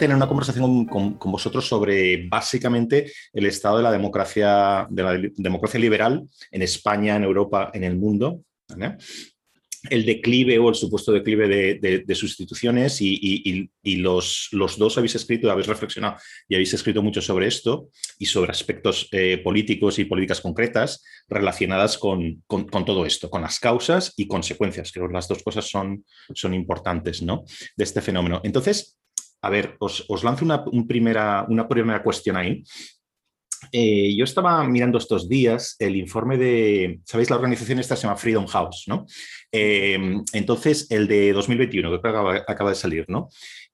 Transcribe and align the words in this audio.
tener 0.00 0.16
una 0.16 0.26
conversación 0.26 0.86
con, 0.86 1.18
vosotros 1.18 1.68
sobre 1.68 2.26
básicamente 2.26 3.12
el 3.34 3.44
estado 3.44 3.76
de 3.76 3.82
la 3.82 3.92
democracia, 3.92 4.86
de 4.90 5.02
la 5.02 5.20
democracia 5.36 5.78
liberal 5.78 6.26
en 6.50 6.62
España, 6.62 7.16
en 7.16 7.24
Europa, 7.24 7.70
en 7.74 7.84
el 7.84 7.96
mundo. 7.96 8.40
el 9.90 10.04
declive 10.04 10.58
o 10.58 10.68
el 10.68 10.74
supuesto 10.74 11.12
declive 11.12 11.48
de, 11.80 12.14
sus 12.14 12.30
instituciones 12.30 12.98
y, 13.00 13.70
los, 13.96 14.48
los, 14.52 14.78
dos 14.78 14.96
habéis 14.96 15.14
escrito, 15.16 15.50
habéis 15.50 15.66
reflexionado 15.66 16.16
y 16.48 16.54
habéis 16.54 16.72
escrito 16.72 17.02
mucho 17.02 17.20
sobre 17.20 17.46
esto 17.46 17.88
y 18.18 18.24
sobre 18.24 18.52
aspectos 18.52 19.06
eh, 19.12 19.38
políticos 19.44 19.98
y 19.98 20.06
políticas 20.06 20.40
concretas 20.40 21.04
relacionadas 21.28 21.98
con, 21.98 22.42
con, 22.46 22.84
todo 22.86 23.04
esto, 23.04 23.28
con 23.28 23.42
las 23.42 23.58
causas 23.58 24.14
y 24.16 24.26
consecuencias. 24.26 24.92
Creo 24.92 25.08
que 25.08 25.14
las 25.14 25.28
dos 25.28 25.42
cosas 25.42 25.68
son, 25.68 26.04
son 26.34 26.54
importantes 26.54 27.22
¿no? 27.22 27.44
de 27.76 27.84
este 27.84 28.00
fenómeno. 28.00 28.40
Entonces, 28.44 28.99
a 29.42 29.50
ver, 29.50 29.76
os, 29.78 30.06
lanzo 30.22 30.44
una, 30.44 30.64
primera, 30.86 31.46
una 31.48 31.68
primera 31.68 32.02
cuestión 32.02 32.36
ahí. 32.36 32.62
Eh, 33.72 34.14
yo 34.16 34.24
estaba 34.24 34.66
mirando 34.66 34.98
estos 34.98 35.28
días 35.28 35.76
el 35.78 35.96
informe 35.96 36.38
de, 36.38 37.00
¿sabéis? 37.04 37.30
La 37.30 37.36
organización 37.36 37.78
esta 37.78 37.96
se 37.96 38.02
llama 38.02 38.16
Freedom 38.16 38.46
House, 38.46 38.84
¿no? 38.86 39.06
Em, 39.52 40.22
entonces, 40.32 40.90
el 40.90 41.06
de 41.06 41.32
2021, 41.32 41.90
que 41.90 42.08
acaba, 42.08 42.70
de 42.70 42.74
salir, 42.74 43.04
¿no? 43.08 43.28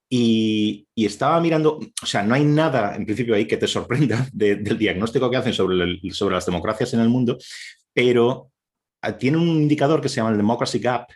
Y, 0.09 0.87
estaba 0.94 1.41
mirando, 1.41 1.78
o 2.03 2.06
sea, 2.06 2.22
no 2.22 2.34
hay 2.34 2.44
nada 2.44 2.94
en 2.94 3.05
principio 3.06 3.34
ahí 3.34 3.47
que 3.47 3.56
te 3.56 3.69
sorprenda 3.69 4.28
del 4.33 4.78
diagnóstico 4.78 5.31
que 5.31 5.37
hacen 5.37 5.53
sobre, 5.53 6.00
sobre 6.12 6.34
las 6.34 6.47
democracias 6.47 6.94
en 6.94 7.00
el 7.00 7.09
mundo, 7.09 7.39
pero 7.92 8.50
ah, 9.03 9.17
tiene 9.17 9.39
un 9.39 9.48
indicador 9.48 10.00
que 10.00 10.09
se 10.09 10.17
llama 10.17 10.31
el 10.31 10.37
Democracy 10.37 10.78
Gap, 10.78 11.09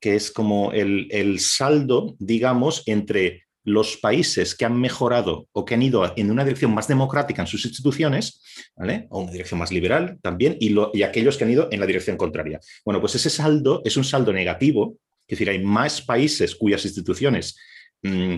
que 0.00 0.16
es 0.16 0.30
como 0.30 0.72
el, 0.72 1.08
el 1.10 1.40
saldo, 1.40 2.14
digamos, 2.18 2.82
entre 2.86 3.44
los 3.64 3.96
países 3.96 4.54
que 4.54 4.64
han 4.64 4.80
mejorado 4.80 5.48
o 5.52 5.64
que 5.64 5.74
han 5.74 5.82
ido 5.82 6.12
en 6.16 6.30
una 6.30 6.44
dirección 6.44 6.74
más 6.74 6.88
democrática 6.88 7.42
en 7.42 7.48
sus 7.48 7.64
instituciones, 7.64 8.42
¿vale? 8.76 9.06
o 9.10 9.20
una 9.20 9.32
dirección 9.32 9.60
más 9.60 9.70
liberal 9.70 10.18
también, 10.20 10.56
y, 10.60 11.02
aquellos 11.02 11.36
que 11.36 11.44
han 11.44 11.50
ido 11.50 11.68
en 11.70 11.80
la 11.80 11.86
dirección 11.86 12.16
contraria. 12.16 12.60
Bueno, 12.84 13.00
pues 13.00 13.14
ese 13.14 13.30
saldo 13.30 13.82
es 13.84 13.96
un 13.96 14.04
saldo 14.04 14.32
negativo, 14.32 14.96
es 15.26 15.38
decir, 15.38 15.50
hay 15.50 15.62
más 15.62 16.02
países 16.02 16.54
cuyas 16.56 16.84
instituciones 16.84 17.56
mm, 18.02 18.34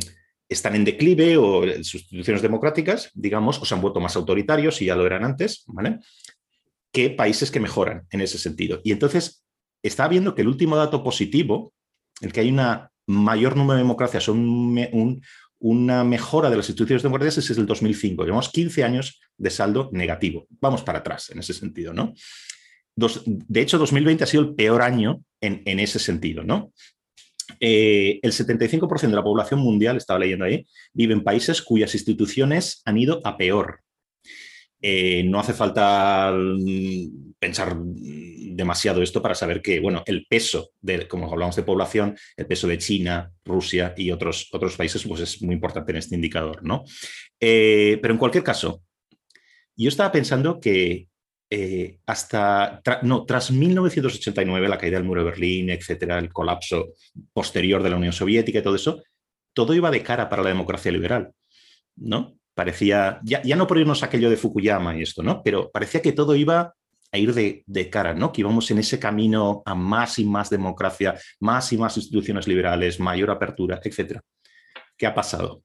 están 0.48 0.74
en 0.74 0.84
declive 0.84 1.36
o 1.38 1.62
sus 1.82 2.02
instituciones 2.02 2.42
democráticas, 2.42 3.10
digamos, 3.14 3.58
o 3.60 3.64
se 3.64 3.74
han 3.74 3.80
vuelto 3.80 4.00
más 4.00 4.16
autoritarios, 4.16 4.82
y 4.82 4.86
ya 4.86 4.96
lo 4.96 5.06
eran 5.06 5.24
antes, 5.24 5.64
¿vale? 5.66 6.00
que 6.92 7.10
países 7.10 7.50
que 7.50 7.60
mejoran 7.60 8.06
en 8.10 8.20
ese 8.20 8.38
sentido. 8.38 8.80
Y 8.84 8.92
entonces 8.92 9.44
está 9.82 10.06
viendo 10.06 10.34
que 10.34 10.42
el 10.42 10.48
último 10.48 10.76
dato 10.76 11.02
positivo, 11.02 11.74
el 12.20 12.32
que 12.32 12.40
hay 12.40 12.50
una 12.50 12.92
mayor 13.06 13.56
número 13.56 13.74
de 13.74 13.82
democracias, 13.82 14.28
un, 14.28 15.22
una 15.58 16.04
mejora 16.04 16.50
de 16.50 16.56
las 16.56 16.68
instituciones 16.68 17.02
democráticas 17.02 17.50
es 17.50 17.58
el 17.58 17.66
2005. 17.66 18.24
Llevamos 18.24 18.50
15 18.50 18.84
años 18.84 19.20
de 19.36 19.50
saldo 19.50 19.90
negativo. 19.92 20.46
Vamos 20.60 20.82
para 20.82 20.98
atrás 20.98 21.30
en 21.30 21.38
ese 21.38 21.54
sentido, 21.54 21.92
¿no? 21.92 22.14
de 22.96 23.60
hecho, 23.60 23.76
2020 23.78 24.22
ha 24.22 24.26
sido 24.26 24.44
el 24.44 24.54
peor 24.54 24.82
año 24.82 25.22
en, 25.40 25.80
ese 25.80 25.98
sentido, 25.98 26.44
¿no? 26.44 26.72
Eh, 27.60 28.20
el 28.22 28.32
75% 28.32 29.00
de 29.00 29.08
la 29.08 29.24
población 29.24 29.60
mundial, 29.60 29.96
estaba 29.96 30.20
leyendo 30.20 30.44
ahí, 30.44 30.64
vive 30.92 31.12
en 31.12 31.24
países 31.24 31.60
cuyas 31.60 31.94
instituciones 31.94 32.82
han 32.84 32.96
ido 32.96 33.20
a 33.24 33.36
peor. 33.36 33.80
Eh, 34.80 35.24
no 35.24 35.40
hace 35.40 35.54
falta 35.54 36.32
mm, 36.32 37.32
pensar 37.38 37.76
demasiado 38.54 39.02
esto 39.02 39.20
para 39.20 39.34
saber 39.34 39.60
que, 39.60 39.80
bueno, 39.80 40.02
el 40.06 40.26
peso, 40.26 40.70
de, 40.80 41.08
como 41.08 41.30
hablamos 41.30 41.56
de 41.56 41.62
población, 41.62 42.16
el 42.36 42.46
peso 42.46 42.68
de 42.68 42.78
China, 42.78 43.32
Rusia 43.44 43.94
y 43.96 44.10
otros, 44.10 44.48
otros 44.52 44.76
países, 44.76 45.04
pues 45.06 45.20
es 45.20 45.42
muy 45.42 45.54
importante 45.54 45.92
en 45.92 45.98
este 45.98 46.14
indicador, 46.14 46.62
¿no? 46.62 46.84
Eh, 47.40 47.98
pero 48.00 48.14
en 48.14 48.18
cualquier 48.18 48.44
caso, 48.44 48.82
yo 49.76 49.88
estaba 49.88 50.12
pensando 50.12 50.60
que 50.60 51.08
eh, 51.50 51.98
hasta, 52.06 52.80
no, 53.02 53.24
tras 53.24 53.50
1989, 53.50 54.68
la 54.68 54.78
caída 54.78 54.98
del 54.98 55.06
muro 55.06 55.24
de 55.24 55.30
Berlín, 55.30 55.70
etcétera, 55.70 56.18
el 56.18 56.32
colapso 56.32 56.94
posterior 57.32 57.82
de 57.82 57.90
la 57.90 57.96
Unión 57.96 58.12
Soviética 58.12 58.60
y 58.60 58.62
todo 58.62 58.76
eso, 58.76 59.02
todo 59.52 59.74
iba 59.74 59.90
de 59.90 60.02
cara 60.02 60.28
para 60.28 60.42
la 60.42 60.48
democracia 60.48 60.92
liberal, 60.92 61.32
¿no? 61.96 62.38
parecía, 62.54 63.20
ya, 63.24 63.42
ya, 63.42 63.56
no 63.56 63.66
por 63.66 63.78
irnos 63.78 64.02
aquello 64.02 64.30
de 64.30 64.36
Fukuyama 64.36 64.96
y 64.96 65.02
esto, 65.02 65.22
¿no? 65.22 65.42
Pero 65.42 65.70
parecía 65.72 66.00
que 66.00 66.12
todo 66.12 66.36
iba 66.36 66.74
a 67.14 67.18
ir 67.18 67.32
de, 67.32 67.90
cara, 67.90 68.12
¿no? 68.12 68.32
Que 68.32 68.40
íbamos 68.40 68.68
en 68.72 68.78
ese 68.78 68.98
camino 68.98 69.62
a 69.64 69.74
más 69.76 70.18
y 70.18 70.24
más 70.24 70.50
democracia, 70.50 71.16
más 71.38 71.72
y 71.72 71.78
más 71.78 71.96
instituciones 71.96 72.48
liberales, 72.48 72.98
mayor 72.98 73.30
apertura, 73.30 73.80
etc. 73.82 74.18
¿Qué 74.96 75.06
ha 75.06 75.14
pasado? 75.14 75.62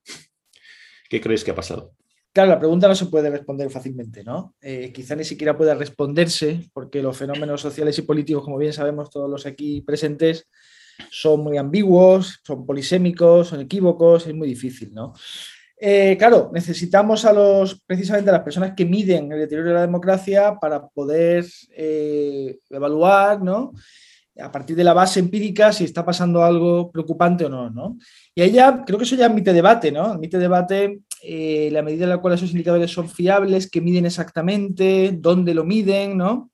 ¿Qué 1.09 1.19
crees 1.19 1.43
que 1.43 1.49
ha 1.49 1.55
pasado? 1.55 1.93
Claro, 2.31 2.51
la 2.51 2.59
pregunta 2.59 2.87
no 2.87 2.93
se 2.93 3.07
puede 3.07 3.31
responder 3.31 3.71
fácilmente, 3.71 4.23
¿no? 4.23 4.53
Eh, 4.61 4.91
quizá 4.93 5.15
ni 5.15 5.23
siquiera 5.23 5.57
pueda 5.57 5.73
responderse 5.73 6.69
porque 6.71 7.01
los 7.01 7.17
fenómenos 7.17 7.61
sociales 7.61 7.97
y 7.97 8.03
políticos, 8.03 8.43
como 8.43 8.59
bien 8.59 8.71
sabemos 8.71 9.09
todos 9.09 9.27
los 9.27 9.47
aquí 9.47 9.81
presentes, 9.81 10.47
son 11.09 11.39
muy 11.39 11.57
ambiguos, 11.57 12.41
son 12.45 12.63
polisémicos, 12.63 13.47
son 13.47 13.61
equívocos, 13.61 14.27
es 14.27 14.35
muy 14.35 14.47
difícil, 14.47 14.93
¿no? 14.93 15.13
Eh, 15.81 16.17
claro, 16.19 16.51
necesitamos 16.53 17.23
a 17.23 17.31
los, 17.31 17.79
precisamente 17.85 18.29
a 18.29 18.33
las 18.33 18.43
personas 18.43 18.73
que 18.75 18.83
miden 18.83 19.31
el 19.31 19.39
deterioro 19.39 19.69
de 19.69 19.75
la 19.75 19.81
democracia 19.81 20.57
para 20.59 20.85
poder 20.85 21.45
eh, 21.71 22.57
evaluar, 22.69 23.41
¿no? 23.41 23.71
A 24.41 24.51
partir 24.51 24.75
de 24.75 24.83
la 24.83 24.93
base 24.93 25.21
empírica, 25.21 25.71
si 25.71 25.85
está 25.85 26.03
pasando 26.03 26.43
algo 26.43 26.91
preocupante 26.91 27.45
o 27.45 27.49
no, 27.49 27.69
¿no? 27.69 27.97
Y 28.35 28.41
ahí 28.41 28.51
ya, 28.51 28.83
creo 28.85 28.97
que 28.97 29.05
eso 29.05 29.15
ya 29.15 29.27
admite 29.27 29.53
debate, 29.53 29.89
¿no? 29.91 30.03
Admite 30.03 30.37
debate 30.37 30.99
eh, 31.23 31.69
la 31.71 31.81
medida 31.81 32.03
en 32.03 32.09
la 32.09 32.17
cual 32.17 32.33
esos 32.33 32.51
indicadores 32.51 32.91
son 32.91 33.09
fiables, 33.09 33.69
que 33.69 33.81
miden 33.81 34.05
exactamente, 34.05 35.11
dónde 35.17 35.53
lo 35.53 35.63
miden, 35.63 36.17
¿no? 36.17 36.51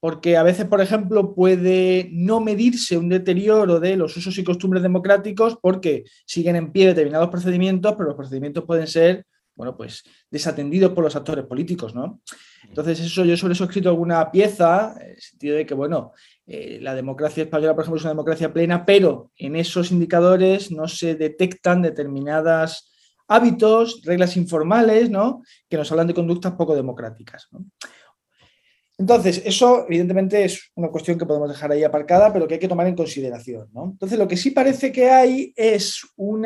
Porque 0.00 0.36
a 0.36 0.42
veces, 0.42 0.66
por 0.66 0.80
ejemplo, 0.80 1.34
puede 1.34 2.08
no 2.12 2.40
medirse 2.40 2.96
un 2.96 3.08
deterioro 3.08 3.80
de 3.80 3.96
los 3.96 4.16
usos 4.16 4.38
y 4.38 4.44
costumbres 4.44 4.82
democráticos 4.82 5.58
porque 5.60 6.04
siguen 6.24 6.56
en 6.56 6.70
pie 6.70 6.86
determinados 6.86 7.30
procedimientos, 7.30 7.94
pero 7.96 8.08
los 8.08 8.16
procedimientos 8.16 8.64
pueden 8.64 8.86
ser, 8.86 9.26
bueno, 9.56 9.76
pues 9.76 10.04
desatendidos 10.30 10.92
por 10.92 11.02
los 11.02 11.16
actores 11.16 11.44
políticos, 11.46 11.94
¿no? 11.94 12.20
Entonces, 12.68 13.00
eso, 13.00 13.24
yo 13.24 13.36
sobre 13.36 13.54
eso 13.54 13.64
he 13.64 13.66
escrito 13.66 13.88
alguna 13.88 14.30
pieza, 14.30 14.94
en 15.00 15.10
el 15.10 15.20
sentido 15.20 15.56
de 15.56 15.66
que, 15.66 15.74
bueno, 15.74 16.12
eh, 16.46 16.78
la 16.80 16.94
democracia 16.94 17.42
española, 17.42 17.74
por 17.74 17.82
ejemplo, 17.82 17.98
es 17.98 18.04
una 18.04 18.12
democracia 18.12 18.52
plena, 18.52 18.86
pero 18.86 19.32
en 19.36 19.56
esos 19.56 19.90
indicadores 19.90 20.70
no 20.70 20.86
se 20.86 21.16
detectan 21.16 21.82
determinadas 21.82 22.92
hábitos, 23.26 24.00
reglas 24.04 24.36
informales, 24.36 25.10
¿no? 25.10 25.42
Que 25.68 25.76
nos 25.76 25.90
hablan 25.90 26.06
de 26.06 26.14
conductas 26.14 26.52
poco 26.52 26.74
democráticas. 26.74 27.48
Entonces, 28.98 29.40
eso 29.44 29.86
evidentemente 29.86 30.44
es 30.44 30.70
una 30.74 30.88
cuestión 30.88 31.16
que 31.16 31.24
podemos 31.24 31.48
dejar 31.48 31.70
ahí 31.70 31.84
aparcada, 31.84 32.32
pero 32.32 32.48
que 32.48 32.54
hay 32.54 32.60
que 32.60 32.68
tomar 32.68 32.88
en 32.88 32.96
consideración. 32.96 33.68
Entonces, 33.72 34.18
lo 34.18 34.26
que 34.26 34.36
sí 34.36 34.50
parece 34.50 34.90
que 34.90 35.08
hay 35.08 35.52
es 35.56 36.00
un 36.16 36.44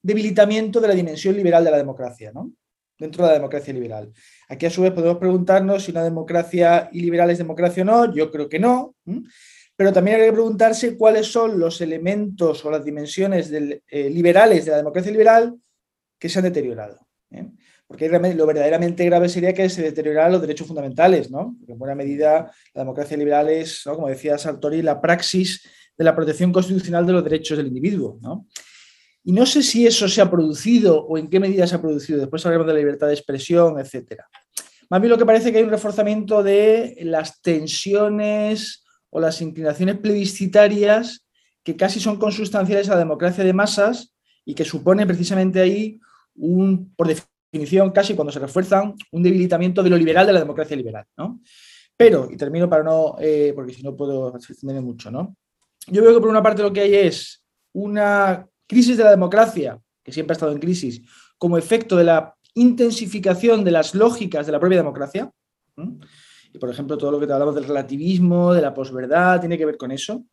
debilitamiento 0.00 0.80
de 0.80 0.88
la 0.88 0.94
dimensión 0.94 1.34
liberal 1.34 1.64
de 1.64 1.72
la 1.72 1.76
democracia, 1.76 2.30
¿no? 2.32 2.52
dentro 2.98 3.24
de 3.24 3.30
la 3.30 3.34
democracia 3.34 3.74
liberal. 3.74 4.12
Aquí 4.48 4.66
a 4.66 4.70
su 4.70 4.82
vez 4.82 4.92
podemos 4.92 5.18
preguntarnos 5.18 5.84
si 5.84 5.90
una 5.90 6.04
democracia 6.04 6.88
iliberal 6.92 7.30
es 7.30 7.38
democracia 7.38 7.82
o 7.82 7.86
no, 7.86 8.14
yo 8.14 8.30
creo 8.30 8.48
que 8.48 8.58
no, 8.58 8.94
pero 9.76 9.92
también 9.92 10.20
hay 10.20 10.26
que 10.26 10.32
preguntarse 10.32 10.96
cuáles 10.96 11.26
son 11.26 11.58
los 11.58 11.80
elementos 11.80 12.64
o 12.64 12.70
las 12.70 12.84
dimensiones 12.84 13.50
eh, 13.52 14.10
liberales 14.10 14.64
de 14.64 14.70
la 14.70 14.76
democracia 14.78 15.10
liberal 15.10 15.58
que 16.18 16.28
se 16.28 16.38
han 16.38 16.44
deteriorado. 16.44 17.06
¿eh? 17.30 17.48
Porque 17.86 18.08
lo 18.08 18.46
verdaderamente 18.46 19.04
grave 19.04 19.28
sería 19.28 19.52
que 19.52 19.68
se 19.68 19.82
deterioraran 19.82 20.32
los 20.32 20.40
derechos 20.40 20.66
fundamentales, 20.66 21.30
¿no? 21.30 21.54
Porque 21.58 21.72
en 21.72 21.78
buena 21.78 21.94
medida 21.94 22.50
la 22.72 22.82
democracia 22.82 23.16
liberal 23.16 23.48
es, 23.50 23.82
como 23.84 24.08
decía 24.08 24.38
Sartori, 24.38 24.82
la 24.82 25.00
praxis 25.00 25.62
de 25.96 26.04
la 26.04 26.16
protección 26.16 26.52
constitucional 26.52 27.06
de 27.06 27.12
los 27.12 27.24
derechos 27.24 27.56
del 27.56 27.68
individuo, 27.68 28.18
¿no? 28.22 28.46
Y 29.22 29.32
no 29.32 29.46
sé 29.46 29.62
si 29.62 29.86
eso 29.86 30.06
se 30.08 30.20
ha 30.20 30.30
producido 30.30 31.04
o 31.06 31.16
en 31.16 31.28
qué 31.28 31.40
medida 31.40 31.66
se 31.66 31.76
ha 31.76 31.80
producido. 31.80 32.20
Después 32.20 32.44
hablaremos 32.44 32.66
de 32.66 32.74
la 32.74 32.78
libertad 32.78 33.06
de 33.06 33.14
expresión, 33.14 33.78
etc. 33.78 34.20
Más 34.90 35.00
bien 35.00 35.10
lo 35.10 35.18
que 35.18 35.24
parece 35.24 35.50
que 35.50 35.58
hay 35.58 35.64
un 35.64 35.70
reforzamiento 35.70 36.42
de 36.42 36.96
las 37.00 37.40
tensiones 37.40 38.84
o 39.08 39.20
las 39.20 39.40
inclinaciones 39.40 39.98
plebiscitarias 39.98 41.26
que 41.62 41.76
casi 41.76 42.00
son 42.00 42.18
consustanciales 42.18 42.88
a 42.88 42.92
la 42.92 42.98
democracia 42.98 43.42
de 43.42 43.54
masas 43.54 44.14
y 44.44 44.54
que 44.54 44.64
supone 44.64 45.06
precisamente 45.06 45.60
ahí 45.60 45.98
un, 46.34 46.94
por 46.94 47.08
definición, 47.54 47.90
casi 47.92 48.14
cuando 48.14 48.32
se 48.32 48.40
refuerzan 48.40 48.94
un 49.12 49.22
debilitamiento 49.22 49.82
de 49.82 49.90
lo 49.90 49.96
liberal 49.96 50.26
de 50.26 50.32
la 50.32 50.40
democracia 50.40 50.76
liberal. 50.76 51.04
¿no? 51.16 51.40
Pero, 51.96 52.28
y 52.30 52.36
termino 52.36 52.68
para 52.68 52.82
no, 52.82 53.16
eh, 53.20 53.52
porque 53.54 53.72
si 53.72 53.82
no 53.82 53.96
puedo 53.96 54.34
extenderme 54.34 54.82
mucho, 54.82 55.10
¿no? 55.10 55.36
Yo 55.86 56.02
veo 56.02 56.14
que 56.14 56.20
por 56.20 56.30
una 56.30 56.42
parte 56.42 56.62
lo 56.62 56.72
que 56.72 56.80
hay 56.80 56.94
es 56.94 57.44
una 57.72 58.46
crisis 58.66 58.96
de 58.96 59.04
la 59.04 59.10
democracia, 59.10 59.78
que 60.02 60.12
siempre 60.12 60.32
ha 60.32 60.36
estado 60.36 60.52
en 60.52 60.58
crisis, 60.58 61.02
como 61.38 61.56
efecto 61.56 61.96
de 61.96 62.04
la 62.04 62.34
intensificación 62.54 63.62
de 63.64 63.70
las 63.70 63.94
lógicas 63.94 64.46
de 64.46 64.52
la 64.52 64.60
propia 64.60 64.78
democracia. 64.78 65.30
Y 66.52 66.58
por 66.58 66.70
ejemplo, 66.70 66.96
todo 66.96 67.12
lo 67.12 67.20
que 67.20 67.26
te 67.26 67.32
hablamos 67.32 67.54
del 67.54 67.64
relativismo, 67.64 68.52
de 68.52 68.62
la 68.62 68.72
posverdad, 68.72 69.40
tiene 69.40 69.58
que 69.58 69.66
ver 69.66 69.76
con 69.76 69.92
eso. 69.92 70.24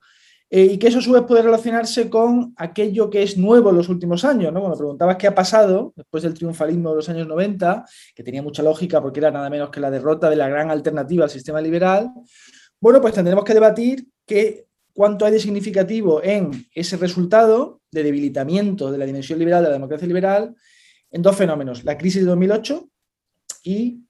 Eh, 0.53 0.65
y 0.65 0.77
que 0.77 0.87
eso 0.87 0.99
a 0.99 1.01
su 1.01 1.13
vez 1.13 1.23
puede 1.23 1.43
relacionarse 1.43 2.09
con 2.09 2.53
aquello 2.57 3.09
que 3.09 3.23
es 3.23 3.37
nuevo 3.37 3.69
en 3.69 3.77
los 3.77 3.87
últimos 3.87 4.25
años. 4.25 4.51
¿no? 4.51 4.59
Cuando 4.59 4.77
preguntabas 4.77 5.15
qué 5.15 5.27
ha 5.27 5.33
pasado 5.33 5.93
después 5.95 6.23
del 6.23 6.33
triunfalismo 6.33 6.89
de 6.89 6.97
los 6.97 7.07
años 7.07 7.25
90, 7.25 7.85
que 8.13 8.21
tenía 8.21 8.43
mucha 8.43 8.61
lógica 8.61 9.01
porque 9.01 9.21
era 9.21 9.31
nada 9.31 9.49
menos 9.49 9.69
que 9.69 9.79
la 9.79 9.89
derrota 9.89 10.29
de 10.29 10.35
la 10.35 10.49
gran 10.49 10.69
alternativa 10.69 11.23
al 11.23 11.29
sistema 11.29 11.61
liberal, 11.61 12.11
bueno, 12.81 12.99
pues 12.99 13.13
tendremos 13.13 13.45
que 13.45 13.53
debatir 13.53 14.05
que 14.25 14.65
cuánto 14.93 15.25
hay 15.25 15.31
de 15.31 15.39
significativo 15.39 16.21
en 16.21 16.67
ese 16.75 16.97
resultado 16.97 17.79
de 17.89 18.03
debilitamiento 18.03 18.91
de 18.91 18.97
la 18.97 19.05
dimensión 19.05 19.39
liberal 19.39 19.63
de 19.63 19.69
la 19.69 19.75
democracia 19.75 20.07
liberal 20.07 20.53
en 21.11 21.21
dos 21.21 21.37
fenómenos, 21.37 21.85
la 21.85 21.97
crisis 21.97 22.23
de 22.23 22.27
2008 22.27 22.89
y 23.63 24.01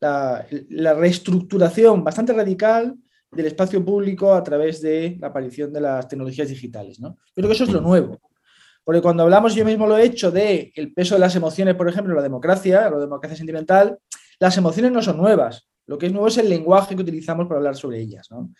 la 0.00 0.94
reestructuración 0.94 2.04
bastante 2.04 2.32
radical 2.32 2.96
del 3.30 3.46
espacio 3.46 3.84
público 3.84 4.34
a 4.34 4.42
través 4.42 4.80
de 4.80 5.16
la 5.20 5.28
aparición 5.28 5.72
de 5.72 5.80
las 5.80 6.08
tecnologías 6.08 6.48
digitales. 6.48 7.00
¿no? 7.00 7.10
Yo 7.10 7.34
creo 7.34 7.48
que 7.48 7.54
eso 7.54 7.64
es 7.64 7.72
lo 7.72 7.80
nuevo. 7.80 8.20
Porque 8.84 9.02
cuando 9.02 9.22
hablamos, 9.22 9.54
yo 9.54 9.64
mismo 9.64 9.86
lo 9.86 9.98
he 9.98 10.04
hecho, 10.04 10.30
de 10.30 10.72
el 10.74 10.94
peso 10.94 11.14
de 11.14 11.20
las 11.20 11.36
emociones, 11.36 11.74
por 11.74 11.88
ejemplo, 11.88 12.14
la 12.14 12.22
democracia, 12.22 12.88
la 12.88 12.98
democracia 12.98 13.36
sentimental, 13.36 13.98
las 14.40 14.56
emociones 14.56 14.92
no 14.92 15.02
son 15.02 15.18
nuevas. 15.18 15.68
Lo 15.86 15.98
que 15.98 16.06
es 16.06 16.12
nuevo 16.12 16.28
es 16.28 16.38
el 16.38 16.48
lenguaje 16.48 16.96
que 16.96 17.02
utilizamos 17.02 17.46
para 17.46 17.58
hablar 17.58 17.76
sobre 17.76 18.00
ellas. 18.00 18.28
¿no? 18.30 18.50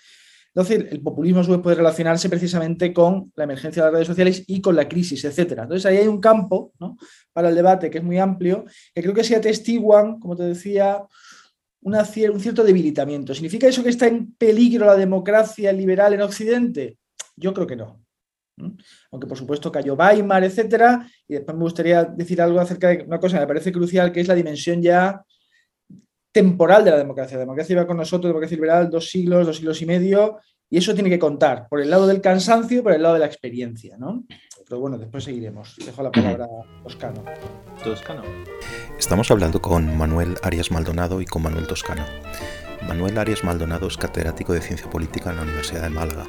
Entonces, 0.55 0.91
el 0.91 1.01
populismo 1.03 1.63
puede 1.63 1.77
relacionarse 1.77 2.29
precisamente 2.29 2.93
con 2.93 3.33
la 3.37 3.45
emergencia 3.45 3.83
de 3.83 3.87
las 3.87 3.93
redes 3.93 4.09
sociales 4.09 4.45
y 4.47 4.61
con 4.61 4.75
la 4.75 4.89
crisis, 4.89 5.25
etc. 5.25 5.61
Entonces, 5.63 5.87
ahí 5.87 5.99
hay 5.99 6.09
un 6.09 6.21
campo 6.21 6.73
¿no? 6.81 6.97
para 7.33 7.51
el 7.51 7.55
debate 7.55 7.91
que 7.91 7.99
es 7.99 8.05
muy 8.05 8.19
amplio, 8.19 8.65
que 8.95 9.03
creo 9.03 9.15
que 9.15 9.25
se 9.25 9.37
atestiguan, 9.37 10.19
como 10.19 10.37
te 10.37 10.43
decía, 10.45 11.03
un 12.31 12.41
cierto 12.41 12.65
debilitamiento. 12.65 13.35
¿Significa 13.35 13.67
eso 13.67 13.83
que 13.83 13.91
está 13.91 14.07
en 14.07 14.33
peligro 14.35 14.87
la 14.87 14.97
democracia 14.97 15.73
liberal 15.73 16.15
en 16.15 16.23
Occidente? 16.23 16.99
Yo 17.37 17.53
creo 17.55 17.67
que 17.67 17.77
no. 17.77 18.03
Aunque 19.13 19.27
por 19.27 19.39
supuesto 19.39 19.71
cayó 19.71 19.95
Weimar, 19.95 20.45
etcétera, 20.45 21.09
y 21.29 21.35
después 21.35 21.57
me 21.57 21.63
gustaría 21.63 22.05
decir 22.05 22.43
algo 22.43 22.59
acerca 22.61 22.89
de 22.89 23.05
una 23.05 23.21
cosa 23.21 23.37
que 23.37 23.43
me 23.43 23.47
parece 23.47 23.73
crucial, 23.73 24.11
que 24.11 24.21
es 24.21 24.29
la 24.29 24.35
dimensión 24.35 24.83
ya 24.83 25.25
temporal 26.33 26.85
de 26.85 26.91
la 26.91 26.99
democracia. 26.99 27.37
La 27.37 27.45
democracia 27.45 27.73
iba 27.75 27.87
con 27.87 27.97
nosotros, 27.97 28.31
democracia 28.31 28.57
liberal, 28.57 28.91
dos 28.91 29.09
siglos, 29.09 29.47
dos 29.47 29.57
siglos 29.57 29.81
y 29.83 29.87
medio, 29.87 30.39
y 30.71 30.79
eso 30.79 30.95
tiene 30.95 31.09
que 31.09 31.19
contar 31.19 31.67
por 31.69 31.81
el 31.81 31.91
lado 31.91 32.07
del 32.07 32.21
cansancio 32.21 32.81
y 32.81 32.83
por 32.83 32.93
el 32.93 33.03
lado 33.03 33.15
de 33.15 33.21
la 33.21 33.27
experiencia, 33.27 33.97
¿no? 33.97 34.25
Pero 34.69 34.81
bueno, 34.81 34.99
después 34.99 35.25
seguiremos. 35.25 35.77
Dejo 35.85 36.03
la 36.03 36.13
palabra 36.13 36.45
a 36.45 36.83
Toscano. 36.83 37.25
Toscano. 37.83 38.23
Estamos 38.99 39.31
hablando 39.31 39.63
con 39.63 39.97
Manuel 39.97 40.37
Arias 40.43 40.71
Maldonado 40.71 41.23
y 41.23 41.25
con 41.25 41.43
Manuel 41.43 41.67
Toscano. 41.67 42.05
Manuel 42.87 43.17
Arias 43.17 43.45
Maldonado 43.45 43.87
es 43.87 43.97
catedrático 43.97 44.53
de 44.53 44.61
Ciencia 44.61 44.91
Política 44.91 45.31
en 45.31 45.37
la 45.37 45.43
Universidad 45.43 45.83
de 45.83 45.89
Málaga. 45.89 46.27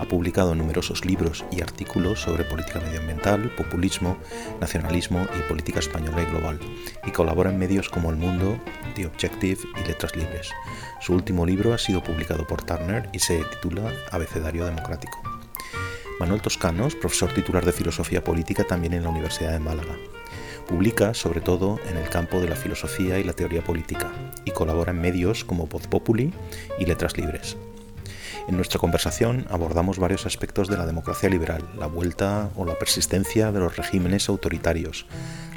Ha 0.00 0.04
publicado 0.04 0.54
numerosos 0.56 1.04
libros 1.04 1.44
y 1.52 1.62
artículos 1.62 2.20
sobre 2.20 2.44
política 2.44 2.80
medioambiental, 2.80 3.54
populismo, 3.54 4.18
nacionalismo 4.60 5.26
y 5.38 5.48
política 5.48 5.78
española 5.78 6.22
y 6.22 6.26
global, 6.26 6.58
y 7.06 7.12
colabora 7.12 7.50
en 7.50 7.58
medios 7.58 7.88
como 7.88 8.10
El 8.10 8.16
Mundo, 8.16 8.58
The 8.96 9.06
Objective 9.06 9.60
y 9.80 9.86
Letras 9.86 10.14
Libres. 10.16 10.50
Su 11.00 11.14
último 11.14 11.46
libro 11.46 11.72
ha 11.72 11.78
sido 11.78 12.02
publicado 12.02 12.46
por 12.46 12.62
Turner 12.64 13.08
y 13.12 13.20
se 13.20 13.42
titula 13.44 13.92
Abecedario 14.10 14.66
Democrático. 14.66 15.35
Manuel 16.18 16.40
Toscano 16.40 16.86
es 16.86 16.94
profesor 16.94 17.32
titular 17.34 17.64
de 17.64 17.72
Filosofía 17.72 18.24
Política 18.24 18.64
también 18.64 18.94
en 18.94 19.02
la 19.02 19.10
Universidad 19.10 19.52
de 19.52 19.58
Málaga. 19.58 19.96
Publica 20.66 21.12
sobre 21.12 21.42
todo 21.42 21.78
en 21.90 21.98
el 21.98 22.08
campo 22.08 22.40
de 22.40 22.48
la 22.48 22.56
filosofía 22.56 23.18
y 23.18 23.24
la 23.24 23.34
teoría 23.34 23.62
política 23.62 24.10
y 24.46 24.50
colabora 24.50 24.92
en 24.92 25.00
medios 25.00 25.44
como 25.44 25.66
Voz 25.66 25.86
Populi 25.86 26.32
y 26.78 26.86
Letras 26.86 27.18
Libres. 27.18 27.58
En 28.48 28.54
nuestra 28.54 28.78
conversación 28.78 29.44
abordamos 29.50 29.98
varios 29.98 30.24
aspectos 30.24 30.68
de 30.68 30.76
la 30.76 30.86
democracia 30.86 31.28
liberal, 31.28 31.68
la 31.76 31.88
vuelta 31.88 32.48
o 32.54 32.64
la 32.64 32.78
persistencia 32.78 33.50
de 33.50 33.58
los 33.58 33.76
regímenes 33.76 34.28
autoritarios, 34.28 35.06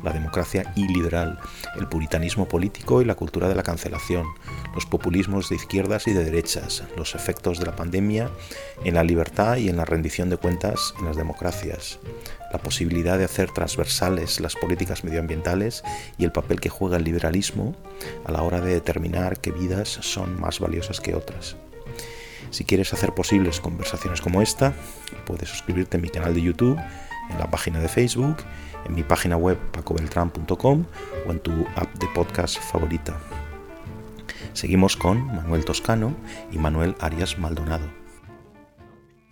la 0.04 0.12
democracia 0.12 0.74
iliberal, 0.76 1.38
el 1.78 1.88
puritanismo 1.88 2.48
político 2.48 3.02
y 3.02 3.06
la 3.06 3.14
cultura 3.14 3.48
de 3.48 3.54
la 3.54 3.62
cancelación, 3.62 4.26
los 4.74 4.88
populismos 4.88 5.50
de 5.50 5.58
izquierdas 5.58 6.08
y 6.08 6.14
de 6.14 6.24
derechas, 6.24 6.84
los 6.98 7.14
efectos 7.14 7.60
de 7.60 7.68
la 7.68 7.76
pandemia 7.76 8.32
en 8.84 8.96
la 8.96 9.04
libertad 9.04 9.58
y 9.58 9.70
en 9.70 9.78
la 9.78 9.86
rendición 9.86 10.32
de 10.32 10.38
cuentas 10.38 10.96
en 10.98 11.06
las 11.06 11.16
democracias, 11.16 12.00
la 12.52 12.58
posibilidad 12.58 13.20
de 13.20 13.26
hacer 13.26 13.52
transversales 13.52 14.40
las 14.40 14.56
políticas 14.56 15.04
medioambientales 15.04 15.84
y 16.18 16.24
el 16.24 16.32
papel 16.32 16.60
que 16.60 16.70
juega 16.70 16.98
el 16.98 17.04
liberalismo 17.04 17.76
a 18.26 18.32
la 18.32 18.42
hora 18.42 18.62
de 18.62 18.74
determinar 18.74 19.40
qué 19.40 19.52
vidas 19.52 19.90
son 20.02 20.42
más 20.42 20.60
valiosas 20.60 21.00
que 21.00 21.14
otras. 21.14 21.56
Si 22.52 22.64
quieres 22.64 22.94
hacer 22.94 23.14
posibles 23.14 23.60
conversaciones 23.60 24.22
como 24.22 24.42
esta, 24.42 24.74
puedes 25.26 25.50
suscribirte 25.50 25.98
a 25.98 26.00
mi 26.00 26.10
canal 26.10 26.34
de 26.34 26.42
YouTube, 26.42 26.80
en 27.30 27.38
la 27.38 27.50
página 27.50 27.80
de 27.80 27.88
Facebook, 27.88 28.38
en 28.86 28.96
mi 28.96 29.04
página 29.04 29.38
web 29.38 29.58
pacobeltran.com 29.72 30.86
o 31.28 31.32
en 31.32 31.40
tu 31.40 31.52
app 31.76 31.94
de 32.00 32.08
podcast 32.16 32.58
favorita. 32.58 33.18
Seguimos 34.54 34.98
con 34.98 35.26
Manuel 35.28 35.64
Toscano 35.64 36.16
y 36.52 36.58
Manuel 36.58 36.96
Arias 37.00 37.38
Maldonado. 37.38 37.99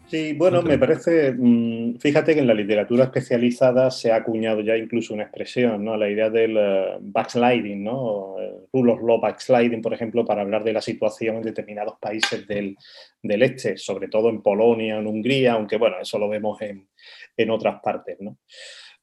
Sí, 0.09 0.31
bueno, 0.31 0.61
me 0.61 0.77
parece, 0.77 1.33
mm, 1.33 1.97
fíjate 1.99 2.33
que 2.33 2.39
en 2.39 2.47
la 2.47 2.53
literatura 2.53 3.03
especializada 3.03 3.91
se 3.91 4.09
ha 4.09 4.15
acuñado 4.15 4.61
ya 4.61 4.77
incluso 4.77 5.13
una 5.13 5.23
expresión, 5.23 5.83
¿no? 5.83 5.97
La 5.97 6.09
idea 6.09 6.29
del 6.29 6.55
eh, 6.57 6.97
backsliding, 7.01 7.83
¿no? 7.83 8.37
Rule 8.71 8.93
of 8.93 9.01
law 9.01 9.19
backsliding, 9.19 9.81
por 9.81 9.93
ejemplo, 9.93 10.23
para 10.23 10.43
hablar 10.43 10.63
de 10.63 10.71
la 10.71 10.81
situación 10.81 11.35
en 11.35 11.41
determinados 11.41 11.95
países 11.99 12.47
del, 12.47 12.77
este, 13.21 13.75
sobre 13.75 14.07
todo 14.07 14.29
en 14.29 14.41
Polonia, 14.41 14.97
en 14.97 15.07
Hungría, 15.07 15.53
aunque 15.53 15.75
bueno, 15.75 15.97
eso 16.01 16.17
lo 16.17 16.29
vemos 16.29 16.61
en, 16.61 16.87
en 17.35 17.49
otras 17.49 17.81
partes, 17.81 18.15
¿no? 18.21 18.37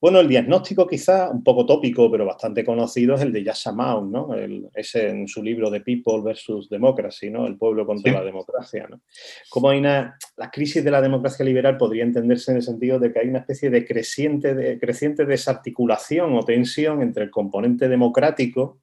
Bueno, 0.04 0.20
el 0.20 0.28
diagnóstico 0.28 0.86
quizá 0.86 1.30
un 1.30 1.42
poco 1.42 1.64
tópico, 1.64 2.10
pero 2.10 2.26
bastante 2.26 2.62
conocido, 2.62 3.14
es 3.14 3.22
el 3.22 3.32
de 3.32 3.42
Yasha 3.42 3.72
Maun, 3.72 4.12
¿no? 4.12 4.34
ese 4.74 5.08
en 5.08 5.26
su 5.26 5.42
libro 5.42 5.70
de 5.70 5.80
People 5.80 6.20
versus 6.22 6.68
Democracy, 6.68 7.30
¿no? 7.30 7.46
El 7.46 7.56
pueblo 7.56 7.86
contra 7.86 8.12
la 8.12 8.22
democracia, 8.22 8.86
¿no? 8.86 9.00
Como 9.48 9.70
hay 9.70 9.78
una, 9.78 10.18
la 10.36 10.50
crisis 10.50 10.84
de 10.84 10.90
la 10.90 11.00
democracia 11.00 11.42
liberal 11.42 11.78
podría 11.78 12.02
entenderse 12.02 12.50
en 12.50 12.58
el 12.58 12.62
sentido 12.62 12.98
de 12.98 13.14
que 13.14 13.20
hay 13.20 13.28
una 13.28 13.38
especie 13.38 13.70
de 13.70 13.86
creciente, 13.86 14.54
de, 14.54 14.78
creciente 14.78 15.24
desarticulación 15.24 16.36
o 16.36 16.44
tensión 16.44 17.00
entre 17.00 17.24
el 17.24 17.30
componente 17.30 17.88
democrático 17.88 18.82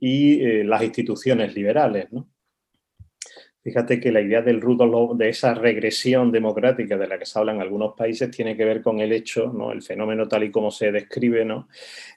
y 0.00 0.42
eh, 0.42 0.64
las 0.64 0.82
instituciones 0.82 1.54
liberales, 1.54 2.10
¿no? 2.10 2.26
Fíjate 3.68 4.00
que 4.00 4.10
la 4.10 4.22
idea 4.22 4.40
del 4.40 4.62
de 5.14 5.28
esa 5.28 5.52
regresión 5.52 6.32
democrática 6.32 6.96
de 6.96 7.06
la 7.06 7.18
que 7.18 7.26
se 7.26 7.38
habla 7.38 7.52
en 7.52 7.60
algunos 7.60 7.94
países, 7.94 8.30
tiene 8.30 8.56
que 8.56 8.64
ver 8.64 8.80
con 8.80 8.98
el 8.98 9.12
hecho, 9.12 9.52
¿no? 9.52 9.72
el 9.72 9.82
fenómeno 9.82 10.26
tal 10.26 10.44
y 10.44 10.50
como 10.50 10.70
se 10.70 10.90
describe, 10.90 11.44
¿no? 11.44 11.68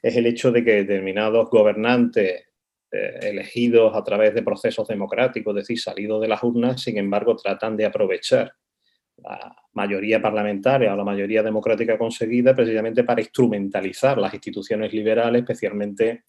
es 0.01 0.15
el 0.15 0.27
hecho 0.27 0.49
de 0.53 0.63
que 0.63 0.75
determinados 0.75 1.49
gobernantes 1.49 2.45
eh, 2.89 3.19
elegidos 3.23 3.93
a 3.93 4.01
través 4.01 4.33
de 4.33 4.43
procesos 4.43 4.87
democráticos, 4.87 5.53
es 5.57 5.63
decir, 5.63 5.77
salidos 5.77 6.21
de 6.21 6.29
las 6.29 6.41
urnas, 6.41 6.81
sin 6.81 6.97
embargo, 6.97 7.35
tratan 7.35 7.75
de 7.75 7.85
aprovechar 7.85 8.53
la 9.17 9.53
mayoría 9.73 10.21
parlamentaria 10.21 10.93
o 10.93 10.95
la 10.95 11.03
mayoría 11.03 11.43
democrática 11.43 11.97
conseguida 11.97 12.55
precisamente 12.55 13.03
para 13.03 13.19
instrumentalizar 13.19 14.17
las 14.17 14.33
instituciones 14.33 14.93
liberales, 14.93 15.41
especialmente 15.41 16.23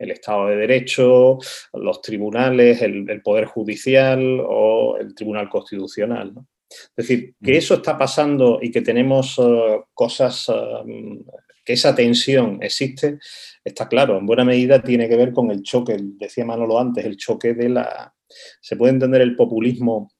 el 0.00 0.10
Estado 0.10 0.48
de 0.48 0.56
Derecho, 0.56 1.38
los 1.74 2.00
tribunales, 2.00 2.80
el, 2.82 3.20
Poder 3.22 3.44
Judicial 3.44 4.40
o 4.44 4.96
el 4.98 5.14
Tribunal 5.14 5.48
Constitucional. 5.48 6.32
Es 6.68 6.90
decir, 6.96 7.34
que 7.42 7.56
eso 7.56 7.74
está 7.74 7.98
pasando 7.98 8.58
y 8.62 8.70
que 8.70 8.80
tenemos 8.80 9.38
eh, 9.38 9.80
cosas, 9.92 10.48
eh, 10.48 11.22
que 11.64 11.74
esa 11.74 11.94
tensión 11.94 12.58
existe, 12.62 13.18
está 13.62 13.88
claro, 13.88 14.16
en 14.16 14.24
buena 14.24 14.44
medida 14.44 14.82
tiene 14.82 15.08
que 15.08 15.16
ver 15.16 15.32
con 15.32 15.50
el 15.50 15.62
choque, 15.62 15.96
decía 16.00 16.46
Manolo 16.46 16.80
antes, 16.80 17.04
el 17.04 17.16
choque 17.16 17.54
de 17.54 17.68
la... 17.68 18.14
Se 18.60 18.76
puede 18.76 18.92
entender 18.92 19.20
el 19.20 19.36
populismo 19.36 20.10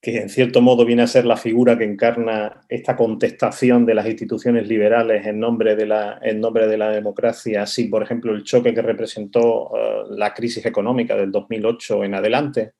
que 0.00 0.16
en 0.16 0.30
cierto 0.30 0.62
modo 0.62 0.86
viene 0.86 1.02
a 1.02 1.06
ser 1.06 1.26
la 1.26 1.36
figura 1.36 1.76
que 1.76 1.84
encarna 1.84 2.62
esta 2.68 2.96
contestación 2.96 3.84
de 3.84 3.94
las 3.94 4.06
instituciones 4.06 4.66
liberales 4.66 5.26
en 5.26 5.38
nombre 5.38 5.76
de 5.76 5.86
la, 5.86 6.18
en 6.22 6.40
nombre 6.40 6.66
de 6.66 6.78
la 6.78 6.90
democracia, 6.90 7.66
sin, 7.66 7.90
por 7.90 8.02
ejemplo, 8.02 8.32
el 8.32 8.42
choque 8.42 8.72
que 8.72 8.80
representó 8.80 9.70
eh, 9.76 10.02
la 10.10 10.32
crisis 10.32 10.64
económica 10.64 11.16
del 11.16 11.30
2008 11.30 12.04
en 12.04 12.14
adelante. 12.14 12.72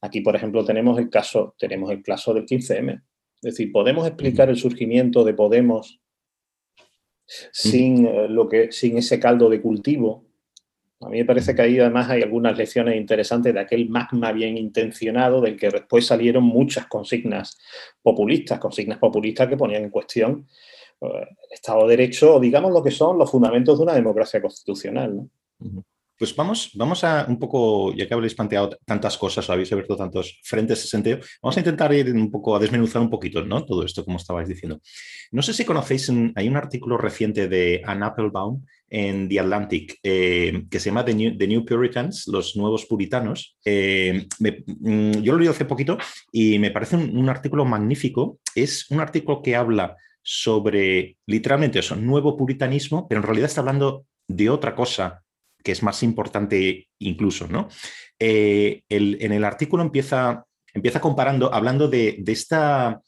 Aquí, 0.00 0.20
por 0.20 0.34
ejemplo, 0.34 0.64
tenemos 0.64 0.98
el 0.98 1.08
caso, 1.08 1.54
tenemos 1.56 1.92
el 1.92 2.02
caso 2.02 2.34
del 2.34 2.44
15M. 2.44 3.02
Es 3.42 3.54
decir, 3.54 3.70
podemos 3.70 4.04
explicar 4.06 4.48
el 4.48 4.56
surgimiento 4.56 5.22
de 5.22 5.34
Podemos 5.34 6.00
sin, 7.52 8.06
eh, 8.06 8.28
lo 8.28 8.48
que, 8.48 8.72
sin 8.72 8.98
ese 8.98 9.20
caldo 9.20 9.48
de 9.48 9.60
cultivo 9.60 10.26
a 11.02 11.08
mí 11.08 11.18
me 11.18 11.24
parece 11.24 11.54
que 11.54 11.62
ahí 11.62 11.78
además 11.78 12.08
hay 12.10 12.22
algunas 12.22 12.56
lecciones 12.56 12.96
interesantes 12.96 13.52
de 13.52 13.60
aquel 13.60 13.88
magma 13.88 14.32
bien 14.32 14.56
intencionado 14.56 15.40
del 15.40 15.56
que 15.56 15.68
después 15.68 16.06
salieron 16.06 16.44
muchas 16.44 16.86
consignas 16.86 17.58
populistas, 18.00 18.58
consignas 18.58 18.98
populistas 18.98 19.48
que 19.48 19.56
ponían 19.56 19.84
en 19.84 19.90
cuestión 19.90 20.46
eh, 21.00 21.06
el 21.06 21.52
Estado 21.52 21.82
de 21.82 21.96
Derecho 21.96 22.36
o 22.36 22.40
digamos 22.40 22.72
lo 22.72 22.82
que 22.82 22.90
son 22.90 23.18
los 23.18 23.30
fundamentos 23.30 23.78
de 23.78 23.84
una 23.84 23.94
democracia 23.94 24.40
constitucional. 24.40 25.28
pues 26.22 26.36
vamos, 26.36 26.70
vamos 26.74 27.02
a 27.02 27.26
un 27.28 27.36
poco, 27.36 27.92
ya 27.94 28.06
que 28.06 28.14
habéis 28.14 28.36
planteado 28.36 28.70
tantas 28.84 29.18
cosas, 29.18 29.50
habéis 29.50 29.72
abierto 29.72 29.96
tantos 29.96 30.38
frentes 30.44 30.80
de 30.82 30.88
sentido, 30.88 31.18
vamos 31.42 31.56
a 31.56 31.60
intentar 31.60 31.92
ir 31.92 32.12
un 32.14 32.30
poco 32.30 32.54
a 32.54 32.60
desmenuzar 32.60 33.02
un 33.02 33.10
poquito, 33.10 33.44
¿no? 33.44 33.64
Todo 33.64 33.84
esto, 33.84 34.04
como 34.04 34.18
estabais 34.18 34.46
diciendo. 34.46 34.80
No 35.32 35.42
sé 35.42 35.52
si 35.52 35.64
conocéis, 35.64 36.12
hay 36.36 36.48
un 36.48 36.56
artículo 36.56 36.96
reciente 36.96 37.48
de 37.48 37.82
Anne 37.84 38.06
Applebaum 38.06 38.62
en 38.94 39.26
The 39.26 39.40
Atlantic, 39.40 39.98
eh, 40.02 40.64
que 40.70 40.78
se 40.78 40.90
llama 40.90 41.02
The 41.02 41.14
New, 41.14 41.64
Puritans, 41.64 42.28
los 42.28 42.56
nuevos 42.56 42.84
puritanos. 42.84 43.56
Eh, 43.64 44.28
mm, 44.38 45.12
yo 45.22 45.32
lo 45.32 45.38
leí 45.38 45.48
hace 45.48 45.64
poquito 45.64 45.96
y 46.30 46.58
me 46.58 46.70
parece 46.70 46.96
un, 46.96 47.26
artículo 47.30 47.64
magnífico. 47.64 48.38
Es 48.54 48.90
un 48.90 49.00
artículo 49.00 49.40
que 49.40 49.56
habla 49.56 49.96
sobre 50.22 51.16
literalmente 51.26 51.78
eso, 51.78 51.96
nuevo 51.96 52.36
puritanismo, 52.36 53.08
pero 53.08 53.22
en 53.22 53.26
realidad 53.26 53.48
está 53.48 53.62
hablando 53.62 54.04
de 54.28 54.50
otra 54.50 54.74
cosa 54.74 55.22
que 55.64 55.72
es 55.72 55.82
más 55.82 56.02
importante 56.02 56.88
incluso, 56.98 57.48
¿no? 57.48 57.68
Eh, 58.18 58.82
en 58.90 59.32
el 59.32 59.44
artículo 59.44 59.82
empieza, 59.82 60.44
empieza 60.74 61.00
comparando, 61.00 61.52
hablando 61.54 61.88
de, 61.88 62.22
esta 62.26 63.00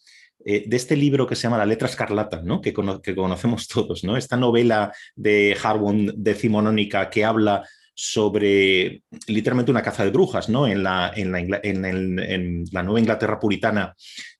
de 0.45 0.77
este 0.77 0.97
libro 0.97 1.27
que 1.27 1.37
se 1.37 1.43
llama 1.43 1.59
La 1.59 1.67
letra 1.67 1.89
escarlata, 1.89 2.43
¿no? 2.43 2.61
que, 2.61 2.75
que, 3.03 3.15
conocemos 3.15 3.67
todos, 3.69 4.05
¿no? 4.05 4.17
esta 4.17 4.37
novela 4.37 4.93
de 5.17 5.57
Harwin 5.63 6.13
decimonónica 6.17 7.09
que 7.09 7.25
habla 7.25 7.65
sobre 7.95 9.03
literalmente 9.29 9.71
una 9.71 9.83
caza 9.83 10.05
de 10.05 10.11
brujas 10.11 10.49
¿no? 10.49 10.67
en, 10.67 10.83
la, 10.83 11.13
en, 11.15 11.33
la, 11.33 11.61
en, 11.63 12.65
la 12.73 12.83
Nueva 12.83 13.01
Inglaterra 13.01 13.39
puritana 13.39 13.95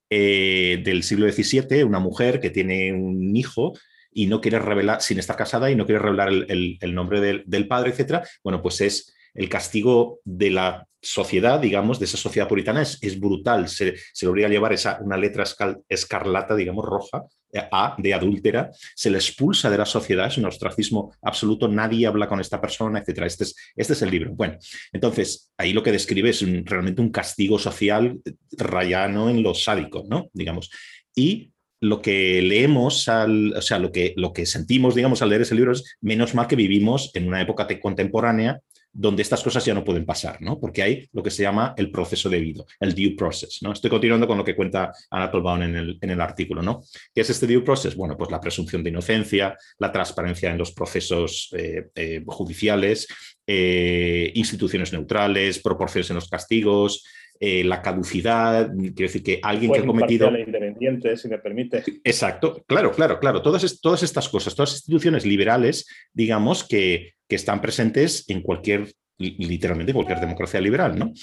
eh, 0.09 0.81
del 0.83 1.03
siglo 1.03 1.31
XVII, 1.31 1.83
una 1.83 1.99
mujer 1.99 2.39
que 2.39 2.49
tiene 2.49 2.93
un 2.93 3.35
hijo 3.35 3.73
y 4.11 4.27
no 4.27 4.41
quiere 4.41 4.59
revelar, 4.59 5.01
sin 5.01 5.19
estar 5.19 5.35
casada 5.35 5.71
y 5.71 5.75
no 5.75 5.85
quiere 5.85 5.99
revelar 5.99 6.29
el, 6.29 6.79
nombre 6.93 7.21
del, 7.21 7.43
del, 7.45 7.67
padre, 7.67 7.91
etcétera, 7.91 8.27
bueno, 8.43 8.61
pues 8.61 8.81
es 8.81 9.13
el 9.33 9.49
castigo 9.49 10.19
de 10.23 10.51
la 10.51 10.87
sociedad, 11.05 11.59
digamos, 11.59 11.99
de 11.99 12.05
esa 12.05 12.17
sociedad 12.17 12.47
puritana 12.47 12.81
es, 12.81 13.19
brutal. 13.19 13.69
Se, 13.69 13.95
se, 14.13 14.25
le 14.25 14.31
obliga 14.31 14.47
a 14.47 14.51
llevar 14.51 14.73
esa, 14.73 14.99
una 15.01 15.17
letra 15.17 15.45
escarlata, 15.87 16.55
digamos, 16.55 16.83
roja, 16.83 17.23
eh, 17.53 17.63
A, 17.71 17.95
de 17.97 18.13
adúltera, 18.13 18.71
se 18.95 19.09
le 19.09 19.17
expulsa 19.17 19.69
de 19.69 19.77
la 19.77 19.85
sociedad, 19.85 20.27
es 20.27 20.37
un 20.37 20.45
ostracismo 20.45 21.13
absoluto, 21.21 21.67
nadie 21.67 22.07
habla 22.07 22.27
con 22.27 22.39
esta 22.39 22.59
persona, 22.59 22.99
etc. 22.99 23.23
Este 23.25 23.43
es, 23.45 23.55
este 23.75 23.93
es 23.93 24.01
el 24.01 24.11
libro. 24.11 24.31
Bueno, 24.33 24.57
entonces, 24.91 25.53
ahí 25.57 25.71
lo 25.71 25.83
que 25.83 25.91
describe 25.91 26.31
es 26.31 26.43
realmente 26.65 27.01
un 27.01 27.11
castigo 27.11 27.59
social 27.59 28.19
rayano 28.57 29.29
en 29.29 29.43
lo 29.43 29.53
sádico, 29.53 30.03
¿no? 30.09 30.27
Digamos. 30.33 30.69
Y 31.15 31.51
lo 31.81 32.01
que 32.01 32.41
leemos, 32.41 33.07
al, 33.07 33.53
o 33.53 33.61
sea, 33.61 33.79
lo 33.79 33.91
que, 33.91 34.13
lo 34.17 34.33
que 34.33 34.45
sentimos, 34.45 34.95
digamos, 34.95 35.21
al 35.21 35.29
leer 35.29 35.43
ese 35.43 35.55
libro 35.55 35.71
es 35.71 35.97
menos 36.01 36.33
mal 36.33 36.47
que 36.47 36.55
vivimos 36.55 37.11
en 37.13 37.27
una 37.27 37.41
época 37.41 37.67
contemporánea 37.79 38.59
donde 38.97 39.23
estas 39.23 39.43
cosas 39.43 39.65
ya 39.65 39.73
no 39.73 39.83
pueden 39.83 40.05
pasar, 40.05 40.41
¿no? 40.41 40.57
Porque 40.57 40.81
hay 40.81 41.09
lo 41.11 41.21
que 41.21 41.29
se 41.29 41.43
llama 41.43 41.73
el 41.77 41.91
proceso 41.91 42.29
debido, 42.29 42.65
el 42.79 42.95
due 42.95 43.13
process, 43.17 43.61
¿no? 43.61 43.73
Estoy 43.73 43.89
continuando 43.89 44.25
con 44.25 44.37
lo 44.37 44.45
que 44.45 44.55
cuenta 44.55 44.93
Anatol 45.09 45.43
Baum 45.43 45.63
en 45.63 45.75
el, 45.75 45.97
en 45.99 46.09
el 46.11 46.21
artículo, 46.21 46.61
¿no? 46.61 46.81
¿Qué 47.13 47.21
es 47.21 47.29
este 47.29 47.45
due 47.45 47.61
process? 47.61 47.93
Bueno, 47.93 48.15
pues 48.17 48.31
la 48.31 48.39
presunción 48.39 48.81
de 48.83 48.91
inocencia, 48.91 49.57
la 49.79 49.91
transparencia 49.91 50.49
en 50.49 50.57
los 50.57 50.71
procesos 50.71 51.49
eh, 51.57 51.87
eh, 51.93 52.23
judiciales, 52.25 53.07
eh, 53.45 54.31
instituciones 54.33 54.93
neutrales, 54.93 55.59
proporciones 55.59 56.09
en 56.09 56.15
los 56.15 56.29
castigos, 56.29 57.03
la 57.39 57.81
caducidad, 57.81 58.71
quiero 58.75 58.93
decir 58.95 59.23
que 59.23 59.39
alguien 59.43 59.71
que 59.71 59.79
ha 59.79 59.85
cometido... 59.85 60.29
independiente, 60.37 61.17
si 61.17 61.27
me 61.27 61.37
permite. 61.37 61.83
Exacto, 62.03 62.63
claro, 62.65 62.91
claro, 62.91 63.19
claro. 63.19 63.41
Todas, 63.41 63.79
todas 63.81 64.03
estas 64.03 64.29
cosas, 64.29 64.55
todas 64.55 64.71
las 64.71 64.79
instituciones 64.79 65.25
liberales, 65.25 65.85
digamos, 66.13 66.63
que, 66.63 67.13
que 67.27 67.35
están 67.35 67.61
presentes 67.61 68.27
en 68.29 68.41
cualquier, 68.41 68.91
literalmente 69.17 69.93
cualquier 69.93 70.19
democracia 70.19 70.61
liberal, 70.61 70.97
¿no? 70.97 71.13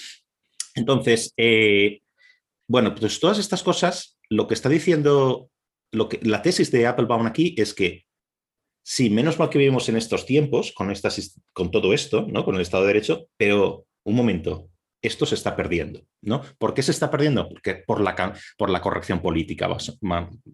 Entonces, 0.75 1.33
eh, 1.37 2.00
bueno, 2.69 2.95
pues 2.95 3.21
todas 3.21 3.38
estas 3.38 3.62
cosas, 3.62 4.19
lo 4.28 4.47
que 4.47 4.54
está 4.54 4.69
diciendo, 4.69 5.50
lo 5.92 6.09
que, 6.09 6.21
la 6.23 6.42
tesis 6.42 6.71
de 6.71 6.87
Applebaum 6.87 7.26
aquí 7.26 7.54
es 7.59 7.75
que 7.75 8.07
sí, 8.85 9.11
menos 9.11 9.38
mal 9.38 9.50
que 9.50 9.59
vivimos 9.59 9.88
en 9.88 9.97
estos 9.97 10.26
tiempos, 10.26 10.73
con, 10.73 10.90
estas, 10.90 11.40
con 11.52 11.71
todo 11.71 11.92
esto, 11.92 12.26
¿no? 12.28 12.45
con 12.45 12.54
el 12.54 12.62
Estado 12.62 12.85
de 12.85 12.95
Derecho, 12.95 13.28
pero 13.37 13.87
un 14.04 14.14
momento, 14.14 14.71
esto 15.03 15.27
se 15.27 15.35
está 15.35 15.57
perdiendo. 15.57 16.07
¿no? 16.23 16.43
¿Por 16.59 16.73
qué 16.73 16.83
se 16.83 16.93
está 16.93 17.11
perdiendo? 17.11 17.49
Porque 17.49 17.75
por 17.75 18.01
la, 18.01 18.35
por 18.57 18.71
la 18.71 18.81
corrección 18.81 19.21
política, 19.21 19.69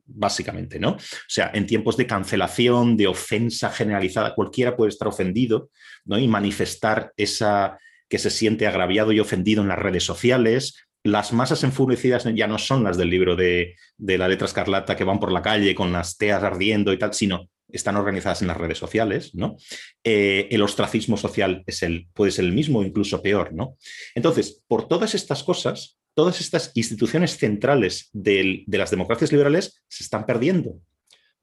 básicamente. 0.07 0.81
¿no? 0.81 0.93
O 0.93 0.99
sea, 1.29 1.51
en 1.55 1.67
tiempos 1.67 1.97
de 1.97 2.07
cancelación, 2.07 2.97
de 2.97 3.07
ofensa 3.07 3.71
generalizada, 3.71 4.35
cualquiera 4.35 4.77
puede 4.77 4.89
estar 4.89 5.07
ofendido 5.07 5.71
¿no? 6.05 6.19
y 6.19 6.27
manifestar 6.27 7.13
esa 7.17 7.79
que 8.09 8.19
se 8.19 8.31
siente 8.31 8.67
agraviado 8.67 9.13
y 9.13 9.21
ofendido 9.21 9.61
en 9.61 9.69
las 9.69 9.79
redes 9.79 10.03
sociales, 10.03 10.89
las 11.05 11.33
masas 11.33 11.63
enfurecidas 11.63 12.25
ya 12.35 12.47
no 12.47 12.59
son 12.59 12.85
las 12.85 12.97
del 12.97 13.11
libro 13.11 13.37
de, 13.37 13.77
de, 13.99 14.19
la 14.19 14.29
letra 14.29 14.47
escarlata 14.47 14.97
que 14.97 15.05
van 15.05 15.21
por 15.21 15.31
la 15.31 15.43
calle 15.43 15.75
con 15.75 15.93
las 15.93 16.17
teas 16.17 16.43
ardiendo 16.43 16.93
y 16.93 16.99
tal, 16.99 17.13
sino 17.13 17.51
están 17.71 17.97
organizadas 17.97 18.43
en 18.43 18.49
las 18.49 18.57
redes 18.57 18.79
sociales, 18.79 19.35
¿no? 19.35 19.57
Eh, 20.03 20.49
el 20.51 20.63
ostracismo 20.63 21.17
social 21.17 21.63
es 21.67 21.83
el, 21.83 22.09
puede 22.13 22.33
ser 22.33 22.45
el 22.45 22.53
mismo, 22.53 22.83
incluso 22.83 23.23
peor, 23.23 23.53
¿no? 23.53 23.77
Entonces, 24.15 24.63
por 24.67 24.89
todas 24.89 25.15
estas 25.15 25.43
cosas, 25.43 25.99
todas 26.15 26.41
estas 26.41 26.73
instituciones 26.75 27.37
centrales 27.37 28.11
de 28.13 28.65
las 28.67 28.91
democracias 28.91 29.33
liberales 29.33 29.83
se 29.89 30.05
están 30.05 30.27
perdiendo 30.27 30.81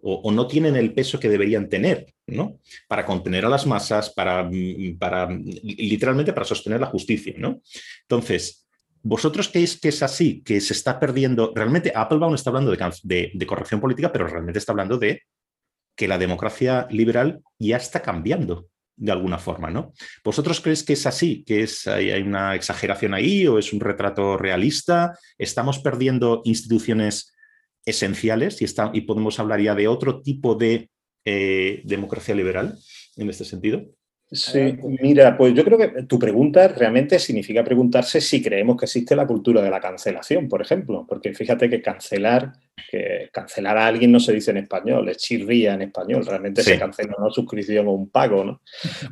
o, 0.08 0.32
no 0.32 0.46
tienen 0.46 0.76
el 0.76 0.94
peso 0.94 1.20
que 1.20 1.30
deberían 1.30 1.68
tener, 1.68 2.14
¿no? 2.28 2.60
Para 2.88 3.06
contener 3.06 3.44
a 3.44 3.50
las 3.50 3.66
masas, 3.66 4.12
para, 4.12 4.44
mm, 4.44 4.98
para 5.00 5.28
literalmente 5.30 6.32
para 6.32 6.46
sostener 6.46 6.80
la 6.80 6.88
justicia, 6.88 7.34
¿no? 7.38 7.62
Entonces, 8.02 8.62
¿Vosotros 9.08 9.50
creéis 9.50 9.80
que 9.80 9.90
es 9.90 10.02
así, 10.02 10.42
que 10.42 10.60
se 10.60 10.74
está 10.74 11.00
perdiendo? 11.00 11.54
Realmente 11.54 11.92
Applebaum 11.94 12.34
está 12.34 12.50
hablando 12.50 12.72
de, 12.72 13.32
de, 13.32 13.46
corrección 13.46 13.80
política, 13.80 14.12
pero 14.12 14.26
realmente 14.26 14.58
está 14.58 14.72
hablando 14.72 14.98
de 14.98 15.22
que 15.96 16.08
la 16.08 16.18
democracia 16.18 16.88
liberal 16.90 17.42
ya 17.60 17.78
está 17.78 18.02
cambiando 18.02 18.68
de 18.98 19.12
alguna 19.12 19.38
forma, 19.38 19.70
¿no? 19.70 19.94
¿Vosotros 20.24 20.62
creéis 20.62 20.84
que 20.84 20.94
es 20.94 21.06
así, 21.06 21.44
que 21.44 21.64
es, 21.64 21.88
hay, 21.88 22.22
una 22.22 22.56
exageración 22.56 23.14
ahí 23.14 23.46
o 23.46 23.60
es 23.60 23.74
un 23.74 23.82
retrato 23.82 24.38
realista? 24.38 25.18
¿Estamos 25.38 25.80
perdiendo 25.80 26.42
instituciones 26.46 27.34
esenciales 27.86 28.62
y, 28.62 28.66
y 28.94 29.02
podemos 29.02 29.40
hablar 29.40 29.62
ya 29.62 29.76
de 29.76 29.88
otro 29.88 30.22
tipo 30.22 30.56
de 30.56 30.90
eh, 31.26 31.82
democracia 31.84 32.36
liberal 32.36 32.78
en 33.18 33.30
este 33.30 33.46
sentido? 33.46 33.86
Sí, 34.32 34.76
mira, 35.02 35.38
pues 35.38 35.54
yo 35.54 35.64
creo 35.64 35.78
que 35.78 36.04
tu 36.04 36.18
pregunta 36.18 36.68
realmente 36.68 37.20
significa 37.20 37.64
preguntarse 37.64 38.20
si 38.20 38.42
creemos 38.42 38.76
que 38.76 38.86
existe 38.86 39.16
la 39.16 39.28
cultura 39.28 39.62
de 39.62 39.70
la 39.70 39.80
cancelación, 39.80 40.50
por 40.50 40.64
ejemplo, 40.64 41.06
porque 41.08 41.34
fíjate 41.34 41.70
que 41.70 41.80
cancelar, 41.80 42.54
que 42.90 43.30
cancelar 43.32 43.78
a 43.78 43.86
alguien 43.86 44.12
no 44.12 44.20
se 44.20 44.34
dice 44.34 44.50
en 44.50 44.58
español, 44.58 45.08
es 45.10 45.18
chirría 45.18 45.76
en 45.76 45.84
español, 45.84 46.26
realmente 46.26 46.64
se 46.64 46.80
cancela 46.80 47.14
una 47.20 47.30
suscripción 47.30 47.88
o 47.88 47.92
un 47.92 48.10
pago, 48.10 48.44
¿no? 48.44 48.62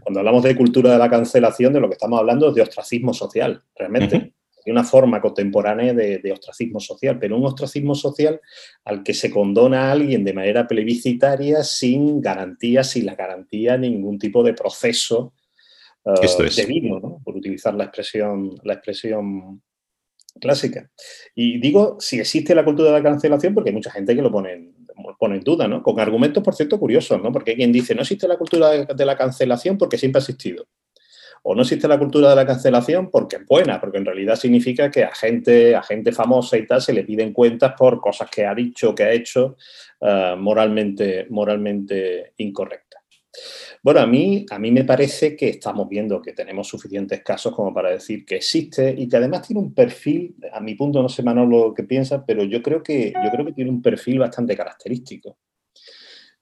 Cuando 0.02 0.20
hablamos 0.20 0.44
de 0.44 0.56
cultura 0.56 0.92
de 0.92 0.98
la 0.98 1.10
cancelación, 1.10 1.74
de 1.74 1.80
lo 1.80 1.90
que 1.90 1.94
estamos 1.94 2.20
hablando 2.20 2.50
es 2.50 2.56
de 2.56 2.64
ostracismo 2.64 3.14
social, 3.14 3.62
realmente 3.76 4.34
de 4.66 4.72
una 4.72 4.84
forma 4.84 5.22
contemporánea 5.22 5.94
de, 5.94 6.32
ostracismo 6.32 6.80
social, 6.80 7.20
pero 7.20 7.38
un 7.38 7.46
ostracismo 7.46 7.96
social 7.96 8.40
al 8.86 9.04
que 9.04 9.14
se 9.14 9.30
condona 9.30 9.90
a 9.90 9.92
alguien 9.92 10.24
de 10.24 10.34
manera 10.34 10.68
plebiscitaria 10.68 11.64
sin 11.64 12.22
garantía, 12.22 12.84
sin 12.84 13.06
la 13.06 13.16
garantía 13.16 13.78
de 13.78 13.90
ningún 13.90 14.18
tipo 14.18 14.44
de 14.44 14.54
proceso 14.54 15.34
uh, 16.06 16.14
debido, 16.56 17.00
¿no? 17.00 17.22
por 17.24 17.36
utilizar 17.36 17.74
la 17.74 17.86
expresión, 17.86 18.56
la 18.64 18.74
expresión 18.74 19.62
clásica. 20.40 20.90
Y 21.36 21.60
digo, 21.60 21.98
si 22.00 22.20
existe 22.20 22.56
la 22.56 22.66
cultura 22.66 22.90
de 22.90 22.98
la 22.98 23.04
cancelación, 23.04 23.54
porque 23.54 23.70
hay 23.70 23.76
mucha 23.76 23.92
gente 23.92 24.16
que 24.16 24.22
lo 24.22 24.32
pone, 24.32 24.74
pone 25.20 25.36
en 25.36 25.44
duda, 25.44 25.68
¿no? 25.68 25.84
Con 25.84 26.00
argumentos, 26.00 26.44
por 26.44 26.56
cierto, 26.56 26.80
curiosos, 26.80 27.22
¿no? 27.22 27.32
Porque 27.32 27.52
hay 27.52 27.58
quien 27.58 27.72
dice, 27.72 27.94
no 27.94 28.02
existe 28.02 28.28
la 28.28 28.38
cultura 28.38 28.86
de 28.86 29.06
la 29.06 29.16
cancelación 29.16 29.78
porque 29.78 29.98
siempre 29.98 30.20
ha 30.20 30.24
existido 30.24 30.66
o 31.44 31.54
no 31.54 31.62
existe 31.62 31.88
la 31.88 32.00
cultura 32.00 32.30
de 32.30 32.36
la 32.36 32.46
cancelación 32.46 33.12
porque 33.12 33.36
es 33.36 33.46
buena, 33.46 33.80
porque 33.80 33.98
en 33.98 34.06
realidad 34.06 34.36
significa 34.36 34.90
que 34.90 35.04
a 35.04 35.14
gente, 35.14 35.76
a 35.76 35.84
gente 35.84 36.12
famosa 36.12 36.58
y 36.58 36.66
tal 36.66 36.82
se 36.82 36.94
le 36.94 37.04
piden 37.04 37.34
cuentas 37.34 37.74
por 37.78 38.00
cosas 38.00 38.30
que 38.30 38.46
ha 38.46 38.56
dicho, 38.56 38.96
que 38.96 39.04
ha 39.04 39.12
hecho 39.12 39.58
eh, 40.00 40.36
moralmente, 40.38 41.28
moralmente 41.30 42.34
incorrectas. 42.38 43.04
Bueno, 43.82 44.00
a 44.00 44.08
mí, 44.08 44.46
a 44.50 44.60
mí 44.60 44.72
me 44.72 44.86
parece 44.86 45.36
que 45.36 45.50
estamos 45.50 45.90
viendo 45.90 46.22
que 46.22 46.34
tenemos 46.34 46.68
suficientes 46.68 47.22
casos 47.24 47.54
como 47.54 47.74
para 47.74 47.90
decir 47.90 48.26
que 48.26 48.36
existe 48.36 48.94
y 48.98 49.10
que 49.10 49.18
además 49.18 49.46
tiene 49.46 49.60
un 49.60 49.74
perfil, 49.74 50.36
a 50.54 50.62
mi 50.62 50.76
punto 50.76 51.02
no 51.02 51.10
sé 51.10 51.24
Manolo 51.24 51.74
qué 51.74 51.84
piensa, 51.84 52.26
pero 52.26 52.44
yo 52.44 52.62
creo 52.62 52.82
que, 52.82 53.12
yo 53.12 53.32
creo 53.32 53.46
que 53.46 53.54
tiene 53.54 53.72
un 53.72 53.82
perfil 53.82 54.20
bastante 54.20 54.56
característico. 54.56 55.38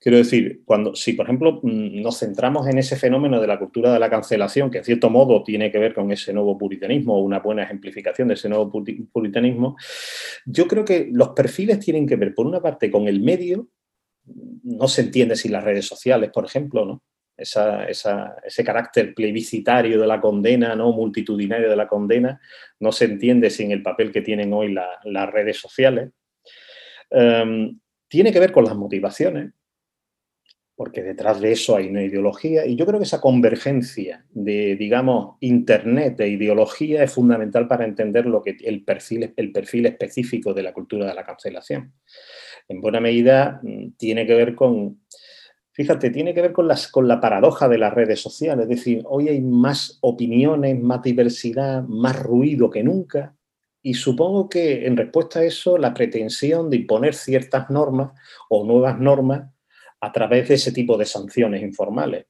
Quiero 0.02 0.18
decir, 0.18 0.62
cuando, 0.64 0.96
si 0.96 1.12
por 1.12 1.26
ejemplo 1.26 1.60
mm, 1.62 2.02
nos 2.02 2.18
centramos 2.18 2.66
en 2.66 2.76
ese 2.76 2.96
fenómeno 2.96 3.40
de 3.40 3.46
la 3.46 3.56
cultura 3.56 3.92
de 3.92 4.00
la 4.00 4.10
cancelación, 4.10 4.68
que 4.68 4.78
en 4.78 4.84
cierto 4.84 5.10
modo 5.10 5.44
tiene 5.44 5.70
que 5.70 5.78
ver 5.78 5.94
con 5.94 6.10
ese 6.10 6.32
nuevo 6.32 6.58
puritanismo 6.58 7.22
una 7.22 7.38
buena 7.38 7.62
ejemplificación 7.62 8.26
de 8.26 8.34
ese 8.34 8.48
nuevo 8.48 8.68
puritanismo, 9.12 9.76
yo 10.44 10.66
creo 10.66 10.84
que 10.84 11.08
los 11.12 11.28
perfiles 11.30 11.78
tienen 11.78 12.08
que 12.08 12.16
ver, 12.16 12.34
por 12.34 12.46
una 12.48 12.60
parte, 12.60 12.90
con 12.90 13.06
el 13.06 13.20
medio, 13.20 13.68
no 14.64 14.88
se 14.88 15.02
entiende 15.02 15.36
si 15.36 15.48
las 15.48 15.62
redes 15.62 15.86
sociales, 15.86 16.30
por 16.34 16.44
ejemplo, 16.46 16.84
¿no? 16.84 17.02
ese 17.36 18.64
carácter 18.64 19.14
plebiscitario 19.14 20.00
de 20.00 20.06
la 20.06 20.20
condena, 20.20 20.74
¿no? 20.74 20.90
multitudinario 20.90 21.70
de 21.70 21.76
la 21.76 21.86
condena, 21.86 22.40
no 22.80 22.90
se 22.90 23.04
entiende 23.04 23.50
sin 23.50 23.70
el 23.70 23.82
papel 23.82 24.10
que 24.10 24.22
tienen 24.22 24.52
hoy 24.52 24.74
las 25.04 25.30
redes 25.30 25.58
sociales. 25.58 26.10
Em, 27.08 27.78
tiene 28.08 28.32
que 28.32 28.40
ver 28.40 28.50
con 28.50 28.64
las 28.64 28.76
motivaciones, 28.76 29.52
porque 30.74 31.02
detrás 31.02 31.40
de 31.40 31.52
eso 31.52 31.76
hay 31.76 31.88
una 31.88 32.02
ideología, 32.02 32.66
y 32.66 32.76
yo 32.76 32.86
creo 32.86 32.98
que 32.98 33.04
esa 33.04 33.20
convergencia 33.20 34.24
de, 34.30 34.76
digamos, 34.76 35.36
Internet 35.40 36.18
e 36.20 36.28
ideología 36.28 37.04
es 37.04 37.12
fundamental 37.12 37.68
para 37.68 37.84
entender 37.84 38.26
lo 38.26 38.42
que 38.42 38.56
el 38.62 38.84
perfil, 38.84 39.32
el 39.36 39.52
perfil 39.52 39.86
específico 39.86 40.54
de 40.54 40.62
la 40.62 40.72
cultura 40.72 41.06
de 41.06 41.14
la 41.14 41.24
cancelación. 41.24 41.92
En 42.68 42.80
buena 42.80 43.00
medida 43.00 43.60
mm, 43.62 43.92
tiene 43.96 44.26
que 44.26 44.34
ver 44.34 44.54
con 44.54 45.02
Fíjate, 45.74 46.10
tiene 46.10 46.34
que 46.34 46.42
ver 46.42 46.52
con, 46.52 46.68
las, 46.68 46.86
con 46.86 47.08
la 47.08 47.18
paradoja 47.18 47.66
de 47.66 47.78
las 47.78 47.94
redes 47.94 48.20
sociales, 48.20 48.64
es 48.64 48.68
decir, 48.68 49.02
hoy 49.06 49.28
hay 49.28 49.40
más 49.40 49.98
opiniones, 50.02 50.78
más 50.78 51.02
diversidad, 51.02 51.82
más 51.84 52.22
ruido 52.22 52.68
que 52.68 52.82
nunca, 52.82 53.34
y 53.80 53.94
supongo 53.94 54.50
que 54.50 54.86
en 54.86 54.98
respuesta 54.98 55.40
a 55.40 55.44
eso, 55.44 55.78
la 55.78 55.94
pretensión 55.94 56.68
de 56.68 56.76
imponer 56.76 57.14
ciertas 57.14 57.70
normas 57.70 58.12
o 58.50 58.64
nuevas 58.64 59.00
normas 59.00 59.51
a 60.02 60.10
través 60.10 60.48
de 60.48 60.56
ese 60.56 60.72
tipo 60.72 60.98
de 60.98 61.06
sanciones 61.06 61.62
informales. 61.62 62.26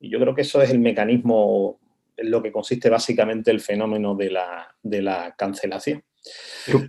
Y 0.00 0.10
yo 0.10 0.18
creo 0.18 0.34
que 0.34 0.42
eso 0.42 0.60
es 0.60 0.70
el 0.70 0.80
mecanismo 0.80 1.78
en 2.16 2.30
lo 2.30 2.42
que 2.42 2.52
consiste 2.52 2.90
básicamente 2.90 3.52
el 3.52 3.60
fenómeno 3.60 4.16
de 4.16 4.30
la, 4.30 4.74
de 4.82 5.00
la 5.00 5.34
cancelación. 5.36 6.02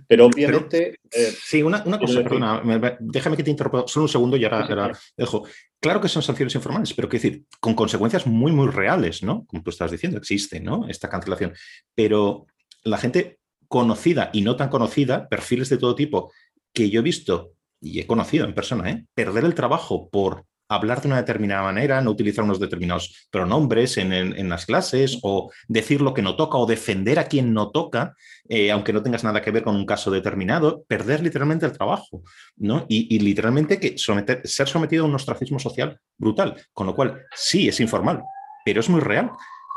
Pero, 0.08 0.26
obviamente... 0.26 0.98
Eh, 1.10 1.32
sí, 1.44 1.62
una, 1.62 1.82
cosa, 1.98 2.22
perdona, 2.24 2.62
déjame 2.98 3.36
que 3.36 3.44
te 3.44 3.50
interrumpa 3.50 3.84
solo 3.86 4.04
un 4.04 4.08
segundo 4.08 4.36
y 4.36 4.44
ahora, 4.44 4.98
dejo. 5.16 5.46
Claro 5.78 6.00
que 6.00 6.08
son 6.08 6.22
sanciones 6.22 6.54
informales, 6.56 6.92
pero 6.94 7.08
quiero 7.08 7.22
decir, 7.22 7.44
con 7.60 7.74
consecuencias 7.74 8.26
muy, 8.26 8.50
muy 8.50 8.68
reales, 8.68 9.22
¿no? 9.22 9.46
Como 9.46 9.62
tú 9.62 9.70
estás 9.70 9.92
diciendo, 9.92 10.18
existe, 10.18 10.58
¿no? 10.58 10.88
Esta 10.88 11.08
cancelación. 11.08 11.52
Pero 11.94 12.46
la 12.82 12.98
gente 12.98 13.38
conocida 13.68 14.30
y 14.32 14.40
no 14.40 14.56
tan 14.56 14.70
conocida, 14.70 15.28
perfiles 15.28 15.68
de 15.68 15.78
todo 15.78 15.94
tipo, 15.94 16.32
que 16.72 16.90
yo 16.90 17.00
he 17.00 17.04
visto 17.04 17.55
y 17.80 18.00
he 18.00 18.06
conocido 18.06 18.44
en 18.44 18.54
persona, 18.54 18.90
¿eh? 18.90 19.04
perder 19.14 19.44
el 19.44 19.54
trabajo 19.54 20.08
por 20.08 20.44
hablar 20.68 21.00
de 21.00 21.08
una 21.08 21.18
determinada 21.18 21.62
manera, 21.62 22.00
no 22.00 22.10
utilizar 22.10 22.44
unos 22.44 22.58
determinados 22.58 23.28
pronombres 23.30 23.98
en, 23.98 24.48
las 24.48 24.66
clases 24.66 25.18
o 25.22 25.50
decir 25.68 26.00
lo 26.00 26.14
que 26.14 26.22
no 26.22 26.36
toca 26.36 26.58
o 26.58 26.66
defender 26.66 27.18
a 27.18 27.24
quien 27.24 27.52
no 27.52 27.70
toca, 27.70 28.14
eh, 28.48 28.70
aunque 28.70 28.92
no 28.92 29.02
tengas 29.02 29.24
nada 29.24 29.42
que 29.42 29.50
ver 29.50 29.62
con 29.62 29.76
un 29.76 29.86
caso 29.86 30.10
determinado, 30.10 30.84
perder 30.88 31.22
literalmente 31.22 31.66
el 31.66 31.72
trabajo, 31.72 32.22
¿no? 32.56 32.84
Y, 32.88 33.18
literalmente 33.18 33.78
que 33.78 33.96
someter, 33.96 34.40
ser 34.44 34.68
sometido 34.68 35.04
a 35.04 35.08
un 35.08 35.14
ostracismo 35.14 35.58
social 35.58 35.98
brutal, 36.18 36.56
con 36.72 36.86
lo 36.86 36.94
cual 36.94 37.22
sí 37.34 37.68
es 37.68 37.80
informal, 37.80 38.22
pero 38.64 38.80
es 38.80 38.88
muy 38.88 39.00
real. 39.00 39.30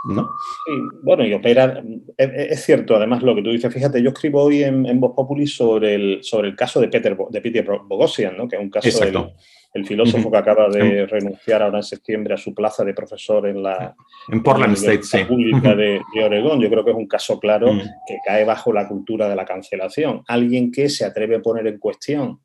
¿No? 0.06 0.29
Sí, 0.65 0.72
bueno, 1.03 1.25
y 1.25 1.34
opera, 1.34 1.84
es, 2.18 2.63
cierto, 2.63 2.96
además 2.96 3.22
lo 3.22 3.36
que 3.36 3.41
tú 3.41 3.51
dices, 3.51 3.74
fíjate, 3.74 4.01
yo 4.01 4.12
escribo 4.12 4.44
hoy 4.44 4.63
en, 4.63 4.86
en 4.86 5.00
Voz 5.00 5.13
Populi 5.13 5.46
sobre 5.46 5.96
el, 5.96 6.20
sobre 6.24 6.48
el 6.48 6.56
caso 6.56 6.79
de 6.79 6.88
Peter, 6.88 7.18
de 7.29 7.41
Peter 7.41 7.68
Bogosian, 7.84 8.38
¿no? 8.38 8.48
que 8.48 8.56
es 8.56 8.62
un 8.62 8.70
caso 8.70 8.98
del, 9.03 9.18
el 9.74 9.86
filósofo 9.86 10.32
que 10.32 10.38
acaba 10.38 10.70
de 10.70 11.06
renunciar 11.06 11.62
ahora 11.62 11.77
en 11.77 11.84
septiembre 11.84 12.34
a 12.34 12.38
su 12.38 12.53
plaza 12.56 12.84
de 12.84 12.94
profesor 12.94 13.48
en 13.48 13.62
la, 13.62 13.96
en 14.32 14.41
Portland 14.41 14.75
State, 14.75 15.25
Pública 15.25 15.75
de, 15.75 16.01
Oregón. 16.24 16.60
Yo 16.60 16.70
creo 16.70 16.84
que 16.84 16.91
es 16.91 16.98
un 16.98 17.08
caso 17.08 17.39
claro 17.39 17.72
que 18.08 18.18
cae 18.25 18.46
bajo 18.46 18.74
la 18.74 18.88
cultura 18.88 19.29
de 19.29 19.35
la 19.35 19.46
cancelación. 19.46 20.24
Alguien 20.27 20.72
que 20.72 20.90
se 20.90 21.05
atreve 21.05 21.35
a 21.35 21.42
poner 21.42 21.68
en 21.68 21.77
cuestión 21.77 22.40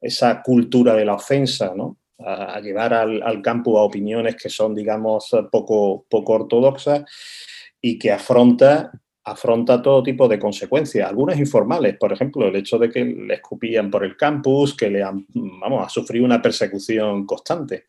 esa 0.00 0.42
cultura 0.42 0.94
de 0.94 1.04
la 1.04 1.14
ofensa, 1.14 1.72
¿no? 1.74 1.98
A, 2.24 2.60
llevar 2.60 2.94
al, 2.94 3.42
campo 3.42 3.78
a 3.78 3.82
opiniones 3.82 4.36
que 4.36 4.48
son, 4.48 4.74
digamos, 4.74 5.30
poco, 5.50 6.04
poco 6.08 6.32
ortodoxas 6.32 7.04
y 7.80 7.98
que 7.98 8.12
afronta 8.12 8.92
afronta 9.22 9.82
todo 9.82 10.02
tipo 10.02 10.28
de 10.28 10.38
consecuencias, 10.38 11.08
algunas 11.08 11.38
informales, 11.38 11.96
por 11.98 12.12
ejemplo, 12.12 12.48
el 12.48 12.56
hecho 12.56 12.78
de 12.78 12.88
que 12.88 13.04
le 13.04 13.34
escupían 13.34 13.90
por 13.90 14.04
el 14.04 14.16
campus, 14.16 14.74
que 14.74 14.90
le 14.90 15.02
han, 15.02 15.26
vamos, 15.34 15.86
ha 15.86 15.88
sufrido 15.88 16.24
una 16.24 16.40
persecución 16.40 17.26
constante. 17.26 17.84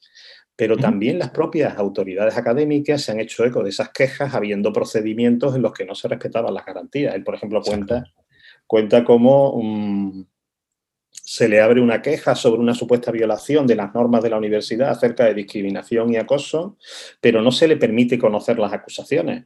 Pero 0.55 0.77
también 0.77 1.17
las 1.17 1.31
propias 1.31 1.75
autoridades 1.77 2.37
académicas 2.37 3.01
se 3.01 3.11
han 3.11 3.19
hecho 3.19 3.43
eco 3.43 3.63
de 3.63 3.69
esas 3.69 3.89
quejas 3.89 4.35
habiendo 4.35 4.71
procedimientos 4.71 5.55
en 5.55 5.63
los 5.63 5.73
que 5.73 5.85
no 5.85 5.95
se 5.95 6.07
respetaban 6.07 6.53
las 6.53 6.65
garantías. 6.65 7.15
Él, 7.15 7.23
por 7.23 7.33
ejemplo, 7.33 7.61
cuenta, 7.61 8.03
cuenta 8.67 9.03
cómo 9.03 9.59
mm, 9.59 10.23
se 11.31 11.47
le 11.47 11.61
abre 11.61 11.79
una 11.79 12.01
queja 12.01 12.35
sobre 12.35 12.59
una 12.59 12.73
supuesta 12.73 13.09
violación 13.09 13.65
de 13.65 13.75
las 13.77 13.93
normas 13.93 14.21
de 14.21 14.29
la 14.29 14.37
universidad 14.37 14.89
acerca 14.89 15.23
de 15.23 15.33
discriminación 15.33 16.11
y 16.11 16.17
acoso, 16.17 16.77
pero 17.21 17.41
no 17.41 17.51
se 17.51 17.69
le 17.69 17.77
permite 17.77 18.19
conocer 18.19 18.59
las 18.59 18.73
acusaciones 18.73 19.45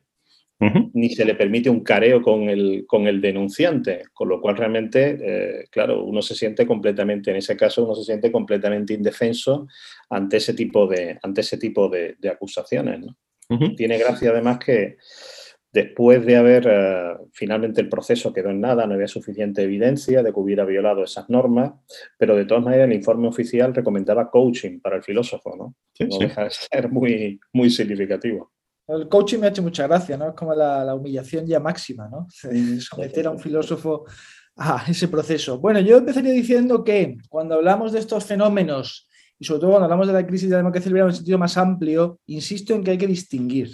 ni 0.94 1.10
se 1.10 1.26
le 1.26 1.36
permite 1.36 1.70
un 1.70 1.82
careo 1.82 2.22
con 2.22 2.50
el, 2.50 2.86
con 2.88 3.08
el 3.08 3.20
denunciante, 3.20 4.04
con 4.14 4.30
lo 4.30 4.40
cual 4.40 4.56
realmente, 4.56 5.18
eh, 5.22 5.66
claro, 5.70 6.04
uno 6.04 6.22
se 6.22 6.34
siente 6.34 6.66
completamente, 6.66 7.30
en 7.30 7.38
ese 7.38 7.58
caso, 7.58 7.84
uno 7.84 7.94
se 7.94 8.06
siente 8.06 8.32
completamente 8.32 8.94
indefenso 8.94 9.68
ante 10.10 10.38
ese 10.38 10.54
tipo 10.54 10.88
de, 10.88 11.20
ante 11.22 11.42
ese 11.42 11.58
tipo 11.58 11.90
de, 11.90 12.16
acusaciones. 12.32 13.06
Tiene 13.78 14.00
gracia 14.00 14.32
además 14.32 14.58
que 14.58 14.98
después 15.76 16.26
de 16.26 16.38
haber, 16.38 16.68
eh, 16.72 17.18
finalmente 17.34 17.82
el 17.82 17.90
proceso 17.90 18.32
quedó 18.32 18.50
en 18.50 18.62
nada, 18.62 18.88
no 18.88 18.94
había 18.94 19.10
suficiente 19.10 19.62
evidencia 19.62 20.24
de 20.24 20.32
que 20.32 20.40
hubiera 20.40 20.64
violado 20.64 21.04
esas 21.04 21.30
normas, 21.30 21.74
pero 22.18 22.34
de 22.34 22.46
todas 22.46 22.64
maneras 22.64 22.88
el 22.88 22.94
informe 22.94 23.28
oficial 23.28 23.76
recomendaba 23.76 24.32
coaching 24.32 24.80
para 24.80 24.96
el 24.96 25.04
filósofo, 25.04 25.54
¿no? 25.58 25.76
no 26.00 26.18
deja 26.18 26.46
de 26.46 26.50
ser 26.50 26.90
muy, 26.90 27.42
muy 27.52 27.70
significativo. 27.70 28.54
El 28.88 29.10
coaching 29.10 29.40
me 29.40 29.48
ha 29.48 29.50
hecho 29.50 29.64
mucha 29.64 29.86
gracia, 29.86 30.16
¿no? 30.16 30.30
Es 30.30 30.34
como 30.34 30.56
la, 30.56 30.96
humillación 30.96 31.46
ya 31.46 31.60
máxima, 31.60 32.08
¿no? 32.08 32.26
Someter 32.80 33.28
a 33.28 33.32
un 33.32 33.40
filósofo 33.40 34.06
a 34.56 34.86
ese 34.88 35.10
proceso. 35.10 35.60
Bueno, 35.60 35.82
yo 35.82 35.98
empezaría 35.98 36.32
diciendo 36.32 36.86
que 36.86 37.18
cuando 37.28 37.56
hablamos 37.56 37.92
de 37.92 38.00
estos 38.00 38.24
fenómenos, 38.24 39.10
y 39.38 39.44
sobre 39.44 39.60
todo 39.60 39.72
cuando 39.72 39.86
hablamos 39.86 40.08
de 40.08 40.14
la 40.14 40.26
crisis 40.26 40.48
de 40.48 40.54
la 40.54 40.60
democracia 40.60 40.88
liberal 40.88 41.10
en 41.10 41.12
un 41.12 41.18
sentido 41.18 41.38
más 41.38 41.58
amplio, 41.58 42.22
insisto 42.28 42.74
en 42.74 42.82
que 42.82 42.92
hay 42.92 42.98
que 42.98 43.08
distinguir. 43.08 43.72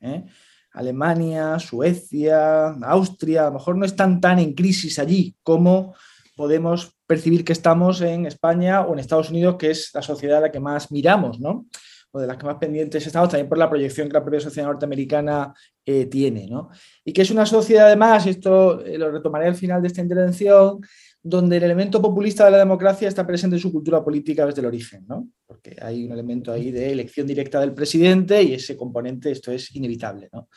¿eh? 0.00 0.24
Alemania, 0.74 1.58
Suecia, 1.58 2.66
Austria, 2.82 3.42
a 3.42 3.46
lo 3.46 3.54
mejor 3.54 3.76
no 3.76 3.86
están 3.86 4.20
tan 4.20 4.38
en 4.38 4.54
crisis 4.54 4.98
allí 4.98 5.34
como 5.42 5.94
podemos 6.36 6.96
percibir 7.06 7.44
que 7.44 7.52
estamos 7.52 8.00
en 8.00 8.26
España 8.26 8.82
o 8.82 8.92
en 8.92 8.98
Estados 8.98 9.30
Unidos, 9.30 9.56
que 9.56 9.70
es 9.70 9.90
la 9.94 10.02
sociedad 10.02 10.38
a 10.38 10.42
la 10.42 10.52
que 10.52 10.60
más 10.60 10.90
miramos, 10.90 11.38
¿no? 11.38 11.66
O 12.14 12.20
de 12.20 12.28
las 12.28 12.36
que 12.36 12.46
más 12.46 12.58
pendientes 12.58 13.04
estamos, 13.04 13.28
también 13.28 13.48
por 13.48 13.58
la 13.58 13.68
proyección 13.68 14.06
que 14.06 14.14
la 14.14 14.22
propia 14.22 14.38
sociedad 14.38 14.68
norteamericana 14.68 15.52
eh, 15.84 16.06
tiene. 16.06 16.46
¿no? 16.46 16.70
Y 17.04 17.12
que 17.12 17.22
es 17.22 17.30
una 17.32 17.44
sociedad, 17.44 17.88
además, 17.88 18.24
esto 18.28 18.84
eh, 18.84 18.96
lo 18.96 19.10
retomaré 19.10 19.48
al 19.48 19.56
final 19.56 19.82
de 19.82 19.88
esta 19.88 20.00
intervención, 20.00 20.80
donde 21.20 21.56
el 21.56 21.64
elemento 21.64 22.00
populista 22.00 22.44
de 22.44 22.52
la 22.52 22.58
democracia 22.58 23.08
está 23.08 23.26
presente 23.26 23.56
en 23.56 23.62
su 23.62 23.72
cultura 23.72 24.04
política 24.04 24.46
desde 24.46 24.60
el 24.60 24.66
origen, 24.68 25.04
¿no? 25.08 25.26
porque 25.44 25.74
hay 25.80 26.04
un 26.04 26.12
elemento 26.12 26.52
ahí 26.52 26.70
de 26.70 26.92
elección 26.92 27.26
directa 27.26 27.58
del 27.58 27.74
presidente 27.74 28.40
y 28.42 28.54
ese 28.54 28.76
componente, 28.76 29.32
esto 29.32 29.50
es 29.50 29.74
inevitable. 29.74 30.28
¿no? 30.32 30.48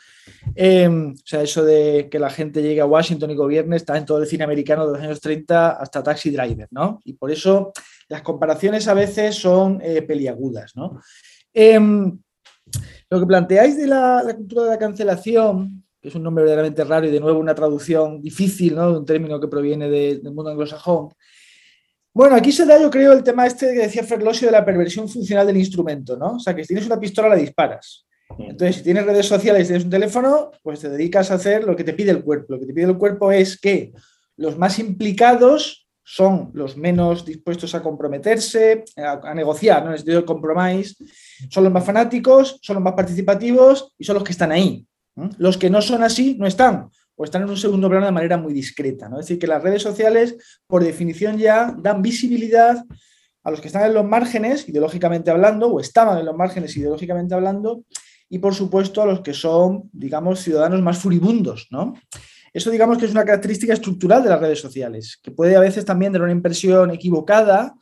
Em, 0.54 1.12
o 1.12 1.26
sea, 1.26 1.42
eso 1.42 1.64
de 1.64 2.08
que 2.08 2.20
la 2.20 2.30
gente 2.30 2.62
llegue 2.62 2.82
a 2.82 2.86
Washington 2.86 3.30
y 3.32 3.34
gobierne 3.34 3.76
está 3.76 3.96
en 3.98 4.04
todo 4.04 4.18
el 4.18 4.28
cine 4.28 4.44
americano 4.44 4.86
de 4.86 4.92
los 4.92 5.02
años 5.02 5.20
30 5.20 5.70
hasta 5.70 6.02
Taxi 6.04 6.30
Driver, 6.30 6.68
¿no? 6.70 7.00
y 7.04 7.14
por 7.14 7.32
eso 7.32 7.72
las 8.08 8.22
comparaciones 8.22 8.86
a 8.88 8.94
veces 8.94 9.36
son 9.36 9.80
eh, 9.82 10.02
peliagudas. 10.02 10.76
¿no? 10.76 11.00
Em, 11.60 12.16
lo 13.10 13.18
que 13.18 13.26
planteáis 13.26 13.76
de 13.76 13.88
la, 13.88 14.22
cultura 14.36 14.62
de 14.62 14.70
la 14.70 14.78
cancelación, 14.78 15.82
que 16.00 16.08
es 16.08 16.14
un 16.14 16.22
nombre 16.22 16.44
verdaderamente 16.44 16.84
raro 16.84 17.08
y 17.08 17.10
de 17.10 17.18
nuevo 17.18 17.40
una 17.40 17.56
traducción 17.56 18.22
difícil, 18.22 18.76
¿no? 18.76 18.92
De 18.92 18.98
un 18.98 19.04
término 19.04 19.40
que 19.40 19.48
proviene 19.48 19.90
del 19.90 20.22
mundo 20.22 20.52
anglosajón. 20.52 21.08
Bueno, 22.14 22.36
aquí 22.36 22.52
se 22.52 22.64
da, 22.64 22.80
yo 22.80 22.88
creo, 22.88 23.12
el 23.12 23.24
tema 23.24 23.44
este 23.44 23.74
que 23.74 23.80
decía 23.80 24.04
Ferlosio 24.04 24.46
de 24.46 24.52
la 24.52 24.64
perversión 24.64 25.08
funcional 25.08 25.48
del 25.48 25.56
instrumento, 25.56 26.16
¿no? 26.16 26.34
O 26.34 26.38
sea, 26.38 26.54
que 26.54 26.62
si 26.62 26.68
tienes 26.68 26.86
una 26.86 27.00
pistola 27.00 27.30
la 27.30 27.34
disparas. 27.34 28.06
Entonces, 28.38 28.76
si 28.76 28.82
tienes 28.84 29.04
redes 29.04 29.26
sociales 29.26 29.64
y 29.64 29.66
tienes 29.66 29.84
un 29.84 29.90
teléfono, 29.90 30.52
pues 30.62 30.78
te 30.78 30.88
dedicas 30.88 31.32
a 31.32 31.34
hacer 31.34 31.64
lo 31.64 31.74
que 31.74 31.82
te 31.82 31.92
pide 31.92 32.12
el 32.12 32.22
cuerpo. 32.22 32.52
Lo 32.52 32.60
que 32.60 32.66
te 32.66 32.72
pide 32.72 32.86
el 32.86 32.98
cuerpo 32.98 33.32
es 33.32 33.58
que 33.58 33.92
los 34.36 34.56
más 34.56 34.78
implicados 34.78 35.88
son 36.04 36.52
los 36.54 36.76
menos 36.76 37.24
dispuestos 37.24 37.74
a 37.74 37.82
comprometerse, 37.82 38.84
a, 38.96 39.34
negociar, 39.34 39.82
¿no? 39.82 39.88
en 39.88 39.92
el 39.94 39.98
sentido 39.98 40.20
de 40.20 40.26
compromise, 40.26 40.94
son 41.50 41.64
los 41.64 41.72
más 41.72 41.84
fanáticos, 41.84 42.58
son 42.62 42.74
los 42.74 42.82
más 42.82 42.94
participativos 42.94 43.94
y 43.98 44.04
son 44.04 44.14
los 44.14 44.24
que 44.24 44.32
están 44.32 44.52
ahí. 44.52 44.86
Los 45.38 45.58
que 45.58 45.70
no 45.70 45.82
son 45.82 46.02
así 46.02 46.36
no 46.38 46.46
están, 46.46 46.88
o 47.16 47.24
están 47.24 47.42
en 47.42 47.50
un 47.50 47.56
segundo 47.56 47.88
plano 47.88 48.06
de 48.06 48.12
manera 48.12 48.36
muy 48.36 48.52
discreta. 48.52 49.08
¿no? 49.08 49.18
Es 49.18 49.26
decir, 49.26 49.38
que 49.38 49.46
las 49.46 49.62
redes 49.62 49.82
sociales, 49.82 50.36
por 50.66 50.84
definición 50.84 51.38
ya, 51.38 51.74
dan 51.76 52.02
visibilidad 52.02 52.84
a 53.42 53.50
los 53.50 53.60
que 53.60 53.68
están 53.68 53.84
en 53.86 53.94
los 53.94 54.04
márgenes, 54.04 54.68
ideológicamente 54.68 55.30
hablando, 55.30 55.68
o 55.68 55.80
estaban 55.80 56.18
en 56.18 56.26
los 56.26 56.36
márgenes 56.36 56.76
ideológicamente 56.76 57.34
hablando, 57.34 57.82
y 58.28 58.38
por 58.38 58.54
supuesto 58.54 59.02
a 59.02 59.06
los 59.06 59.20
que 59.20 59.32
son, 59.32 59.88
digamos, 59.92 60.40
ciudadanos 60.40 60.82
más 60.82 60.98
furibundos, 60.98 61.66
¿no? 61.70 61.94
Eso 62.52 62.70
digamos 62.70 62.98
que 62.98 63.06
es 63.06 63.12
una 63.12 63.24
característica 63.24 63.72
estructural 63.72 64.22
de 64.22 64.30
las 64.30 64.40
redes 64.40 64.60
sociales, 64.60 65.18
que 65.22 65.30
puede 65.30 65.56
a 65.56 65.60
veces 65.60 65.84
también 65.84 66.12
dar 66.12 66.22
una 66.22 66.32
impresión 66.32 66.90
equivocada 66.90 67.74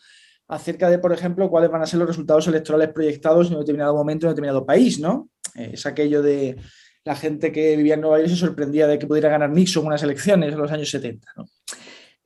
acerca 0.49 0.89
de, 0.89 0.99
por 0.99 1.13
ejemplo, 1.13 1.51
cuáles 1.51 1.71
van 1.71 1.83
a 1.83 1.87
ser 1.87 1.99
los 1.99 2.09
resultados 2.09 2.47
electorales 2.47 2.91
proyectados 2.91 3.49
en 3.49 3.55
un 3.55 3.61
determinado 3.61 3.95
momento 3.95 4.27
en 4.27 4.29
un 4.29 4.35
determinado 4.35 4.65
país, 4.65 5.01
¿no? 5.01 5.31
Eh, 5.55 5.71
es 5.75 5.87
aquello 5.87 6.23
de 6.23 6.57
la 7.05 7.15
gente 7.15 7.53
que 7.53 7.77
vivía 7.77 7.95
en 7.95 8.01
Nueva 8.01 8.19
York 8.19 8.31
se 8.31 8.37
sorprendía 8.37 8.87
de 8.87 8.99
que 8.99 9.07
pudiera 9.07 9.29
ganar 9.29 9.51
Nixon 9.51 9.87
unas 9.87 10.03
elecciones 10.03 10.53
en 10.53 10.59
los 10.59 10.73
años 10.73 10.91
70, 10.91 11.33
¿no? 11.37 11.47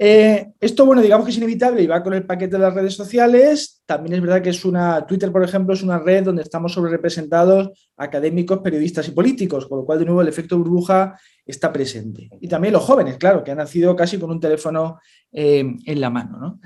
Eh, 0.03 0.53
esto, 0.59 0.87
bueno, 0.87 1.03
digamos 1.03 1.27
que 1.27 1.31
es 1.31 1.37
inevitable 1.37 1.83
y 1.83 1.87
va 1.87 2.03
con 2.03 2.15
el 2.15 2.25
paquete 2.25 2.57
de 2.57 2.63
las 2.63 2.73
redes 2.73 2.95
sociales. 2.95 3.83
También 3.85 4.15
es 4.15 4.23
verdad 4.23 4.41
que 4.41 4.49
es 4.49 4.65
una, 4.65 5.07
Twitter, 5.07 5.31
por 5.31 5.45
ejemplo, 5.45 5.75
es 5.75 5.83
una 5.83 5.99
red 5.99 6.25
donde 6.25 6.41
estamos 6.41 6.73
sobre 6.73 6.91
representados 6.91 7.91
académicos, 7.99 8.61
periodistas 8.61 9.07
y 9.09 9.11
políticos, 9.11 9.67
con 9.67 9.81
lo 9.81 9.85
cual, 9.85 9.99
de 9.99 10.07
nuevo, 10.07 10.23
el 10.23 10.29
efecto 10.29 10.57
burbuja 10.57 11.21
está 11.45 11.71
presente. 11.71 12.31
Y 12.41 12.49
también 12.49 12.73
los 12.73 12.83
jóvenes, 12.83 13.19
claro, 13.19 13.45
que 13.45 13.51
han 13.51 13.59
nacido 13.59 13.95
casi 13.95 14.19
con 14.19 14.31
un 14.31 14.41
teléfono 14.41 15.01
eh, 15.33 15.67
en 15.85 16.01
la 16.01 16.09
mano. 16.09 16.39
¿no? 16.39 16.61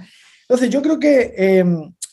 Entonces, 0.48 0.70
yo 0.70 0.83
creo 0.83 0.98
que 0.98 1.35
eh, 1.37 1.64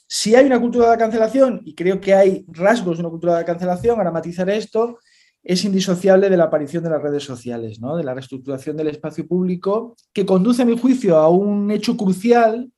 si 0.07 0.35
hay 0.35 0.45
una 0.45 0.59
cultura 0.59 0.85
de 0.85 0.91
la 0.91 0.97
cancelación, 0.97 1.61
y 1.63 1.73
creo 1.73 2.01
que 2.01 2.13
hay 2.13 2.45
rasgos 2.49 2.97
de 2.97 3.03
una 3.03 3.09
cultura 3.09 3.33
de 3.33 3.39
la 3.39 3.45
cancelación, 3.45 3.97
ahora 3.97 4.11
matizaré 4.11 4.57
esto, 4.57 4.99
es 5.43 5.63
indisociable 5.65 6.29
de 6.29 6.37
la 6.37 6.45
aparición 6.45 6.83
de 6.83 6.89
las 6.89 7.01
redes 7.01 7.23
sociales, 7.23 7.79
¿no? 7.79 7.95
de 7.95 8.03
la 8.03 8.13
reestructuración 8.13 8.77
del 8.77 8.87
espacio 8.87 9.27
público, 9.27 9.95
que 10.13 10.25
conduce, 10.25 10.61
a 10.61 10.65
mi 10.65 10.77
juicio, 10.77 11.17
a 11.17 11.29
un 11.29 11.71
hecho 11.71 11.97
crucial, 11.97 12.71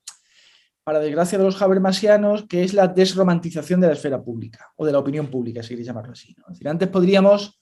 para 0.84 1.00
desgracia 1.00 1.38
de 1.38 1.46
los 1.46 1.62
habermasianos, 1.62 2.46
que 2.48 2.64
es 2.64 2.74
la 2.74 2.88
desromantización 2.88 3.80
de 3.82 3.88
la 3.88 3.94
esfera 3.94 4.22
pública, 4.22 4.72
o 4.76 4.86
de 4.86 4.92
la 4.92 5.00
opinión 5.00 5.28
pública, 5.28 5.64
si 5.64 5.70
queréis 5.70 5.88
llamarlo 5.88 6.12
así. 6.12 6.36
Antes 6.66 6.90
podríamos, 6.90 7.60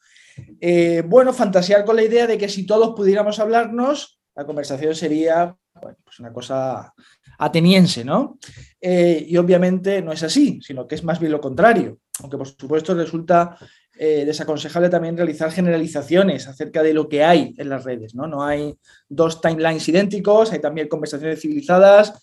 eh, 0.59 1.03
bueno, 1.07 1.31
fantasear 1.31 1.85
con 1.85 1.95
la 1.95 2.03
idea 2.03 2.25
de 2.27 2.37
que 2.37 2.49
si 2.49 2.65
todos 2.65 2.93
pudiéramos 2.95 3.39
hablarnos, 3.39 4.19
la 4.35 4.45
conversación 4.45 4.95
sería 4.95 5.55
pues 5.79 6.19
una 6.19 6.33
cosa 6.33 6.93
ateniense, 7.41 8.05
¿no? 8.05 8.37
Eh, 8.79 9.25
y 9.27 9.35
obviamente 9.37 10.01
no 10.01 10.11
es 10.11 10.21
así, 10.21 10.59
sino 10.61 10.87
que 10.87 10.95
es 10.95 11.03
más 11.03 11.19
bien 11.19 11.31
lo 11.31 11.41
contrario, 11.41 11.97
aunque 12.19 12.37
por 12.37 12.47
supuesto 12.47 12.93
resulta 12.93 13.57
eh, 13.97 14.25
desaconsejable 14.25 14.89
también 14.89 15.17
realizar 15.17 15.51
generalizaciones 15.51 16.47
acerca 16.47 16.83
de 16.83 16.93
lo 16.93 17.09
que 17.09 17.23
hay 17.23 17.53
en 17.57 17.69
las 17.69 17.83
redes. 17.83 18.13
¿no? 18.13 18.27
no 18.27 18.43
hay 18.43 18.77
dos 19.09 19.41
timelines 19.41 19.87
idénticos, 19.89 20.51
hay 20.51 20.59
también 20.59 20.87
conversaciones 20.87 21.41
civilizadas, 21.41 22.13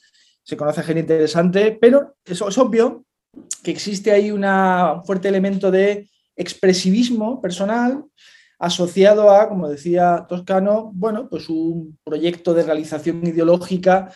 se 0.43 0.57
conoce 0.57 0.85
gente 0.85 1.01
interesante, 1.01 1.77
pero 1.81 2.17
eso 2.25 2.49
es 2.49 2.57
obvio 2.57 3.05
que 3.63 3.73
existe 3.73 4.13
ahí 4.13 4.31
un 4.31 4.45
fuerte 5.05 5.29
elemento 5.29 5.71
de 5.71 6.09
expresivismo 6.37 7.41
personal 7.43 8.05
asociado 8.59 9.31
a, 9.31 9.49
como 9.49 9.69
decía 9.69 10.27
Toscano, 10.29 10.91
bueno, 10.95 11.29
pues 11.29 11.49
un 11.49 11.99
proyecto 12.05 12.55
de 12.55 12.65
realización 12.65 13.25
ideológica 13.27 14.13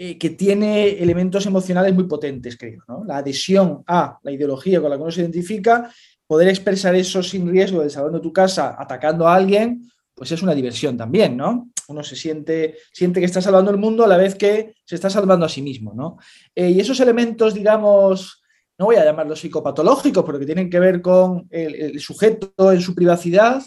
eh, 0.00 0.16
que 0.16 0.30
tiene 0.30 0.90
elementos 0.90 1.44
emocionales 1.44 1.92
muy 1.92 2.04
potentes, 2.04 2.56
creo. 2.56 2.84
La 3.04 3.16
adhesión 3.16 3.82
a 3.84 4.16
la 4.22 4.30
ideología 4.30 4.80
con 4.80 4.90
la 4.90 4.96
que 4.96 5.02
uno 5.02 5.10
se 5.10 5.22
identifica 5.22 5.90
poder 6.24 6.46
expresar 6.46 6.94
eso 6.94 7.20
sin 7.20 7.50
riesgo 7.50 7.82
de 7.82 8.20
tu 8.20 8.32
casa 8.32 8.76
atacando 8.78 9.26
a 9.26 9.34
alguien, 9.34 9.90
pues 10.14 10.30
es 10.30 10.40
una 10.40 10.54
diversión 10.54 10.96
también, 10.96 11.36
¿no? 11.36 11.70
Uno 11.88 12.04
se 12.04 12.14
siente, 12.14 12.76
siente 12.92 13.18
que 13.18 13.26
está 13.26 13.42
salvando 13.42 13.72
el 13.72 13.78
mundo 13.78 14.04
a 14.04 14.06
la 14.06 14.16
vez 14.16 14.36
que 14.36 14.74
se 14.84 14.94
está 14.94 15.10
salvando 15.10 15.44
a 15.44 15.48
sí 15.48 15.62
mismo, 15.62 15.92
¿no? 15.92 16.18
Eh, 16.54 16.70
y 16.70 16.78
esos 16.78 17.00
elementos, 17.00 17.52
digamos, 17.52 18.40
no 18.78 18.84
voy 18.84 18.96
a 18.96 19.04
llamarlos 19.04 19.40
psicopatológicos, 19.40 20.24
pero 20.24 20.38
que 20.38 20.46
tienen 20.46 20.70
que 20.70 20.78
ver 20.78 21.02
con 21.02 21.48
el, 21.50 21.98
sujeto 21.98 22.70
en 22.70 22.80
su 22.80 22.94
privacidad 22.94 23.64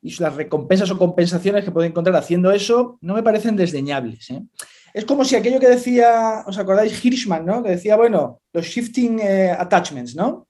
y 0.00 0.16
las 0.22 0.34
recompensas 0.34 0.90
o 0.90 0.96
compensaciones 0.96 1.66
que 1.66 1.70
puede 1.70 1.88
encontrar 1.88 2.16
haciendo 2.16 2.50
eso, 2.50 2.96
no 3.02 3.12
me 3.12 3.22
parecen 3.22 3.56
desdeñables. 3.56 4.30
¿eh? 4.30 4.42
Es 4.96 5.04
como 5.04 5.26
si 5.26 5.36
aquello 5.36 5.60
que 5.60 5.68
decía, 5.68 6.42
¿os 6.46 6.56
acordáis 6.56 7.04
Hirschman, 7.04 7.44
¿no? 7.44 7.62
Que 7.62 7.68
decía, 7.68 7.96
bueno, 7.96 8.40
los 8.50 8.64
shifting 8.64 9.18
eh, 9.20 9.50
attachments, 9.50 10.16
¿no? 10.16 10.48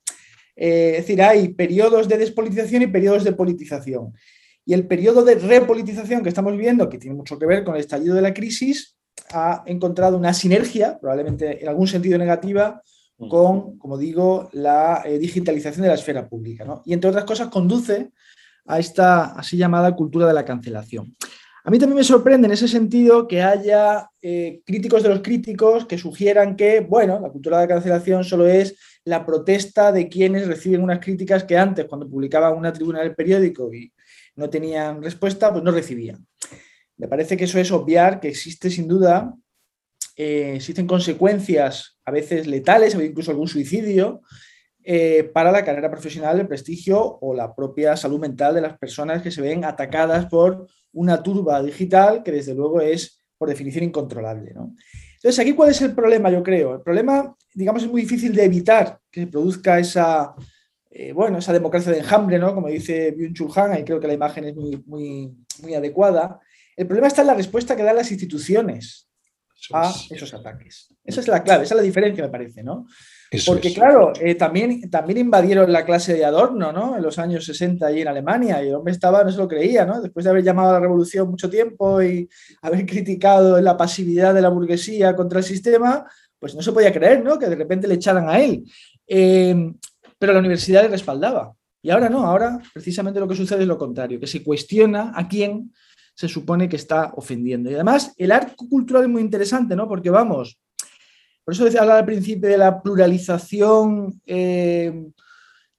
Eh, 0.55 0.91
es 0.93 0.99
decir, 0.99 1.21
hay 1.21 1.49
periodos 1.49 2.07
de 2.07 2.17
despolitización 2.17 2.83
y 2.83 2.87
periodos 2.87 3.25
de 3.25 3.33
politización. 3.33 4.15
Y 4.65 4.73
el 4.73 4.87
periodo 4.87 5.25
de 5.25 5.35
repolitización 5.35 6.23
que 6.23 6.29
estamos 6.29 6.53
viviendo, 6.53 6.89
que 6.89 6.97
tiene 6.97 7.17
mucho 7.17 7.41
que 7.41 7.45
ver 7.45 7.65
con 7.65 7.75
el 7.75 7.81
estallido 7.81 8.15
de 8.15 8.23
la 8.23 8.33
crisis, 8.33 8.97
ha 9.33 9.65
encontrado 9.67 10.17
una 10.17 10.33
sinergia, 10.33 10.97
probablemente 11.01 11.61
en 11.61 11.69
algún 11.69 11.89
sentido 11.89 12.17
negativa, 12.17 12.81
mm. 13.19 13.29
con, 13.29 13.77
como 13.79 13.99
digo, 13.99 14.49
la 14.53 15.03
eh, 15.05 15.19
digitalización 15.19 15.83
de 15.83 15.89
la 15.89 15.95
esfera 15.95 16.29
pública. 16.29 16.65
Y 16.85 16.93
entre 16.93 17.11
otras 17.11 17.25
cosas 17.25 17.49
conduce 17.49 18.13
a 18.65 18.79
esta 18.79 19.25
así 19.33 19.57
llamada 19.57 19.97
cultura 19.97 20.29
de 20.29 20.35
la 20.35 20.45
cancelación. 20.45 21.17
A 21.67 21.71
mí 21.73 21.81
también 21.81 21.97
me 21.97 22.05
sorprende 22.05 22.47
en 22.47 22.53
ese 22.53 22.69
sentido 22.69 23.27
que 23.27 23.43
haya 23.43 24.09
eh, 24.23 24.61
críticos 24.65 25.03
de 25.03 25.09
los 25.09 25.19
críticos 25.19 25.85
que 25.85 25.99
sugieran 25.99 26.55
que, 26.55 26.79
bueno, 26.79 27.19
la 27.19 27.29
cultura 27.29 27.59
de 27.59 27.65
la 27.65 27.75
cancelación 27.75 28.23
solo 28.23 28.47
es 28.47 28.77
la 29.05 29.27
protesta 29.27 29.91
de 29.91 30.09
quienes 30.09 30.47
reciben 30.47 30.85
unas 30.85 31.01
críticas 31.01 31.43
que 31.43 31.59
antes, 31.59 31.87
cuando 31.87 32.09
publicaban 32.09 32.57
una 32.57 32.73
tribuna 32.73 33.01
del 33.01 33.17
periódico 33.17 33.75
y 33.75 33.93
no 34.37 34.49
tenían 34.49 35.03
respuesta, 35.03 35.51
pues 35.51 35.65
no 35.65 35.73
recibían. 35.73 36.25
Me 36.99 37.09
parece 37.09 37.37
que 37.37 37.47
eso 37.47 37.59
es 37.59 37.73
obviar 37.73 38.21
que 38.21 38.29
existe 38.29 38.71
sin 38.71 38.87
duda, 38.87 39.35
eh, 40.15 40.53
existen 40.55 40.87
consecuencias 40.87 41.99
a 42.05 42.13
veces 42.13 42.47
letales, 42.47 42.95
incluso 42.95 43.33
algún 43.33 43.49
suicidio, 43.49 44.21
eh, 44.85 45.25
para 45.35 45.51
la 45.51 45.65
carrera 45.65 45.91
profesional, 45.91 46.39
el 46.39 46.47
prestigio 46.47 47.19
o 47.21 47.35
la 47.35 47.53
propia 47.57 47.97
salud 47.97 48.21
mental 48.21 48.55
de 48.55 48.61
las 48.61 48.79
personas 48.79 49.21
que 49.21 49.33
se 49.33 49.43
ven 49.43 49.65
atacadas 49.65 50.27
por 50.27 50.69
una 50.97 51.23
turba 51.23 51.63
digital 51.63 52.23
que 52.23 52.33
desde 52.33 52.55
luego 52.55 52.81
es 52.81 53.23
por 53.39 53.49
definición 53.49 53.85
incontrolable. 53.85 54.53
¿no? 54.55 54.75
Entonces, 55.17 55.39
aquí 55.39 55.53
cuál 55.55 55.71
es 55.71 55.83
el 55.83 55.95
problema, 55.95 56.31
yo 56.31 56.43
creo. 56.43 56.77
El 56.77 56.81
problema, 56.81 57.37
digamos, 57.55 57.83
es 57.83 57.91
muy 57.91 58.03
difícil 58.03 58.35
de 58.35 58.45
evitar 58.45 58.99
que 59.11 59.21
se 59.23 59.27
produzca 59.27 59.79
esa, 59.79 60.35
eh, 60.91 61.13
bueno, 61.13 61.39
esa 61.39 61.53
democracia 61.53 61.93
de 61.93 61.99
enjambre, 61.99 62.39
¿no? 62.39 62.55
Como 62.55 62.69
dice 62.69 63.15
Byung-Chul 63.15 63.53
Han, 63.57 63.81
y 63.81 63.85
creo 63.85 64.01
que 64.01 64.07
la 64.07 64.15
imagen 64.15 64.45
es 64.45 64.55
muy, 64.55 64.83
muy, 64.87 65.35
muy 65.63 65.75
adecuada. 65.75 66.41
El 66.75 66.87
problema 66.87 67.09
está 67.09 67.21
en 67.23 67.29
la 67.29 67.35
respuesta 67.35 67.77
que 67.77 67.83
dan 67.83 67.97
las 67.97 68.11
instituciones 68.11 69.09
a 69.73 69.93
esos 70.11 70.33
ataques. 70.33 70.95
Esa 71.05 71.21
es 71.21 71.29
la 71.29 71.43
clave, 71.43 71.65
esa 71.65 71.75
es 71.75 71.79
la 71.79 71.83
diferencia, 71.83 72.25
me 72.25 72.31
parece, 72.31 72.63
¿no? 72.63 72.87
Porque, 73.45 73.75
claro, 73.75 74.13
eh, 74.21 74.35
también, 74.35 74.89
también 74.91 75.19
invadieron 75.19 75.73
la 75.73 75.85
clase 75.85 76.15
de 76.15 76.25
Adorno, 76.25 76.73
¿no? 76.73 76.97
En 76.97 77.03
los 77.03 77.19
años 77.19 77.45
60 77.45 77.87
allí 77.87 78.03
en 78.03 78.09
Alemania, 78.09 78.63
y 78.63 78.69
el 78.69 78.75
hombre 78.75 78.93
estaba, 78.93 79.25
no 79.25 79.33
se 79.33 79.39
lo 79.39 79.49
creía, 79.49 79.85
¿no? 79.85 80.01
Después 80.01 80.25
de 80.25 80.31
haber 80.31 80.45
llamado 80.45 80.71
a 80.71 80.73
la 80.75 80.81
revolución 80.81 81.29
mucho 81.29 81.51
tiempo 81.51 82.03
y 82.03 82.29
haber 82.63 82.87
criticado 82.87 83.61
la 83.61 83.77
pasividad 83.77 84.35
de 84.35 84.43
la 84.43 84.49
burguesía 84.49 85.17
contra 85.17 85.41
el 85.41 85.45
sistema, 85.45 86.07
pues 86.39 86.55
no 86.55 86.63
se 86.63 86.73
podía 86.73 86.93
creer, 86.93 87.25
¿no? 87.25 87.39
Que 87.39 87.47
de 87.47 87.57
repente 87.57 87.89
le 87.89 87.95
echaran 87.95 88.29
a 88.29 88.41
él. 88.41 88.65
Em, 89.07 89.75
pero 90.19 90.33
la 90.33 90.39
universidad 90.39 90.83
le 90.83 90.89
respaldaba. 90.89 91.55
Y 91.83 91.91
ahora 91.91 92.09
no, 92.09 92.27
ahora 92.27 92.59
precisamente 92.73 93.21
lo 93.21 93.29
que 93.29 93.37
sucede 93.37 93.63
es 93.63 93.69
lo 93.69 93.79
contrario, 93.79 94.19
que 94.19 94.27
se 94.27 94.43
cuestiona 94.43 95.13
a 95.15 95.29
quién 95.29 95.73
se 96.15 96.29
supone 96.29 96.69
que 96.69 96.77
está 96.77 97.13
ofendiendo. 97.15 97.71
Y 97.71 97.75
además, 97.75 98.15
el 98.17 98.33
arco 98.33 98.69
cultural 98.69 99.05
es 99.05 99.09
muy 99.09 99.21
interesante, 99.21 99.77
¿no? 99.77 99.87
Porque 99.87 100.11
vamos, 100.11 100.59
por 101.47 101.55
eso 101.55 101.65
decía 101.65 101.83
hablar 101.83 101.99
al 101.99 102.05
principio 102.05 102.49
de 102.49 102.59
la 102.59 102.83
pluralización 102.83 104.21
eh, 104.27 104.93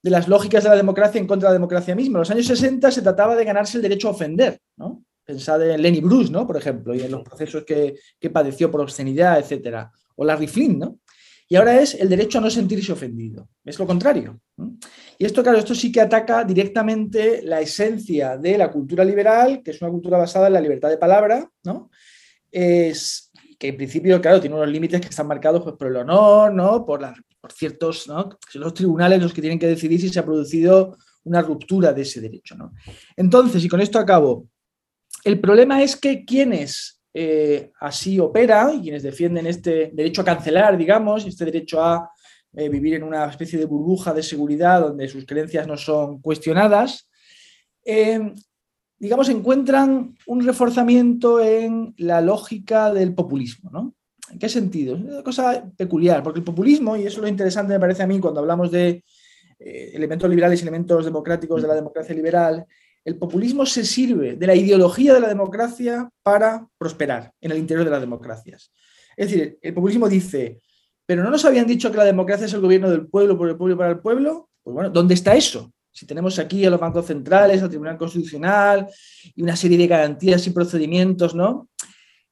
de 0.01 0.09
las 0.09 0.29
lógicas 0.29 0.63
de 0.63 0.69
la 0.69 0.77
democracia 0.77 1.19
en 1.19 1.27
contra 1.27 1.49
de 1.49 1.55
la 1.55 1.59
democracia 1.59 1.93
misma. 1.93 2.19
En 2.19 2.21
los 2.21 2.31
años 2.31 2.45
60 2.45 2.89
se 2.89 3.01
trataba 3.01 3.35
de 3.35 3.43
ganarse 3.43 3.75
el 3.75 3.81
derecho 3.81 4.07
a 4.07 4.11
ofender, 4.11 4.61
¿no? 4.77 5.03
Pensad 5.25 5.69
en 5.69 5.81
Lenny 5.81 5.99
Bruce, 5.99 6.31
¿no? 6.31 6.47
Por 6.47 6.55
ejemplo, 6.55 6.95
y 6.95 7.01
en 7.01 7.11
los 7.11 7.21
procesos 7.21 7.65
que, 7.65 7.95
padeció 8.31 8.71
por 8.71 8.79
obscenidad, 8.79 9.39
etcétera. 9.39 9.91
O 10.15 10.23
Larry 10.23 10.47
Flynn, 10.47 10.79
¿no? 10.79 10.99
Y 11.49 11.57
ahora 11.57 11.81
es 11.81 11.95
el 11.95 12.07
derecho 12.07 12.37
a 12.37 12.41
no 12.41 12.49
sentirse 12.49 12.93
ofendido. 12.93 13.49
Es 13.65 13.77
lo 13.77 13.85
contrario. 13.85 14.39
Y 15.17 15.25
esto, 15.25 15.43
claro, 15.43 15.57
esto 15.57 15.75
sí 15.75 15.91
que 15.91 15.99
ataca 15.99 16.45
directamente 16.45 17.41
la 17.41 17.59
esencia 17.59 18.37
de 18.37 18.57
la 18.57 18.71
cultura 18.71 19.03
liberal, 19.03 19.61
que 19.61 19.71
es 19.71 19.81
una 19.81 19.91
cultura 19.91 20.17
basada 20.17 20.47
en 20.47 20.53
la 20.53 20.61
libertad 20.61 20.87
de 20.87 20.97
palabra, 20.97 21.51
¿no? 21.65 21.91
Es, 22.49 23.26
que 23.57 23.69
en 23.69 23.77
principio, 23.77 24.21
claro, 24.21 24.39
tiene 24.39 24.55
unos 24.55 24.69
límites 24.69 25.01
que 25.01 25.07
están 25.07 25.27
marcados 25.27 25.63
pues, 25.63 25.75
por 25.75 25.87
el 25.87 25.97
honor, 25.97 26.53
¿no? 26.53 26.85
por, 26.85 27.01
por 27.41 27.51
ciertos, 27.51 28.07
¿no? 28.07 28.37
son 28.49 28.61
los 28.61 28.73
tribunales 28.73 29.21
los 29.21 29.33
que 29.33 29.41
tienen 29.41 29.59
que 29.59 29.67
decidir 29.67 29.99
si 29.99 30.09
se 30.09 30.19
ha 30.19 30.25
producido 30.25 30.97
una 31.23 31.41
ruptura 31.41 31.91
de 31.93 32.03
ese 32.03 32.21
derecho. 32.21 32.55
¿no? 32.55 32.73
Entonces, 33.15 33.63
y 33.63 33.67
con 33.67 33.81
esto 33.81 33.99
acabo, 33.99 34.47
el 35.23 35.39
problema 35.39 35.81
es 35.81 35.95
que 35.95 36.23
quienes 36.23 37.01
eh, 37.13 37.71
así 37.79 38.19
operan, 38.19 38.81
quienes 38.81 39.01
defienden 39.01 39.47
este 39.47 39.91
derecho 39.93 40.21
a 40.21 40.25
cancelar, 40.25 40.77
digamos, 40.77 41.25
este 41.25 41.45
derecho 41.45 41.83
a 41.83 42.11
eh, 42.53 42.69
vivir 42.69 42.93
en 42.93 43.03
una 43.03 43.25
especie 43.25 43.57
de 43.57 43.65
burbuja 43.65 44.13
de 44.13 44.21
seguridad 44.21 44.81
donde 44.81 45.07
sus 45.07 45.25
creencias 45.25 45.67
no 45.67 45.77
son 45.77 46.21
cuestionadas, 46.21 47.09
eh, 47.83 48.19
digamos, 48.99 49.29
encuentran 49.29 50.15
un 50.25 50.45
reforzamiento 50.45 51.39
en 51.39 51.93
la 51.97 52.21
lógica 52.21 52.93
del 52.93 53.13
populismo, 53.13 53.69
¿no? 53.71 53.93
¿En 54.31 54.39
qué 54.39 54.49
sentido? 54.49 54.95
Es 54.95 55.01
una 55.03 55.23
cosa 55.23 55.63
peculiar, 55.77 56.21
porque 56.21 56.39
el 56.39 56.45
populismo, 56.45 56.97
y 56.97 57.01
eso 57.01 57.17
es 57.17 57.21
lo 57.21 57.27
interesante 57.27 57.73
me 57.73 57.79
parece 57.79 58.03
a 58.03 58.07
mí 58.07 58.19
cuando 58.19 58.41
hablamos 58.41 58.71
de 58.71 59.03
eh, 59.59 59.91
elementos 59.93 60.29
liberales 60.29 60.59
y 60.59 60.63
elementos 60.63 61.05
democráticos 61.05 61.61
de 61.61 61.67
la 61.67 61.75
democracia 61.75 62.13
liberal, 62.13 62.65
el 63.05 63.17
populismo 63.17 63.65
se 63.65 63.85
sirve 63.85 64.35
de 64.35 64.47
la 64.47 64.55
ideología 64.55 65.13
de 65.13 65.21
la 65.21 65.29
democracia 65.29 66.09
para 66.23 66.67
prosperar 66.77 67.31
en 67.39 67.51
el 67.51 67.57
interior 67.57 67.85
de 67.85 67.91
las 67.91 68.01
democracias. 68.01 68.71
Es 69.15 69.31
decir, 69.31 69.57
el 69.61 69.73
populismo 69.73 70.09
dice, 70.09 70.61
pero 71.05 71.23
no 71.23 71.29
nos 71.29 71.45
habían 71.45 71.65
dicho 71.65 71.89
que 71.89 71.97
la 71.97 72.03
democracia 72.03 72.47
es 72.47 72.53
el 72.53 72.59
gobierno 72.59 72.89
del 72.91 73.07
pueblo, 73.07 73.37
por 73.37 73.47
el 73.47 73.55
pueblo 73.55 73.75
y 73.75 73.77
para 73.77 73.91
el 73.91 73.99
pueblo. 73.99 74.49
Pues 74.61 74.73
bueno, 74.73 74.89
¿dónde 74.89 75.13
está 75.13 75.35
eso? 75.35 75.71
Si 75.97 76.05
tenemos 76.05 76.37
aquí 76.37 76.63
a 76.63 76.69
los 76.69 76.79
bancos 76.79 77.07
centrales, 77.07 77.63
al 77.63 77.69
Tribunal 77.69 77.97
Constitucional 77.97 78.87
y 79.35 79.41
una 79.41 79.55
serie 79.55 79.79
de 79.79 79.87
garantías 79.87 80.45
y 80.45 80.51
procedimientos, 80.51 81.33
¿no? 81.33 81.69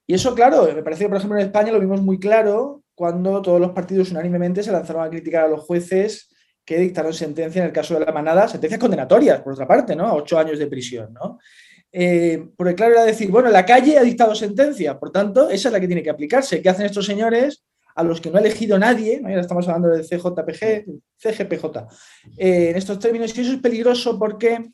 Y 0.06 0.14
eso, 0.14 0.36
claro, 0.36 0.72
me 0.72 0.84
parece 0.84 1.02
que, 1.02 1.08
por 1.08 1.18
ejemplo, 1.18 1.36
en 1.36 1.46
España 1.46 1.72
lo 1.72 1.80
vimos 1.80 2.00
muy 2.00 2.20
claro 2.20 2.84
cuando 2.94 3.42
todos 3.42 3.60
los 3.60 3.72
partidos 3.72 4.12
unánimemente 4.12 4.62
se 4.62 4.70
lanzaron 4.70 5.02
a 5.02 5.10
criticar 5.10 5.46
a 5.46 5.48
los 5.48 5.62
jueces 5.62 6.28
que 6.64 6.78
dictaron 6.78 7.12
sentencia 7.12 7.60
en 7.60 7.66
el 7.66 7.72
caso 7.72 7.98
de 7.98 8.06
la 8.06 8.12
manada, 8.12 8.46
sentencias 8.46 8.78
condenatorias, 8.78 9.40
por 9.40 9.54
otra 9.54 9.66
parte, 9.66 9.96
¿no? 9.96 10.06
A 10.06 10.14
ocho 10.14 10.38
años 10.38 10.60
de 10.60 10.68
prisión, 10.68 11.12
¿no? 11.12 11.40
Eh, 11.90 12.46
porque 12.56 12.76
claro, 12.76 12.92
era 12.92 13.04
decir, 13.04 13.32
bueno, 13.32 13.50
la 13.50 13.66
calle 13.66 13.98
ha 13.98 14.02
dictado 14.04 14.32
sentencia, 14.36 14.96
por 14.96 15.10
tanto, 15.10 15.50
esa 15.50 15.70
es 15.70 15.72
la 15.72 15.80
que 15.80 15.88
tiene 15.88 16.04
que 16.04 16.10
aplicarse. 16.10 16.62
¿Qué 16.62 16.68
hacen 16.68 16.86
estos 16.86 17.04
señores 17.04 17.64
a 17.96 18.04
los 18.04 18.20
que 18.20 18.30
no 18.30 18.36
ha 18.36 18.40
elegido 18.40 18.78
nadie? 18.78 19.20
¿no? 19.20 19.28
estamos 19.28 19.66
hablando 19.66 19.88
del 19.88 20.06
CJPG, 20.06 20.84
CGPJ, 21.16 21.64
eh, 22.36 22.70
en 22.70 22.76
estos 22.76 22.98
términos, 22.98 23.36
y 23.36 23.40
eso 23.40 23.52
es 23.52 23.58
peligroso 23.58 24.18
porque, 24.18 24.70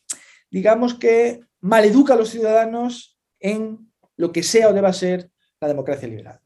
digamos 0.51 0.95
que 0.95 1.41
maleduca 1.61 2.15
a 2.15 2.17
los 2.17 2.31
ciudadanos 2.31 3.17
en 3.41 3.93
lo 4.17 4.33
que 4.33 4.43
sea 4.43 4.69
o 4.69 4.73
deba 4.73 4.93
ser 4.93 5.31
la 5.61 5.69
democracia 5.69 6.09
liberal. 6.09 6.41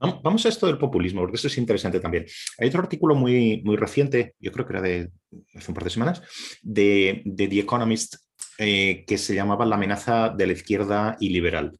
Vamos 0.00 0.46
a 0.46 0.48
esto 0.48 0.66
del 0.66 0.78
populismo, 0.78 1.20
porque 1.20 1.36
esto 1.36 1.48
es 1.48 1.58
interesante 1.58 2.00
también. 2.00 2.24
Hay 2.58 2.68
otro 2.68 2.80
artículo 2.80 3.14
muy, 3.14 3.62
muy 3.64 3.76
reciente, 3.76 4.34
yo 4.38 4.52
creo 4.52 4.64
que 4.64 4.72
era 4.72 4.82
de 4.82 5.10
hace 5.54 5.70
un 5.70 5.74
par 5.74 5.84
de 5.84 5.90
semanas, 5.90 6.22
de, 6.62 7.22
The 7.36 7.58
Economist, 7.58 8.16
eh, 8.58 9.04
que 9.06 9.18
se 9.18 9.34
llamaba 9.34 9.66
La 9.66 9.76
amenaza 9.76 10.30
de 10.30 10.46
la 10.46 10.52
izquierda 10.52 11.16
y 11.20 11.30
liberal. 11.30 11.76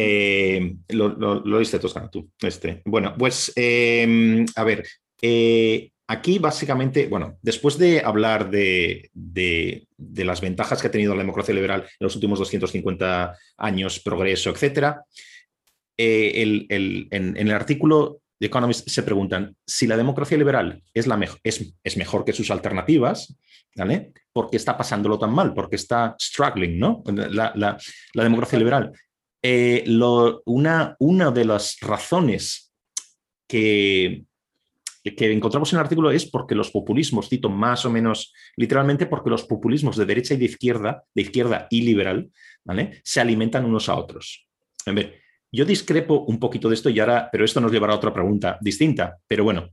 Eh, 0.00 0.76
lo, 0.90 1.08
lo, 1.08 1.58
viste 1.58 1.80
Toscana 1.80 2.08
tú. 2.08 2.30
Este. 2.40 2.82
Bueno, 2.84 3.16
pues 3.18 3.52
em, 3.56 4.46
a 4.54 4.62
ver, 4.62 4.86
eh, 5.20 5.90
aquí 6.06 6.38
básicamente, 6.38 7.08
bueno, 7.08 7.36
después 7.42 7.78
de 7.78 8.00
hablar 8.04 8.48
de, 8.48 9.10
las 9.96 10.40
ventajas 10.40 10.80
que 10.80 10.86
ha 10.86 10.92
tenido 10.92 11.14
la 11.14 11.22
democracia 11.22 11.52
liberal 11.52 11.80
en 11.82 12.04
los 12.04 12.14
últimos 12.14 12.38
250 12.38 13.36
años, 13.56 13.98
progreso, 13.98 14.50
etcétera, 14.50 15.02
eh, 15.96 16.66
en, 16.68 17.36
el 17.36 17.50
artículo 17.50 18.20
de 18.38 18.46
Economist 18.46 18.88
se 18.88 19.02
preguntan 19.02 19.56
si 19.66 19.88
la 19.88 19.96
democracia 19.96 20.38
liberal 20.38 20.80
es, 20.94 21.08
la 21.08 21.18
es, 21.42 21.96
mejor 21.96 22.24
que 22.24 22.32
sus 22.32 22.52
alternativas, 22.52 23.36
¿vale? 23.74 24.12
¿Por 24.32 24.48
qué 24.48 24.58
está 24.58 24.78
pasándolo 24.78 25.18
tan 25.18 25.34
mal? 25.34 25.52
¿Por 25.54 25.68
qué 25.68 25.74
está 25.74 26.14
struggling, 26.20 26.78
¿no? 26.78 27.02
La, 27.32 27.76
democracia 28.14 28.60
liberal. 28.60 28.92
Eh, 29.42 29.84
una, 30.46 30.96
una 30.98 31.30
de 31.30 31.44
las 31.44 31.78
razones 31.80 32.72
que, 33.46 34.24
que 35.02 35.32
encontramos 35.32 35.72
en 35.72 35.78
el 35.78 35.84
artículo 35.84 36.10
es 36.10 36.26
porque 36.26 36.54
los 36.54 36.70
populismos, 36.70 37.28
cito 37.28 37.48
más 37.48 37.84
o 37.84 37.90
menos 37.90 38.32
literalmente, 38.56 39.06
porque 39.06 39.30
los 39.30 39.44
populismos 39.44 39.96
de 39.96 40.04
derecha 40.04 40.34
y 40.34 40.38
de 40.38 40.46
izquierda, 40.46 41.04
de 41.14 41.22
izquierda 41.22 41.66
y 41.70 41.82
liberal, 41.82 42.30
¿vale? 42.64 43.00
se 43.04 43.20
alimentan 43.20 43.64
unos 43.64 43.88
a 43.88 43.96
otros. 43.96 44.46
Ver, 44.86 45.20
yo 45.50 45.64
discrepo 45.64 46.20
un 46.20 46.38
poquito 46.38 46.68
de 46.68 46.74
esto 46.74 46.90
y 46.90 47.00
ahora, 47.00 47.28
pero 47.30 47.44
esto 47.44 47.60
nos 47.60 47.72
llevará 47.72 47.92
a 47.92 47.96
otra 47.96 48.12
pregunta 48.12 48.58
distinta. 48.60 49.18
Pero 49.26 49.44
bueno, 49.44 49.70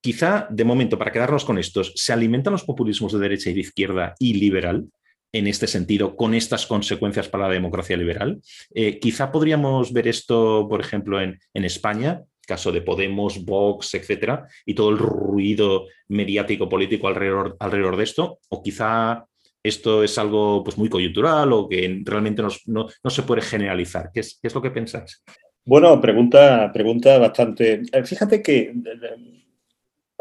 quizá 0.00 0.46
de 0.50 0.64
momento, 0.64 0.98
para 0.98 1.12
quedarnos 1.12 1.44
con 1.44 1.58
estos, 1.58 1.92
¿se 1.96 2.12
alimentan 2.12 2.52
los 2.52 2.64
populismos 2.64 3.12
de 3.12 3.18
derecha 3.18 3.50
y 3.50 3.54
de 3.54 3.60
izquierda 3.60 4.14
y 4.18 4.34
liberal? 4.34 4.86
En 5.32 5.46
este 5.46 5.66
sentido, 5.66 6.16
con 6.16 6.34
estas 6.34 6.66
consecuencias 6.66 7.28
para 7.28 7.48
la 7.48 7.54
democracia 7.54 7.96
liberal. 7.96 8.40
Eh, 8.74 8.98
quizá 8.98 9.30
podríamos 9.30 9.92
ver 9.92 10.08
esto, 10.08 10.66
por 10.68 10.80
ejemplo, 10.80 11.20
en, 11.20 11.38
en 11.54 11.64
España, 11.64 12.22
caso 12.46 12.72
de 12.72 12.82
Podemos, 12.82 13.44
Vox, 13.44 13.94
etcétera, 13.94 14.46
y 14.66 14.74
todo 14.74 14.90
el 14.90 14.98
ruido 14.98 15.86
mediático 16.08 16.68
político 16.68 17.06
alrededor, 17.06 17.56
alrededor 17.60 17.96
de 17.96 18.04
esto, 18.04 18.40
o 18.48 18.60
quizá 18.60 19.24
esto 19.62 20.02
es 20.02 20.18
algo 20.18 20.64
pues, 20.64 20.78
muy 20.78 20.88
coyuntural 20.88 21.52
o 21.52 21.68
que 21.68 22.02
realmente 22.04 22.42
no, 22.66 22.88
se 23.10 23.22
puede 23.22 23.42
generalizar. 23.42 24.10
¿Qué 24.12 24.20
es, 24.20 24.38
¿Qué 24.40 24.48
es, 24.48 24.54
lo 24.54 24.62
que 24.62 24.70
pensáis? 24.70 25.22
Bueno, 25.64 26.00
pregunta, 26.00 26.70
pregunta 26.72 27.18
bastante. 27.18 27.82
Eh, 27.92 28.04
fíjate 28.04 28.42
que 28.42 28.72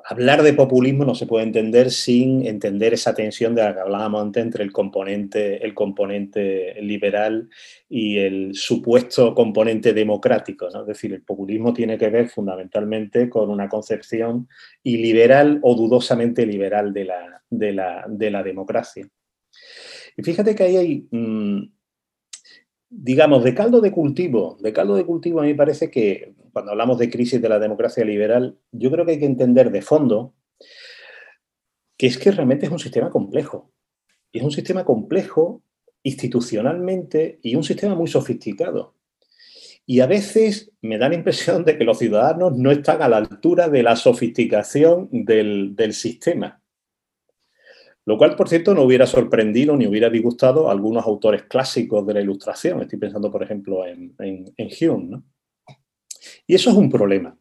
hablar 0.10 0.42
de 0.42 0.54
populismo 0.54 1.06
no 1.06 1.14
se 1.14 1.28
puede 1.28 1.46
entender 1.46 1.92
sin 1.92 2.44
entender 2.48 2.96
esa 2.96 3.14
tensión 3.14 3.54
de 3.54 3.62
la 3.62 3.76
que 3.76 3.82
hablábamos 3.82 4.24
antes 4.24 4.44
entre 4.44 4.64
el 4.64 4.72
componente, 4.72 5.64
el 5.64 5.76
componente 5.76 6.82
liberal 6.82 7.48
y 7.88 8.18
el 8.18 8.56
supuesto 8.56 9.36
componente 9.36 9.94
democrático. 9.94 10.68
Es 10.68 10.88
decir, 10.88 11.14
el 11.14 11.22
populismo 11.22 11.74
tiene 11.74 11.96
que 12.00 12.10
ver 12.10 12.28
fundamentalmente 12.28 13.30
con 13.30 13.52
una 13.52 13.70
concepción 13.70 14.48
iliberal 14.82 15.60
o 15.62 15.76
dudosamente 15.76 16.44
liberal 16.44 16.92
de 16.92 17.06
la, 17.06 17.44
de 17.52 18.32
la, 18.32 18.44
democracia. 18.44 19.08
Y 20.18 20.24
fíjate 20.24 20.56
que 20.56 20.64
ahí 20.64 20.78
hay, 20.78 21.08
mm, 21.12 21.64
digamos, 22.90 23.44
de 23.44 23.54
caldo 23.54 23.82
de 23.82 23.92
cultivo, 23.92 24.58
de 24.62 24.74
caldo 24.74 24.96
de 24.96 25.06
cultivo 25.06 25.40
a 25.40 25.44
mí 25.44 25.50
me 25.50 25.56
parece 25.56 25.92
que 25.92 26.34
cuando 26.52 26.72
hablamos 26.72 26.98
de 26.98 27.10
crisis 27.10 27.42
de 27.42 27.50
la 27.50 27.60
democracia 27.60 28.04
liberal, 28.04 28.58
yo 28.72 28.92
creo 28.92 29.06
que 29.06 29.14
hay 29.14 29.20
que 29.20 29.26
entender 29.26 29.72
de 29.72 29.82
fondo 29.82 30.34
que 31.98 32.08
es 32.08 32.18
que 32.18 32.32
realmente 32.32 32.66
es 32.66 32.72
un 32.72 32.80
sistema 32.80 33.10
complejo. 33.10 33.72
Es 34.32 34.42
un 34.42 34.52
sistema 34.52 34.86
complejo 34.86 35.64
institucionalmente 36.02 37.40
y 37.44 37.56
un 37.56 37.64
sistema 37.64 37.94
muy 37.94 38.08
sofisticado. 38.08 38.96
Y 39.86 40.00
a 40.02 40.08
veces 40.08 40.72
me 40.82 40.98
da 40.98 41.10
la 41.10 41.16
impresión 41.16 41.66
de 41.66 41.78
que 41.78 41.84
los 41.84 41.98
ciudadanos 42.00 42.56
no 42.56 42.72
están 42.72 43.02
a 43.02 43.10
la 43.10 43.18
altura 43.18 43.70
de 43.70 43.84
la 43.84 43.96
sofisticación 43.96 45.10
del, 45.12 45.76
sistema. 45.94 46.59
Lo 48.10 48.18
cual, 48.18 48.36
por 48.36 48.50
cierto, 48.50 48.74
no 48.74 48.82
hubiera 48.82 49.06
sorprendido 49.06 49.78
ni 49.78 49.86
hubiera 49.86 50.10
disgustado 50.10 50.68
a 50.68 50.72
algunos 50.72 51.06
autores 51.06 51.44
clásicos 51.44 52.08
de 52.08 52.16
la 52.16 52.22
ilustración. 52.22 52.82
Estoy 52.82 52.98
pensando, 52.98 53.32
por 53.32 53.44
ejemplo, 53.44 53.86
en, 53.86 54.16
en, 54.18 54.52
en 54.58 54.68
Hume. 54.68 55.10
¿no? 55.10 55.24
Y 56.48 56.56
eso 56.56 56.72
es 56.72 56.76
un 56.76 56.90
problema, 56.90 57.38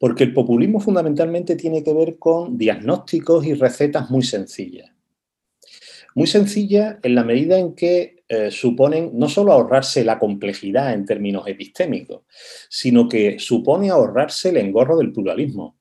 porque 0.00 0.24
el 0.24 0.34
populismo 0.34 0.80
fundamentalmente 0.80 1.54
tiene 1.54 1.84
que 1.84 1.94
ver 1.94 2.18
con 2.18 2.58
diagnósticos 2.58 3.46
y 3.46 3.54
recetas 3.54 4.10
muy 4.10 4.24
sencillas. 4.24 4.90
Muy 6.16 6.26
sencillas 6.26 6.96
en 7.04 7.14
la 7.14 7.22
medida 7.22 7.56
en 7.56 7.76
que 7.76 8.24
eh, 8.26 8.50
suponen 8.50 9.12
no 9.14 9.28
solo 9.28 9.52
ahorrarse 9.52 10.02
la 10.02 10.18
complejidad 10.18 10.92
en 10.92 11.06
términos 11.06 11.44
epistémicos, 11.46 12.22
sino 12.68 13.08
que 13.08 13.38
supone 13.38 13.90
ahorrarse 13.90 14.48
el 14.48 14.56
engorro 14.56 14.96
del 14.96 15.12
pluralismo. 15.12 15.79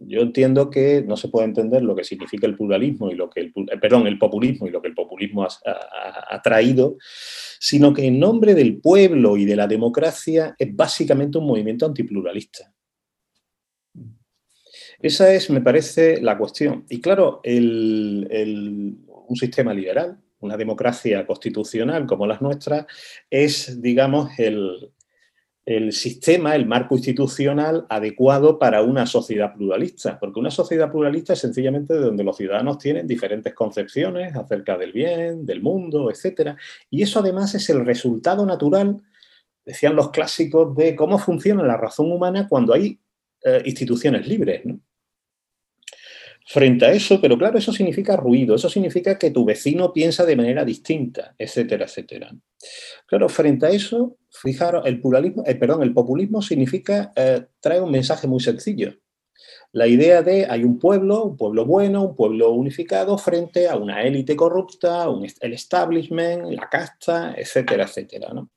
Yo 0.00 0.20
entiendo 0.22 0.70
que 0.70 1.02
no 1.06 1.16
se 1.16 1.28
puede 1.28 1.46
entender 1.46 1.82
lo 1.82 1.94
que 1.94 2.04
significa 2.04 2.46
el 2.46 2.56
pluralismo 2.56 3.10
y 3.10 3.14
lo 3.14 3.28
que 3.28 3.40
el, 3.40 3.52
eh, 3.70 3.78
perdón, 3.80 4.06
el 4.06 4.18
populismo 4.18 4.66
y 4.66 4.70
lo 4.70 4.80
que 4.80 4.88
el 4.88 4.94
populismo 4.94 5.46
ha 5.46 6.42
traído 6.42 6.96
sino 7.62 7.92
que 7.92 8.06
en 8.06 8.18
nombre 8.18 8.54
del 8.54 8.80
pueblo 8.80 9.36
y 9.36 9.44
de 9.44 9.54
la 9.54 9.66
democracia 9.66 10.56
es 10.58 10.74
básicamente 10.74 11.36
un 11.36 11.46
movimiento 11.46 11.84
antipluralista. 11.84 12.72
Esa 14.98 15.34
es, 15.34 15.50
me 15.50 15.60
parece, 15.60 16.22
la 16.22 16.38
cuestión. 16.38 16.86
Y 16.88 17.02
claro, 17.02 17.42
un 17.44 19.36
sistema 19.36 19.74
liberal, 19.74 20.18
una 20.40 20.56
democracia 20.56 21.26
constitucional 21.26 22.06
como 22.06 22.26
las 22.26 22.40
nuestras, 22.40 22.86
es, 23.28 23.80
digamos, 23.82 24.30
el, 24.38 24.90
el 25.66 25.92
sistema, 25.92 26.56
el 26.56 26.66
marco 26.66 26.96
institucional 26.96 27.86
adecuado 27.88 28.58
para 28.58 28.82
una 28.82 29.06
sociedad 29.06 29.54
pluralista, 29.54 30.18
porque 30.18 30.40
una 30.40 30.50
sociedad 30.50 30.90
pluralista 30.90 31.34
es 31.34 31.38
sencillamente 31.38 31.94
donde 31.94 32.24
los 32.24 32.36
ciudadanos 32.36 32.78
tienen 32.78 33.06
diferentes 33.06 33.54
concepciones 33.54 34.34
acerca 34.34 34.76
del 34.76 34.92
bien, 34.92 35.44
del 35.44 35.62
mundo, 35.62 36.10
etc. 36.10 36.56
Y 36.88 37.02
eso 37.02 37.20
además 37.20 37.54
es 37.54 37.68
el 37.70 37.84
resultado 37.84 38.46
natural, 38.46 39.02
decían 39.64 39.94
los 39.94 40.10
clásicos, 40.10 40.74
de 40.74 40.96
cómo 40.96 41.18
funciona 41.18 41.62
la 41.62 41.76
razón 41.76 42.10
humana 42.10 42.48
cuando 42.48 42.72
hay 42.72 42.98
eh, 43.44 43.62
instituciones 43.64 44.26
libres. 44.26 44.64
¿no? 44.64 44.80
Frente 46.50 46.84
a 46.84 46.90
eso, 46.90 47.20
pero 47.20 47.38
claro, 47.38 47.58
eso 47.58 47.72
significa 47.72 48.16
ruido, 48.16 48.56
eso 48.56 48.68
significa 48.68 49.16
que 49.16 49.30
tu 49.30 49.44
vecino 49.44 49.92
piensa 49.92 50.24
de 50.24 50.34
manera 50.34 50.64
distinta, 50.64 51.32
etcétera, 51.38 51.84
etcétera. 51.84 52.32
Claro, 53.06 53.28
frente 53.28 53.66
a 53.66 53.70
eso, 53.70 54.16
fijaros, 54.30 54.84
el 54.84 55.00
pluralismo, 55.00 55.44
eh, 55.46 55.54
perdón, 55.54 55.84
el 55.84 55.94
populismo 55.94 56.42
significa, 56.42 57.12
eh, 57.14 57.46
trae 57.60 57.80
un 57.80 57.92
mensaje 57.92 58.26
muy 58.26 58.40
sencillo. 58.40 58.94
La 59.70 59.86
idea 59.86 60.22
de 60.22 60.46
hay 60.50 60.64
un 60.64 60.80
pueblo, 60.80 61.22
un 61.22 61.36
pueblo 61.36 61.66
bueno, 61.66 62.02
un 62.02 62.16
pueblo 62.16 62.50
unificado 62.50 63.16
frente 63.16 63.68
a 63.68 63.76
una 63.76 64.02
élite 64.02 64.34
corrupta, 64.34 65.06
el 65.42 65.52
establishment, 65.52 66.50
la 66.50 66.68
casta, 66.68 67.32
etcétera, 67.36 67.84
etcétera. 67.84 68.32
¿no? 68.34 68.50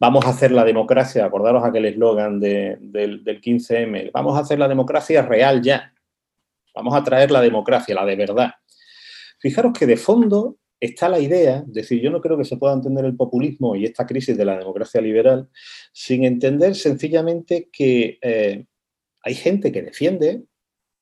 Vamos 0.00 0.26
a 0.26 0.30
hacer 0.30 0.50
la 0.50 0.64
democracia, 0.64 1.26
acordaros 1.26 1.62
aquel 1.62 1.84
eslogan 1.84 2.40
del, 2.40 2.90
del 3.22 3.40
15M, 3.40 4.10
vamos 4.12 4.36
a 4.36 4.40
hacer 4.40 4.58
la 4.58 4.66
democracia 4.66 5.22
real 5.22 5.62
ya, 5.62 5.94
Vamos 6.80 6.96
a 6.96 7.04
traer 7.04 7.30
la 7.30 7.42
democracia, 7.42 7.94
la 7.94 8.06
de 8.06 8.16
verdad. 8.16 8.52
Fijaros 9.38 9.74
que 9.78 9.84
de 9.84 9.98
fondo 9.98 10.56
está 10.80 11.10
la 11.10 11.18
idea, 11.18 11.62
es 11.66 11.74
decir, 11.74 12.00
yo 12.00 12.10
no 12.10 12.22
creo 12.22 12.38
que 12.38 12.44
se 12.46 12.56
pueda 12.56 12.72
entender 12.72 13.04
el 13.04 13.14
populismo 13.14 13.76
y 13.76 13.84
esta 13.84 14.06
crisis 14.06 14.34
de 14.34 14.46
la 14.46 14.56
democracia 14.56 14.98
liberal 15.02 15.50
sin 15.92 16.24
entender 16.24 16.74
sencillamente 16.74 17.68
que 17.70 18.18
eh, 18.22 18.64
hay 19.22 19.34
gente 19.34 19.70
que 19.70 19.82
defiende, 19.82 20.44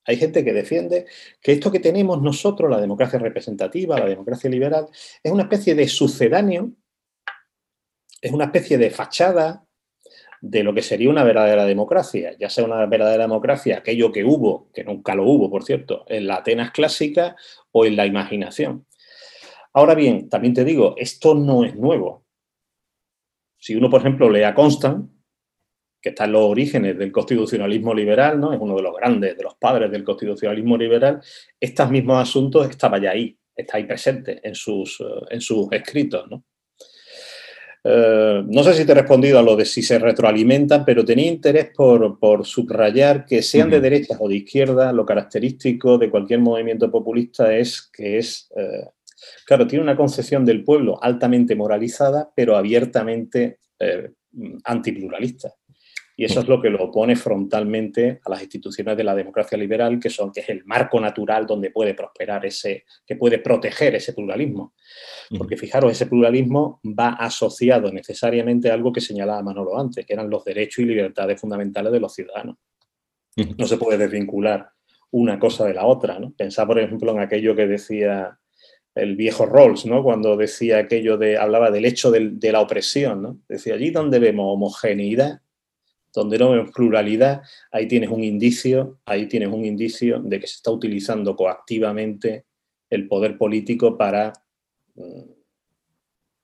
hay 0.04 0.16
gente 0.16 0.44
que 0.44 0.52
defiende 0.52 1.06
que 1.40 1.52
esto 1.52 1.70
que 1.70 1.78
tenemos 1.78 2.20
nosotros, 2.20 2.68
la 2.68 2.80
democracia 2.80 3.20
representativa, 3.20 4.00
la 4.00 4.06
democracia 4.06 4.50
liberal, 4.50 4.88
es 5.22 5.30
una 5.30 5.44
especie 5.44 5.76
de 5.76 5.86
sucedáneo, 5.86 6.72
es 8.20 8.32
una 8.32 8.46
especie 8.46 8.78
de 8.78 8.90
fachada 8.90 9.64
de 10.40 10.62
lo 10.62 10.74
que 10.74 10.82
sería 10.82 11.10
una 11.10 11.24
verdadera 11.24 11.64
democracia, 11.64 12.36
ya 12.38 12.48
sea 12.48 12.64
una 12.64 12.86
verdadera 12.86 13.24
democracia, 13.24 13.78
aquello 13.78 14.12
que 14.12 14.24
hubo, 14.24 14.70
que 14.72 14.84
nunca 14.84 15.14
lo 15.14 15.24
hubo, 15.24 15.50
por 15.50 15.64
cierto, 15.64 16.04
en 16.08 16.26
la 16.26 16.36
Atenas 16.36 16.70
clásica 16.70 17.36
o 17.72 17.84
en 17.84 17.96
la 17.96 18.06
imaginación. 18.06 18.86
Ahora 19.72 19.94
bien, 19.94 20.28
también 20.28 20.54
te 20.54 20.64
digo, 20.64 20.94
esto 20.96 21.34
no 21.34 21.64
es 21.64 21.74
nuevo. 21.74 22.24
Si 23.58 23.74
uno, 23.74 23.90
por 23.90 24.00
ejemplo, 24.00 24.30
lee 24.30 24.44
a 24.44 24.54
Constant, 24.54 25.10
que 26.00 26.10
está 26.10 26.24
en 26.24 26.32
los 26.32 26.42
orígenes 26.42 26.96
del 26.96 27.10
constitucionalismo 27.10 27.92
liberal, 27.92 28.40
¿no? 28.40 28.52
es 28.52 28.60
uno 28.60 28.76
de 28.76 28.82
los 28.82 28.96
grandes, 28.96 29.36
de 29.36 29.42
los 29.42 29.56
padres 29.56 29.90
del 29.90 30.04
constitucionalismo 30.04 30.76
liberal, 30.76 31.20
estos 31.58 31.90
mismos 31.90 32.22
asuntos 32.22 32.70
estaban 32.70 33.02
ya 33.02 33.10
ahí, 33.10 33.36
está 33.54 33.78
ahí 33.78 33.84
presente 33.84 34.40
en 34.46 34.54
sus, 34.54 35.00
eh, 35.00 35.04
en 35.30 35.40
sus 35.40 35.70
escritos. 35.72 36.30
¿no? 36.30 36.44
Eh, 37.84 38.42
no 38.46 38.62
sé 38.62 38.74
si 38.74 38.84
te 38.84 38.92
he 38.92 38.94
respondido 38.94 39.38
a 39.38 39.42
lo 39.42 39.56
de 39.56 39.64
si 39.64 39.82
se 39.82 39.98
retroalimentan, 39.98 40.84
pero 40.84 41.04
tenía 41.04 41.26
interés 41.26 41.70
por, 41.74 42.44
subrayar 42.44 43.24
que 43.24 43.42
sean 43.42 43.70
de 43.70 43.80
derecha 43.80 44.16
o 44.18 44.28
de 44.28 44.36
izquierda, 44.36 44.92
lo 44.92 45.06
característico 45.06 45.98
de 45.98 46.10
cualquier 46.10 46.40
movimiento 46.40 46.90
populista 46.90 47.54
es 47.54 47.88
que 47.92 48.18
es, 48.18 48.50
eh, 48.56 48.86
claro, 49.46 49.66
tiene 49.66 49.84
una 49.84 49.96
concepción 49.96 50.44
del 50.44 50.64
pueblo 50.64 51.02
altamente 51.02 51.54
moralizada, 51.54 52.30
pero 52.34 52.56
abiertamente 52.56 53.58
antipluralista. 54.64 55.54
Y 56.20 56.24
eso 56.24 56.40
es 56.40 56.48
lo 56.48 56.60
que 56.60 56.68
lo 56.68 56.82
opone 56.82 57.14
frontalmente 57.14 58.18
a 58.24 58.30
las 58.30 58.42
instituciones 58.42 58.96
de 58.96 59.04
la 59.04 59.14
democracia 59.14 59.56
liberal, 59.56 60.00
que 60.00 60.10
son 60.10 60.32
que 60.32 60.40
es 60.40 60.48
el 60.48 60.64
marco 60.64 61.00
natural 61.00 61.46
donde 61.46 61.70
puede 61.70 61.94
prosperar 61.94 62.44
ese, 62.44 62.86
que 63.06 63.14
puede 63.14 63.38
proteger 63.38 63.94
ese 63.94 64.14
pluralismo. 64.14 64.74
Porque 65.38 65.56
fijaros, 65.56 65.92
ese 65.92 66.06
pluralismo 66.06 66.80
va 66.84 67.10
asociado 67.10 67.92
necesariamente 67.92 68.68
a 68.68 68.74
algo 68.74 68.92
que 68.92 69.00
señalaba 69.00 69.44
Manolo 69.44 69.78
antes, 69.78 70.04
que 70.04 70.12
eran 70.12 70.28
los 70.28 70.44
derechos 70.44 70.80
y 70.80 70.86
libertades 70.86 71.40
fundamentales 71.40 71.92
de 71.92 72.00
los 72.00 72.12
ciudadanos. 72.12 72.56
No 73.56 73.66
se 73.68 73.76
puede 73.76 73.96
desvincular 73.96 74.70
una 75.12 75.38
cosa 75.38 75.66
de 75.66 75.74
la 75.74 75.86
otra. 75.86 76.18
¿no? 76.18 76.32
Pensá, 76.36 76.66
por 76.66 76.80
ejemplo, 76.80 77.12
en 77.12 77.20
aquello 77.20 77.54
que 77.54 77.68
decía 77.68 78.36
el 78.96 79.14
viejo 79.14 79.46
Rawls, 79.46 79.86
¿no? 79.86 80.02
cuando 80.02 80.36
decía 80.36 80.78
aquello 80.78 81.16
de, 81.16 81.38
hablaba 81.38 81.70
del 81.70 81.84
hecho 81.84 82.10
de 82.10 82.50
la 82.50 82.60
opresión. 82.60 83.22
¿no? 83.22 83.38
Decía, 83.48 83.74
allí 83.74 83.90
donde 83.90 84.18
vemos 84.18 84.52
homogeneidad, 84.52 85.42
donde 86.12 86.38
no 86.38 86.50
vemos 86.50 86.70
pluralidad, 86.72 87.42
ahí 87.70 87.86
tienes 87.86 88.10
un 88.10 88.24
indicio, 88.24 88.98
ahí 89.04 89.26
tienes 89.26 89.48
un 89.48 89.64
indicio 89.64 90.20
de 90.20 90.40
que 90.40 90.46
se 90.46 90.56
está 90.56 90.70
utilizando 90.70 91.36
coactivamente 91.36 92.46
el 92.90 93.06
poder 93.06 93.36
político 93.36 93.96
para 93.96 94.32
mm, 94.94 95.30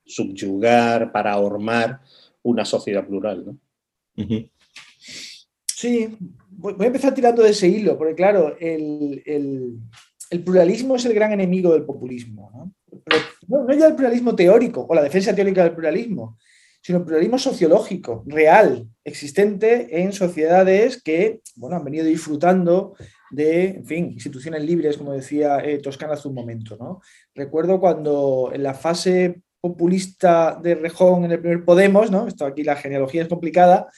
subyugar, 0.05 1.13
para 1.13 1.33
ahormar 1.33 2.01
una 2.43 2.65
sociedad 2.65 3.07
plural. 3.07 3.45
¿no? 3.47 3.59
Sí, 5.67 6.17
voy 6.51 6.75
a 6.79 6.87
empezar 6.87 7.15
tirando 7.15 7.43
de 7.43 7.51
ese 7.51 7.69
hilo, 7.69 7.97
porque 7.99 8.15
claro, 8.15 8.57
el, 8.61 9.23
pluralismo 10.45 10.97
es 10.97 11.05
el 11.05 11.15
gran 11.15 11.33
enemigo 11.33 11.73
del 11.73 11.85
populismo. 11.85 12.51
¿no? 12.55 13.67
no 13.67 13.75
ya 13.75 13.89
el 13.89 13.95
pluralismo 13.95 14.35
teórico 14.35 14.87
o 14.89 14.95
la 14.95 15.03
defensa 15.03 15.35
teórica 15.35 15.65
del 15.65 15.75
pluralismo, 15.75 16.39
sino 16.85 17.03
pluralismo 17.03 17.39
sociológico, 17.39 18.25
real, 18.27 18.87
existente 19.05 20.03
en 20.03 20.13
sociedades 20.13 21.03
que 21.03 21.41
bueno, 21.57 21.77
han 21.77 21.85
venido 21.85 22.05
disfrutando 22.05 22.95
de, 23.31 23.69
en 23.69 23.87
fin, 23.87 24.11
instituciones 24.13 24.63
libres, 24.63 24.99
como 24.99 25.15
decía 25.15 25.61
eh, 25.65 25.79
Toscana 25.79 26.13
hace 26.13 26.29
un 26.29 26.35
momento. 26.35 26.77
¿no? 26.77 27.01
Recuerdo 27.35 27.81
cuando 27.81 28.51
en 28.53 28.63
la 28.63 28.75
fase 28.75 29.41
populista 29.63 30.61
de 30.63 30.75
Rejón 30.75 31.25
en 31.25 31.33
el 31.33 31.41
primer 31.41 31.65
Podemos, 31.65 32.11
¿no? 32.11 32.29
esto 32.29 32.45
aquí 32.45 32.63
la 32.63 32.77
genealogía 32.77 33.23
es 33.23 33.29
complicada, 33.29 33.89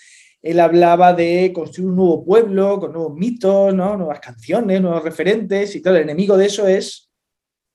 él 0.40 0.61
hablaba 0.61 1.12
de 1.12 1.51
construir 1.53 1.88
un 1.88 1.96
nuevo 1.96 2.25
pueblo 2.25 2.79
con 2.79 2.92
nuevos 2.92 3.14
mitos, 3.14 3.75
¿no? 3.75 3.96
nuevas 3.96 4.20
canciones, 4.20 4.81
nuevos 4.81 5.03
referentes, 5.03 5.75
y 5.75 5.83
claro, 5.83 5.96
el 5.96 6.05
enemigo 6.05 6.37
de 6.37 6.46
eso 6.46 6.68
es 6.68 7.06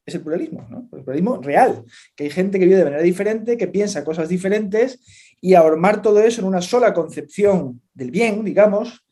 es 0.05 0.15
el 0.15 0.21
pluralismo, 0.21 0.67
¿no? 0.69 0.89
el 0.91 1.03
pluralismo 1.03 1.41
real, 1.41 1.83
que 2.15 2.25
hay 2.25 2.29
gente 2.29 2.59
que 2.59 2.65
vive 2.65 2.77
de 2.77 2.85
manera 2.85 3.03
diferente, 3.03 3.57
que 3.57 3.67
piensa 3.67 4.03
cosas 4.03 4.29
diferentes 4.29 4.99
y 5.39 5.53
ahormar 5.53 6.01
todo 6.01 6.21
eso 6.21 6.41
en 6.41 6.47
una 6.47 6.61
sola 6.61 6.93
concepción 6.93 7.81
del 7.93 8.11
bien, 8.11 8.43
digamos, 8.43 9.05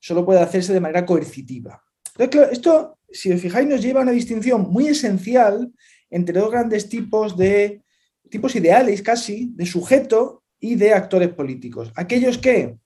solo 0.00 0.24
puede 0.24 0.40
hacerse 0.40 0.72
de 0.72 0.80
manera 0.80 1.04
coercitiva. 1.04 1.82
Entonces, 2.18 2.52
esto, 2.52 2.98
si 3.10 3.32
os 3.32 3.40
fijáis, 3.40 3.68
nos 3.68 3.82
lleva 3.82 4.00
a 4.00 4.02
una 4.02 4.12
distinción 4.12 4.62
muy 4.70 4.88
esencial 4.88 5.70
entre 6.10 6.38
dos 6.38 6.50
grandes 6.50 6.88
tipos 6.88 7.36
de 7.36 7.82
tipos 8.30 8.54
ideales 8.54 9.02
casi 9.02 9.52
de 9.54 9.66
sujeto 9.66 10.44
y 10.60 10.76
de 10.76 10.92
actores 10.92 11.28
políticos. 11.28 11.92
Aquellos 11.96 12.38
que 12.38 12.76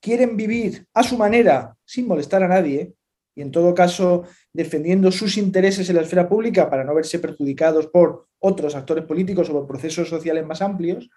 quieren 0.00 0.36
vivir 0.36 0.86
a 0.94 1.02
su 1.02 1.16
manera 1.16 1.76
sin 1.84 2.06
molestar 2.06 2.42
a 2.42 2.48
nadie 2.48 2.94
y 3.34 3.42
en 3.42 3.50
todo 3.50 3.74
caso 3.74 4.24
defendiendo 4.58 5.12
sus 5.12 5.36
intereses 5.36 5.88
en 5.88 5.94
la 5.94 6.02
esfera 6.02 6.28
pública 6.28 6.68
para 6.68 6.82
no 6.82 6.92
verse 6.92 7.20
perjudicados 7.20 7.86
por 7.86 8.26
otros 8.40 8.74
actores 8.74 9.04
políticos 9.04 9.48
o 9.48 9.52
por 9.52 9.68
procesos 9.68 10.08
sociales 10.08 10.44
más 10.44 10.62
amplios, 10.62 11.08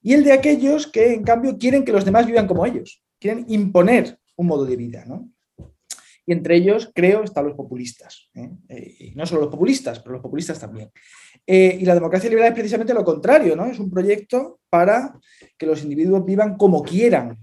y 0.00 0.12
el 0.12 0.22
de 0.22 0.30
aquellos 0.30 0.86
que, 0.86 1.14
en 1.14 1.24
cambio, 1.24 1.58
quieren 1.58 1.84
que 1.84 1.90
los 1.90 2.04
demás 2.04 2.26
vivan 2.26 2.46
como 2.46 2.64
ellos, 2.64 3.02
quieren 3.18 3.44
imponer 3.48 4.20
un 4.36 4.46
modo 4.46 4.64
de 4.64 4.76
vida. 4.76 5.04
Y 6.24 6.32
entre 6.32 6.54
ellos, 6.54 6.92
creo, 6.94 7.24
están 7.24 7.46
los 7.46 7.56
populistas. 7.56 8.30
¿eh? 8.36 8.48
Eh, 8.68 9.12
no 9.16 9.26
solo 9.26 9.40
los 9.40 9.50
populistas, 9.50 9.98
pero 9.98 10.12
los 10.12 10.22
populistas 10.22 10.60
también. 10.60 10.92
Eh, 11.44 11.76
y 11.80 11.84
la 11.84 11.94
democracia 11.94 12.30
liberal 12.30 12.50
es 12.50 12.54
precisamente 12.54 12.94
lo 12.94 13.04
contrario, 13.04 13.56
¿no? 13.56 13.66
Es 13.66 13.80
un 13.80 13.90
proyecto 13.90 14.60
para 14.70 15.18
que 15.58 15.66
los 15.66 15.82
individuos 15.82 16.24
vivan 16.24 16.56
como 16.56 16.84
quieran, 16.84 17.36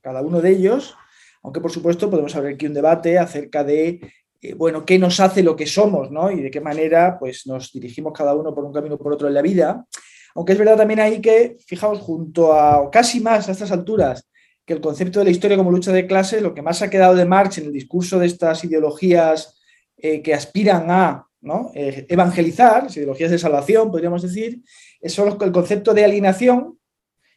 cada 0.00 0.22
uno 0.22 0.40
de 0.40 0.50
ellos, 0.50 0.94
aunque 1.42 1.60
por 1.60 1.72
supuesto 1.72 2.08
podemos 2.08 2.36
abrir 2.36 2.54
aquí 2.54 2.66
un 2.66 2.74
debate 2.74 3.18
acerca 3.18 3.64
de 3.64 4.00
eh, 4.40 4.54
bueno, 4.54 4.84
qué 4.84 4.98
nos 4.98 5.18
hace 5.20 5.42
lo 5.42 5.56
que 5.56 5.66
somos, 5.66 6.10
¿no? 6.10 6.30
Y 6.30 6.42
de 6.42 6.50
qué 6.50 6.60
manera 6.60 7.18
pues, 7.18 7.46
nos 7.46 7.72
dirigimos 7.72 8.12
cada 8.12 8.34
uno 8.34 8.54
por 8.54 8.64
un 8.64 8.72
camino 8.72 8.94
o 8.94 8.98
por 8.98 9.12
otro 9.12 9.28
en 9.28 9.34
la 9.34 9.42
vida. 9.42 9.86
Aunque 10.34 10.52
es 10.52 10.58
verdad 10.58 10.76
también 10.76 11.00
ahí 11.00 11.20
que, 11.20 11.56
fijaos, 11.66 11.98
junto 12.00 12.52
a 12.52 12.90
casi 12.90 13.20
más 13.20 13.48
a 13.48 13.52
estas 13.52 13.72
alturas, 13.72 14.28
que 14.64 14.74
el 14.74 14.80
concepto 14.80 15.18
de 15.18 15.24
la 15.24 15.30
historia 15.30 15.56
como 15.56 15.70
lucha 15.70 15.92
de 15.92 16.06
clases, 16.06 16.42
lo 16.42 16.54
que 16.54 16.62
más 16.62 16.82
ha 16.82 16.90
quedado 16.90 17.14
de 17.14 17.24
Marx 17.24 17.58
en 17.58 17.66
el 17.66 17.72
discurso 17.72 18.18
de 18.18 18.26
estas 18.26 18.62
ideologías 18.64 19.58
eh, 19.96 20.22
que 20.22 20.34
aspiran 20.34 20.90
a 20.90 21.26
eh, 21.74 22.06
evangelizar, 22.08 22.86
ideologías 22.94 23.30
de 23.30 23.38
salvación, 23.38 23.90
podríamos 23.90 24.22
decir, 24.22 24.62
es 25.00 25.12
solo 25.12 25.36
el 25.40 25.52
concepto 25.52 25.94
de 25.94 26.04
alienación 26.04 26.78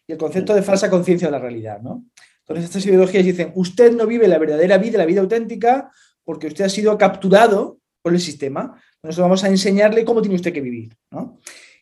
y 0.06 0.12
el 0.12 0.18
concepto 0.18 0.54
de 0.54 0.62
falsa 0.62 0.90
conciencia 0.90 1.28
de 1.28 1.32
la 1.32 1.40
realidad. 1.40 1.80
¿no? 1.82 2.06
Entonces, 2.42 2.66
estas 2.66 2.86
ideologías 2.86 3.24
dicen, 3.24 3.52
usted 3.56 3.94
no 3.94 4.06
vive 4.06 4.28
la 4.28 4.38
verdadera 4.38 4.78
vida, 4.78 4.98
la 4.98 5.06
vida 5.06 5.22
auténtica, 5.22 5.90
porque 6.24 6.48
usted 6.48 6.66
ha 6.66 6.70
sido 6.70 6.98
capturado 6.98 7.80
por 8.02 8.14
el 8.14 8.20
sistema. 8.20 8.82
Nosotros 9.04 9.26
vamos 9.26 9.44
a 9.44 9.50
enseñarle 9.50 10.06
cómo 10.06 10.22
tiene 10.22 10.36
usted 10.36 10.54
que 10.54 10.62
vivir. 10.62 10.96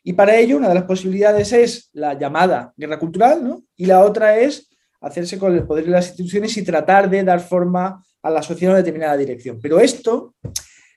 Y 0.04 0.14
para 0.14 0.38
ello, 0.38 0.58
una 0.58 0.70
de 0.70 0.76
las 0.76 0.84
posibilidades 0.86 1.52
es 1.54 1.90
la 1.94 2.18
llamada 2.18 2.74
guerra 2.78 3.00
cultural, 3.00 3.62
y 3.76 3.86
la 3.86 4.04
otra 4.04 4.38
es 4.40 4.70
hacerse 5.02 5.38
con 5.38 5.54
el 5.54 5.66
poder 5.66 5.86
de 5.86 5.92
las 5.92 6.08
instituciones 6.08 6.56
y 6.58 6.64
tratar 6.64 7.10
de 7.10 7.24
dar 7.24 7.40
forma 7.40 8.04
a 8.22 8.30
la 8.30 8.42
sociedad 8.42 8.72
en 8.72 8.76
una 8.76 8.84
determinada 8.84 9.18
dirección. 9.18 9.60
Pero 9.62 9.80
esto, 9.80 10.36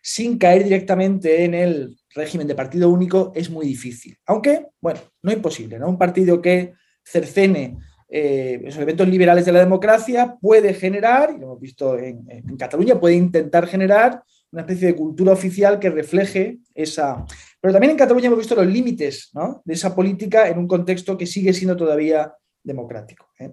sin 0.03 0.39
caer 0.39 0.65
directamente 0.65 1.45
en 1.45 1.55
el 1.55 1.97
régimen 2.11 2.47
de 2.47 2.55
partido 2.55 2.91
único, 2.91 3.33
es 3.35 3.49
muy 3.51 3.67
difícil. 3.67 4.17
Aunque, 4.27 4.67
bueno, 4.81 5.01
no 5.23 5.33
imposible, 5.33 5.79
¿no? 5.79 5.89
Un 5.89 5.99
partido 5.99 6.43
que 6.43 6.75
cercene 7.05 7.79
eh, 8.15 8.61
los 8.63 8.77
elementos 8.77 9.09
liberales 9.09 9.47
de 9.47 9.53
la 9.53 9.61
democracia 9.61 10.37
puede 10.39 10.75
generar, 10.75 11.33
y 11.35 11.39
lo 11.39 11.47
hemos 11.47 11.61
visto 11.61 11.99
en, 11.99 12.27
Cataluña, 12.59 13.01
puede 13.01 13.15
intentar 13.15 13.67
generar 13.67 14.23
una 14.51 14.63
especie 14.63 14.89
de 14.89 14.95
cultura 14.95 15.33
oficial 15.33 15.79
que 15.79 15.89
refleje 15.89 16.59
esa... 16.75 17.25
Pero 17.59 17.73
también 17.73 17.93
en 17.93 17.97
Cataluña 17.97 18.27
hemos 18.27 18.41
visto 18.41 18.55
los 18.55 18.67
límites 18.67 19.33
de 19.65 19.73
esa 19.73 19.95
política 19.95 20.47
en 20.47 20.59
un 20.59 20.69
contexto 20.69 21.17
que 21.17 21.25
sigue 21.25 21.55
siendo 21.55 21.75
todavía 21.75 22.35
democrático. 22.63 23.31
¿eh? 23.39 23.53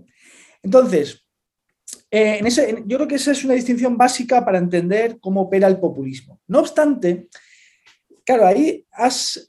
Entonces, 0.62 1.26
eh, 2.12 2.42
en 2.42 2.86
yo 2.86 2.98
creo 2.98 3.08
que 3.08 3.16
esa 3.16 3.32
es 3.32 3.46
una 3.46 3.54
distinción 3.54 3.98
básica 3.98 4.44
para 4.44 4.58
entender 4.58 5.20
cómo 5.22 5.44
opera 5.44 5.70
el 5.70 5.80
populismo. 5.80 6.42
No 6.48 6.60
obstante, 6.60 7.30
claro, 8.26 8.46
ahí 8.46 8.86
has, 8.92 9.48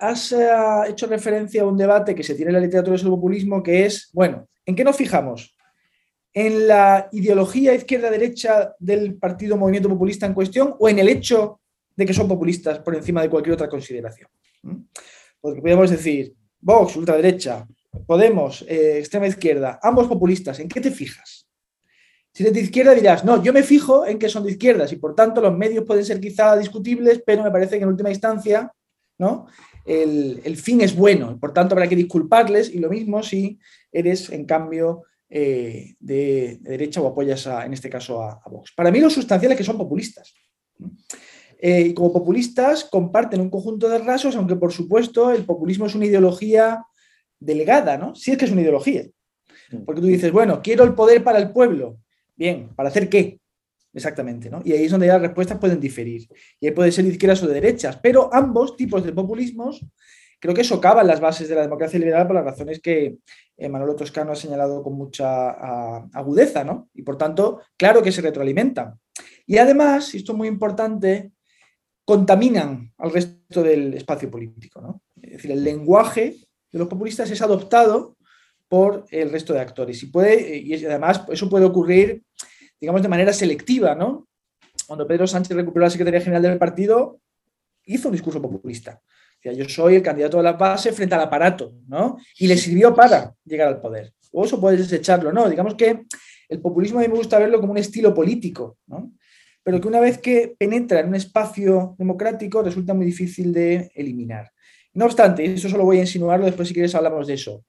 hecho 0.86 1.08
referencia 1.08 1.62
a 1.62 1.66
un 1.66 1.76
debate 1.76 2.14
que 2.14 2.22
se 2.22 2.36
tiene 2.36 2.50
en 2.50 2.54
la 2.54 2.60
literatura 2.60 2.96
sobre 2.96 3.08
el 3.08 3.16
populismo, 3.16 3.60
que 3.60 3.86
es, 3.86 4.08
bueno, 4.12 4.46
¿En 4.66 4.74
qué 4.76 4.84
nos 4.84 4.96
fijamos? 4.96 5.56
¿En 6.32 6.68
la 6.68 7.08
ideología 7.12 7.74
izquierda-derecha 7.74 8.74
del 8.78 9.16
partido 9.16 9.56
movimiento 9.56 9.88
populista 9.88 10.26
en 10.26 10.34
cuestión 10.34 10.74
o 10.78 10.88
en 10.88 10.98
el 10.98 11.08
hecho 11.08 11.60
de 11.96 12.06
que 12.06 12.14
son 12.14 12.28
populistas 12.28 12.78
por 12.78 12.94
encima 12.94 13.22
de 13.22 13.30
cualquier 13.30 13.54
otra 13.54 13.68
consideración? 13.68 14.28
¿Mm? 14.62 14.76
Porque 15.40 15.60
podemos 15.60 15.90
decir, 15.90 16.34
Vox, 16.60 16.96
ultraderecha, 16.96 17.66
Podemos, 18.06 18.64
eh, 18.68 18.98
extrema 18.98 19.26
izquierda, 19.26 19.80
ambos 19.82 20.06
populistas, 20.06 20.60
¿en 20.60 20.68
qué 20.68 20.80
te 20.80 20.90
fijas? 20.90 21.48
Si 22.32 22.44
eres 22.44 22.54
de 22.54 22.60
izquierda 22.60 22.94
dirás, 22.94 23.24
no, 23.24 23.42
yo 23.42 23.52
me 23.52 23.64
fijo 23.64 24.06
en 24.06 24.18
que 24.18 24.28
son 24.28 24.44
de 24.44 24.52
izquierdas 24.52 24.92
y 24.92 24.96
por 24.96 25.16
tanto 25.16 25.40
los 25.40 25.56
medios 25.56 25.84
pueden 25.84 26.04
ser 26.04 26.20
quizá 26.20 26.56
discutibles, 26.56 27.22
pero 27.26 27.42
me 27.42 27.50
parece 27.50 27.76
que 27.76 27.82
en 27.82 27.88
última 27.88 28.10
instancia 28.10 28.72
¿no? 29.18 29.46
el, 29.84 30.56
fin 30.56 30.80
es 30.82 30.94
bueno, 30.94 31.38
por 31.40 31.52
tanto 31.52 31.74
habrá 31.74 31.88
que 31.88 31.96
disculparles 31.96 32.72
y 32.72 32.78
lo 32.78 32.88
mismo 32.88 33.24
si 33.24 33.58
eres 33.92 34.30
en 34.30 34.44
cambio 34.44 35.04
eh, 35.28 35.94
de, 36.00 36.58
derecha 36.60 37.00
o 37.00 37.06
apoyas 37.06 37.46
en 37.46 37.72
este 37.72 37.88
caso 37.88 38.22
a, 38.22 38.42
Vox. 38.50 38.72
Para 38.74 38.90
mí 38.90 39.00
lo 39.00 39.10
sustancial 39.10 39.52
es 39.52 39.58
que 39.58 39.64
son 39.64 39.78
populistas. 39.78 40.34
Eh, 41.62 41.82
y 41.88 41.94
como 41.94 42.12
populistas 42.12 42.84
comparten 42.84 43.40
un 43.40 43.50
conjunto 43.50 43.88
de 43.88 43.98
rasgos, 43.98 44.34
aunque 44.36 44.56
por 44.56 44.72
supuesto 44.72 45.30
el 45.30 45.44
populismo 45.44 45.86
es 45.86 45.94
una 45.94 46.06
ideología 46.06 46.84
delegada, 47.38 47.98
¿no? 47.98 48.14
Si 48.14 48.32
es 48.32 48.38
que 48.38 48.46
es 48.46 48.50
una 48.50 48.62
ideología. 48.62 49.04
Mm. 49.70 49.84
Porque 49.84 50.00
tú 50.00 50.06
dices, 50.06 50.32
bueno, 50.32 50.60
quiero 50.62 50.84
el 50.84 50.94
poder 50.94 51.22
para 51.22 51.38
el 51.38 51.52
pueblo. 51.52 51.98
Bien, 52.34 52.70
¿para 52.74 52.88
hacer 52.88 53.08
qué? 53.08 53.38
Exactamente, 53.92 54.48
¿no? 54.48 54.62
Y 54.64 54.72
ahí 54.72 54.84
es 54.84 54.90
donde 54.90 55.08
las 55.08 55.20
respuestas 55.20 55.58
pueden 55.58 55.80
diferir. 55.80 56.28
Y 56.60 56.66
ahí 56.66 56.72
puede 56.72 56.92
ser 56.92 57.04
de 57.04 57.12
izquierdas 57.12 57.42
o 57.42 57.46
de 57.46 57.54
derechas, 57.54 57.98
pero 58.02 58.32
ambos 58.32 58.76
tipos 58.76 59.04
de 59.04 59.12
populismos 59.12 59.84
creo 60.40 60.54
que 60.54 60.64
socavan 60.64 61.06
las 61.06 61.20
bases 61.20 61.48
de 61.48 61.54
la 61.54 61.62
democracia 61.62 61.98
liberal 61.98 62.26
por 62.26 62.34
las 62.34 62.44
razones 62.44 62.80
que 62.80 63.18
eh, 63.56 63.68
Manolo 63.68 63.94
Toscano 63.94 64.32
ha 64.32 64.36
señalado 64.36 64.82
con 64.82 64.94
mucha 64.94 65.50
agudeza, 66.14 66.64
¿no? 66.64 66.88
Y 66.94 67.02
por 67.02 67.16
tanto, 67.18 67.60
claro 67.76 68.02
que 68.02 68.10
se 68.10 68.22
retroalimentan. 68.22 68.98
Y 69.46 69.58
además, 69.58 70.14
y 70.14 70.18
esto 70.18 70.32
es 70.32 70.38
muy 70.38 70.48
importante, 70.48 71.32
contaminan 72.04 72.92
al 72.96 73.12
resto 73.12 73.62
del 73.62 73.94
espacio 73.94 74.30
político, 74.30 74.80
¿no? 74.80 75.02
Es 75.22 75.32
decir, 75.32 75.52
el 75.52 75.62
lenguaje 75.62 76.36
de 76.72 76.78
los 76.78 76.88
populistas 76.88 77.30
es 77.30 77.42
adoptado 77.42 78.16
por 78.68 79.04
el 79.10 79.30
resto 79.30 79.52
de 79.52 79.60
actores. 79.60 80.02
Y, 80.02 80.06
puede, 80.06 80.56
y 80.56 80.72
además 80.86 81.24
eso 81.30 81.50
puede 81.50 81.66
ocurrir, 81.66 82.22
digamos, 82.80 83.02
de 83.02 83.08
manera 83.08 83.32
selectiva, 83.32 83.94
¿no? 83.94 84.26
Cuando 84.86 85.06
Pedro 85.06 85.26
Sánchez 85.26 85.56
recuperó 85.56 85.84
la 85.84 85.90
Secretaría 85.90 86.20
General 86.20 86.42
del 86.42 86.58
partido, 86.58 87.20
hizo 87.84 88.08
un 88.08 88.12
discurso 88.12 88.40
populista. 88.40 89.00
Decía, 89.42 89.64
yo 89.64 89.68
soy 89.68 89.96
el 89.96 90.02
candidato 90.02 90.36
de 90.36 90.42
la 90.42 90.52
base 90.52 90.92
frente 90.92 91.14
al 91.14 91.22
aparato, 91.22 91.74
¿no? 91.88 92.18
Y 92.38 92.46
le 92.46 92.56
sirvió 92.56 92.94
para 92.94 93.34
llegar 93.44 93.68
al 93.68 93.80
poder. 93.80 94.12
O 94.32 94.44
eso 94.44 94.60
puedes 94.60 94.88
desecharlo, 94.88 95.32
¿no? 95.32 95.48
Digamos 95.48 95.74
que 95.74 96.04
el 96.48 96.60
populismo 96.60 96.98
a 96.98 97.02
mí 97.02 97.08
me 97.08 97.16
gusta 97.16 97.38
verlo 97.38 97.60
como 97.60 97.72
un 97.72 97.78
estilo 97.78 98.14
político, 98.14 98.78
¿no? 98.86 99.12
Pero 99.62 99.80
que 99.80 99.88
una 99.88 100.00
vez 100.00 100.18
que 100.18 100.54
penetra 100.58 101.00
en 101.00 101.08
un 101.08 101.14
espacio 101.14 101.94
democrático 101.98 102.62
resulta 102.62 102.94
muy 102.94 103.06
difícil 103.06 103.52
de 103.52 103.90
eliminar. 103.94 104.50
No 104.94 105.04
obstante, 105.04 105.44
eso 105.44 105.68
solo 105.68 105.84
voy 105.84 105.98
a 105.98 106.00
insinuarlo, 106.00 106.46
después 106.46 106.66
si 106.68 106.74
quieres 106.74 106.94
hablamos 106.94 107.26
de 107.26 107.34
eso 107.34 107.64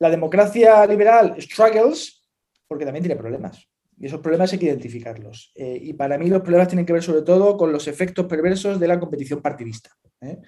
la 0.00 0.10
democracia 0.10 0.84
liberal 0.86 1.36
struggles 1.40 2.24
porque 2.66 2.84
también 2.84 3.04
tiene 3.04 3.20
problemas. 3.20 3.68
Y 3.98 4.06
esos 4.06 4.20
problemas 4.20 4.50
hay 4.52 4.58
que 4.58 4.66
identificarlos. 4.66 5.52
Eh, 5.54 5.78
y 5.82 5.92
para 5.92 6.16
mí 6.16 6.28
los 6.28 6.40
problemas 6.40 6.68
tienen 6.68 6.86
que 6.86 6.94
ver 6.94 7.02
sobre 7.02 7.22
todo 7.22 7.56
con 7.56 7.70
los 7.70 7.86
efectos 7.86 8.26
perversos 8.26 8.80
de 8.80 8.88
la 8.88 8.98
competición 8.98 9.42
partidista. 9.42 9.90
¿eh? 10.22 10.38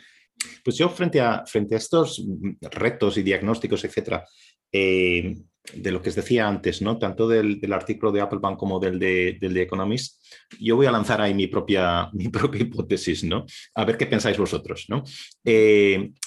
Pues 0.64 0.76
yo 0.76 0.88
frente 0.88 1.20
a, 1.20 1.44
frente 1.46 1.74
a 1.74 1.78
estos 1.78 2.22
retos 2.60 3.16
y 3.16 3.22
diagnósticos, 3.22 3.84
etcétera, 3.84 4.24
eh, 4.70 5.36
de 5.74 5.92
lo 5.92 6.02
que 6.02 6.08
os 6.08 6.16
decía 6.16 6.48
antes, 6.48 6.82
¿no? 6.82 6.98
tanto 6.98 7.28
del, 7.28 7.60
artículo 7.72 8.10
de 8.10 8.20
Applebaum 8.20 8.56
como 8.56 8.80
del 8.80 8.98
de, 8.98 9.38
del 9.40 9.54
de 9.54 9.62
Economist, 9.62 10.20
yo 10.58 10.74
voy 10.74 10.86
a 10.86 10.90
lanzar 10.90 11.20
ahí 11.20 11.34
mi 11.34 11.46
propia, 11.46 12.08
mi 12.12 12.28
propia 12.28 12.62
hipótesis, 12.62 13.24
¿no? 13.24 13.46
a 13.74 13.84
ver 13.84 13.96
qué 13.96 14.06
pensáis 14.06 14.38
vosotros, 14.38 14.86
¿no? 14.88 15.04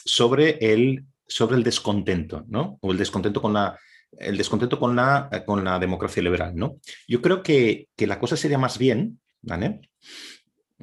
sobre 0.05 0.57
el 0.61 1.05
sobre 1.27 1.57
el 1.57 1.63
descontento, 1.63 2.45
¿no? 2.47 2.77
O 2.81 2.91
el 2.91 2.97
descontento 2.97 3.41
con 3.41 3.53
la, 3.53 3.77
el 4.19 4.37
descontento 4.37 4.79
con 4.79 4.95
la, 4.95 5.29
con 5.45 5.63
la 5.63 5.79
democracia 5.79 6.23
liberal, 6.23 6.55
¿no? 6.55 6.79
Yo 7.07 7.21
creo 7.21 7.41
que, 7.41 7.89
la 7.97 8.19
cosa 8.19 8.37
sería 8.37 8.57
más 8.57 8.77
bien, 8.77 9.19
¿vale? 9.41 9.81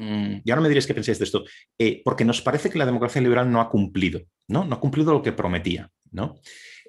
Mm, 0.03 0.43
y 0.45 0.51
ahora 0.51 0.63
me 0.63 0.69
diréis 0.69 0.89
qué 0.89 0.95
pensáis 0.95 1.21
de 1.21 1.25
esto, 1.25 1.45
eh, 1.79 2.03
porque 2.05 2.25
nos 2.25 2.43
parece 2.43 2.69
que 2.71 2.79
la 2.79 2.87
democracia 2.87 3.23
liberal 3.23 3.51
no 3.51 3.61
ha 3.61 3.69
cumplido, 3.69 4.21
¿no? 4.49 4.65
No 4.65 4.75
ha 4.75 4.81
cumplido 4.81 5.13
lo 5.13 5.23
que 5.23 5.31
prometía, 5.31 5.89
¿no? 6.11 6.41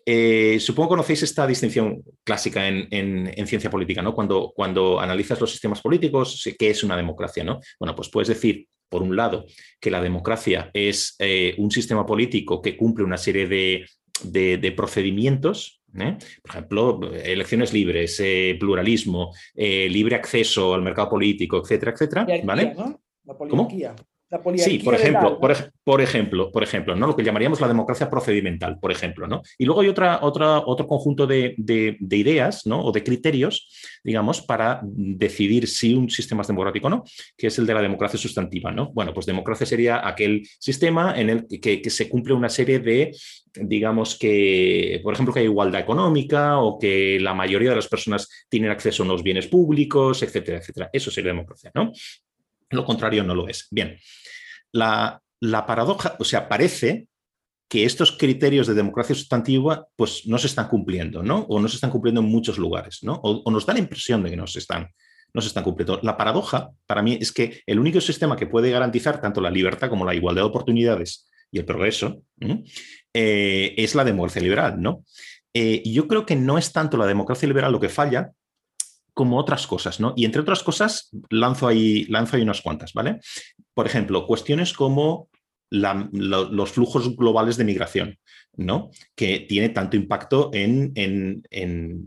Eh, 0.03 0.59
supongo 0.59 0.89
que 0.89 0.93
conocéis 0.93 1.21
esta 1.21 1.45
distinción 1.45 2.03
clásica 2.23 2.67
en, 2.67 3.47
ciencia 3.47 3.69
política, 3.69 4.01
¿no? 4.01 4.15
Cuando, 4.15 4.51
cuando 4.55 4.99
analizas 4.99 5.39
los 5.39 5.51
sistemas 5.51 5.79
políticos, 5.79 6.43
¿qué 6.57 6.71
es 6.71 6.83
una 6.83 6.97
democracia, 6.97 7.43
no? 7.43 7.59
Bueno, 7.79 7.95
pues 7.95 8.09
puedes 8.09 8.29
decir 8.29 8.67
por 8.89 9.01
un 9.01 9.15
lado, 9.15 9.45
que 9.79 9.89
la 9.89 10.01
democracia 10.01 10.69
es 10.71 11.15
eh, 11.17 11.55
un 11.57 11.71
sistema 11.71 12.05
político 12.05 12.61
que 12.61 12.77
cumple 12.77 13.03
una 13.03 13.17
serie 13.17 13.47
de, 13.47 14.73
procedimientos, 14.75 15.81
¿eh? 15.99 16.15
por 16.43 16.51
ejemplo, 16.51 17.01
elecciones 17.11 17.73
libres, 17.73 18.19
eh, 18.19 18.55
pluralismo, 18.59 19.33
libre 19.55 20.15
acceso 20.15 20.75
al 20.75 20.83
mercado 20.83 21.09
político, 21.09 21.59
etcétera, 21.63 21.93
etcétera. 21.93 22.27
¿vale? 22.43 22.75
¿Cómo? 23.25 23.67
sí, 24.57 24.79
por 24.79 24.95
ejemplo, 24.95 25.39
por, 25.39 25.51
ejemplo, 26.01 26.51
por 26.51 26.63
ejemplo, 26.63 26.95
¿no? 26.95 27.07
Lo 27.07 27.15
que 27.15 27.23
llamaríamos 27.23 27.61
la 27.61 27.67
democracia 27.67 28.09
procedimental, 28.09 28.79
por 28.79 28.91
ejemplo, 28.91 29.27
¿no? 29.27 29.41
Y 29.57 29.65
luego 29.65 29.81
hay 29.81 29.89
otra, 29.89 30.19
otra, 30.21 30.59
otro 30.59 30.87
conjunto 30.87 31.27
de, 31.27 31.55
ideas, 32.09 32.65
¿no? 32.65 32.83
O 32.83 32.91
de 32.91 33.03
criterios, 33.03 33.69
digamos, 34.03 34.41
para 34.41 34.79
decidir 34.83 35.67
si 35.67 35.93
un 35.93 36.09
sistema 36.09 36.41
es 36.41 36.47
democrático 36.47 36.87
o 36.87 36.89
no, 36.89 37.03
que 37.37 37.47
es 37.47 37.59
el 37.59 37.65
de 37.65 37.73
la 37.73 37.81
democracia 37.81 38.19
sustantiva, 38.19 38.71
¿no? 38.71 38.91
Bueno, 38.93 39.13
pues 39.13 39.25
democracia 39.25 39.65
sería 39.65 40.07
aquel 40.07 40.47
sistema 40.59 41.19
en 41.19 41.29
el 41.29 41.47
que, 41.47 41.83
se 41.89 42.09
cumple 42.09 42.33
una 42.33 42.49
serie 42.49 42.79
de, 42.79 43.15
digamos 43.53 44.17
que, 44.17 44.99
por 45.03 45.13
ejemplo, 45.13 45.33
que 45.33 45.41
hay 45.41 45.45
igualdad 45.45 45.81
económica 45.81 46.57
o 46.57 46.79
que 46.79 47.19
la 47.19 47.35
mayoría 47.35 47.69
de 47.69 47.75
las 47.75 47.87
personas 47.87 48.27
tienen 48.49 48.71
acceso 48.71 49.03
a 49.03 49.05
unos 49.05 49.21
bienes 49.21 49.47
públicos, 49.47 50.23
etcétera, 50.23 50.57
etcétera. 50.57 50.89
Eso 50.91 51.11
sería 51.11 51.31
democracia, 51.31 51.71
¿no? 51.75 51.91
Lo 52.73 52.85
contrario 52.85 53.23
no 53.23 53.35
lo 53.35 53.47
es. 53.47 53.67
Bien, 53.71 53.97
la, 54.71 55.21
paradoja, 55.65 56.15
o 56.19 56.23
sea, 56.23 56.49
parece 56.49 57.07
que 57.69 57.85
estos 57.85 58.11
criterios 58.11 58.67
de 58.67 58.73
democracia 58.73 59.15
sustantiva 59.15 59.87
pues 59.95 60.27
no 60.27 60.37
se 60.37 60.47
están 60.47 60.67
cumpliendo, 60.67 61.23
¿no? 61.23 61.39
O 61.49 61.59
no 61.59 61.67
se 61.67 61.75
están 61.75 61.89
cumpliendo 61.89 62.21
en 62.21 62.27
muchos 62.27 62.57
lugares, 62.57 62.99
¿no? 63.03 63.19
O, 63.23 63.49
nos 63.49 63.65
da 63.65 63.73
la 63.73 63.79
impresión 63.79 64.21
de 64.23 64.29
que 64.29 64.37
no 64.37 64.47
se 64.47 64.59
están, 64.59 64.89
no 65.33 65.41
se 65.41 65.47
están 65.47 65.63
cumpliendo. 65.63 65.99
La 66.03 66.17
paradoja 66.17 66.71
para 66.85 67.01
mí 67.01 67.17
es 67.19 67.31
que 67.31 67.61
el 67.65 67.79
único 67.79 68.01
sistema 68.01 68.35
que 68.35 68.47
puede 68.47 68.69
garantizar 68.69 69.21
tanto 69.21 69.41
la 69.41 69.49
libertad 69.49 69.89
como 69.89 70.05
la 70.05 70.13
igualdad 70.13 70.43
de 70.43 70.47
oportunidades 70.47 71.29
y 71.51 71.59
el 71.59 71.65
progreso 71.65 72.23
eh, 73.13 73.73
es 73.77 73.95
la 73.95 74.03
democracia 74.03 74.41
liberal, 74.41 74.81
¿no? 74.81 75.03
Eh, 75.53 75.83
yo 75.85 76.07
creo 76.07 76.25
que 76.25 76.35
no 76.35 76.57
es 76.57 76.71
tanto 76.71 76.97
la 76.97 77.05
democracia 77.05 77.47
liberal 77.47 77.71
lo 77.71 77.79
que 77.79 77.89
falla, 77.89 78.31
como 79.13 79.37
otras 79.37 79.67
cosas, 79.67 79.99
¿no? 79.99 80.13
Y 80.15 80.25
entre 80.25 80.41
otras 80.41 80.63
cosas, 80.63 81.09
lanzo 81.29 81.67
ahí, 81.67 82.05
lanzo 82.05 82.35
ahí 82.35 82.41
unas 82.41 82.61
cuantas, 82.61 82.93
¿vale? 82.93 83.19
Por 83.73 83.85
ejemplo, 83.85 84.25
cuestiones 84.25 84.73
como 84.73 85.29
los 85.69 86.71
flujos 86.71 87.15
globales 87.15 87.57
de 87.57 87.63
migración, 87.63 88.19
¿no? 88.55 88.91
Que 89.15 89.39
tiene 89.39 89.69
tanto 89.69 89.97
impacto 89.97 90.51
en, 90.53 90.93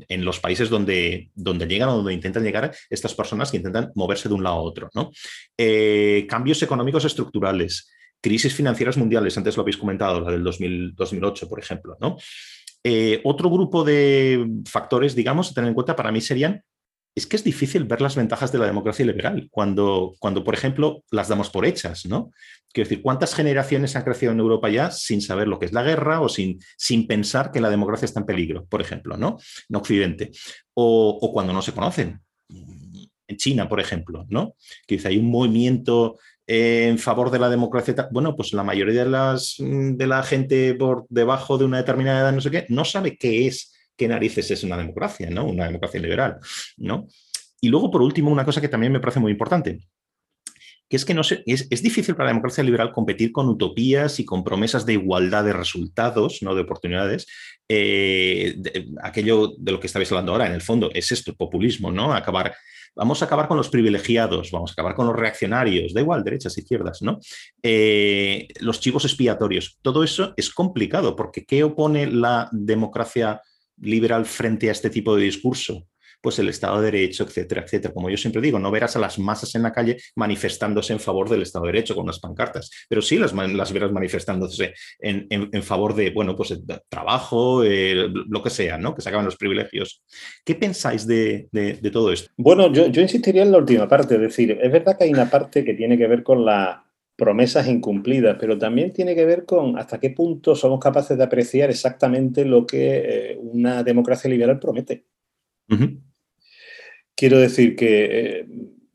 los 0.09 0.39
países 0.39 0.71
donde, 0.71 1.31
donde, 1.35 1.67
llegan 1.67 1.89
o 1.89 1.97
donde 1.97 2.13
intentan 2.13 2.45
llegar 2.45 2.73
estas 2.91 3.15
personas 3.15 3.51
que 3.51 3.57
intentan 3.57 3.91
moverse 3.97 4.29
de 4.29 4.35
un 4.35 4.45
lado 4.45 4.57
a 4.57 4.63
otro, 4.63 4.89
¿no? 4.95 5.11
Eh, 5.59 6.27
cambios 6.29 6.63
económicos 6.63 7.05
estructurales, 7.05 7.91
crisis 8.21 8.55
financieras 8.55 8.97
mundiales, 8.97 9.37
antes 9.37 9.57
lo 9.57 9.63
habéis 9.63 9.77
comentado, 9.77 10.21
la 10.21 10.31
del 10.31 10.45
2008, 10.45 11.49
por 11.49 11.59
ejemplo, 11.59 11.97
¿no? 12.01 12.17
Eh, 12.85 13.21
otro 13.25 13.51
grupo 13.51 13.83
de 13.83 14.47
factores, 14.65 15.17
digamos, 15.17 15.51
a 15.51 15.55
tener 15.55 15.69
en 15.69 15.75
cuenta 15.75 15.97
para 15.97 16.13
mí 16.13 16.21
serían 16.21 16.63
es 17.17 17.27
que 17.27 17.37
es 17.37 17.43
difícil 17.43 17.85
ver 17.85 18.03
las 18.03 18.15
ventajas 18.15 18.53
de 18.53 18.59
la 18.59 18.67
democracia 18.67 19.05
liberal 19.07 19.49
cuando, 19.51 20.15
cuando, 20.19 20.45
por 20.45 20.53
ejemplo, 20.53 21.03
las 21.11 21.29
damos 21.29 21.49
por 21.49 21.65
hechas, 21.65 22.05
¿no? 22.05 22.31
Quiero 22.71 22.91
decir, 22.91 23.03
¿cuántas 23.03 23.35
generaciones 23.35 23.97
han 23.97 24.05
crecido 24.05 24.33
en 24.33 24.39
Europa 24.39 24.69
ya 24.69 24.91
sin 24.91 25.23
saber 25.23 25.49
lo 25.49 25.59
que 25.59 25.65
es 25.65 25.73
la 25.73 25.83
guerra 25.83 26.21
o 26.21 26.29
sin, 26.29 26.61
sin 26.77 27.07
pensar 27.07 27.51
que 27.51 27.63
la 27.63 27.71
democracia 27.71 28.05
está 28.05 28.21
en 28.21 28.27
peligro, 28.27 28.67
por 28.67 28.83
ejemplo, 28.83 29.17
¿no? 29.17 29.39
En 29.67 29.77
Occidente. 29.77 30.31
O, 30.75 31.31
cuando 31.33 31.55
no 31.55 31.63
se 31.63 31.73
conocen. 31.73 32.21
En 32.51 33.37
China, 33.39 33.67
por 33.67 33.81
ejemplo, 33.81 34.27
¿no? 34.29 34.55
Que 34.87 34.97
dice, 34.97 35.09
hay 35.09 35.17
un 35.17 35.31
movimiento 35.31 36.19
en 36.47 36.99
favor 36.99 37.31
de 37.31 37.39
la 37.39 37.49
democracia. 37.49 37.95
Bueno, 38.13 38.37
pues 38.37 38.53
la 38.53 38.63
mayoría 38.63 39.05
de, 39.05 39.11
las, 39.11 39.57
de 39.59 40.07
la 40.07 40.23
gente 40.23 40.75
por 40.75 41.07
debajo 41.09 41.57
de 41.57 41.65
una 41.65 41.79
determinada 41.79 42.21
edad, 42.21 42.33
no 42.33 42.43
sé 42.43 42.51
qué, 42.51 42.67
no 42.69 42.85
sabe 42.85 43.17
qué 43.17 43.47
es 43.47 43.73
qué 43.97 44.09
narices 44.09 44.51
es 44.51 44.63
una 44.63 44.77
democracia, 44.77 45.31
¿no? 45.31 45.47
Una 45.47 45.67
democracia 45.67 46.01
liberal, 46.01 46.39
¿no? 46.77 47.07
Y 47.61 47.69
luego, 47.69 47.91
por 47.91 48.03
último, 48.03 48.31
una 48.31 48.45
cosa 48.45 48.61
que 48.61 48.69
también 48.69 48.93
me 48.93 49.01
parece 49.01 49.21
muy 49.21 49.33
importante. 49.33 49.81
que 50.89 50.97
es 50.97 51.05
que 51.05 51.15
no 51.15 51.23
es, 51.23 51.43
es, 51.45 51.83
difícil 51.83 52.15
para 52.15 52.27
la 52.27 52.31
democracia 52.31 52.63
liberal 52.63 52.93
competir 52.93 53.33
con 53.33 53.49
utopías 53.49 54.21
y 54.21 54.25
con 54.25 54.45
promesas 54.45 54.87
de 54.87 54.93
igualdad 54.93 55.45
de 55.45 55.53
resultados, 55.53 56.43
no 56.43 56.55
de 56.55 56.61
oportunidades. 56.61 57.27
Eh, 57.69 58.57
aquello 59.03 59.55
de 59.59 59.73
lo 59.73 59.81
que 59.81 59.89
estabais 59.89 60.13
hablando 60.13 60.33
ahora, 60.33 60.47
en 60.47 60.53
el 60.53 60.63
fondo, 60.63 60.91
es 60.95 61.11
esto, 61.11 61.35
populismo, 61.35 61.91
¿no? 61.91 62.15
Acabar, 62.15 62.55
vamos 62.95 63.21
a 63.21 63.25
acabar 63.25 63.49
con 63.49 63.57
los 63.57 63.69
privilegiados, 63.69 64.53
vamos 64.53 64.71
a 64.71 64.75
acabar 64.75 64.95
con 64.95 65.09
los 65.09 65.17
reaccionarios, 65.17 65.93
da 65.93 66.03
igual, 66.03 66.23
derechas, 66.23 66.57
izquierdas, 66.57 67.03
¿no? 67.03 67.19
Eh, 67.65 68.47
los 68.61 68.79
chivos 68.79 69.05
expiatorios, 69.05 69.79
todo 69.83 70.05
eso 70.05 70.35
es 70.37 70.51
complicado, 70.51 71.17
porque 71.17 71.45
¿qué 71.45 71.65
opone 71.65 72.07
la 72.07 72.49
democracia 72.53 73.41
liberal 73.81 74.27
frente 74.27 74.69
a 74.69 74.73
este 74.73 74.91
tipo 74.91 75.17
de 75.17 75.25
discurso? 75.25 75.87
pues 76.27 76.41
el 76.41 76.49
Estado 76.49 76.81
de 76.81 76.91
Derecho, 76.91 77.23
etcétera, 77.23 77.63
etcétera. 77.63 77.95
Como 77.95 78.11
yo 78.11 78.17
siempre 78.17 78.43
digo, 78.43 78.59
no 78.59 78.73
verás 78.73 78.97
a 78.97 78.99
las 78.99 79.17
masas 79.19 79.55
en 79.55 79.63
la 79.63 79.73
calle 79.73 79.97
manifestándose 80.17 80.93
en 80.93 80.99
favor 80.99 81.29
del 81.29 81.43
Estado 81.43 81.67
de 81.67 81.73
Derecho 81.73 81.95
con 81.95 82.05
las 82.05 82.19
pancartas, 82.19 82.69
pero 82.89 83.01
sí 83.01 83.17
las, 83.17 83.33
verás 83.33 83.93
manifestándose 83.93 84.75
en, 84.99 85.63
favor 85.63 85.95
de, 85.95 86.11
bueno, 86.11 86.35
pues 86.35 86.51
el 86.51 86.65
trabajo, 86.89 87.63
lo 87.63 88.43
que 88.43 88.51
sea, 88.51 88.79
¿no? 88.79 88.95
Que 88.95 89.03
se 89.03 89.09
acaben 89.09 89.25
los 89.25 89.37
privilegios. 89.37 90.03
¿Qué 90.45 90.57
pensáis 90.57 91.07
de, 91.07 91.49
todo 91.93 92.13
esto? 92.13 92.31
Bueno, 92.37 92.73
yo, 92.73 92.89
yo 92.89 93.03
insistiría 93.03 93.43
en 93.43 93.53
la 93.53 93.59
última 93.59 93.89
parte, 93.89 94.17
es 94.17 94.21
decir, 94.21 94.59
es 94.61 94.73
verdad 94.73 94.99
que 94.99 95.05
hay 95.05 95.13
una 95.13 95.31
parte 95.31 95.65
que 95.65 95.75
tiene 95.75 95.97
que 95.97 96.07
ver 96.07 96.23
con 96.23 96.45
las 96.45 96.79
promesas 97.17 97.67
incumplidas, 97.67 98.37
pero 98.39 98.59
también 98.59 98.93
tiene 98.93 99.15
que 99.15 99.25
ver 99.25 99.47
con 99.47 99.79
hasta 99.79 99.99
qué 99.99 100.11
punto 100.11 100.55
somos 100.55 100.79
capaces 100.79 101.17
de 101.17 101.25
apreciar 101.25 101.71
exactamente 101.71 102.45
lo 102.45 102.67
que 102.67 103.31
eh, 103.33 103.39
una 103.41 103.83
democracia 103.83 104.31
liberal 104.31 104.61
promete. 104.61 105.07
Quiero 107.15 107.39
decir 107.39 107.75
que, 107.75 108.05
eh, 108.41 108.47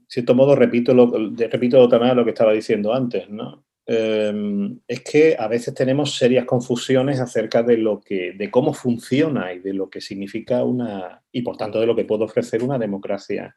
cierto 0.07 0.35
modo, 0.35 0.55
repito, 0.55 0.93
lo, 0.93 1.11
repito 1.35 1.79
otra 1.79 1.97
vez 1.97 2.15
lo 2.15 2.23
que 2.23 2.29
estaba 2.29 2.53
diciendo 2.53 2.93
antes, 2.93 3.27
¿no? 3.29 3.65
Em, 3.87 4.79
es 4.87 5.01
que 5.01 5.35
a 5.37 5.47
veces 5.47 5.73
tenemos 5.73 6.15
serias 6.15 6.45
confusiones 6.45 7.19
acerca 7.19 7.63
de 7.63 7.77
lo 7.77 7.99
que, 7.99 8.33
de 8.33 8.51
cómo 8.51 8.73
funciona 8.73 9.51
y 9.53 9.59
de 9.59 9.73
lo 9.73 9.89
que 9.89 9.99
significa 9.99 10.63
una, 10.63 11.23
y 11.31 11.41
por 11.41 11.57
tanto 11.57 11.79
de 11.79 11.87
lo 11.87 11.95
que 11.95 12.05
puede 12.05 12.23
ofrecer 12.23 12.63
una 12.63 12.77
democracia, 12.77 13.55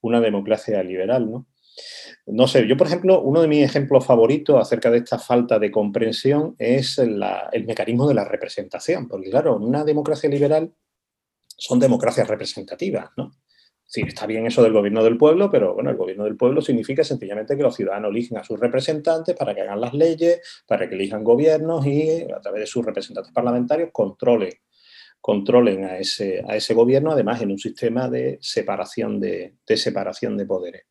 una 0.00 0.20
democracia 0.20 0.82
liberal, 0.82 1.30
¿no? 1.30 1.46
No 2.26 2.48
sé, 2.48 2.66
yo 2.66 2.76
por 2.76 2.86
ejemplo, 2.86 3.20
uno 3.20 3.42
de 3.42 3.48
mis 3.48 3.64
ejemplos 3.64 4.04
favoritos 4.04 4.60
acerca 4.60 4.90
de 4.90 4.98
esta 4.98 5.18
falta 5.18 5.58
de 5.58 5.70
comprensión 5.70 6.54
es 6.58 6.98
el 6.98 7.22
mecanismo 7.66 8.08
de 8.08 8.14
la 8.14 8.24
representación, 8.24 9.08
porque 9.08 9.30
claro, 9.30 9.56
una 9.56 9.84
democracia 9.84 10.28
liberal 10.28 10.72
son 11.46 11.78
democracias 11.78 12.28
representativas, 12.28 13.10
¿no? 13.16 13.32
Sí, 13.88 14.02
está 14.04 14.26
bien 14.26 14.46
eso 14.46 14.64
del 14.64 14.72
gobierno 14.72 15.04
del 15.04 15.16
pueblo, 15.16 15.48
pero 15.48 15.74
bueno, 15.74 15.90
el 15.90 15.96
gobierno 15.96 16.24
del 16.24 16.36
pueblo 16.36 16.60
significa 16.60 17.04
sencillamente 17.04 17.56
que 17.56 17.62
los 17.62 17.76
ciudadanos 17.76 18.10
eligen 18.10 18.36
a 18.36 18.42
sus 18.42 18.58
representantes 18.58 19.36
para 19.36 19.54
que 19.54 19.60
hagan 19.60 19.80
las 19.80 19.94
leyes, 19.94 20.40
para 20.66 20.88
que 20.88 20.96
elijan 20.96 21.22
gobiernos 21.22 21.86
y 21.86 22.22
a 22.22 22.40
través 22.40 22.62
de 22.62 22.66
sus 22.66 22.84
representantes 22.84 23.32
parlamentarios 23.32 23.90
controlen, 23.92 24.54
controlen 25.20 25.84
a, 25.84 25.98
ese, 25.98 26.42
a 26.48 26.56
ese 26.56 26.74
gobierno, 26.74 27.12
además 27.12 27.40
en 27.42 27.52
un 27.52 27.58
sistema 27.58 28.08
de 28.08 28.38
separación 28.40 29.20
de, 29.20 29.54
separación 29.64 30.36
de 30.36 30.46
poderes. 30.46 30.82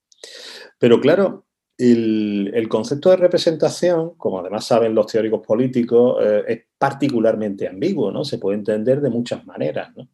Pero 0.78 0.99
claro, 0.99 1.45
el, 1.78 2.67
concepto 2.69 3.09
de 3.09 3.17
representación, 3.17 4.15
como 4.15 4.39
además 4.39 4.65
saben 4.65 4.95
los 4.95 5.07
teóricos 5.07 5.45
políticos, 5.45 6.17
eh, 6.21 6.43
es 6.47 6.61
particularmente 6.78 7.67
ambiguo, 7.67 8.11
¿no? 8.11 8.23
Se 8.23 8.38
puede 8.38 8.57
entender 8.57 9.01
de 9.01 9.09
muchas 9.09 9.45
maneras, 9.45 9.95
¿no? 9.95 10.07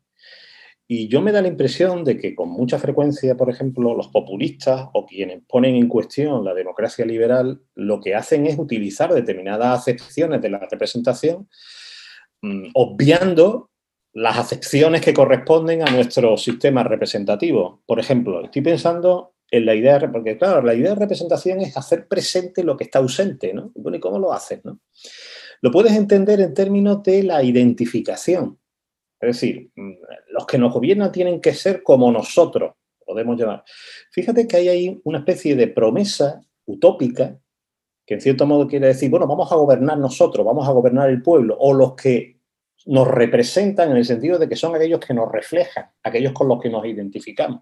Y 0.93 1.07
yo 1.07 1.21
me 1.21 1.31
da 1.31 1.41
la 1.41 1.47
impresión 1.47 2.03
de 2.03 2.17
que 2.17 2.35
con 2.35 2.49
mucha 2.49 2.77
frecuencia, 2.77 3.37
por 3.37 3.49
ejemplo, 3.49 3.95
los 3.95 4.09
populistas 4.09 4.89
o 4.91 5.05
quienes 5.05 5.41
ponen 5.47 5.75
en 5.75 5.87
cuestión 5.87 6.43
la 6.43 6.53
democracia 6.53 7.05
liberal, 7.05 7.61
lo 7.75 8.01
que 8.01 8.13
hacen 8.13 8.45
es 8.45 8.59
utilizar 8.59 9.13
determinadas 9.13 9.79
acepciones 9.79 10.41
de 10.41 10.49
la 10.49 10.59
representación, 10.59 11.47
mm, 12.41 12.71
obviando 12.73 13.69
las 14.11 14.37
acepciones 14.37 14.99
que 14.99 15.13
corresponden 15.13 15.81
a 15.81 15.91
nuestro 15.91 16.35
sistema 16.35 16.83
representativo. 16.83 17.81
Por 17.85 17.99
ejemplo, 17.99 18.43
estoy 18.43 18.61
pensando 18.61 19.30
en 19.51 19.65
la 19.65 19.75
idea, 19.75 19.99
porque 20.11 20.37
claro, 20.37 20.61
la 20.61 20.73
idea 20.73 20.91
de 20.91 21.01
representación 21.01 21.59
es 21.59 21.75
hacer 21.75 22.07
presente 22.07 22.63
lo 22.63 22.77
que 22.77 22.85
está 22.85 22.99
ausente, 22.99 23.53
¿no? 23.53 23.71
Bueno, 23.75 23.97
¿y 23.97 23.99
cómo 23.99 24.17
lo 24.17 24.31
haces, 24.31 24.63
no? 24.63 24.79
Lo 25.61 25.71
puedes 25.71 25.91
entender 25.91 26.39
en 26.39 26.53
términos 26.53 27.03
de 27.03 27.23
la 27.23 27.43
identificación. 27.43 28.57
Es 29.19 29.35
decir, 29.35 29.69
mm, 29.75 29.91
los 30.29 30.47
que 30.47 30.57
nos 30.57 30.73
gobiernan 30.73 31.11
tienen 31.11 31.41
que 31.41 31.53
ser 31.53 31.83
como 31.83 32.11
nosotros, 32.11 32.73
podemos 33.05 33.37
llamar. 33.37 33.63
Fíjate 34.11 34.47
que 34.47 34.57
hay 34.57 34.69
ahí 34.69 35.01
una 35.03 35.19
especie 35.19 35.55
de 35.55 35.67
promesa 35.67 36.41
utópica 36.65 37.37
que 38.05 38.15
en 38.15 38.21
cierto 38.21 38.45
modo 38.45 38.67
quiere 38.67 38.87
decir, 38.87 39.09
bueno, 39.09 39.27
vamos 39.27 39.51
a 39.51 39.55
gobernar 39.55 39.97
nosotros, 39.97 40.45
vamos 40.45 40.67
a 40.67 40.71
gobernar 40.71 41.09
el 41.09 41.21
pueblo, 41.21 41.55
o 41.59 41.73
los 41.73 41.95
que 41.95 42.39
nos 42.85 43.07
representan 43.07 43.91
en 43.91 43.97
el 43.97 44.05
sentido 44.05 44.39
de 44.39 44.49
que 44.49 44.55
son 44.55 44.75
aquellos 44.75 44.99
que 44.99 45.13
nos 45.13 45.31
reflejan, 45.31 45.91
aquellos 46.03 46.33
con 46.33 46.47
los 46.47 46.59
que 46.59 46.69
nos 46.69 46.85
identificamos. 46.85 47.61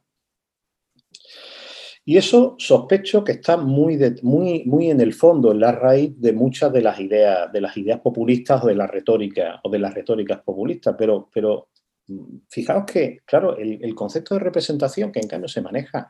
Y 2.09 2.17
eso 2.17 2.55
sospecho 2.57 3.23
que 3.23 3.33
está 3.33 3.55
muy, 3.55 3.95
muy, 4.23 4.63
muy 4.65 4.89
en 4.89 4.99
el 4.99 5.13
fondo, 5.13 5.51
en 5.51 5.59
la 5.59 5.73
raíz 5.73 6.19
de 6.19 6.33
muchas 6.33 6.73
de 6.73 6.81
las 6.81 6.99
ideas, 6.99 7.53
de 7.53 7.61
las 7.61 7.77
ideas 7.77 7.99
populistas 7.99 8.63
o 8.63 8.65
de 8.65 8.73
la 8.73 8.87
retórica 8.87 9.61
o 9.63 9.69
de 9.69 9.77
las 9.77 9.93
retóricas 9.93 10.41
populistas. 10.41 10.95
Pero, 10.97 11.29
pero 11.31 11.69
mm, 12.07 12.37
fijaos 12.49 12.85
que, 12.91 13.19
claro, 13.25 13.55
el, 13.57 13.93
concepto 13.93 14.33
de 14.33 14.39
representación 14.39 15.11
que 15.11 15.19
en 15.19 15.27
cambio 15.27 15.47
se 15.47 15.61
maneja 15.61 16.09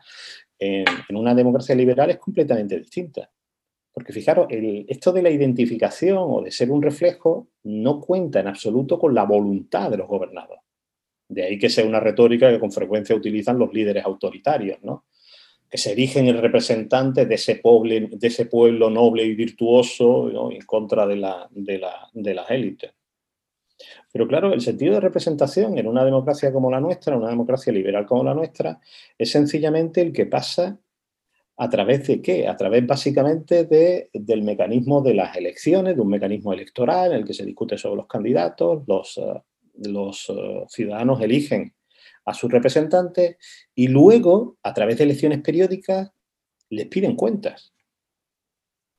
en, 0.58 0.86
una 1.18 1.36
democracia 1.36 1.76
liberal 1.76 2.12
es 2.12 2.18
completamente 2.18 2.80
distinta. 2.80 3.30
Porque 3.91 4.14
fijaros, 4.14 4.47
esto 4.50 5.12
de 5.12 5.22
la 5.22 5.32
identificación 5.32 6.18
o 6.18 6.41
de 6.41 6.52
ser 6.52 6.72
un 6.72 6.82
reflejo 6.82 7.50
no 7.64 8.00
cuenta 8.00 8.39
en 8.39 8.47
absoluto 8.47 8.97
con 8.97 9.14
la 9.14 9.26
voluntad 9.26 9.91
de 9.91 9.97
los 9.97 10.08
gobernados. 10.08 10.60
De 11.28 11.43
ahí 11.43 11.60
que 11.60 11.70
sea 11.70 11.86
una 11.86 12.00
retórica 12.00 12.50
que 12.50 12.58
con 12.58 12.72
frecuencia 12.72 13.18
utilizan 13.18 13.60
los 13.60 13.74
líderes 13.74 14.06
autoritarios, 14.06 14.82
¿no? 14.82 15.04
Que 15.70 15.78
se 15.78 15.91
erigen 15.91 16.28
el 16.28 16.39
representante 16.39 17.26
de 17.26 17.36
ese, 17.36 17.55
pueblo, 17.55 18.89
noble 18.89 19.24
y 19.24 19.36
virtuoso 19.36 20.51
en 20.51 20.61
contra 20.61 21.05
de, 21.05 21.15
la, 21.15 21.47
de, 21.51 22.34
las 22.34 22.49
élites. 22.49 22.91
Pero 24.11 24.28
claro, 24.28 24.51
el 24.51 24.61
sentido 24.61 24.95
de 24.95 24.99
representación 24.99 25.78
en 25.78 25.88
una 25.88 26.03
democracia 26.03 26.51
como 26.51 26.72
la 26.72 26.80
nuestra, 26.80 27.15
una 27.15 27.30
democracia 27.30 27.72
liberal 27.72 28.05
como 28.07 28.24
la 28.24 28.34
nuestra, 28.34 28.80
es 29.17 29.32
sencillamente 29.32 30.01
el 30.01 30.11
que 30.11 30.26
pasa 30.26 30.80
a 31.61 31.70
través 31.70 32.07
de 32.07 32.22
qué? 32.22 32.47
A 32.47 32.55
través 32.55 32.88
básicamente 32.88 33.65
de, 33.65 34.09
del 34.13 34.43
mecanismo 34.43 35.01
de 35.01 35.13
las 35.13 35.36
elecciones, 35.36 35.95
de 35.95 36.01
un 36.01 36.09
mecanismo 36.09 36.53
electoral 36.53 37.11
en 37.11 37.20
el 37.20 37.26
que 37.26 37.34
se 37.34 37.45
discute 37.45 37.78
sobre 37.78 37.97
los 37.97 38.07
candidatos, 38.07 38.84
los, 38.88 39.17
eh, 39.17 39.41
eh, 39.86 40.65
ciudadanos 40.67 41.22
eligen 41.22 41.74
a 42.26 42.34
sus 42.34 42.51
representantes 42.51 43.38
y 43.76 43.88
luego, 43.88 44.57
a 44.63 44.74
través 44.74 44.97
de 44.97 45.05
elecciones 45.05 45.41
periódicas, 45.41 46.11
les 46.70 46.88
piden 46.88 47.15
cuentas. 47.15 47.74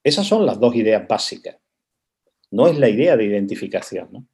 Esas 0.02 0.26
son 0.26 0.46
las 0.46 0.58
dos 0.58 0.74
ideas 0.74 1.06
básicas. 1.06 1.56
No 2.50 2.66
es 2.66 2.78
la 2.78 2.88
idea 2.88 3.16
de 3.16 3.24
identificación. 3.24 4.28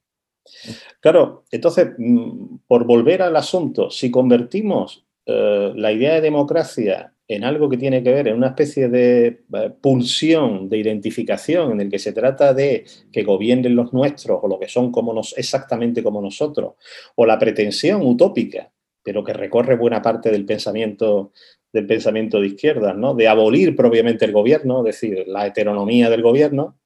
Claro, 1.00 1.44
entonces, 1.50 1.88
mm, 1.98 2.58
por 2.66 2.84
volver 2.84 3.22
al 3.22 3.36
asunto, 3.36 3.90
si 3.90 4.10
convertimos 4.10 5.04
eh, 5.26 5.72
la 5.74 5.92
idea 5.92 6.14
de 6.14 6.20
democracia 6.20 7.12
en 7.28 7.42
algo 7.42 7.68
que 7.68 7.76
tiene 7.76 8.02
que 8.02 8.12
ver 8.12 8.28
en 8.28 8.36
una 8.36 8.48
especie 8.48 8.88
de 8.88 9.26
eh, 9.52 9.72
pulsión 9.80 10.68
de 10.68 10.78
identificación 10.78 11.72
en 11.72 11.80
el 11.80 11.90
que 11.90 11.98
se 11.98 12.12
trata 12.12 12.54
de 12.54 12.84
que 13.10 13.24
gobiernen 13.24 13.74
los 13.74 13.92
nuestros 13.92 14.38
o 14.40 14.46
lo 14.46 14.60
que 14.60 14.68
son 14.68 14.92
como 14.92 15.12
nos, 15.12 15.36
exactamente 15.36 16.02
como 16.02 16.22
nosotros, 16.22 16.74
o 17.16 17.26
la 17.26 17.38
pretensión 17.38 18.06
utópica 18.06 18.70
pero 19.06 19.22
que 19.22 19.32
recorre 19.32 19.76
buena 19.76 20.02
parte 20.02 20.32
del 20.32 20.44
pensamiento, 20.44 21.30
del 21.72 21.86
pensamiento 21.86 22.40
de 22.40 22.48
izquierda, 22.48 22.92
¿no? 22.92 23.14
de 23.14 23.28
abolir 23.28 23.76
propiamente 23.76 24.24
el 24.24 24.32
gobierno, 24.32 24.80
es 24.80 25.00
decir, 25.00 25.28
la 25.28 25.46
heteronomía 25.46 26.10
del 26.10 26.22
gobierno, 26.22 26.80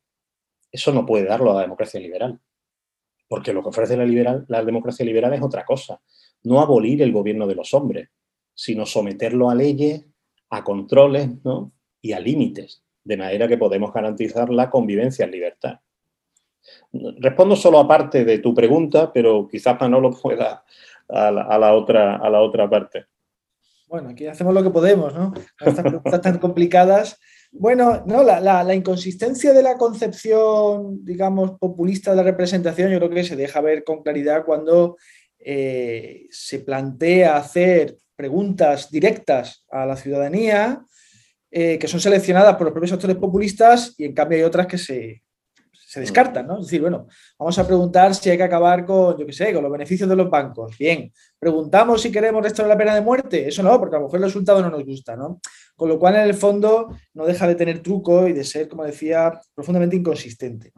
eso 0.70 0.92
no 0.92 1.06
puede 1.06 1.24
darlo 1.24 1.50
a 1.50 1.54
la 1.54 1.60
democracia 1.62 1.98
liberal. 1.98 2.38
Porque 3.26 3.54
lo 3.54 3.62
que 3.62 3.70
ofrece 3.70 3.96
la, 3.96 4.04
liberal, 4.04 4.44
la 4.48 4.62
democracia 4.62 5.02
liberal 5.02 5.32
es 5.32 5.40
otra 5.40 5.64
cosa. 5.64 6.02
No 6.42 6.60
abolir 6.60 7.00
el 7.00 7.10
gobierno 7.10 7.46
de 7.46 7.54
los 7.54 7.72
hombres, 7.72 8.10
sino 8.54 8.84
someterlo 8.84 9.48
a 9.48 9.54
leyes, 9.54 10.04
a 10.50 10.62
controles 10.62 11.30
y 12.02 12.12
a 12.12 12.20
límites, 12.20 12.82
de 13.02 13.16
manera 13.16 13.48
que 13.48 13.56
podemos 13.56 13.94
garantizar 13.94 14.50
la 14.50 14.68
convivencia 14.68 15.24
en 15.24 15.30
libertad. 15.30 15.80
Respondo 16.92 17.56
solo 17.56 17.78
a 17.78 17.88
parte 17.88 18.26
de 18.26 18.40
tu 18.40 18.52
pregunta, 18.52 19.10
pero 19.10 19.48
quizás 19.50 19.80
lo 19.88 20.10
pueda 20.10 20.62
a 21.12 21.30
la, 21.30 21.74
otra, 21.74 22.16
a 22.16 22.30
la 22.30 22.40
otra 22.40 22.68
parte. 22.68 23.06
Bueno, 23.88 24.11
aquí 24.11 24.26
hacemos 24.26 24.54
lo 24.54 24.62
que 24.62 24.70
podemos, 24.70 25.14
¿no? 25.14 25.32
Estas 25.61 25.82
preguntas 25.82 26.20
tan 26.20 26.38
complicadas. 26.40 27.18
Bueno, 27.52 28.04
no, 28.06 28.22
la, 28.22 28.74
inconsistencia 28.74 29.52
de 29.52 29.62
la 29.62 29.76
concepción, 29.76 31.04
digamos, 31.04 31.58
populista 31.58 32.12
de 32.12 32.16
la 32.18 32.22
representación, 32.22 32.92
yo 32.92 32.98
creo 32.98 33.11
que 33.11 33.24
se 33.24 33.34
deja 33.34 33.61
ver 33.61 33.82
con 33.82 34.02
claridad 34.02 34.44
cuando 34.44 34.96
eh, 35.38 36.26
se 36.30 36.61
plantea 36.61 37.36
hacer 37.36 37.96
preguntas 38.14 38.90
directas 38.90 39.64
a 39.70 39.86
la 39.86 39.96
ciudadanía 39.96 40.84
eh, 41.50 41.78
que 41.80 41.88
son 41.88 41.98
seleccionadas 41.98 42.54
por 42.54 42.66
los 42.66 42.72
propios 42.72 42.92
actores 42.92 43.16
populistas 43.16 43.94
y 43.98 44.04
en 44.04 44.12
cambio 44.12 44.38
hay 44.38 44.44
otras 44.44 44.68
que 44.68 44.78
se, 44.78 45.24
se 45.91 45.99
descartan, 45.99 46.47
¿no? 46.47 46.61
Es 46.61 46.66
decir, 46.66 46.80
bueno, 46.80 47.09
vamos 47.36 47.59
a 47.59 47.66
preguntar 47.66 48.14
si 48.14 48.30
hay 48.30 48.36
que 48.36 48.45
acabar 48.45 48.86
con, 48.86 49.18
yo 49.18 49.26
qué 49.26 49.32
sé, 49.32 49.53
con 49.53 49.64
los 49.64 49.72
beneficios 49.72 50.09
de 50.09 50.14
los 50.14 50.30
bancos. 50.30 50.78
Bien, 50.78 51.12
preguntamos 51.36 52.01
si 52.01 52.12
queremos 52.12 52.45
restaurar 52.45 52.76
la 52.76 52.78
pena 52.78 52.95
de 52.95 53.01
muerte. 53.01 53.49
Eso 53.49 53.61
no, 53.64 53.76
porque 53.80 53.97
a 53.97 53.99
lo 53.99 54.05
mejor 54.05 54.20
el 54.20 54.26
resultado 54.26 54.62
no 54.62 54.70
nos 54.70 54.84
gusta, 54.84 55.16
¿no? 55.16 55.41
Con 55.74 55.88
lo 55.88 55.99
cual, 55.99 56.14
en 56.14 56.20
el 56.20 56.34
fondo, 56.34 56.97
no 57.12 57.26
deja 57.26 57.49
de 57.49 57.57
tener 57.57 57.82
truco 57.82 58.28
y 58.28 58.32
de 58.32 58.45
ser, 58.45 58.68
como 58.68 58.84
decía, 58.84 59.41
profundamente 59.53 59.97
inconsistente. 59.97 60.72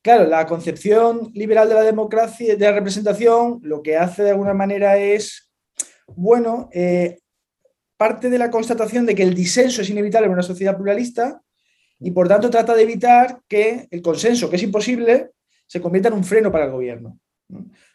Claro, 0.00 0.24
la 0.26 0.46
concepción 0.46 1.30
liberal 1.34 1.68
de 1.68 1.74
la 1.74 1.82
democracia, 1.82 2.56
de 2.56 2.64
la 2.64 2.72
representación, 2.72 3.60
lo 3.62 3.82
que 3.82 3.98
hace 3.98 4.22
de 4.22 4.30
alguna 4.30 4.54
manera 4.54 4.96
es, 4.96 5.52
bueno, 6.06 6.70
eh, 6.72 7.18
parte 7.98 8.30
de 8.30 8.38
la 8.38 8.50
constatación 8.50 9.04
de 9.04 9.14
que 9.14 9.24
el 9.24 9.34
disenso 9.34 9.82
es 9.82 9.90
inevitable 9.90 10.28
en 10.28 10.32
una 10.32 10.42
sociedad 10.42 10.74
pluralista, 10.74 11.42
y 12.00 12.10
por 12.10 12.28
tanto 12.28 12.50
trata 12.50 12.74
de 12.74 12.82
evitar 12.82 13.40
que 13.48 13.88
el 13.90 14.02
consenso, 14.02 14.48
que 14.48 14.56
es 14.56 14.62
imposible, 14.62 15.30
se 15.66 15.80
convierta 15.80 16.08
en 16.08 16.14
un 16.14 16.24
freno 16.24 16.50
para 16.50 16.66
el 16.66 16.70
gobierno. 16.70 17.18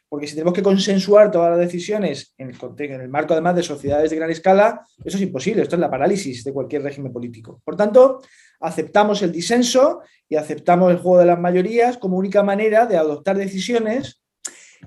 Porque 0.10 0.28
si 0.28 0.36
tenemos 0.36 0.54
que 0.54 0.62
consensuar 0.62 1.32
todas 1.32 1.50
las 1.52 1.60
decisiones 1.60 2.36
en 2.38 2.52
el, 2.52 3.10
marco 3.10 3.34
además 3.34 3.56
de 3.56 3.64
sociedades 3.64 4.12
de 4.12 4.16
gran 4.16 4.30
escala, 4.30 4.86
eso 5.04 5.18
es 5.18 5.24
imposible, 5.24 5.64
esto 5.64 5.76
es 5.76 5.80
la 5.80 5.90
parálisis 5.90 6.44
de 6.44 6.54
cualquier 6.54 6.84
régimen 6.84 7.12
político. 7.12 7.62
Por 7.64 7.76
tanto, 7.76 8.22
aceptamos 8.60 9.24
el 9.24 9.32
disenso 9.32 10.02
y 10.30 10.36
aceptamos 10.36 10.92
el 10.92 11.00
juego 11.00 11.18
de 11.18 11.26
las 11.26 11.40
mayorías 11.40 11.98
como 11.98 12.18
única 12.18 12.44
manera 12.44 12.86
de 12.86 12.98
adoptar 12.98 13.38
decisiones 13.38 14.22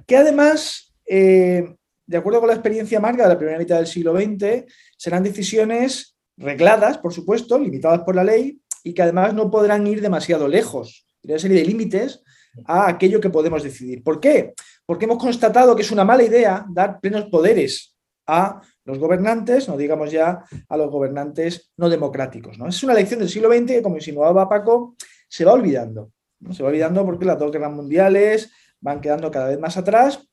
que 0.07 0.17
además, 0.17 0.95
eh, 1.07 1.75
de 2.07 2.17
acuerdo 2.17 2.41
con 2.41 2.49
la 2.49 2.55
experiencia 2.55 2.99
amarga 2.99 3.25
de 3.25 3.31
la 3.31 3.39
primera 3.39 3.59
mitad 3.59 3.79
del 3.79 3.87
siglo 3.87 4.14
XX, 4.14 4.64
serán 4.97 5.23
decisiones 5.23 6.17
regladas, 6.37 6.99
por 6.99 7.12
supuesto, 7.12 7.59
limitadas 7.59 8.03
por 8.03 8.14
la 8.14 8.23
ley, 8.23 8.61
y 8.87 8.95
que 8.95 9.03
además 9.03 9.34
no 9.34 9.51
podrán 9.51 9.84
ir 9.89 10.01
demasiado 10.01 10.47
lejos. 10.47 11.09
Hay 11.24 11.32
una 11.32 11.41
serie 11.41 11.59
de 11.59 11.64
límites 11.64 12.22
a 12.66 12.89
aquello 12.89 13.20
que 13.20 13.30
podemos 13.30 13.64
decidir. 13.64 14.05
¿Por 14.05 14.20
qué? 14.20 14.55
Porque 14.87 15.07
hemos 15.07 15.18
constatado 15.18 15.74
que 15.74 15.82
es 15.82 15.91
una 15.91 16.05
mala 16.05 16.22
idea 16.22 16.64
dar 16.70 17.01
plenos 17.01 17.24
poderes 17.24 17.97
a 18.28 18.61
los 18.84 19.01
gobernantes, 19.01 19.68
no 19.68 19.76
digamos 19.76 20.12
ya 20.12 20.45
a 20.68 20.76
los 20.76 20.89
gobernantes 20.89 21.72
no 21.76 21.89
democráticos. 21.89 22.59
¿no? 22.59 22.68
Es 22.68 22.80
una 22.84 22.95
lección 22.95 23.18
del 23.18 23.28
siglo 23.28 23.53
XX 23.53 23.66
que, 23.66 23.82
como 23.82 23.97
insinuaba 23.97 24.49
Paco, 24.49 24.95
se 25.28 25.45
va 25.45 25.55
olvidando. 25.55 26.12
¿no? 26.39 26.55
Se 26.55 26.62
va 26.62 26.68
olvidando 26.68 27.05
porque 27.05 27.24
las 27.24 27.41
dos 27.41 27.51
guerras 27.51 27.72
mundiales 27.72 28.53
van 28.80 29.01
quedando 29.01 29.32
cada 29.32 29.49
vez 29.49 29.59
más 29.59 29.76
atrás, 29.76 30.28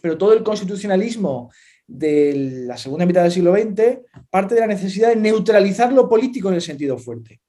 pero 0.00 0.16
todo 0.16 0.32
el 0.32 0.42
constitucionalismo 0.42 1.52
de 1.86 2.64
la 2.66 2.78
segunda 2.78 3.04
mitad 3.04 3.24
del 3.24 3.32
siglo 3.32 3.54
XX 3.54 3.98
parte 4.30 4.54
de 4.54 4.62
la 4.62 4.68
necesidad 4.68 5.10
de 5.10 5.16
neutralizar 5.16 5.92
lo 5.92 6.08
político 6.08 6.48
en 6.48 6.54
el 6.54 6.62
sentido 6.62 6.96
fuerte 6.96 7.42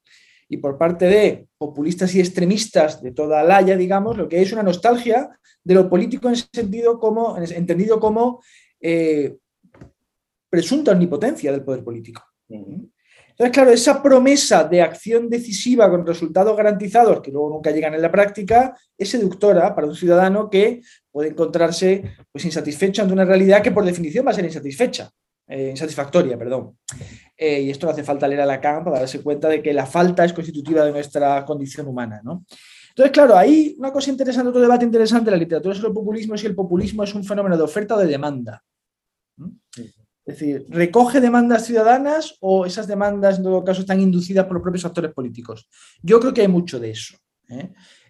y 0.52 0.58
por 0.58 0.76
parte 0.76 1.06
de 1.06 1.46
populistas 1.56 2.14
y 2.14 2.20
extremistas 2.20 3.02
de 3.02 3.12
toda 3.12 3.42
la 3.42 3.56
haya, 3.56 3.74
digamos, 3.74 4.18
lo 4.18 4.28
que 4.28 4.42
es 4.42 4.52
una 4.52 4.62
nostalgia 4.62 5.30
de 5.64 5.74
lo 5.74 5.88
político 5.88 6.28
en 6.28 6.36
sentido 6.36 7.00
como, 7.00 7.38
entendido 7.38 7.98
como 7.98 8.42
eh, 8.78 9.34
presunta 10.50 10.92
omnipotencia 10.92 11.50
del 11.50 11.64
poder 11.64 11.82
político. 11.82 12.22
Entonces, 12.50 13.50
claro, 13.50 13.70
esa 13.70 14.02
promesa 14.02 14.64
de 14.64 14.82
acción 14.82 15.30
decisiva 15.30 15.88
con 15.88 16.06
resultados 16.06 16.54
garantizados, 16.54 17.22
que 17.22 17.30
luego 17.30 17.48
nunca 17.48 17.70
llegan 17.70 17.94
en 17.94 18.02
la 18.02 18.12
práctica, 18.12 18.76
es 18.98 19.08
seductora 19.08 19.74
para 19.74 19.86
un 19.86 19.96
ciudadano 19.96 20.50
que 20.50 20.82
puede 21.10 21.30
encontrarse 21.30 22.12
pues, 22.30 22.44
insatisfecho 22.44 23.00
ante 23.00 23.14
una 23.14 23.24
realidad 23.24 23.62
que 23.62 23.72
por 23.72 23.86
definición 23.86 24.26
va 24.26 24.32
a 24.32 24.34
ser 24.34 24.44
insatisfecha. 24.44 25.10
Eh, 25.48 25.70
insatisfactoria, 25.70 26.38
perdón. 26.38 26.78
Eh, 27.44 27.60
y 27.62 27.70
esto 27.70 27.86
no 27.86 27.92
hace 27.92 28.04
falta 28.04 28.28
leer 28.28 28.42
a 28.42 28.46
Lacan 28.46 28.84
para 28.84 29.00
darse 29.00 29.20
cuenta 29.20 29.48
de 29.48 29.60
que 29.60 29.72
la 29.72 29.84
falta 29.84 30.24
es 30.24 30.32
constitutiva 30.32 30.84
de 30.84 30.92
nuestra 30.92 31.44
condición 31.44 31.88
humana. 31.88 32.20
¿no? 32.22 32.44
Entonces, 32.90 33.10
claro, 33.10 33.36
hay 33.36 33.74
una 33.80 33.90
cosa 33.90 34.10
interesante, 34.10 34.50
otro 34.50 34.60
debate 34.60 34.84
interesante 34.84 35.28
en 35.28 35.32
la 35.32 35.40
literatura 35.40 35.74
sobre 35.74 35.88
el 35.88 35.94
populismo, 35.94 36.36
es 36.36 36.40
si 36.40 36.46
el 36.46 36.54
populismo 36.54 37.02
es 37.02 37.12
un 37.16 37.24
fenómeno 37.24 37.56
de 37.56 37.64
oferta 37.64 37.96
o 37.96 37.98
de 37.98 38.06
demanda. 38.06 38.62
Es 39.74 40.38
decir, 40.38 40.66
¿recoge 40.68 41.20
demandas 41.20 41.66
ciudadanas 41.66 42.36
o 42.38 42.64
esas 42.64 42.86
demandas 42.86 43.38
en 43.38 43.42
todo 43.42 43.64
caso 43.64 43.80
están 43.80 44.00
inducidas 44.00 44.44
por 44.44 44.54
los 44.54 44.62
propios 44.62 44.84
actores 44.84 45.12
políticos? 45.12 45.68
Yo 46.00 46.20
creo 46.20 46.32
que 46.32 46.42
hay 46.42 46.48
mucho 46.48 46.78
de 46.78 46.90
eso. 46.90 47.16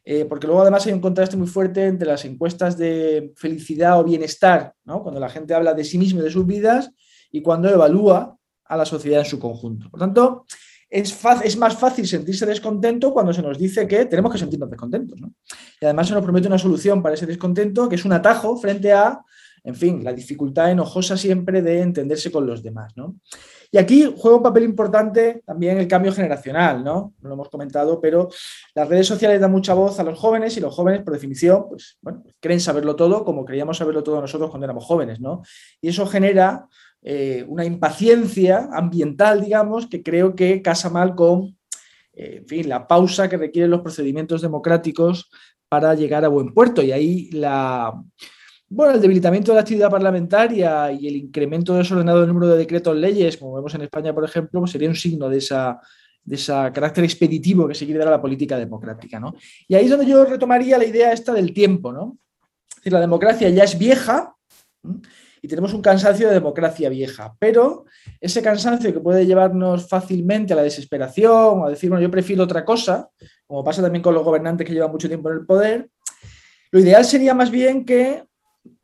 ¿eh? 0.04 0.26
porque 0.26 0.46
luego 0.46 0.60
además 0.60 0.86
hay 0.86 0.92
un 0.92 1.00
contraste 1.00 1.38
muy 1.38 1.46
fuerte 1.46 1.86
entre 1.86 2.06
las 2.06 2.26
encuestas 2.26 2.76
de 2.76 3.32
felicidad 3.36 3.98
o 3.98 4.04
bienestar, 4.04 4.74
¿no? 4.84 5.02
cuando 5.02 5.18
la 5.18 5.30
gente 5.30 5.54
habla 5.54 5.72
de 5.72 5.84
sí 5.84 5.96
mismo 5.96 6.20
y 6.20 6.24
de 6.24 6.30
sus 6.30 6.44
vidas, 6.44 6.90
y 7.30 7.40
cuando 7.40 7.70
evalúa 7.70 8.36
a 8.72 8.76
la 8.76 8.86
sociedad 8.86 9.20
en 9.20 9.26
su 9.26 9.38
conjunto. 9.38 9.90
Por 9.90 10.00
tanto, 10.00 10.46
es, 10.88 11.56
más 11.56 11.76
fácil 11.76 12.06
sentirse 12.06 12.46
descontento 12.46 13.12
cuando 13.12 13.32
se 13.34 13.42
nos 13.42 13.58
dice 13.58 13.86
que 13.86 14.06
tenemos 14.06 14.32
que 14.32 14.38
sentirnos 14.38 14.70
descontentos. 14.70 15.20
Y 15.80 15.84
además 15.84 16.08
se 16.08 16.14
nos 16.14 16.22
promete 16.22 16.48
una 16.48 16.58
solución 16.58 17.02
para 17.02 17.14
ese 17.14 17.26
descontento, 17.26 17.88
que 17.88 17.96
es 17.96 18.04
un 18.06 18.12
atajo 18.12 18.56
frente 18.56 18.92
a, 18.92 19.20
en 19.62 19.74
fin, 19.74 20.02
la 20.02 20.12
dificultad 20.12 20.70
enojosa 20.70 21.18
siempre 21.18 21.60
de 21.60 21.80
entenderse 21.80 22.32
con 22.32 22.46
los 22.46 22.62
demás. 22.62 22.94
Y 23.70 23.78
aquí 23.78 24.14
juega 24.16 24.36
un 24.38 24.42
papel 24.42 24.64
importante 24.64 25.42
también 25.46 25.78
el 25.78 25.88
cambio 25.88 26.12
generacional, 26.12 26.84
¿no? 26.84 27.14
No 27.20 27.28
lo 27.28 27.34
hemos 27.34 27.48
comentado, 27.48 28.00
pero 28.00 28.28
las 28.74 28.88
redes 28.88 29.06
sociales 29.06 29.40
dan 29.40 29.50
mucha 29.50 29.72
voz 29.72 29.98
a 29.98 30.04
los 30.04 30.18
jóvenes 30.18 30.56
y 30.56 30.60
los 30.60 30.74
jóvenes, 30.74 31.02
por 31.02 31.14
definición, 31.14 31.66
pues, 31.70 31.98
bueno, 32.02 32.22
creen 32.38 32.60
saberlo 32.60 32.96
todo 32.96 33.24
como 33.24 33.44
creíamos 33.46 33.78
saberlo 33.78 34.02
todo 34.02 34.20
nosotros 34.20 34.50
cuando 34.50 34.66
éramos 34.66 34.84
jóvenes, 34.84 35.20
¿no? 35.20 35.42
Y 35.80 35.88
eso 35.88 36.06
genera 36.06 36.66
eh, 37.02 37.44
una 37.48 37.64
impaciencia 37.64 38.68
ambiental, 38.72 39.42
digamos, 39.42 39.88
que 39.88 40.02
creo 40.02 40.36
que 40.36 40.62
casa 40.62 40.88
mal 40.88 41.14
con 41.16 41.56
eh, 42.14 42.44
fin, 42.46 42.68
la 42.68 42.86
pausa 42.86 43.28
que 43.28 43.36
requieren 43.36 43.70
los 43.70 43.80
procedimientos 43.80 44.42
democráticos 44.42 45.30
para 45.68 45.94
llegar 45.94 46.24
a 46.24 46.28
buen 46.28 46.54
puerto. 46.54 46.82
Y 46.82 46.92
ahí 46.92 47.30
la, 47.32 47.92
el 48.70 49.00
debilitamiento 49.00 49.50
de 49.50 49.56
la 49.56 49.62
actividad 49.62 49.90
parlamentaria 49.90 50.92
y 50.92 51.08
el 51.08 51.16
incremento 51.16 51.74
desordenado 51.74 52.20
del 52.20 52.28
número 52.28 52.48
de 52.52 52.58
decretos 52.58 52.96
leyes, 52.96 53.36
como 53.36 53.54
vemos 53.54 53.74
en 53.74 53.82
España, 53.82 54.14
por 54.14 54.24
ejemplo, 54.24 54.60
pues 54.60 54.70
sería 54.70 54.88
un 54.88 54.94
signo 54.94 55.28
de 55.28 55.38
esa, 55.38 55.80
ese 56.28 56.52
carácter 56.72 57.02
expeditivo 57.04 57.66
que 57.66 57.74
se 57.74 57.84
quiere 57.84 57.98
dar 57.98 58.08
a 58.08 58.12
la 58.12 58.22
política 58.22 58.56
democrática. 58.58 59.18
¿no? 59.18 59.34
Y 59.66 59.74
ahí 59.74 59.84
es 59.86 59.90
donde 59.90 60.06
yo 60.06 60.24
retomaría 60.24 60.78
la 60.78 60.84
idea 60.84 61.12
esta 61.12 61.32
del 61.32 61.52
tiempo. 61.52 61.92
¿no? 61.92 62.18
Es 62.70 62.76
decir, 62.76 62.92
la 62.92 63.00
democracia 63.00 63.48
ya 63.48 63.64
es 63.64 63.76
vieja, 63.76 64.36
y 65.42 65.48
tenemos 65.48 65.74
un 65.74 65.82
cansancio 65.82 66.28
de 66.28 66.34
democracia 66.34 66.88
vieja, 66.88 67.34
pero 67.40 67.84
ese 68.20 68.40
cansancio 68.40 68.92
que 68.92 69.00
puede 69.00 69.26
llevarnos 69.26 69.88
fácilmente 69.88 70.52
a 70.52 70.56
la 70.56 70.62
desesperación 70.62 71.60
o 71.60 71.66
a 71.66 71.70
decir, 71.70 71.90
bueno, 71.90 72.02
yo 72.02 72.10
prefiero 72.10 72.44
otra 72.44 72.64
cosa, 72.64 73.10
como 73.44 73.64
pasa 73.64 73.82
también 73.82 74.02
con 74.02 74.14
los 74.14 74.24
gobernantes 74.24 74.64
que 74.64 74.72
llevan 74.72 74.92
mucho 74.92 75.08
tiempo 75.08 75.30
en 75.30 75.38
el 75.38 75.44
poder, 75.44 75.90
lo 76.70 76.78
ideal 76.78 77.04
sería 77.04 77.34
más 77.34 77.50
bien 77.50 77.84
que 77.84 78.24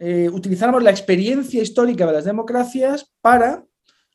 eh, 0.00 0.28
utilizáramos 0.32 0.82
la 0.82 0.90
experiencia 0.90 1.62
histórica 1.62 2.04
de 2.06 2.12
las 2.12 2.24
democracias 2.24 3.14
para 3.20 3.64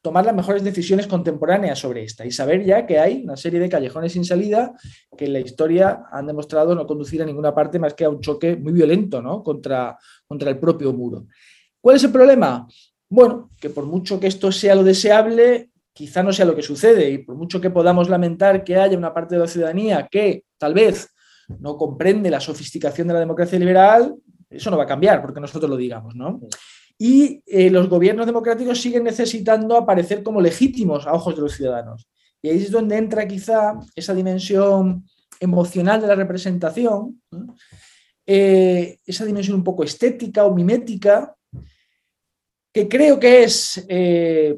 tomar 0.02 0.26
las 0.26 0.36
mejores 0.36 0.66
decisiones 0.66 1.08
contemporáneas 1.08 1.80
sobre 1.80 2.04
esta 2.04 2.26
y 2.26 2.32
saber 2.32 2.66
ya 2.66 2.86
que 2.86 3.00
hay 3.00 3.24
una 3.24 3.38
serie 3.38 3.62
de 3.62 3.70
callejones 3.70 4.12
sin 4.12 4.26
salida 4.26 4.74
que 5.18 5.26
en 5.26 5.34
la 5.34 5.40
historia 5.40 6.04
han 6.12 6.28
demostrado 6.28 6.76
no 6.76 6.86
conducir 6.86 7.24
a 7.24 7.26
ninguna 7.26 7.56
parte 7.56 7.80
más 7.80 7.94
que 7.94 8.04
a 8.04 8.10
un 8.10 8.20
choque 8.20 8.58
muy 8.58 8.74
violento 8.74 9.22
¿no? 9.22 9.42
contra, 9.42 9.98
contra 10.28 10.50
el 10.50 10.60
propio 10.60 10.92
muro. 10.92 11.28
¿Cuál 11.84 11.98
es 11.98 12.04
el 12.06 12.14
problema? 12.14 12.66
Bueno, 13.10 13.50
que 13.60 13.70
por 13.70 13.86
mucho 13.86 14.18
que 14.18 14.28
esto 14.28 14.54
sea 14.54 14.74
lo 14.74 14.86
deseable, 14.86 15.70
quizá 15.92 16.24
no 16.24 16.32
sea 16.32 16.46
lo 16.46 16.56
que 16.56 16.62
sucede 16.62 17.10
y 17.10 17.18
por 17.18 17.36
mucho 17.36 17.60
que 17.60 17.72
podamos 17.72 18.08
lamentar 18.08 18.64
que 18.64 18.78
haya 18.78 18.98
una 18.98 19.14
parte 19.14 19.36
de 19.36 19.42
la 19.42 19.48
ciudadanía 19.50 20.08
que 20.10 20.46
tal 20.58 20.74
vez 20.74 21.10
no 21.60 21.76
comprende 21.76 22.30
la 22.30 22.40
sofisticación 22.40 23.10
de 23.10 23.16
la 23.16 23.20
democracia 23.20 23.60
liberal, 23.60 24.16
eso 24.50 24.72
no 24.72 24.78
va 24.78 24.84
a 24.84 24.88
cambiar 24.88 25.22
porque 25.22 25.42
nosotros 25.42 25.70
lo 25.70 25.76
digamos, 25.76 26.16
¿no? 26.16 26.40
Y 26.98 27.44
eh, 27.46 27.70
los 27.70 27.90
gobiernos 27.90 28.28
democráticos 28.28 28.80
siguen 28.80 29.04
necesitando 29.04 29.76
aparecer 29.76 30.24
como 30.24 30.40
legítimos 30.40 31.06
a 31.06 31.12
ojos 31.12 31.36
de 31.36 31.42
los 31.42 31.52
ciudadanos. 31.52 32.08
Y 32.42 32.48
ahí 32.48 32.60
es 32.60 32.72
donde 32.72 32.96
entra 32.96 33.28
quizá 33.28 33.78
esa 33.94 34.14
dimensión 34.14 35.04
emocional 35.38 36.00
de 36.00 36.08
la 36.08 36.16
representación, 36.16 37.22
eh, 38.26 39.00
esa 39.06 39.26
dimensión 39.26 39.58
un 39.58 39.66
poco 39.66 39.84
estética 39.84 40.46
o 40.46 40.56
mimética, 40.56 41.36
que 42.74 42.88
creo 42.90 43.20
que 43.20 43.44
es 43.44 43.86
eh, 43.88 44.58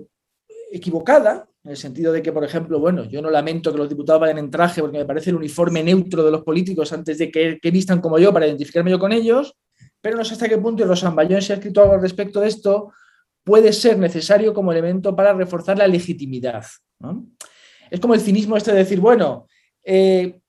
equivocada, 0.72 1.47
en 1.63 1.72
el 1.72 1.78
sentido 1.78 2.13
de 2.13 2.22
que, 2.22 2.32
por 2.32 2.43
ejemplo, 2.43 2.80
bueno, 2.80 3.05
yo 3.05 3.22
no 3.22 3.30
lamento 3.30 3.72
que 3.72 3.78
los 3.80 3.89
diputados 3.89 4.22
vayan 4.22 4.38
en 4.38 4.51
traje 4.51 4.82
porque 4.82 4.99
me 4.99 5.05
parece 5.05 5.32
el 5.32 5.36
uniforme 5.36 5.84
neutro 5.84 6.24
de 6.24 6.32
los 6.32 6.43
políticos 6.43 6.93
antes 6.93 7.18
de 7.18 7.32
que, 7.32 7.59
vistan 7.72 7.99
como 7.99 8.20
yo 8.20 8.32
para 8.32 8.45
identificarme 8.45 8.91
yo 8.91 8.99
con 8.99 9.11
ellos, 9.11 9.55
pero 9.99 10.16
no 10.16 10.24
sé 10.24 10.34
hasta 10.34 10.47
qué 10.47 10.59
punto, 10.59 10.86
Rosan 10.86 11.16
Bayón 11.16 11.41
se 11.41 11.53
ha 11.53 11.55
escrito 11.55 11.82
algo 11.82 11.95
al 11.95 12.01
respecto 12.01 12.39
de 12.39 12.47
esto, 12.47 12.93
puede 13.43 13.74
ser 13.74 13.97
necesario 13.97 14.53
como 14.53 14.72
elemento 14.72 15.16
para 15.16 15.34
reforzar 15.34 15.78
la 15.78 15.88
legitimidad. 15.88 16.63
Es 17.89 17.99
como 17.99 18.13
el 18.13 18.22
cinismo 18.22 18.55
este 18.57 18.72
de 18.72 18.78
decir, 18.78 18.99
bueno, 18.99 19.47
eh, 19.84 20.39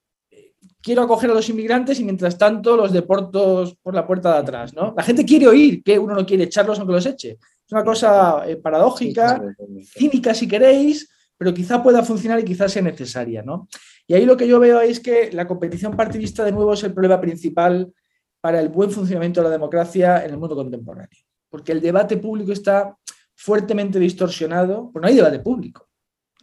quiero 0.83 1.03
acoger 1.03 1.31
a 1.31 1.35
los 1.35 1.49
inmigrantes 1.49 1.99
y 1.99 2.05
mientras 2.05 2.39
tanto 2.39 2.77
los 2.77 2.93
deportos 2.93 3.75
por 3.83 3.95
la 3.95 4.07
puerta 4.07 4.33
de 4.35 4.39
atrás. 4.39 4.75
¿no? 4.75 4.95
La 4.97 5.03
gente 5.03 5.25
quiere 5.25 5.49
oír 5.49 5.83
que 5.83 5.99
uno 5.99 6.14
no 6.14 6.25
quiere 6.25 6.45
echarlos 6.45 6.79
aunque 6.79 6.95
los 6.95 7.07
eche. 7.07 7.39
Es 7.67 7.73
una 7.73 7.85
cosa 7.85 8.49
eh, 8.49 8.57
paradójica, 8.57 9.43
cínica 9.85 10.33
si 10.35 10.47
queréis, 10.47 11.09
pero 11.37 11.53
quizá 11.53 11.83
pueda 11.83 12.03
funcionar 12.03 12.39
y 12.39 12.45
quizá 12.45 12.69
sea 12.69 12.83
necesaria. 12.83 13.43
¿no? 13.43 13.69
Y 14.07 14.14
ahí 14.14 14.25
lo 14.25 14.37
que 14.37 14.47
yo 14.47 14.61
veo 14.61 14.81
es 14.81 15.01
que 15.01 15.33
la 15.33 15.47
competición 15.47 15.97
partidista 15.97 16.45
de 16.45 16.53
nuevo 16.53 16.73
es 16.75 16.85
el 16.85 16.95
problema 16.95 17.21
principal 17.21 17.93
para 18.41 18.61
el 18.61 18.69
buen 18.69 18.91
funcionamiento 18.91 19.41
de 19.41 19.49
la 19.49 19.53
democracia 19.53 20.25
en 20.25 20.31
el 20.31 20.39
mundo 20.39 20.55
contemporáneo, 20.55 21.19
porque 21.49 21.73
el 21.73 21.81
debate 21.81 22.17
público 22.19 22.53
está 22.53 22.97
fuertemente 23.35 23.99
distorsionado, 23.99 24.91
pues 24.93 25.03
no 25.03 25.09
hay 25.09 25.17
debate 25.17 25.41
público. 25.41 25.89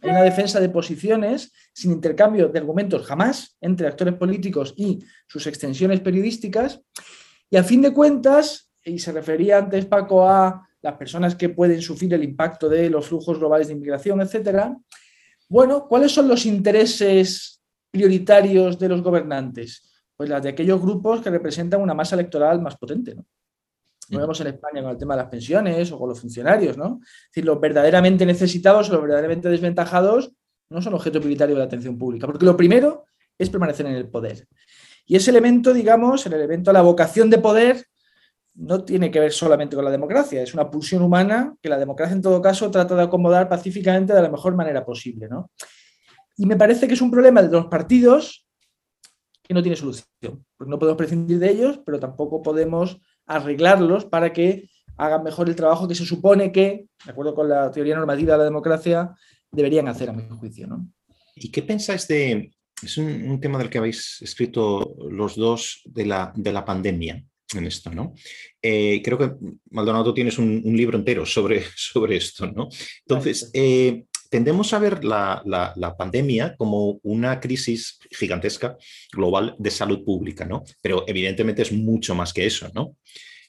Hay 0.02 0.10
una 0.10 0.22
defensa 0.22 0.60
de 0.60 0.68
posiciones 0.68 1.50
sin 1.72 1.92
intercambio 1.92 2.48
de 2.48 2.58
argumentos 2.58 3.06
jamás 3.06 3.56
entre 3.62 3.86
actores 3.86 4.14
políticos 4.14 4.74
y 4.76 5.02
sus 5.26 5.46
extensiones 5.46 6.00
periodísticas. 6.00 6.82
Y 7.48 7.56
a 7.56 7.64
fin 7.64 7.80
de 7.80 7.94
cuentas, 7.94 8.70
y 8.84 8.98
se 8.98 9.12
refería 9.12 9.56
antes 9.56 9.86
Paco 9.86 10.28
a 10.28 10.63
las 10.84 10.98
personas 10.98 11.34
que 11.34 11.48
pueden 11.48 11.80
sufrir 11.80 12.12
el 12.12 12.22
impacto 12.22 12.68
de 12.68 12.90
los 12.90 13.06
flujos 13.06 13.38
globales 13.38 13.68
de 13.68 13.72
inmigración, 13.72 14.20
etcétera. 14.20 14.76
Bueno, 15.48 15.88
¿cuáles 15.88 16.12
son 16.12 16.28
los 16.28 16.44
intereses 16.44 17.62
prioritarios 17.90 18.78
de 18.78 18.90
los 18.90 19.00
gobernantes? 19.00 20.04
Pues 20.14 20.28
las 20.28 20.42
de 20.42 20.50
aquellos 20.50 20.82
grupos 20.82 21.22
que 21.22 21.30
representan 21.30 21.80
una 21.80 21.94
masa 21.94 22.16
electoral 22.16 22.60
más 22.60 22.76
potente, 22.76 23.14
¿no? 23.14 23.24
Lo 24.10 24.18
vemos 24.18 24.38
en 24.42 24.48
España 24.48 24.82
con 24.82 24.90
el 24.90 24.98
tema 24.98 25.16
de 25.16 25.22
las 25.22 25.30
pensiones 25.30 25.90
o 25.90 25.98
con 25.98 26.10
los 26.10 26.20
funcionarios, 26.20 26.76
¿no? 26.76 27.00
Es 27.02 27.28
decir, 27.30 27.46
los 27.46 27.58
verdaderamente 27.58 28.26
necesitados 28.26 28.90
o 28.90 28.92
los 28.92 29.00
verdaderamente 29.00 29.48
desventajados 29.48 30.32
no 30.68 30.82
son 30.82 30.92
objeto 30.92 31.18
prioritario 31.18 31.54
de 31.54 31.60
la 31.60 31.64
atención 31.64 31.96
pública, 31.96 32.26
porque 32.26 32.44
lo 32.44 32.58
primero 32.58 33.06
es 33.38 33.48
permanecer 33.48 33.86
en 33.86 33.94
el 33.94 34.06
poder. 34.10 34.46
Y 35.06 35.16
ese 35.16 35.30
elemento, 35.30 35.72
digamos, 35.72 36.26
el 36.26 36.34
elemento 36.34 36.70
de 36.70 36.74
la 36.74 36.82
vocación 36.82 37.30
de 37.30 37.38
poder, 37.38 37.86
no 38.54 38.84
tiene 38.84 39.10
que 39.10 39.20
ver 39.20 39.32
solamente 39.32 39.74
con 39.76 39.84
la 39.84 39.90
democracia, 39.90 40.42
es 40.42 40.54
una 40.54 40.70
pulsión 40.70 41.02
humana 41.02 41.54
que 41.60 41.68
la 41.68 41.78
democracia 41.78 42.14
en 42.14 42.22
todo 42.22 42.40
caso 42.40 42.70
trata 42.70 42.94
de 42.94 43.02
acomodar 43.02 43.48
pacíficamente 43.48 44.14
de 44.14 44.22
la 44.22 44.30
mejor 44.30 44.54
manera 44.54 44.84
posible. 44.84 45.28
¿no? 45.28 45.50
Y 46.36 46.46
me 46.46 46.56
parece 46.56 46.86
que 46.86 46.94
es 46.94 47.00
un 47.00 47.10
problema 47.10 47.42
de 47.42 47.50
los 47.50 47.66
partidos 47.66 48.46
que 49.42 49.54
no 49.54 49.62
tiene 49.62 49.76
solución, 49.76 50.06
porque 50.56 50.70
no 50.70 50.78
podemos 50.78 50.96
prescindir 50.96 51.38
de 51.38 51.50
ellos, 51.50 51.80
pero 51.84 52.00
tampoco 52.00 52.42
podemos 52.42 52.98
arreglarlos 53.26 54.06
para 54.06 54.32
que 54.32 54.70
hagan 54.96 55.22
mejor 55.22 55.48
el 55.48 55.56
trabajo 55.56 55.86
que 55.86 55.94
se 55.94 56.06
supone 56.06 56.50
que, 56.50 56.86
de 57.04 57.10
acuerdo 57.10 57.34
con 57.34 57.48
la 57.48 57.70
teoría 57.70 57.96
normativa 57.96 58.32
de 58.32 58.38
la 58.38 58.44
democracia, 58.44 59.14
deberían 59.50 59.88
hacer 59.88 60.08
a 60.08 60.12
mi 60.12 60.26
juicio. 60.28 60.66
¿no? 60.66 60.88
¿Y 61.36 61.50
qué 61.50 61.62
pensáis 61.62 62.08
de, 62.08 62.52
es 62.82 62.96
un, 62.96 63.38
tema 63.40 63.58
del 63.58 63.68
que 63.68 63.78
habéis 63.78 64.22
escrito 64.22 64.96
los 65.10 65.36
dos 65.36 65.82
de 65.84 66.06
la, 66.06 66.32
de 66.34 66.52
la 66.52 66.64
pandemia? 66.64 67.22
En 67.58 67.66
esto, 67.66 67.90
¿no? 67.90 68.14
Eh, 68.60 69.00
creo 69.04 69.18
que, 69.18 69.32
Maldonado, 69.70 70.04
tú 70.04 70.14
tienes 70.14 70.38
un, 70.38 70.62
libro 70.76 70.98
entero 70.98 71.26
sobre, 71.26 71.62
sobre 71.76 72.16
esto, 72.16 72.46
¿no? 72.46 72.68
Entonces, 73.06 73.50
eh, 73.52 74.04
tendemos 74.30 74.72
a 74.72 74.78
ver 74.78 75.04
la, 75.04 75.94
pandemia 75.96 76.56
como 76.56 76.98
una 77.02 77.38
crisis 77.38 77.98
gigantesca 78.10 78.76
global 79.12 79.54
de 79.58 79.70
salud 79.70 80.04
pública, 80.04 80.44
¿no? 80.44 80.64
Pero 80.80 81.04
evidentemente 81.06 81.62
es 81.62 81.72
mucho 81.72 82.14
más 82.14 82.32
que 82.32 82.46
eso, 82.46 82.68
¿no? 82.74 82.96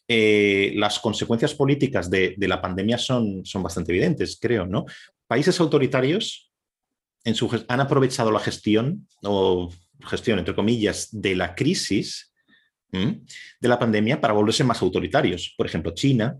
Eh, 0.07 0.73
las 0.75 0.99
consecuencias 0.99 1.55
políticas 1.55 2.09
de, 2.11 2.35
la 2.37 2.61
pandemia 2.61 2.99
son, 2.99 3.43
son 3.43 3.63
bastante 3.63 3.91
evidentes, 3.91 4.37
creo, 4.39 4.67
¿no? 4.67 4.85
Países 5.27 5.59
autoritarios 5.59 6.51
en 7.23 7.33
su, 7.33 7.49
han 7.67 7.79
aprovechado 7.79 8.31
la 8.31 8.39
gestión, 8.39 9.07
o 9.23 9.71
gestión, 10.01 10.37
entre 10.39 10.53
comillas, 10.55 11.09
de 11.11 11.35
la 11.35 11.55
crisis 11.55 12.31
de 13.59 13.67
la 13.69 13.79
pandemia 13.79 14.19
para 14.19 14.33
volverse 14.33 14.63
más 14.63 14.81
autoritarios. 14.81 15.53
Por 15.57 15.65
ejemplo, 15.65 15.93
China, 15.93 16.37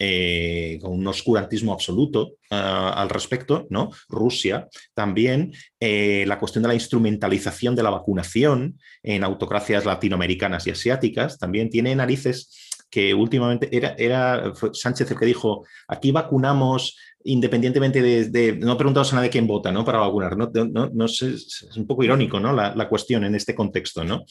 eh, 0.00 0.78
con 0.80 0.92
un 0.92 1.06
oscurantismo 1.08 1.72
absoluto 1.72 2.34
ah, 2.50 2.94
al 2.96 3.08
respecto, 3.08 3.66
¿no? 3.68 3.90
Rusia 4.08 4.68
también, 4.94 5.52
eh, 5.80 6.24
la 6.28 6.38
cuestión 6.38 6.62
de 6.62 6.68
la 6.68 6.74
instrumentalización 6.74 7.74
de 7.74 7.82
la 7.82 7.90
vacunación 7.90 8.78
en 9.02 9.24
autocracias 9.24 9.84
latinoamericanas 9.84 10.68
y 10.68 10.70
asiáticas, 10.70 11.36
también 11.36 11.68
tiene 11.68 11.96
narices 11.96 12.68
que 12.90 13.12
últimamente 13.12 13.76
era, 13.76 13.94
era 13.98 14.52
Sánchez 14.72 15.10
el 15.10 15.18
que 15.18 15.26
dijo, 15.26 15.66
aquí 15.88 16.10
vacunamos 16.10 16.96
independientemente 17.24 18.00
de, 18.02 18.56
no 18.56 18.76
preguntamos 18.76 19.12
a 19.12 19.16
nadie 19.16 19.30
quién 19.30 19.46
vota 19.46 19.72
¿no? 19.72 19.84
para 19.84 19.98
vacunar. 19.98 20.36
No, 20.36 20.90
no, 20.92 21.08
sé, 21.08 21.34
es 21.34 21.76
un 21.76 21.86
poco 21.86 22.04
irónico 22.04 22.38
¿no? 22.38 22.52
la, 22.52 22.88
cuestión 22.88 23.24
en 23.24 23.34
este 23.34 23.54
contexto. 23.54 24.04
¿no? 24.04 24.24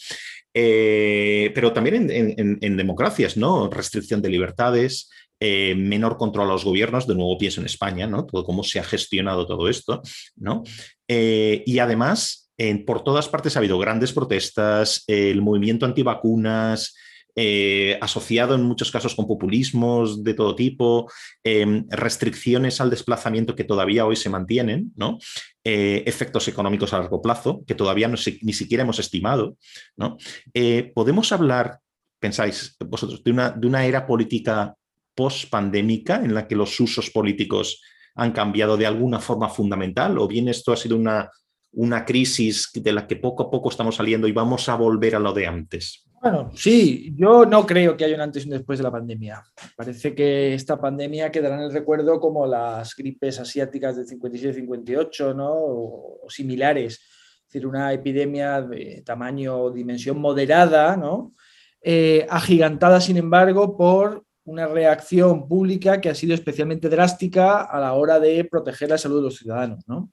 Eh, 0.54 1.52
pero 1.54 1.74
también 1.74 2.10
en, 2.10 2.78
democracias, 2.78 3.38
¿no? 3.38 3.70
restricción 3.70 4.22
de 4.22 4.30
libertades, 4.30 5.10
eh, 5.40 5.76
menor 5.76 6.18
control 6.18 6.48
a 6.48 6.54
los 6.54 6.66
gobiernos, 6.66 7.08
de 7.08 7.16
nuevo 7.16 7.38
pienso 7.38 7.62
en 7.62 7.68
España, 7.68 8.08
¿no? 8.08 8.26
todo 8.26 8.44
cómo 8.44 8.64
se 8.64 8.80
ha 8.80 8.84
gestionado 8.84 9.46
todo 9.46 9.70
esto. 9.70 10.02
¿no? 10.36 10.64
Eh, 11.08 11.64
y 11.66 11.80
además, 11.80 12.50
por 12.88 13.04
todas 13.04 13.28
partes 13.28 13.56
ha 13.56 13.60
habido 13.60 13.78
grandes 13.78 14.14
protestas, 14.14 15.04
el 15.08 15.42
movimiento 15.42 15.86
antivacunas, 15.86 16.96
eh, 17.40 18.00
asociado 18.02 18.56
en 18.56 18.64
muchos 18.64 18.92
casos 18.92 19.14
con 19.14 19.28
populismos 19.28 20.24
de 20.24 20.34
todo 20.34 20.56
tipo, 20.56 21.08
em, 21.44 21.86
restricciones 21.88 22.82
al 22.82 22.90
desplazamiento 22.90 23.54
que 23.54 23.64
todavía 23.64 24.08
hoy 24.08 24.16
se 24.16 24.32
mantienen. 24.32 24.92
Eh, 25.64 26.02
efectos 26.08 26.48
económicos 26.48 26.94
a 26.94 27.00
largo 27.00 27.22
plazo 27.22 27.64
que 27.68 27.76
todavía 27.76 28.08
ni 28.08 28.54
siquiera 28.54 28.82
hemos 28.82 28.98
estimado. 28.98 29.56
Eh, 30.52 30.92
¿Podemos 30.96 31.32
hablar, 31.32 31.78
pensáis 32.20 32.76
vosotros, 32.80 33.24
de 33.24 33.30
una, 33.30 33.52
de 33.52 33.68
una 33.68 33.86
era 33.86 34.08
política 34.08 34.74
post-pandémica 35.14 36.16
en 36.16 36.34
la 36.34 36.48
que 36.48 36.56
los 36.56 36.80
usos 36.80 37.12
políticos 37.12 37.84
han 38.16 38.32
cambiado 38.32 38.78
de 38.78 38.88
alguna 38.88 39.20
forma 39.20 39.48
fundamental 39.48 40.18
o 40.18 40.28
bien 40.28 40.48
esto 40.48 40.74
ha 40.74 40.78
sido 40.78 40.98
una, 40.98 41.30
una 41.74 42.04
crisis 42.04 42.72
de 42.74 42.94
la 42.94 43.06
que 43.06 43.18
poco 43.18 43.44
a 43.44 43.52
poco 43.52 43.70
estamos 43.70 43.98
saliendo 43.98 44.28
y 44.28 44.32
vamos 44.32 44.70
a 44.70 44.76
volver 44.76 45.16
a 45.16 45.20
lo 45.20 45.34
de 45.34 45.46
antes? 45.46 46.07
Bueno, 46.22 46.52
sí, 46.56 47.14
yo 47.16 47.46
no 47.46 47.66
creo 47.66 47.96
que 47.96 48.06
haya 48.06 48.16
un 48.16 48.22
antes 48.22 48.44
y 48.44 48.48
un 48.48 48.58
después 48.58 48.80
de 48.80 48.84
la 48.84 48.92
pandemia. 48.92 49.44
Parece 49.76 50.16
que 50.16 50.54
esta 50.54 50.80
pandemia 50.80 51.32
quedará 51.32 51.56
en 51.56 51.62
el 51.62 51.72
recuerdo 51.72 52.20
como 52.20 52.48
las 52.48 52.96
gripes 52.96 53.40
asiáticas 53.40 53.96
del 53.98 54.08
57-58, 54.08 55.36
¿no? 55.36 55.54
O, 55.54 56.20
similares. 56.30 56.96
Es 56.96 57.54
decir, 57.54 57.68
una 57.68 57.94
epidemia 57.94 58.62
de 58.62 59.04
tamaño 59.06 59.58
o 59.58 59.72
dimensión 59.72 60.20
moderada, 60.20 60.98
¿no? 60.98 61.34
Eh, 61.82 62.26
agigantada, 62.30 63.00
sin 63.00 63.18
embargo, 63.18 63.78
por 63.78 64.26
una 64.44 64.66
reacción 64.66 65.48
pública 65.48 66.02
que 66.02 66.10
ha 66.10 66.16
sido 66.16 66.34
especialmente 66.34 66.90
drástica 66.90 67.62
a 67.62 67.80
la 67.80 67.94
hora 67.94 68.20
de 68.20 68.44
proteger 68.46 68.90
la 68.90 68.98
salud 68.98 69.18
de 69.18 69.24
los 69.24 69.38
ciudadanos, 69.38 69.88
¿no? 69.88 70.12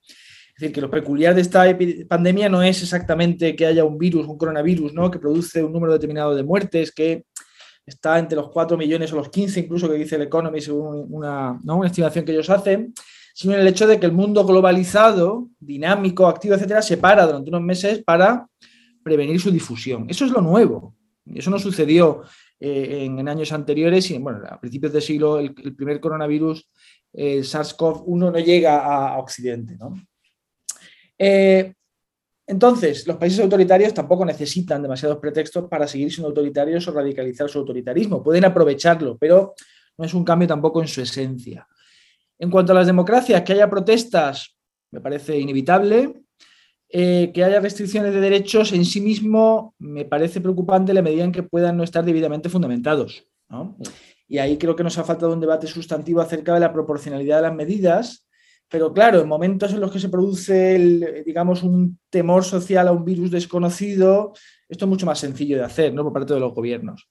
Es 0.57 0.61
decir, 0.61 0.75
que 0.75 0.81
lo 0.81 0.89
peculiar 0.89 1.35
de 1.35 1.41
esta 1.41 1.65
pandemia 2.09 2.49
no 2.49 2.63
es 2.63 2.81
exactamente 2.81 3.57
que 3.57 3.67
haya 3.67 3.85
un 3.85 3.99
virus, 3.99 4.29
un 4.29 4.39
coronavirus, 4.39 4.95
¿no? 4.95 5.11
que 5.11 5.19
produce 5.19 5.65
un 5.65 5.73
número 5.73 5.93
determinado 5.93 6.33
de 6.33 6.45
muertes, 6.45 6.93
que 6.93 7.25
está 7.85 8.21
entre 8.21 8.37
los 8.37 8.51
4 8.51 8.77
millones 8.77 9.13
o 9.13 9.17
los 9.17 9.31
15, 9.31 9.61
incluso 9.61 9.89
que 9.89 9.97
dice 9.97 10.15
el 10.15 10.23
Economy, 10.23 10.61
según 10.61 11.07
una, 11.11 11.59
estimación 11.85 12.25
que 12.25 12.31
ellos 12.31 12.49
hacen, 12.51 12.95
sino 13.35 13.55
en 13.55 13.61
el 13.61 13.67
hecho 13.67 13.89
de 13.89 13.99
que 13.99 14.07
el 14.07 14.13
mundo 14.13 14.47
globalizado, 14.47 15.49
dinámico, 15.59 16.29
activo, 16.29 16.55
etcétera, 16.55 16.83
se 16.83 16.99
para 16.99 17.27
durante 17.27 17.51
unos 17.51 17.63
meses 17.63 18.05
para 18.05 18.47
prevenir 19.03 19.41
su 19.41 19.51
difusión. 19.51 20.07
Eso 20.09 20.25
es 20.25 20.31
lo 20.31 20.41
nuevo. 20.41 20.95
Eso 21.35 21.51
no 21.51 21.59
sucedió 21.59 22.23
eh, 22.61 23.05
en, 23.05 23.29
años 23.29 23.51
anteriores 23.51 24.09
y, 24.13 24.19
bueno, 24.19 24.39
a 24.49 24.61
principios 24.61 24.93
del 24.93 25.03
siglo 25.03 25.41
el, 25.41 25.53
primer 25.53 25.99
coronavirus, 25.99 26.71
el 27.13 27.43
SARS-CoV-1, 27.43 28.33
no 28.33 28.39
llega 28.39 28.79
a, 28.79 29.15
a 29.15 29.19
Occidente, 29.19 29.77
¿no? 29.77 29.95
Eh, 31.19 31.73
entonces, 32.47 33.07
los 33.07 33.17
países 33.17 33.41
autoritarios 33.41 33.95
tampoco 33.95 34.25
necesitan 34.25 34.83
demasiados 34.83 35.19
pretextos 35.19 35.69
para 35.69 35.87
seguir 35.87 36.13
siendo 36.13 36.29
autoritarios 36.29 36.87
o 36.89 36.93
radicalizar 36.93 37.49
su 37.49 37.59
autoritarismo. 37.59 38.23
Pueden 38.23 38.45
aprovecharlo, 38.45 39.17
pero 39.17 39.55
no 39.97 40.05
es 40.05 40.13
un 40.13 40.25
cambio 40.25 40.49
tampoco 40.49 40.83
en 40.83 40.89
su 40.89 41.01
esencia. 41.01 41.67
En 42.39 42.51
cuanto 42.51 42.73
a 42.73 42.75
las 42.75 42.87
democracias, 42.87 43.43
que 43.43 43.55
haya 43.55 43.71
protestas 43.71 44.55
me 44.95 45.01
parece 45.01 45.39
inevitable. 45.39 46.15
Eh, 46.89 47.33
que 47.35 47.43
haya 47.43 47.59
restricciones 47.59 48.15
de 48.15 48.21
derechos 48.21 48.73
en 48.73 48.85
sí 48.85 49.01
mismo 49.01 49.75
me 49.81 50.05
parece 50.05 50.41
preocupante 50.41 50.95
la 50.95 51.03
medida 51.03 51.25
en 51.25 51.33
que 51.33 51.43
puedan 51.43 51.77
no 51.77 51.83
estar 51.83 52.05
debidamente 52.05 52.49
fundamentados. 52.49 53.27
Y 54.29 54.39
ahí 54.39 54.57
creo 54.57 54.77
que 54.77 54.85
nos 54.85 54.97
ha 54.99 55.03
faltado 55.03 55.33
un 55.33 55.41
debate 55.41 55.67
sustantivo 55.67 56.21
acerca 56.21 56.55
de 56.55 56.61
la 56.61 56.73
proporcionalidad 56.73 57.37
de 57.37 57.43
las 57.43 57.55
medidas 57.55 58.24
pero 58.75 58.93
claro, 58.93 59.21
en 59.21 59.29
momentos 59.29 59.73
en 59.73 59.79
los 59.79 59.93
que 59.93 60.01
se 60.01 60.09
produce, 60.09 61.23
digamos, 61.25 61.63
un 61.63 61.97
temor 62.11 62.43
social 62.43 62.89
a 62.89 62.91
un 62.91 63.05
virus 63.05 63.31
desconocido, 63.31 64.33
esto 64.69 64.85
es 64.85 64.89
mucho 64.89 65.07
más 65.07 65.21
sencillo 65.21 65.59
de 65.59 65.63
hacer 65.63 65.95
¿no? 65.95 66.03
por 66.03 66.13
parte 66.13 66.35
de 66.35 66.41
los 66.41 66.53
gobiernos. 66.53 67.09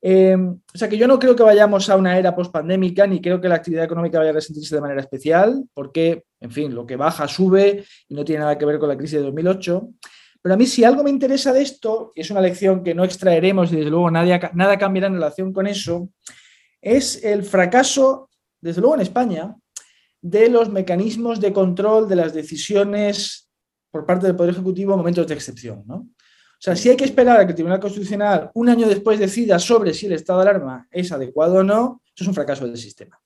Eh, 0.00 0.34
o 0.34 0.76
sea 0.76 0.88
que 0.88 0.98
yo 0.98 1.06
no 1.06 1.20
creo 1.20 1.36
que 1.36 1.44
vayamos 1.44 1.88
a 1.88 1.94
una 1.94 2.18
era 2.18 2.34
pospandémica, 2.34 3.06
ni 3.06 3.20
creo 3.20 3.40
que 3.40 3.48
la 3.48 3.54
actividad 3.54 3.84
económica 3.84 4.18
vaya 4.18 4.30
a 4.30 4.32
resentirse 4.32 4.74
de 4.74 4.80
manera 4.80 5.00
especial, 5.00 5.62
porque, 5.72 6.24
en 6.40 6.50
fin, 6.50 6.74
lo 6.74 6.84
que 6.84 6.96
baja 6.96 7.28
sube 7.28 7.84
y 8.08 8.14
no 8.16 8.24
tiene 8.24 8.40
nada 8.40 8.58
que 8.58 8.64
ver 8.64 8.80
con 8.80 8.88
la 8.88 8.96
crisis 8.96 9.18
de 9.18 9.26
2008. 9.26 9.88
Pero 10.42 10.54
a 10.56 10.58
mí 10.58 10.66
si 10.66 10.82
algo 10.82 11.04
me 11.04 11.10
interesa 11.10 11.52
de 11.52 11.62
esto, 11.62 12.10
y 12.16 12.22
es 12.22 12.30
una 12.32 12.40
lección 12.40 12.82
que 12.82 12.92
no 12.92 13.04
extraeremos 13.04 13.72
y 13.72 13.76
desde 13.76 13.90
luego 13.90 14.10
nada 14.10 14.78
cambiará 14.78 15.06
en 15.06 15.14
relación 15.14 15.52
con 15.52 15.68
eso, 15.68 16.08
es 16.80 17.22
el 17.22 17.44
fracaso, 17.44 18.30
desde 18.60 18.80
luego 18.80 18.96
en 18.96 19.02
España, 19.02 19.54
de 20.22 20.48
los 20.48 20.70
mecanismos 20.70 21.40
de 21.40 21.52
control 21.52 22.08
de 22.08 22.16
las 22.16 22.32
decisiones 22.32 23.50
por 23.90 24.06
parte 24.06 24.26
del 24.26 24.36
Poder 24.36 24.52
Ejecutivo 24.52 24.92
en 24.92 24.98
momentos 24.98 25.26
de 25.26 25.34
excepción. 25.34 25.82
¿no? 25.86 25.96
O 25.96 26.64
sea, 26.64 26.76
si 26.76 26.88
hay 26.88 26.96
que 26.96 27.04
esperar 27.04 27.40
a 27.40 27.44
que 27.44 27.50
el 27.50 27.56
Tribunal 27.56 27.80
Constitucional 27.80 28.50
un 28.54 28.68
año 28.68 28.88
después 28.88 29.18
decida 29.18 29.58
sobre 29.58 29.92
si 29.92 30.06
el 30.06 30.12
estado 30.12 30.42
de 30.42 30.50
alarma 30.50 30.86
es 30.90 31.10
adecuado 31.10 31.56
o 31.56 31.62
no, 31.64 32.00
eso 32.06 32.22
es 32.22 32.28
un 32.28 32.34
fracaso 32.34 32.66
del 32.66 32.76
sistema. 32.76 33.20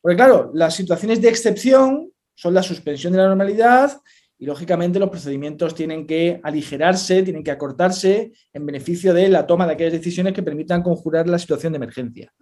Porque 0.00 0.16
claro, 0.16 0.50
las 0.54 0.74
situaciones 0.74 1.20
de 1.20 1.30
excepción 1.30 2.12
son 2.34 2.54
la 2.54 2.62
suspensión 2.62 3.14
de 3.14 3.20
la 3.20 3.28
normalidad 3.28 3.98
y 4.38 4.46
lógicamente 4.46 4.98
los 4.98 5.08
procedimientos 5.08 5.74
tienen 5.74 6.06
que 6.06 6.40
aligerarse, 6.44 7.22
tienen 7.22 7.42
que 7.42 7.50
acortarse 7.50 8.32
en 8.52 8.66
beneficio 8.66 9.12
de 9.12 9.28
la 9.28 9.46
toma 9.46 9.66
de 9.66 9.72
aquellas 9.72 9.94
decisiones 9.94 10.34
que 10.34 10.42
permitan 10.42 10.82
conjurar 10.82 11.26
la 11.26 11.38
situación 11.38 11.72
de 11.72 11.78
emergencia. 11.78 12.32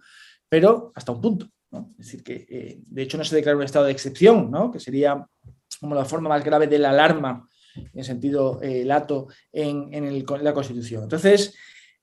Pero 0.47 0.91
hasta 0.93 1.13
un 1.13 1.21
punto. 1.21 1.47
Es 1.71 1.97
decir, 1.97 2.23
que 2.23 2.45
eh, 2.49 2.79
de 2.85 3.01
hecho 3.01 3.17
no 3.17 3.23
se 3.23 3.35
declara 3.35 3.57
un 3.57 3.63
estado 3.63 3.85
de 3.85 3.91
excepción, 3.91 4.49
¿no? 4.49 4.71
que 4.71 4.79
sería 4.79 5.25
como 5.79 5.95
la 5.95 6.05
forma 6.05 6.29
más 6.29 6.43
grave 6.43 6.67
de 6.67 6.79
la 6.79 6.91
alarma 6.91 7.47
en 7.93 8.03
sentido 8.03 8.59
eh, 8.61 8.83
lato 8.85 9.27
en, 9.51 10.25
la 10.41 10.53
Constitución. 10.53 11.03
Entonces, 11.03 11.53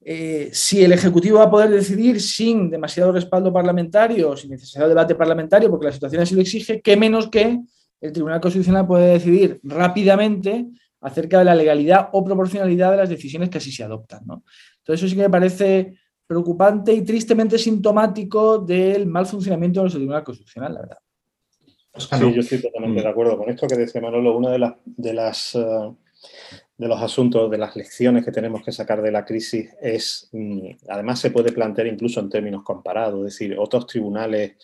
eh, 0.00 0.50
si 0.52 0.84
el 0.84 0.92
Ejecutivo 0.92 1.38
va 1.38 1.44
a 1.44 1.50
poder 1.50 1.70
decidir 1.70 2.20
sin 2.20 2.70
demasiado 2.70 3.10
respaldo 3.10 3.52
parlamentario, 3.52 4.36
sin 4.36 4.50
necesario 4.50 4.88
debate 4.88 5.14
parlamentario, 5.14 5.70
porque 5.70 5.86
la 5.86 5.92
situación 5.92 6.22
así 6.22 6.34
lo 6.34 6.42
exige, 6.42 6.80
qué 6.80 6.96
menos 6.96 7.28
que 7.28 7.58
el 8.00 8.12
Tribunal 8.12 8.40
Constitucional 8.40 8.86
puede 8.86 9.14
decidir 9.14 9.60
rápidamente 9.62 10.66
acerca 11.00 11.38
de 11.38 11.46
la 11.46 11.54
legalidad 11.54 12.10
o 12.12 12.24
proporcionalidad 12.24 12.90
de 12.92 12.96
las 12.98 13.08
decisiones 13.08 13.48
que 13.48 13.58
así 13.58 13.72
se 13.72 13.82
adoptan. 13.82 14.20
Entonces, 14.22 15.02
eso 15.02 15.08
sí 15.08 15.16
que 15.16 15.22
me 15.22 15.30
parece 15.30 15.94
preocupante 16.26 16.92
y 16.92 17.02
tristemente 17.02 17.58
sintomático 17.58 18.58
del 18.58 19.06
mal 19.06 19.26
funcionamiento 19.26 19.80
de 19.80 19.84
nuestro 19.84 20.00
Tribunal 20.00 20.24
Constitucional, 20.24 20.74
la 20.74 20.80
verdad. 20.80 20.98
Sí, 21.96 22.34
yo 22.34 22.40
estoy 22.40 22.60
totalmente 22.60 23.02
de 23.02 23.08
acuerdo 23.08 23.38
con 23.38 23.48
esto 23.50 23.68
que 23.68 23.76
decía 23.76 24.00
Manolo. 24.00 24.36
Uno 24.36 24.50
de, 24.50 24.58
las, 24.58 24.74
de, 24.84 25.12
las, 25.12 25.54
eh, 25.54 25.92
de 26.76 26.88
los 26.88 27.00
asuntos, 27.00 27.48
de 27.50 27.58
las 27.58 27.76
lecciones 27.76 28.24
que 28.24 28.32
tenemos 28.32 28.62
que 28.62 28.72
sacar 28.72 29.00
de 29.00 29.12
la 29.12 29.24
crisis 29.24 29.70
es, 29.80 30.28
mm, 30.32 30.70
además 30.88 31.20
se 31.20 31.30
puede 31.30 31.52
plantear 31.52 31.86
incluso 31.86 32.18
en 32.18 32.30
términos 32.30 32.64
comparados, 32.64 33.20
es 33.20 33.38
decir, 33.38 33.56
otros 33.58 33.86
tribunales 33.86 34.56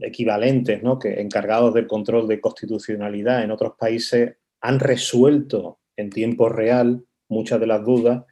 equivalentes, 0.00 0.82
¿no? 0.82 0.98
que 0.98 1.20
encargados 1.20 1.74
del 1.74 1.86
control 1.86 2.28
de 2.28 2.40
constitucionalidad 2.40 3.42
en 3.42 3.50
otros 3.50 3.74
países 3.78 4.36
han 4.60 4.80
resuelto 4.80 5.80
en 5.96 6.10
tiempo 6.10 6.48
real 6.48 7.04
muchas 7.28 7.60
de 7.60 7.66
las 7.66 7.84
dudas 7.84 8.24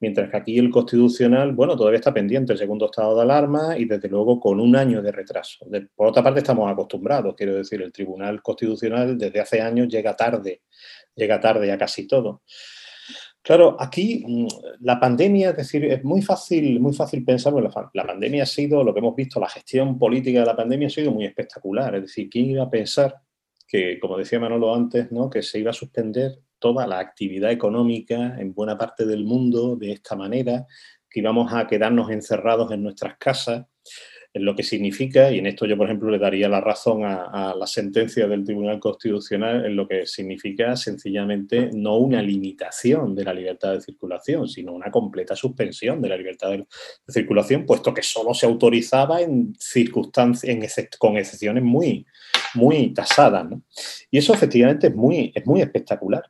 mientras 0.00 0.30
que 0.30 0.36
aquí 0.36 0.58
el 0.58 0.70
Constitucional, 0.70 1.52
bueno, 1.52 1.76
todavía 1.76 1.98
está 1.98 2.12
pendiente 2.12 2.52
el 2.52 2.58
segundo 2.58 2.86
estado 2.86 3.14
de 3.16 3.22
alarma 3.22 3.78
y 3.78 3.84
desde 3.84 4.08
luego 4.08 4.40
con 4.40 4.58
un 4.58 4.74
año 4.74 5.02
de 5.02 5.12
retraso. 5.12 5.66
por 5.94 6.08
otra 6.08 6.22
parte, 6.22 6.40
estamos 6.40 6.70
acostumbrados, 6.70 7.34
quiero 7.36 7.54
decir, 7.54 7.82
el 7.82 7.92
Tribunal 7.92 8.42
Constitucional 8.42 9.16
desde 9.18 9.40
hace 9.40 9.60
años 9.60 9.88
llega 9.88 10.16
tarde, 10.16 10.62
llega 11.14 11.38
tarde 11.38 11.70
a 11.70 11.78
casi 11.78 12.06
todo. 12.06 12.42
Claro, 13.42 13.76
aquí 13.78 14.24
mm, 14.26 14.46
la 14.80 15.00
pandemia, 15.00 15.50
es 15.50 15.56
decir, 15.56 15.84
es 15.84 16.04
muy 16.04 16.22
fácil, 16.22 16.80
muy 16.80 16.92
fácil 16.92 17.24
pensar, 17.24 17.52
la, 17.54 18.06
pandemia 18.06 18.42
ha 18.42 18.46
sido, 18.46 18.84
lo 18.84 18.92
que 18.92 19.00
hemos 19.00 19.16
visto, 19.16 19.40
la 19.40 19.48
gestión 19.48 19.98
política 19.98 20.40
de 20.40 20.46
la 20.46 20.56
pandemia 20.56 20.88
ha 20.88 20.90
sido 20.90 21.10
muy 21.10 21.24
espectacular. 21.24 21.94
Es 21.94 22.02
decir, 22.02 22.28
¿quién 22.28 22.50
iba 22.50 22.64
a 22.64 22.70
pensar 22.70 23.16
que, 23.66 23.98
como 23.98 24.18
decía 24.18 24.40
Manolo 24.40 24.74
antes, 24.74 25.10
¿no? 25.10 25.30
que 25.30 25.42
se 25.42 25.58
iba 25.58 25.70
a 25.70 25.74
suspender 25.74 26.38
toda 26.60 26.86
la 26.86 27.00
actividad 27.00 27.50
económica 27.50 28.36
en 28.38 28.54
buena 28.54 28.78
parte 28.78 29.04
del 29.04 29.24
mundo 29.24 29.74
de 29.74 29.92
esta 29.92 30.14
manera, 30.14 30.66
que 31.10 31.20
íbamos 31.20 31.52
a 31.52 31.66
quedarnos 31.66 32.10
encerrados 32.10 32.70
en 32.70 32.84
nuestras 32.84 33.16
casas, 33.18 33.66
en 34.32 34.44
lo 34.44 34.54
que 34.54 34.62
significa, 34.62 35.32
y 35.32 35.38
en 35.38 35.46
esto 35.46 35.66
yo, 35.66 35.76
por 35.76 35.86
ejemplo, 35.86 36.08
le 36.08 36.18
daría 36.18 36.48
la 36.48 36.60
razón 36.60 37.02
a, 37.04 37.52
la 37.58 37.66
sentencia 37.66 38.28
del 38.28 38.44
Tribunal 38.44 38.78
Constitucional, 38.78 39.66
en 39.66 39.74
lo 39.74 39.88
que 39.88 40.06
significa 40.06 40.76
sencillamente 40.76 41.70
no 41.74 41.96
una 41.96 42.22
limitación 42.22 43.14
de 43.16 43.24
la 43.24 43.34
libertad 43.34 43.72
de 43.72 43.80
circulación, 43.80 44.48
sino 44.48 44.72
una 44.72 44.90
completa 44.90 45.34
suspensión 45.34 46.00
de 46.00 46.10
la 46.10 46.16
libertad 46.16 46.50
de, 46.50 46.66
circulación, 47.08 47.66
puesto 47.66 47.92
que 47.92 48.02
solo 48.02 48.32
se 48.32 48.46
autorizaba 48.46 49.20
en 49.20 49.52
circunstancias, 49.58 50.48
en 50.48 50.62
con 50.96 51.16
excepciones 51.16 51.64
muy, 51.64 52.06
muy 52.54 52.94
tasadas. 52.94 53.46
Y 54.12 54.18
eso 54.18 54.32
efectivamente 54.32 54.88
es 54.88 54.94
muy, 54.94 55.32
es 55.34 55.44
muy 55.44 55.60
espectacular. 55.60 56.22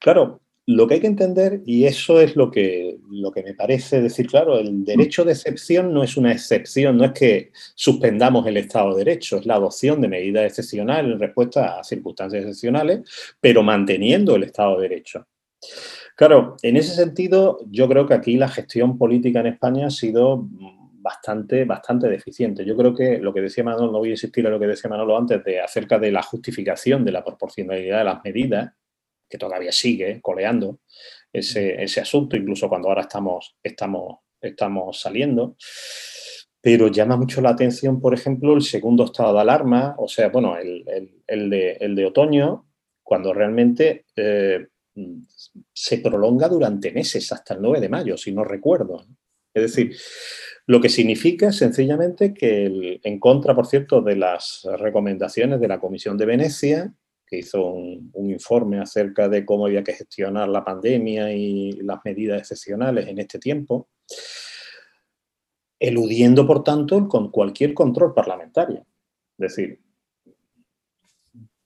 Claro, 0.00 0.40
lo 0.66 0.88
que 0.88 0.94
hay 0.94 1.00
que 1.00 1.06
entender, 1.06 1.62
y 1.64 1.84
eso 1.84 2.20
es 2.20 2.34
lo 2.34 2.50
que, 2.50 2.98
lo 3.08 3.30
que 3.30 3.44
me 3.44 3.54
parece 3.54 4.02
decir, 4.02 4.26
claro, 4.26 4.58
el 4.58 4.84
derecho 4.84 5.24
de 5.24 5.32
excepción 5.32 5.94
no 5.94 6.02
es 6.02 6.16
una 6.16 6.32
excepción, 6.32 6.96
no 6.96 7.04
es 7.04 7.12
que 7.12 7.52
suspendamos 7.74 8.44
el 8.48 8.56
Estado 8.56 8.90
de 8.92 9.04
Derecho, 9.04 9.38
es 9.38 9.46
la 9.46 9.54
adopción 9.54 10.00
de 10.00 10.08
medidas 10.08 10.44
excepcionales 10.44 11.12
en 11.12 11.20
respuesta 11.20 11.78
a 11.78 11.84
circunstancias 11.84 12.42
excepcionales, 12.42 13.08
pero 13.40 13.62
manteniendo 13.62 14.34
el 14.34 14.42
Estado 14.42 14.76
de 14.76 14.88
Derecho. 14.88 15.26
Claro, 16.16 16.56
en 16.62 16.76
ese 16.76 16.94
sentido, 16.94 17.58
yo 17.70 17.88
creo 17.88 18.06
que 18.06 18.14
aquí 18.14 18.36
la 18.36 18.48
gestión 18.48 18.98
política 18.98 19.40
en 19.40 19.46
España 19.46 19.86
ha 19.86 19.90
sido 19.90 20.48
bastante, 21.06 21.64
bastante 21.64 22.08
deficiente. 22.08 22.64
Yo 22.64 22.76
creo 22.76 22.92
que 22.92 23.18
lo 23.18 23.32
que 23.32 23.40
decía 23.40 23.62
Manolo, 23.62 23.92
no 23.92 23.98
voy 23.98 24.08
a 24.08 24.12
insistir 24.12 24.44
en 24.44 24.50
lo 24.50 24.58
que 24.58 24.66
decía 24.66 24.90
Manolo 24.90 25.16
antes 25.16 25.44
de 25.44 25.60
acerca 25.60 26.00
de 26.00 26.10
la 26.10 26.22
justificación 26.22 27.04
de 27.04 27.12
la 27.12 27.22
proporcionalidad 27.22 27.98
de 27.98 28.04
las 28.04 28.24
medidas, 28.24 28.72
que 29.28 29.38
todavía 29.38 29.72
sigue 29.72 30.20
coleando 30.20 30.80
ese, 31.32 32.00
asunto, 32.00 32.36
incluso 32.36 32.68
cuando 32.68 32.88
ahora 32.88 33.02
estamos, 33.02 33.56
estamos, 33.62 34.18
estamos 34.40 35.00
saliendo. 35.00 35.56
Pero 36.60 36.88
llama 36.88 37.16
mucho 37.16 37.40
la 37.40 37.50
atención, 37.50 38.00
por 38.00 38.14
ejemplo, 38.14 38.54
el 38.54 38.62
segundo 38.62 39.04
estado 39.04 39.34
de 39.34 39.40
alarma, 39.40 39.94
o 39.98 40.08
sea, 40.08 40.30
bueno, 40.30 40.56
el, 40.56 41.50
de, 41.50 42.04
otoño, 42.06 42.66
cuando 43.02 43.32
realmente 43.32 44.06
eh, 44.16 44.66
se 45.72 45.98
prolonga 45.98 46.48
durante 46.48 46.92
meses, 46.92 47.30
hasta 47.32 47.54
el 47.54 47.62
9 47.62 47.80
de 47.80 47.88
mayo, 47.88 48.16
si 48.16 48.32
no 48.32 48.42
recuerdo. 48.42 49.06
Es 49.54 49.62
decir, 49.62 49.96
lo 50.66 50.80
que 50.80 50.88
significa 50.88 51.52
sencillamente 51.52 52.34
que, 52.34 53.00
en 53.02 53.20
contra, 53.20 53.54
por 53.54 53.66
cierto, 53.66 54.02
de 54.02 54.16
las 54.16 54.66
recomendaciones 54.78 55.60
de 55.60 55.68
la 55.68 55.78
Comisión 55.78 56.18
de 56.18 56.26
Venecia, 56.26 56.92
que 57.26 57.38
hizo 57.38 57.64
un, 57.64 58.12
informe 58.30 58.78
acerca 58.78 59.28
de 59.28 59.44
cómo 59.44 59.66
había 59.66 59.82
que 59.82 59.94
gestionar 59.94 60.48
la 60.48 60.64
pandemia 60.64 61.32
y 61.32 61.72
las 61.82 62.00
medidas 62.04 62.38
excepcionales 62.38 63.08
en 63.08 63.18
este 63.18 63.38
tiempo, 63.38 63.88
eludiendo, 65.78 66.46
por 66.46 66.62
tanto, 66.62 67.08
con 67.08 67.30
cualquier 67.30 67.74
control 67.74 68.14
parlamentario. 68.14 68.86
Es 69.38 69.54
decir, 69.54 69.80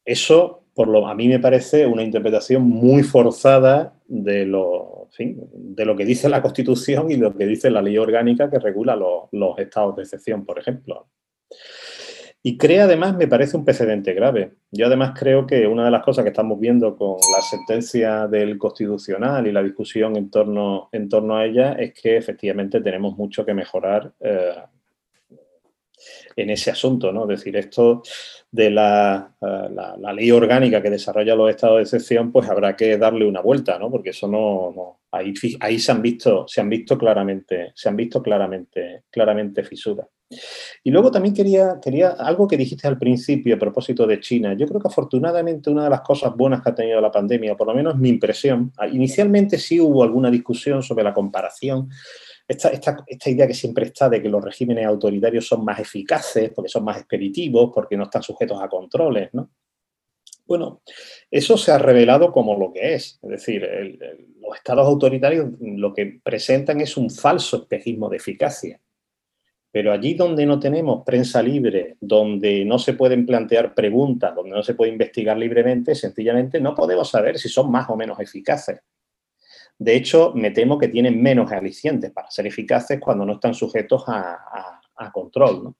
eso 0.04 0.60
por 0.74 0.88
lo, 0.88 1.06
a 1.06 1.14
mí 1.14 1.28
me 1.28 1.40
parece 1.40 1.86
una 1.86 2.02
interpretación 2.02 2.62
muy 2.62 3.02
forzada 3.02 4.00
de 4.06 4.46
lo, 4.46 5.08
de 5.18 5.84
lo 5.84 5.96
que 5.96 6.04
dice 6.04 6.28
la 6.28 6.42
Constitución 6.42 7.10
y 7.10 7.16
lo 7.16 7.36
que 7.36 7.46
dice 7.46 7.70
la 7.70 7.82
ley 7.82 7.98
orgánica 7.98 8.50
que 8.50 8.58
regula 8.58 8.96
los 8.96 9.58
estados 9.58 9.96
de 9.96 10.02
excepción, 10.02 10.44
por 10.44 10.58
ejemplo. 10.58 11.08
Y 12.42 12.56
crea 12.56 12.84
además, 12.84 13.16
me 13.16 13.28
parece 13.28 13.56
un 13.56 13.66
precedente 13.66 14.14
grave. 14.14 14.52
Yo 14.70 14.86
además 14.86 15.12
creo 15.18 15.46
que 15.46 15.66
una 15.66 15.84
de 15.84 15.90
las 15.90 16.02
cosas 16.02 16.24
que 16.24 16.30
estamos 16.30 16.58
viendo 16.58 16.96
con 16.96 17.16
la 17.34 17.42
sentencia 17.42 18.26
del 18.28 18.56
Constitucional 18.56 19.46
y 19.46 19.52
la 19.52 19.62
discusión 19.62 20.16
en 20.16 20.30
torno, 20.30 20.88
en 20.92 21.08
torno 21.10 21.36
a 21.36 21.44
ella 21.44 21.72
es 21.72 21.92
que 21.92 22.16
efectivamente 22.16 22.80
tenemos 22.80 23.16
mucho 23.18 23.44
que 23.44 23.52
mejorar 23.52 24.12
eh, 24.20 24.54
en 26.34 26.48
ese 26.48 26.70
asunto, 26.70 27.12
¿no? 27.12 27.24
Es 27.24 27.40
decir, 27.40 27.56
esto 27.56 28.02
de 28.50 28.70
la, 28.70 29.34
eh, 29.42 29.68
la, 29.98 30.12
ley 30.14 30.30
orgánica 30.30 30.80
que 30.80 30.88
desarrolla 30.88 31.34
los 31.34 31.50
estados 31.50 31.76
de 31.76 31.82
excepción, 31.82 32.32
pues 32.32 32.48
habrá 32.48 32.74
que 32.74 32.96
darle 32.96 33.26
una 33.26 33.42
vuelta, 33.42 33.78
¿no? 33.78 33.90
Porque 33.90 34.10
eso 34.10 34.26
no 34.26 34.99
ahí, 35.12 35.78
se 35.78 35.92
han 35.92 36.02
visto, 36.02 36.46
se 36.46 36.60
han 36.60 36.68
visto 36.68 36.96
claramente, 36.96 37.72
se 37.74 37.88
han 37.88 37.96
visto 37.96 38.22
claramente, 38.22 39.04
claramente 39.10 39.64
fisuras. 39.64 40.06
Y 40.84 40.92
luego 40.92 41.10
también 41.10 41.34
quería, 41.34 41.80
quería 41.82 42.10
algo 42.10 42.46
que 42.46 42.56
dijiste 42.56 42.86
al 42.86 42.98
principio 42.98 43.56
a 43.56 43.58
propósito 43.58 44.06
de 44.06 44.20
China. 44.20 44.54
Yo 44.54 44.66
creo 44.66 44.80
que 44.80 44.86
afortunadamente 44.86 45.70
una 45.70 45.84
de 45.84 45.90
las 45.90 46.02
cosas 46.02 46.36
buenas 46.36 46.62
que 46.62 46.70
ha 46.70 46.74
tenido 46.74 47.00
la 47.00 47.10
pandemia, 47.10 47.56
por 47.56 47.66
lo 47.66 47.74
menos 47.74 47.98
mi 47.98 48.10
impresión, 48.10 48.72
ah, 48.78 48.86
inicialmente 48.86 49.58
sí 49.58 49.80
hubo 49.80 50.04
alguna 50.04 50.30
discusión 50.30 50.82
sobre 50.82 51.02
la 51.02 51.12
comparación. 51.12 51.90
Esta, 52.46 53.04
idea 53.26 53.46
que 53.46 53.54
siempre 53.54 53.86
está 53.86 54.08
de 54.08 54.22
que 54.22 54.28
los 54.28 54.42
regímenes 54.44 54.86
autoritarios 54.86 55.46
son 55.46 55.64
más 55.64 55.78
eficaces, 55.78 56.50
porque 56.54 56.68
son 56.68 56.84
más 56.84 56.98
expeditivos, 56.98 57.70
porque 57.72 57.96
no 57.96 58.04
están 58.04 58.22
sujetos 58.22 58.60
a 58.60 58.68
controles, 58.68 59.30
¿no? 59.32 59.50
Bueno, 60.46 60.82
eso 61.30 61.56
se 61.56 61.70
ha 61.70 61.78
revelado 61.78 62.32
como 62.32 62.58
lo 62.58 62.72
que 62.72 62.94
es. 62.94 63.20
Es 63.22 63.30
decir, 63.30 63.64
los 64.50 64.58
estados 64.58 64.86
autoritarios 64.86 65.48
lo 65.60 65.94
que 65.94 66.20
presentan 66.22 66.80
es 66.80 66.96
un 66.96 67.08
falso 67.08 67.58
espejismo 67.58 68.08
de 68.08 68.16
eficacia. 68.16 68.80
Pero 69.70 69.92
allí 69.92 70.14
donde 70.14 70.44
no 70.44 70.58
tenemos 70.58 71.04
prensa 71.04 71.40
libre, 71.40 71.96
donde 72.00 72.64
no 72.64 72.80
se 72.80 72.94
pueden 72.94 73.24
plantear 73.24 73.74
preguntas, 73.74 74.34
donde 74.34 74.50
no 74.50 74.62
se 74.64 74.74
puede 74.74 74.90
investigar 74.90 75.38
libremente, 75.38 75.94
sencillamente 75.94 76.60
no 76.60 76.74
podemos 76.74 77.08
saber 77.08 77.38
si 77.38 77.48
son 77.48 77.70
más 77.70 77.88
o 77.88 77.96
menos 77.96 78.18
eficaces. 78.18 78.80
De 79.78 79.94
hecho, 79.94 80.32
me 80.34 80.50
temo 80.50 80.76
que 80.76 80.88
tienen 80.88 81.22
menos 81.22 81.52
alicientes 81.52 82.10
para 82.10 82.30
ser 82.32 82.48
eficaces 82.48 82.98
cuando 82.98 83.24
no 83.24 83.34
están 83.34 83.54
sujetos 83.54 84.02
a, 84.08 84.80
control. 85.12 85.72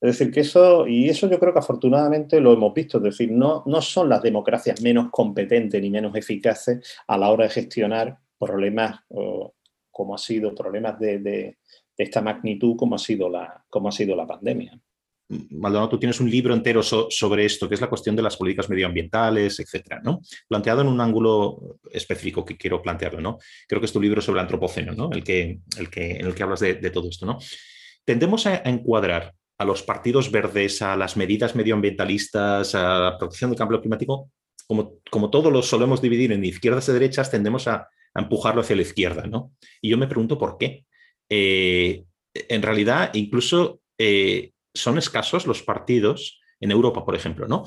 Es 0.00 0.18
decir, 0.18 0.32
que 0.32 0.40
eso, 0.40 0.86
y 0.86 1.08
eso 1.08 1.28
yo 1.28 1.40
creo 1.40 1.52
que 1.52 1.58
afortunadamente 1.58 2.40
lo 2.40 2.52
hemos 2.52 2.72
visto, 2.72 2.98
es 2.98 3.04
decir, 3.04 3.32
no, 3.32 3.64
no 3.66 3.82
son 3.82 4.08
las 4.08 4.22
democracias 4.22 4.80
menos 4.80 5.10
competentes 5.10 5.82
ni 5.82 5.90
menos 5.90 6.14
eficaces 6.14 6.96
a 7.06 7.18
la 7.18 7.30
hora 7.30 7.44
de 7.44 7.50
gestionar 7.50 8.18
problemas 8.38 9.00
como 9.98 10.14
ha 10.14 10.18
sido, 10.18 10.54
problemas 10.54 10.98
de, 11.00 11.58
esta 11.96 12.22
magnitud 12.22 12.76
como 12.76 12.94
ha 12.94 12.98
sido 12.98 13.28
la, 13.28 13.64
como 13.68 13.88
ha 13.88 13.92
sido 13.92 14.14
la 14.14 14.24
pandemia. 14.26 14.80
Maldonado, 15.28 15.90
tú 15.90 15.98
tienes 15.98 16.20
un 16.20 16.30
libro 16.30 16.54
entero 16.54 16.82
sobre 16.82 17.44
esto, 17.44 17.68
que 17.68 17.74
es 17.74 17.80
la 17.80 17.88
cuestión 17.88 18.14
de 18.14 18.22
las 18.22 18.36
políticas 18.36 18.70
medioambientales, 18.70 19.58
etcétera, 19.58 20.00
¿no? 20.02 20.20
Planteado 20.46 20.80
en 20.82 20.86
un 20.86 21.00
ángulo 21.00 21.80
específico 21.90 22.44
que 22.44 22.56
quiero 22.56 22.80
plantearlo, 22.80 23.20
¿no? 23.20 23.38
Creo 23.66 23.80
que 23.80 23.86
es 23.86 23.92
tu 23.92 24.00
libro 24.00 24.22
sobre 24.22 24.38
el 24.38 24.44
antropoceno, 24.44 24.92
¿no? 24.94 25.10
El 25.12 25.24
que, 25.24 25.58
el 25.76 25.90
que, 25.90 26.12
en 26.12 26.26
el 26.26 26.34
que 26.34 26.42
hablas 26.44 26.60
de, 26.60 26.90
todo 26.90 27.08
esto, 27.08 27.26
¿no? 27.26 27.38
Tendemos 28.04 28.46
a, 28.46 28.62
encuadrar 28.64 29.34
a 29.58 29.64
los 29.64 29.82
partidos 29.82 30.30
verdes, 30.30 30.82
a 30.82 30.96
las 30.96 31.16
medidas 31.16 31.56
medioambientalistas, 31.56 32.74
a 32.74 32.98
la 32.98 33.18
protección 33.18 33.50
del 33.50 33.58
cambio 33.58 33.80
climático, 33.80 34.30
como, 34.66 35.00
como 35.10 35.30
todos 35.30 35.52
los 35.52 35.66
solemos 35.66 36.00
dividir 36.00 36.32
en 36.32 36.44
izquierdas 36.44 36.88
y 36.88 36.92
derechas, 36.92 37.30
tendemos 37.30 37.66
a, 37.66 37.88
empujarlo 38.14 38.62
hacia 38.62 38.74
la 38.74 38.82
izquierda, 38.82 39.26
¿no? 39.26 39.52
Y 39.80 39.90
yo 39.90 39.98
me 39.98 40.08
pregunto 40.08 40.38
por 40.38 40.58
qué. 40.58 40.84
Eh, 41.28 42.04
en 42.34 42.62
realidad, 42.62 43.10
incluso 43.14 43.80
eh, 43.96 44.52
son 44.74 44.98
escasos 44.98 45.46
los 45.46 45.62
partidos 45.62 46.40
en 46.58 46.70
Europa, 46.72 47.04
por 47.04 47.14
ejemplo, 47.14 47.46
¿no? 47.46 47.64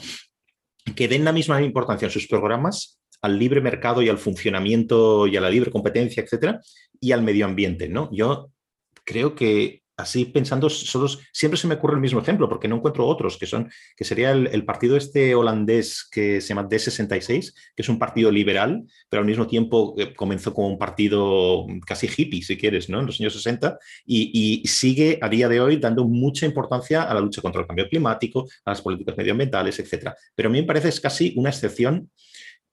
Que 0.96 1.08
den 1.08 1.24
la 1.24 1.32
misma 1.32 1.62
importancia 1.62 2.08
en 2.08 2.12
sus 2.12 2.28
programas 2.28 3.00
al 3.22 3.38
libre 3.38 3.62
mercado 3.62 4.02
y 4.02 4.10
al 4.10 4.18
funcionamiento 4.18 5.28
y 5.28 5.38
a 5.38 5.42
la 5.42 5.50
libre 5.50 5.72
competencia, 5.72 6.24
etcétera, 6.24 6.60
y 7.00 7.12
al 7.12 7.22
medio 7.22 7.46
ambiente, 7.46 7.88
¿no? 7.88 8.10
Yo 8.12 8.52
creo 9.04 9.36
que 9.36 9.81
así 10.02 10.26
pensando, 10.26 10.70
siempre 10.70 11.58
se 11.58 11.68
me 11.68 11.76
ocurre 11.76 11.96
el 11.96 12.02
mismo 12.02 12.20
ejemplo, 12.20 12.50
porque 12.50 12.68
no 12.68 12.78
encuentro 12.78 13.08
otros, 13.08 13.38
que 13.38 13.46
son, 13.46 13.70
que 13.96 14.04
sería 14.04 14.32
el, 14.32 14.66
partido 14.66 14.98
este 14.98 15.36
holandés 15.36 16.08
que 16.12 16.42
se 16.42 16.50
llama 16.50 16.68
D66, 16.68 17.54
que 17.76 17.82
es 17.82 17.90
un 17.90 18.00
partido 18.00 18.32
liberal, 18.32 18.84
pero 19.10 19.22
al 19.22 19.28
mismo 19.28 19.48
tiempo 19.48 19.96
eh, 19.98 20.14
comenzó 20.14 20.54
como 20.54 20.68
un 20.68 20.78
partido 20.78 21.66
casi 21.86 22.08
hippie, 22.08 22.42
si 22.42 22.58
quieres, 22.58 22.90
¿no? 22.90 23.00
En 23.00 23.06
los 23.06 23.20
años 23.20 23.34
60, 23.34 23.78
y, 24.06 24.62
sigue 24.66 25.20
a 25.22 25.30
día 25.30 25.48
de 25.50 25.60
hoy 25.60 25.78
dando 25.78 26.06
mucha 26.06 26.46
importancia 26.46 27.04
a 27.04 27.14
la 27.14 27.20
lucha 27.20 27.42
contra 27.42 27.62
el 27.62 27.68
cambio 27.68 27.88
climático, 27.90 28.48
a 28.66 28.72
las 28.72 28.82
políticas 28.82 29.18
medioambientales, 29.18 29.80
etcétera. 29.80 30.16
Pero 30.36 30.50
a 30.50 30.52
mí 30.52 30.62
me 30.62 30.68
parece 30.68 30.90
es 30.90 31.00
casi 31.00 31.34
una 31.36 31.50
excepción 31.50 32.10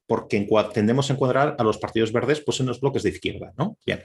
porque 0.06 0.48
tendemos 0.72 1.10
a 1.10 1.12
encuadrar 1.12 1.54
a 1.58 1.62
los 1.62 1.78
partidos 1.78 2.12
verdes 2.12 2.40
pues, 2.40 2.60
en 2.60 2.66
los 2.66 2.80
bloques 2.80 3.02
de 3.02 3.10
izquierda, 3.10 3.52
¿no? 3.58 3.76
Bien. 3.84 4.02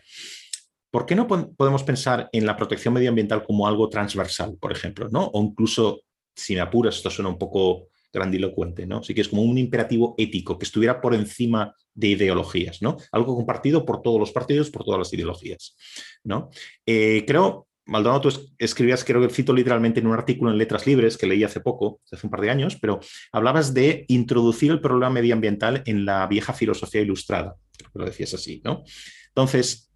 ¿Por 0.94 1.08
qué 1.08 1.16
no 1.16 1.26
podemos 1.26 1.82
pensar 1.82 2.30
en 2.32 2.46
la 2.46 2.56
protección 2.56 2.94
medioambiental 2.94 3.44
como 3.44 3.68
algo 3.68 3.90
transversal, 3.90 4.58
por 4.62 4.72
ejemplo? 4.72 5.10
¿no? 5.10 5.26
O 5.34 5.42
incluso, 5.42 6.02
si 6.36 6.54
me 6.54 6.62
apuras, 6.62 6.98
esto 6.98 7.10
suena 7.10 7.30
un 7.30 7.40
poco 7.40 7.88
grandilocuente, 8.14 8.86
¿no? 8.86 9.02
Sí 9.02 9.16
que 9.16 9.22
es 9.22 9.28
como 9.28 9.42
un 9.42 9.58
imperativo 9.58 10.14
ético 10.20 10.56
que 10.60 10.66
estuviera 10.66 11.02
por 11.02 11.16
encima 11.16 11.76
de 11.96 12.10
ideologías, 12.10 12.84
¿no? 12.84 12.98
Algo 13.12 13.36
compartido 13.36 13.88
por 13.88 14.04
todos 14.04 14.20
los 14.20 14.32
partidos, 14.32 14.70
por 14.70 14.84
todas 14.84 15.00
las 15.00 15.12
ideologías, 15.12 15.76
¿no? 16.24 16.52
Eh, 16.86 17.24
creo, 17.26 17.66
Maldonado, 17.88 18.30
tú 18.30 18.52
escribías, 18.60 19.04
creo 19.04 19.20
que 19.20 19.34
cito 19.34 19.52
literalmente 19.52 20.00
en 20.00 20.06
un 20.06 20.14
artículo 20.14 20.52
en 20.52 20.60
Letras 20.60 20.86
Libres 20.86 21.18
que 21.18 21.26
leí 21.26 21.44
hace 21.44 21.60
poco, 21.60 22.02
hace 22.12 22.28
un 22.28 22.30
par 22.30 22.42
de 22.42 22.52
años, 22.52 22.78
pero 22.80 23.00
hablabas 23.32 23.74
de 23.74 24.06
introducir 24.10 24.70
el 24.70 24.80
problema 24.80 25.10
medioambiental 25.10 25.82
en 25.88 26.06
la 26.06 26.28
vieja 26.28 26.54
filosofía 26.54 27.02
ilustrada, 27.02 27.56
lo 27.96 28.06
decías 28.06 28.36
así, 28.36 28.62
¿no? 28.64 28.84
Entonces, 29.30 29.90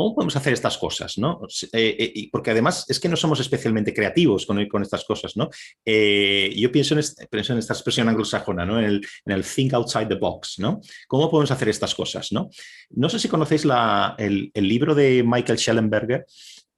¿Cómo 0.00 0.14
podemos 0.14 0.34
hacer 0.34 0.54
estas 0.54 0.78
cosas? 0.78 1.18
¿no? 1.18 1.42
Eh, 1.74 1.94
eh, 1.98 2.28
porque 2.32 2.52
además 2.52 2.86
es 2.88 2.98
que 2.98 3.06
no 3.06 3.16
somos 3.16 3.38
especialmente 3.38 3.92
creativos 3.92 4.46
con, 4.46 4.58
estas 4.82 5.04
cosas. 5.04 5.36
¿no? 5.36 5.50
Eh, 5.84 6.54
yo 6.56 6.72
pienso 6.72 6.94
en, 6.94 7.00
en, 7.00 7.58
esta 7.58 7.74
expresión 7.74 8.08
anglosajona, 8.08 8.64
¿no? 8.64 8.80
en, 8.80 9.02
el, 9.26 9.44
think 9.44 9.74
outside 9.74 10.06
the 10.06 10.14
box. 10.14 10.58
¿no? 10.58 10.80
¿Cómo 11.06 11.30
podemos 11.30 11.50
hacer 11.50 11.68
estas 11.68 11.94
cosas? 11.94 12.32
No, 12.32 12.48
no 12.88 13.10
sé 13.10 13.18
si 13.18 13.28
conocéis 13.28 13.66
la, 13.66 14.14
el, 14.16 14.50
libro 14.54 14.94
de 14.94 15.22
Michael 15.22 15.58
Schellenberger, 15.58 16.24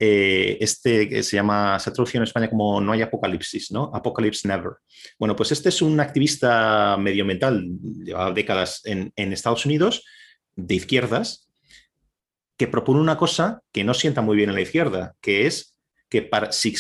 este 0.01 1.09
que 1.09 1.23
se 1.23 1.37
llama, 1.37 1.79
se 1.79 1.91
ha 1.91 1.93
traducido 1.93 2.23
en 2.23 2.27
España 2.27 2.51
como 2.51 2.81
No 2.81 2.91
hay 2.91 3.03
apocalipsis, 3.03 3.71
¿no? 3.71 3.89
Apocalypse 3.95 4.49
Never. 4.49 4.73
Bueno, 5.17 5.37
pues 5.37 5.53
este 5.53 5.69
es 5.69 5.81
un 5.81 6.01
activista 6.01 6.97
medioambiental, 6.99 7.65
lleva 8.05 8.33
décadas 8.33 8.81
en 8.85 9.13
Estados 9.15 9.65
Unidos, 9.65 10.05
de 10.57 10.75
izquierdas, 10.75 11.52
que 12.63 12.69
propone 12.69 13.01
una 13.01 13.17
cosa 13.17 13.61
que 13.73 13.83
no 13.83 13.93
sienta 13.93 14.21
muy 14.21 14.37
bien 14.37 14.49
en 14.49 14.55
la 14.55 14.61
izquierda, 14.61 15.17
que 15.21 15.49
es 15.49 15.75
que 16.09 16.23
para, 16.23 16.53
si, 16.53 16.77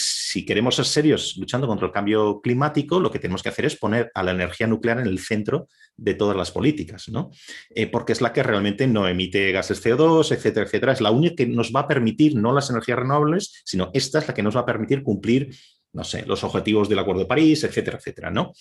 queremos 0.47 0.77
ser 0.77 0.85
serios 0.85 1.37
luchando 1.39 1.67
contra 1.67 1.89
el 1.89 1.93
cambio 1.93 2.41
climático, 2.41 3.01
lo 3.01 3.11
que 3.11 3.19
tenemos 3.19 3.43
que 3.43 3.49
hacer 3.49 3.65
es 3.65 3.75
poner 3.75 4.09
a 4.15 4.23
la 4.23 4.31
energía 4.31 4.69
nuclear 4.69 5.01
en 5.01 5.07
el 5.07 5.19
centro 5.19 5.67
de 5.97 6.15
todas 6.15 6.37
las 6.37 6.53
políticas, 6.53 7.09
¿no? 7.09 7.33
Eh, 7.75 7.89
porque 7.89 8.13
es 8.13 8.21
la 8.21 8.33
que 8.33 8.45
realmente 8.45 8.87
no 8.87 9.09
emite 9.09 9.51
gases 9.51 9.85
CO2, 9.85 10.31
etcétera, 10.31 10.67
etcétera. 10.67 10.93
Es 10.93 11.01
la 11.01 11.11
única 11.11 11.35
que 11.35 11.47
nos 11.47 11.73
va 11.75 11.81
a 11.81 11.89
permitir, 11.89 12.37
no 12.37 12.53
las 12.53 12.71
energías 12.71 13.01
renovables, 13.01 13.61
sino 13.65 13.91
esta 13.93 14.21
es 14.21 14.29
la 14.29 14.35
que 14.35 14.45
nos 14.45 14.55
va 14.55 14.61
a 14.61 14.67
permitir 14.67 15.03
cumplir, 15.03 15.53
no 15.95 16.05
sé, 16.05 16.25
los 16.27 16.45
objetivos 16.45 16.89
del 16.89 17.01
Acuerdo 17.01 17.23
de 17.23 17.27
París, 17.27 17.65
etcétera, 17.65 17.99
etcétera, 17.99 18.31
¿no? 18.31 18.53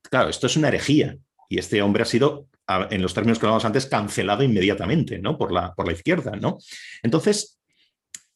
Claro, 0.00 0.28
esto 0.28 0.46
es 0.46 0.56
una 0.56 0.68
herejía 0.68 1.16
y 1.48 1.58
este 1.58 1.82
hombre 1.82 2.04
ha 2.04 2.06
sido, 2.06 2.46
en 2.90 3.02
los 3.02 3.14
términos 3.14 3.38
que 3.38 3.46
hablábamos 3.46 3.64
antes, 3.64 3.86
cancelado 3.86 4.42
inmediatamente 4.42 5.18
¿no? 5.18 5.38
por, 5.38 5.52
la, 5.52 5.74
por 5.74 5.86
la 5.86 5.92
izquierda. 5.92 6.32
¿no? 6.36 6.58
Entonces, 7.02 7.58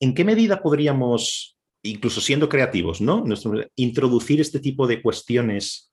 ¿en 0.00 0.14
qué 0.14 0.24
medida 0.24 0.62
podríamos, 0.62 1.56
incluso 1.82 2.20
siendo 2.20 2.48
creativos, 2.48 3.00
¿no? 3.00 3.24
introducir 3.76 4.40
este 4.40 4.60
tipo 4.60 4.86
de 4.86 5.02
cuestiones 5.02 5.92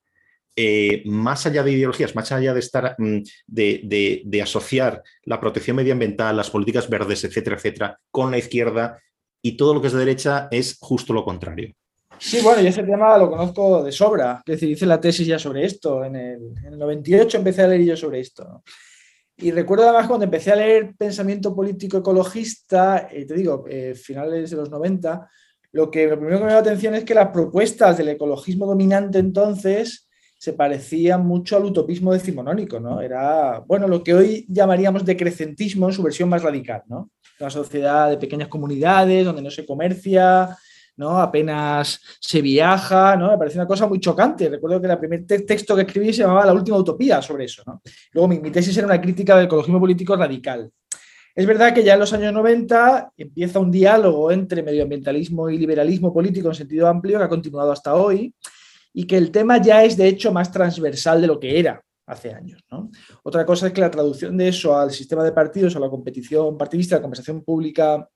eh, 0.56 1.04
más 1.06 1.46
allá 1.46 1.64
de 1.64 1.72
ideologías, 1.72 2.16
más 2.16 2.32
allá 2.32 2.54
de 2.54 2.60
estar 2.60 2.96
mm, 2.98 3.20
de, 3.48 4.22
de, 4.26 4.42
asociar 4.42 5.04
la 5.24 5.40
protección 5.40 5.78
medioambiental, 5.78 6.36
las 6.36 6.50
políticas 6.50 6.90
verdes, 6.90 7.24
etcétera, 7.24 7.56
etcétera, 7.56 8.00
con 8.12 8.32
la 8.32 8.40
izquierda 8.40 9.02
y 9.42 9.56
todo 9.56 9.74
lo 9.74 9.82
que 9.82 9.88
es 9.88 9.94
de 9.94 10.00
derecha 10.00 10.50
es 10.52 10.78
justo 10.82 11.14
lo 11.14 11.24
contrario. 11.24 11.74
Sí, 12.20 12.42
bueno, 12.42 12.62
yo 12.62 12.70
ese 12.70 12.84
tema 12.84 13.18
lo 13.18 13.30
conozco 13.30 13.84
de 13.84 13.92
sobra. 13.92 14.42
Es 14.46 14.54
decir, 14.54 14.70
hice 14.70 14.86
la 14.86 15.00
tesis 15.00 15.26
ya 15.26 15.40
sobre 15.40 15.66
esto. 15.66 16.04
En 16.04 16.16
el, 16.16 16.78
98 16.78 17.38
empecé 17.38 17.64
a 17.64 17.68
leer 17.68 17.84
yo 17.84 17.98
sobre 17.98 18.20
esto. 18.20 18.64
Y 19.38 19.52
recuerdo 19.52 19.86
además 19.86 20.08
cuando 20.08 20.26
empecé 20.26 20.52
a 20.52 20.58
leer 20.58 20.94
pensamiento 20.98 21.56
político 21.56 21.98
ecologista, 21.98 23.08
eh, 23.12 23.26
te 23.26 23.34
digo, 23.36 23.64
eh, 23.70 23.96
finales 23.96 24.52
de 24.52 24.58
los 24.58 24.70
90, 24.70 25.30
lo 25.72 25.90
que 25.90 26.08
primero 26.10 26.40
que 26.40 26.44
me 26.44 26.52
dio 26.52 26.60
atención 26.60 26.96
es 26.96 27.06
que 27.06 27.14
las 27.14 27.30
propuestas 27.30 27.98
del 27.98 28.10
ecologismo 28.10 28.66
dominante 28.66 29.20
entonces 29.20 30.10
se 30.38 30.54
parecían 30.54 31.26
mucho 31.26 31.58
al 31.58 31.66
utopismo 31.66 32.14
decimonónico, 32.14 32.80
¿no? 32.80 33.02
Era, 33.02 33.60
bueno, 33.60 33.88
lo 33.88 34.04
que 34.04 34.14
hoy 34.14 34.46
llamaríamos 34.48 35.06
decrecentismo 35.06 35.88
en 35.88 35.94
su 35.94 36.02
versión 36.02 36.30
más 36.30 36.44
radical, 36.44 36.84
¿no? 36.88 37.12
Una 37.40 37.50
sociedad 37.50 38.10
de 38.10 38.18
pequeñas 38.18 38.48
comunidades 38.48 39.26
donde 39.26 39.42
no 39.42 39.52
se 39.52 39.66
comercia, 39.66 40.58
Apenas 41.00 42.02
se 42.20 42.42
viaja, 42.42 43.16
¿no? 43.16 43.32
Me 43.32 43.38
parece 43.38 43.58
una 43.58 43.68
cosa 43.68 43.88
muy 43.88 44.00
chocante. 44.00 44.50
Recuerdo 44.50 44.82
que 44.82 44.88
el 44.88 44.98
primer 44.98 45.26
texto 45.26 45.76
que 45.76 45.84
escribí 45.84 46.12
se 46.12 46.24
llamaba 46.24 46.46
La 46.46 46.54
última 46.54 46.78
utopía 46.78 47.22
sobre 47.22 47.46
eso. 47.46 47.64
Luego 48.12 48.28
mi, 48.28 48.40
mi, 48.40 48.52
tesis 48.52 48.76
era 48.78 48.88
una 48.88 49.00
crítica 49.00 49.36
del 49.36 49.46
ecologismo 49.46 49.80
político 49.80 50.16
radical. 50.16 50.70
Es 51.36 51.46
verdad 51.46 51.74
que 51.74 51.84
ya 51.84 51.94
en 51.94 52.00
los 52.00 52.12
años 52.12 52.34
90 52.34 53.14
empieza 53.16 53.60
un 53.60 53.72
diálogo 53.72 54.32
entre 54.32 54.62
medioambientalismo 54.62 55.50
y 55.50 55.58
liberalismo 55.58 56.14
político 56.14 56.50
en 56.50 56.56
sentido 56.56 56.88
amplio 56.88 57.18
que 57.18 57.24
ha 57.24 57.30
continuado 57.30 57.72
hasta 57.72 57.96
hoy 57.96 58.34
y 58.94 59.06
que 59.06 59.18
el 59.18 59.32
tema 59.32 59.62
ya 59.62 59.84
es 59.84 59.96
de 59.96 60.08
hecho 60.08 60.34
más 60.34 60.52
transversal 60.52 61.22
de 61.22 61.28
lo 61.28 61.40
que 61.40 61.60
era 61.60 61.82
hace 62.08 62.34
años. 62.34 62.62
Otra 63.24 63.46
cosa 63.46 63.68
es 63.68 63.74
que 63.74 63.82
la 63.82 63.92
traducción 63.92 64.36
de 64.36 64.48
eso 64.48 64.78
al 64.78 64.92
sistema 64.92 65.24
de 65.24 65.32
partidos, 65.32 65.76
a 65.76 65.80
la 65.80 65.90
competición 65.90 66.58
partidista, 66.58 66.96
la 66.96 67.02
conversación 67.02 67.44
pública 67.44 68.10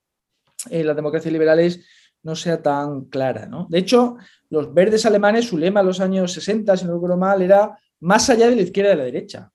en 0.69 0.87
las 0.87 0.95
democracias 0.95 1.31
liberales 1.31 1.85
no 2.23 2.35
sea 2.35 2.61
tan 2.61 3.05
clara. 3.05 3.45
¿no? 3.45 3.67
De 3.69 3.79
hecho, 3.79 4.15
los 4.49 4.73
verdes 4.73 5.05
alemanes, 5.05 5.45
su 5.45 5.57
lema 5.57 5.81
en 5.81 5.87
los 5.87 5.99
años 5.99 6.31
60, 6.33 6.75
si 6.77 6.85
no 6.85 6.93
recuerdo 6.93 7.17
mal, 7.17 7.41
era 7.41 7.77
más 7.99 8.29
allá 8.29 8.49
de 8.49 8.55
la 8.55 8.61
izquierda 8.61 8.91
y 8.91 8.93
de 8.93 8.97
la 8.97 9.05
derecha. 9.05 9.49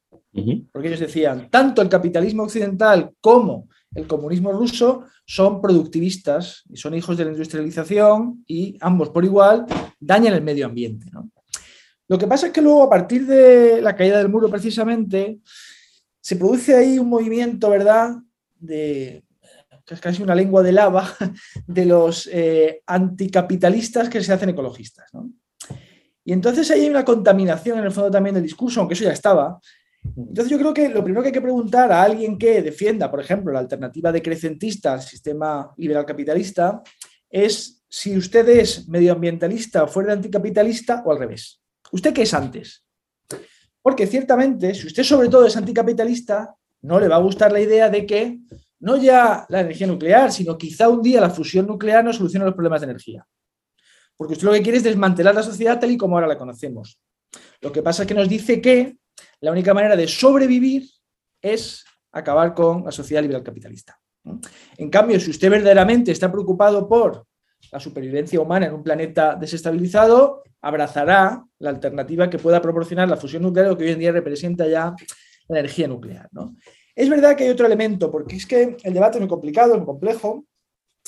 Porque 0.70 0.88
ellos 0.88 1.00
decían, 1.00 1.50
tanto 1.50 1.82
el 1.82 1.88
capitalismo 1.88 2.44
occidental 2.44 3.10
como 3.20 3.68
el 3.94 4.06
comunismo 4.06 4.52
ruso 4.52 5.04
son 5.26 5.60
productivistas 5.60 6.62
y 6.68 6.76
son 6.76 6.94
hijos 6.94 7.16
de 7.16 7.24
la 7.24 7.32
industrialización 7.32 8.44
y 8.46 8.76
ambos 8.80 9.10
por 9.10 9.24
igual 9.24 9.66
dañan 9.98 10.34
el 10.34 10.42
medio 10.42 10.66
ambiente. 10.66 11.06
Lo 12.06 12.18
que 12.18 12.26
pasa 12.26 12.46
es 12.46 12.52
que 12.52 12.62
luego, 12.62 12.84
a 12.84 12.90
partir 12.90 13.26
de 13.26 13.82
la 13.82 13.96
caída 13.96 14.18
del 14.18 14.28
muro 14.28 14.48
precisamente, 14.48 15.40
se 16.20 16.36
produce 16.36 16.74
ahí 16.74 16.98
un 16.98 17.08
movimiento, 17.08 17.68
¿verdad?, 17.70 18.16
de 18.60 19.24
casi 20.00 20.22
una 20.22 20.34
lengua 20.34 20.62
de 20.62 20.72
lava, 20.72 21.14
de 21.66 21.84
los 21.84 22.28
eh, 22.32 22.82
anticapitalistas 22.86 24.08
que 24.08 24.22
se 24.22 24.32
hacen 24.32 24.50
ecologistas. 24.50 25.10
Y 26.24 26.32
entonces 26.32 26.70
ahí 26.70 26.82
hay 26.82 26.90
una 26.90 27.04
contaminación 27.04 27.78
en 27.78 27.84
el 27.84 27.92
fondo 27.92 28.10
también 28.10 28.34
del 28.34 28.42
discurso, 28.42 28.80
aunque 28.80 28.94
eso 28.94 29.04
ya 29.04 29.12
estaba. 29.12 29.58
Entonces 30.16 30.50
yo 30.50 30.58
creo 30.58 30.74
que 30.74 30.88
lo 30.88 31.02
primero 31.02 31.22
que 31.22 31.28
hay 31.28 31.32
que 31.32 31.40
preguntar 31.40 31.90
a 31.90 32.02
alguien 32.02 32.38
que 32.38 32.62
defienda, 32.62 33.10
por 33.10 33.20
ejemplo, 33.20 33.52
la 33.52 33.60
alternativa 33.60 34.12
decrecentista 34.12 34.92
al 34.92 35.02
sistema 35.02 35.72
liberal 35.76 36.04
capitalista 36.04 36.82
es 37.30 37.82
si 37.88 38.16
usted 38.16 38.48
es 38.48 38.88
medioambientalista 38.88 39.84
o 39.84 39.88
fuera 39.88 40.12
anticapitalista 40.12 41.02
o 41.04 41.12
al 41.12 41.18
revés. 41.18 41.60
¿Usted 41.90 42.12
qué 42.12 42.22
es 42.22 42.34
antes? 42.34 42.84
Porque 43.80 44.06
ciertamente, 44.06 44.74
si 44.74 44.86
usted 44.86 45.02
sobre 45.02 45.28
todo 45.28 45.46
es 45.46 45.56
anticapitalista, 45.56 46.54
no 46.82 47.00
le 47.00 47.08
va 47.08 47.16
a 47.16 47.20
gustar 47.20 47.52
la 47.52 47.60
idea 47.60 47.88
de 47.88 48.04
que 48.04 48.38
no 48.80 48.96
ya 48.96 49.46
la 49.48 49.60
energía 49.60 49.86
nuclear, 49.86 50.32
sino 50.32 50.56
quizá 50.56 50.88
un 50.88 51.02
día 51.02 51.20
la 51.20 51.30
fusión 51.30 51.66
nuclear 51.66 52.04
no 52.04 52.12
solucione 52.12 52.44
los 52.44 52.54
problemas 52.54 52.80
de 52.80 52.86
energía. 52.86 53.26
Porque 54.16 54.34
usted 54.34 54.46
lo 54.46 54.52
que 54.52 54.62
quiere 54.62 54.78
es 54.78 54.84
desmantelar 54.84 55.34
la 55.34 55.42
sociedad 55.42 55.78
tal 55.78 55.90
y 55.90 55.96
como 55.96 56.16
ahora 56.16 56.26
la 56.26 56.38
conocemos. 56.38 56.98
Lo 57.60 57.72
que 57.72 57.82
pasa 57.82 58.02
es 58.02 58.08
que 58.08 58.14
nos 58.14 58.28
dice 58.28 58.60
que 58.60 58.96
la 59.40 59.52
única 59.52 59.74
manera 59.74 59.96
de 59.96 60.08
sobrevivir 60.08 60.88
es 61.40 61.84
acabar 62.12 62.54
con 62.54 62.84
la 62.84 62.92
sociedad 62.92 63.22
liberal 63.22 63.42
capitalista. 63.42 63.98
En 64.76 64.90
cambio, 64.90 65.18
si 65.20 65.30
usted 65.30 65.50
verdaderamente 65.50 66.10
está 66.10 66.30
preocupado 66.30 66.88
por 66.88 67.26
la 67.72 67.80
supervivencia 67.80 68.40
humana 68.40 68.66
en 68.66 68.74
un 68.74 68.82
planeta 68.82 69.36
desestabilizado, 69.36 70.42
abrazará 70.60 71.44
la 71.58 71.70
alternativa 71.70 72.28
que 72.28 72.38
pueda 72.38 72.60
proporcionar 72.60 73.08
la 73.08 73.16
fusión 73.16 73.42
nuclear, 73.42 73.76
que 73.76 73.84
hoy 73.84 73.90
en 73.92 73.98
día 73.98 74.12
representa 74.12 74.66
ya 74.66 74.94
la 75.48 75.58
energía 75.60 75.88
nuclear. 75.88 76.28
Es 76.98 77.08
verdad 77.08 77.36
que 77.36 77.44
hay 77.44 77.50
otro 77.50 77.64
elemento, 77.64 78.10
porque 78.10 78.34
es 78.34 78.44
que 78.44 78.76
el 78.82 78.92
debate 78.92 79.18
es 79.18 79.20
muy 79.20 79.28
complicado, 79.28 79.70
es 79.70 79.78
muy 79.78 79.86
complejo, 79.86 80.44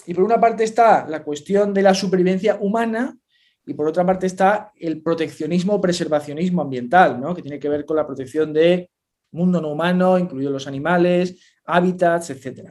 y 0.07 0.15
por 0.15 0.23
una 0.23 0.39
parte 0.39 0.63
está 0.63 1.05
la 1.09 1.25
cuestión 1.25 1.75
de 1.75 1.83
la 1.83 1.95
supervivencia 1.95 2.59
humana 2.61 3.19
y 3.67 3.75
por 3.75 3.89
otra 3.89 4.07
parte 4.07 4.27
está 4.27 4.71
el 4.77 5.03
proteccionismo 5.03 5.75
o 5.75 5.81
preservacionismo 5.81 6.63
ambiental, 6.63 7.21
¿no? 7.21 7.35
que 7.35 7.43
tiene 7.43 7.59
que 7.59 7.69
ver 7.69 7.85
con 7.85 7.97
la 7.97 8.07
protección 8.07 8.53
de 8.53 8.89
mundo 9.33 9.61
no 9.61 9.73
humano, 9.73 10.17
incluidos 10.17 10.53
los 10.53 10.69
animales, 10.69 11.41
hábitats, 11.65 12.31
etc. 12.31 12.71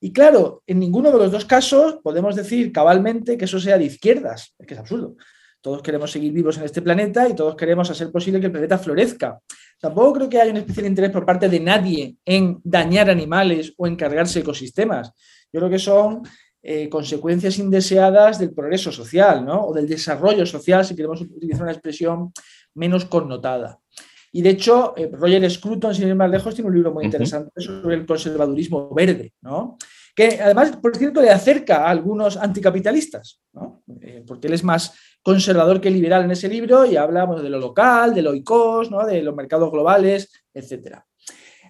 Y 0.00 0.12
claro, 0.12 0.62
en 0.66 0.80
ninguno 0.80 1.10
de 1.10 1.16
los 1.16 1.32
dos 1.32 1.46
casos 1.46 2.00
podemos 2.02 2.36
decir 2.36 2.70
cabalmente 2.72 3.38
que 3.38 3.46
eso 3.46 3.58
sea 3.58 3.78
de 3.78 3.84
izquierdas, 3.84 4.54
es 4.58 4.66
que 4.66 4.74
es 4.74 4.80
absurdo. 4.80 5.16
Todos 5.62 5.80
queremos 5.80 6.12
seguir 6.12 6.34
vivos 6.34 6.58
en 6.58 6.64
este 6.64 6.82
planeta 6.82 7.26
y 7.26 7.34
todos 7.34 7.56
queremos 7.56 7.90
hacer 7.90 8.12
posible 8.12 8.38
que 8.38 8.46
el 8.46 8.52
planeta 8.52 8.76
florezca. 8.76 9.40
Tampoco 9.80 10.14
creo 10.14 10.28
que 10.28 10.40
haya 10.40 10.50
un 10.50 10.58
especial 10.58 10.86
interés 10.86 11.10
por 11.10 11.26
parte 11.26 11.48
de 11.48 11.60
nadie 11.60 12.16
en 12.24 12.60
dañar 12.64 13.10
animales 13.10 13.74
o 13.76 13.86
en 13.86 13.96
cargarse 13.96 14.40
ecosistemas. 14.40 15.12
Yo 15.52 15.60
creo 15.60 15.70
que 15.70 15.78
son 15.78 16.22
eh, 16.62 16.88
consecuencias 16.88 17.58
indeseadas 17.58 18.38
del 18.38 18.54
progreso 18.54 18.90
social 18.90 19.44
¿no? 19.44 19.66
o 19.66 19.74
del 19.74 19.86
desarrollo 19.86 20.46
social, 20.46 20.84
si 20.84 20.96
queremos 20.96 21.20
utilizar 21.20 21.62
una 21.62 21.72
expresión 21.72 22.32
menos 22.74 23.04
connotada. 23.04 23.78
Y 24.32 24.42
de 24.42 24.50
hecho, 24.50 24.94
eh, 24.96 25.10
Roger 25.12 25.48
Scruton, 25.50 25.94
sin 25.94 26.08
ir 26.08 26.14
más 26.14 26.30
lejos, 26.30 26.54
tiene 26.54 26.68
un 26.68 26.74
libro 26.74 26.92
muy 26.92 27.04
interesante 27.04 27.60
sobre 27.60 27.96
el 27.96 28.06
conservadurismo 28.06 28.92
verde, 28.94 29.34
¿no? 29.42 29.76
que 30.14 30.40
además, 30.40 30.76
por 30.76 30.96
cierto, 30.96 31.20
le 31.20 31.30
acerca 31.30 31.84
a 31.84 31.90
algunos 31.90 32.36
anticapitalistas, 32.36 33.40
eh, 34.00 34.24
porque 34.26 34.46
él 34.46 34.54
es 34.54 34.64
más 34.64 34.94
conservador 35.24 35.80
que 35.80 35.90
liberal 35.90 36.24
en 36.24 36.32
ese 36.32 36.48
libro 36.48 36.84
y 36.84 36.96
habla 36.96 37.26
de 37.26 37.48
lo 37.48 37.58
local, 37.58 38.14
de 38.14 38.20
lo 38.20 38.34
ICOS, 38.34 38.90
¿no? 38.90 39.06
de 39.06 39.22
los 39.22 39.34
mercados 39.34 39.72
globales, 39.72 40.30
etc. 40.52 40.98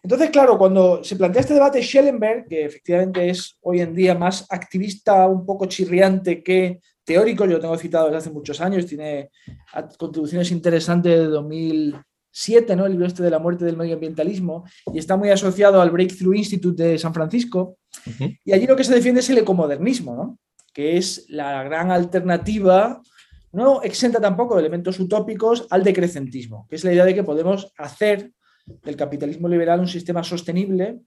Entonces, 0.03 0.31
claro, 0.31 0.59
cuando 0.59 1.05
se 1.05 1.15
plantea 1.15 1.41
este 1.41 1.55
debate, 1.55 1.81
Schellenberg, 1.81 2.47
que 2.49 2.65
efectivamente 2.65 3.31
es 3.31 3.57
hoy 3.63 3.81
en 3.81 3.95
día 3.95 4.17
más 4.17 4.45
activista, 4.51 5.29
un 5.29 5.47
poco 5.47 5.67
chirriante 5.67 6.43
que 6.43 6.81
teórico, 7.05 7.45
yo 7.45 7.53
lo 7.53 7.61
tengo 7.61 7.79
citado 7.79 8.07
desde 8.07 8.19
hace 8.19 8.31
muchos 8.31 8.61
años, 8.61 8.87
tiene 8.87 9.31
contribuciones 9.99 10.51
interesantes 10.51 11.17
de 11.17 11.27
2007, 11.27 12.75
¿no? 12.75 12.87
el 12.87 12.93
libro 12.93 13.07
este 13.07 13.23
de 13.23 13.31
la 13.31 13.39
muerte 13.39 13.65
del 13.65 13.77
medioambientalismo, 13.77 14.65
y 14.93 14.99
está 14.99 15.17
muy 15.17 15.31
asociado 15.31 15.81
al 15.81 15.91
Breakthrough 15.91 16.35
Institute 16.35 16.83
de 16.83 16.99
San 16.99 17.15
Francisco, 17.15 17.79
y 18.45 18.53
allí 18.53 18.67
lo 18.67 18.75
que 18.75 18.85
se 18.85 18.95
defiende 18.95 19.21
es 19.21 19.31
el 19.31 19.39
ecomodernismo, 19.39 20.17
¿no? 20.17 20.39
que 20.73 20.97
es 20.97 21.27
la 21.29 21.63
gran 21.63 21.93
alternativa 21.93 23.01
no 23.55 23.83
exenta 23.83 24.21
tampoco 24.21 24.55
de 24.55 24.61
elementos 24.61 24.99
utópicos 25.01 25.67
al 25.71 25.83
decrecentismo, 25.83 26.67
que 26.69 26.77
es 26.77 26.85
la 26.85 26.93
idea 26.93 27.05
de 27.05 27.15
que 27.15 27.25
podemos 27.25 27.73
hacer 27.79 28.33
del 28.67 28.97
capitalismo 28.97 29.49
liberal 29.49 29.81
un 29.81 29.89
sistema 29.89 30.23
sostenible 30.23 31.01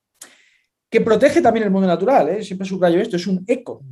que 0.90 1.02
protege 1.02 1.42
también 1.42 1.66
el 1.66 1.72
mundo 1.72 1.88
natural. 1.88 2.30
¿eh? 2.30 2.44
Siempre 2.44 2.68
subrayo 2.68 3.00
esto, 3.00 3.18
es 3.18 3.28
un 3.28 3.44
eco. 3.48 3.84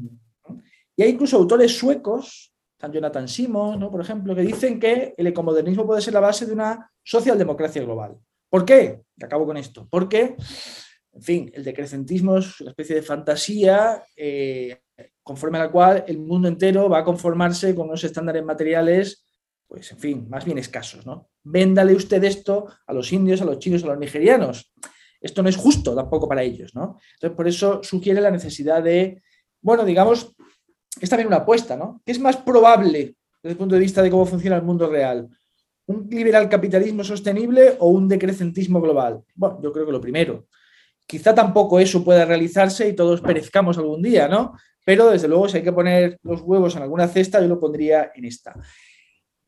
Y 0.95 1.03
hay 1.03 1.09
incluso 1.09 1.37
autores 1.37 1.77
suecos, 1.77 2.53
San 2.79 2.91
Jonathan 2.91 3.27
Simons, 3.27 3.79
¿no? 3.79 3.91
por 3.91 4.01
ejemplo, 4.01 4.35
que 4.35 4.41
dicen 4.41 4.79
que 4.79 5.13
el 5.17 5.27
ecomodernismo 5.27 5.85
puede 5.85 6.01
ser 6.01 6.13
la 6.13 6.19
base 6.21 6.45
de 6.45 6.53
una 6.53 6.89
socialdemocracia 7.03 7.81
global. 7.83 8.17
¿Por 8.49 8.63
qué? 8.63 9.01
Y 9.17 9.25
acabo 9.25 9.45
con 9.45 9.57
esto. 9.57 9.87
Porque, 9.89 10.35
en 11.11 11.21
fin, 11.21 11.51
el 11.53 11.63
decrecentismo 11.63 12.37
es 12.37 12.61
una 12.61 12.71
especie 12.71 12.95
de 12.95 13.01
fantasía 13.01 14.03
eh, 14.15 14.79
conforme 15.23 15.57
a 15.57 15.65
la 15.65 15.71
cual 15.71 16.03
el 16.07 16.19
mundo 16.19 16.47
entero 16.47 16.89
va 16.89 16.99
a 16.99 17.03
conformarse 17.03 17.73
con 17.73 17.87
unos 17.87 18.03
estándares 18.03 18.43
materiales, 18.43 19.25
pues 19.67 19.91
en 19.91 19.97
fin, 19.97 20.29
más 20.29 20.45
bien 20.45 20.57
escasos, 20.57 21.05
¿no? 21.05 21.29
Véndale 21.43 21.95
usted 21.95 22.23
esto 22.23 22.67
a 22.85 22.93
los 22.93 23.11
indios, 23.11 23.41
a 23.41 23.45
los 23.45 23.59
chinos, 23.59 23.83
a 23.83 23.87
los 23.87 23.97
nigerianos. 23.97 24.71
Esto 25.19 25.41
no 25.41 25.49
es 25.49 25.57
justo 25.57 25.95
tampoco 25.95 26.29
para 26.29 26.43
ellos, 26.43 26.75
¿no? 26.75 26.99
Entonces, 27.15 27.35
por 27.35 27.47
eso 27.47 27.81
sugiere 27.83 28.21
la 28.21 28.29
necesidad 28.29 28.83
de, 28.83 29.23
bueno, 29.61 29.83
digamos, 29.83 30.35
es 31.01 31.09
también 31.09 31.27
una 31.27 31.37
apuesta, 31.37 31.75
¿no? 31.75 32.01
¿Qué 32.05 32.11
es 32.11 32.19
más 32.19 32.37
probable 32.37 33.15
desde 33.41 33.51
el 33.53 33.57
punto 33.57 33.75
de 33.75 33.81
vista 33.81 34.01
de 34.01 34.11
cómo 34.11 34.25
funciona 34.25 34.57
el 34.57 34.63
mundo 34.63 34.87
real? 34.87 35.27
¿Un 35.87 36.07
liberal 36.09 36.47
capitalismo 36.47 37.03
sostenible 37.03 37.75
o 37.79 37.89
un 37.89 38.07
decrecentismo 38.07 38.79
global? 38.79 39.23
Bueno, 39.33 39.59
yo 39.61 39.71
creo 39.71 39.85
que 39.85 39.91
lo 39.91 40.01
primero. 40.01 40.47
Quizá 41.07 41.33
tampoco 41.33 41.79
eso 41.79 42.03
pueda 42.03 42.25
realizarse 42.25 42.87
y 42.87 42.93
todos 42.93 43.21
perezcamos 43.21 43.77
algún 43.77 44.01
día, 44.01 44.27
¿no? 44.27 44.53
Pero 44.85 45.09
desde 45.09 45.27
luego 45.27 45.49
si 45.49 45.57
hay 45.57 45.63
que 45.63 45.73
poner 45.73 46.17
los 46.21 46.41
huevos 46.41 46.75
en 46.75 46.83
alguna 46.83 47.07
cesta, 47.07 47.41
yo 47.41 47.47
lo 47.47 47.59
pondría 47.59 48.11
en 48.15 48.23
esta. 48.23 48.55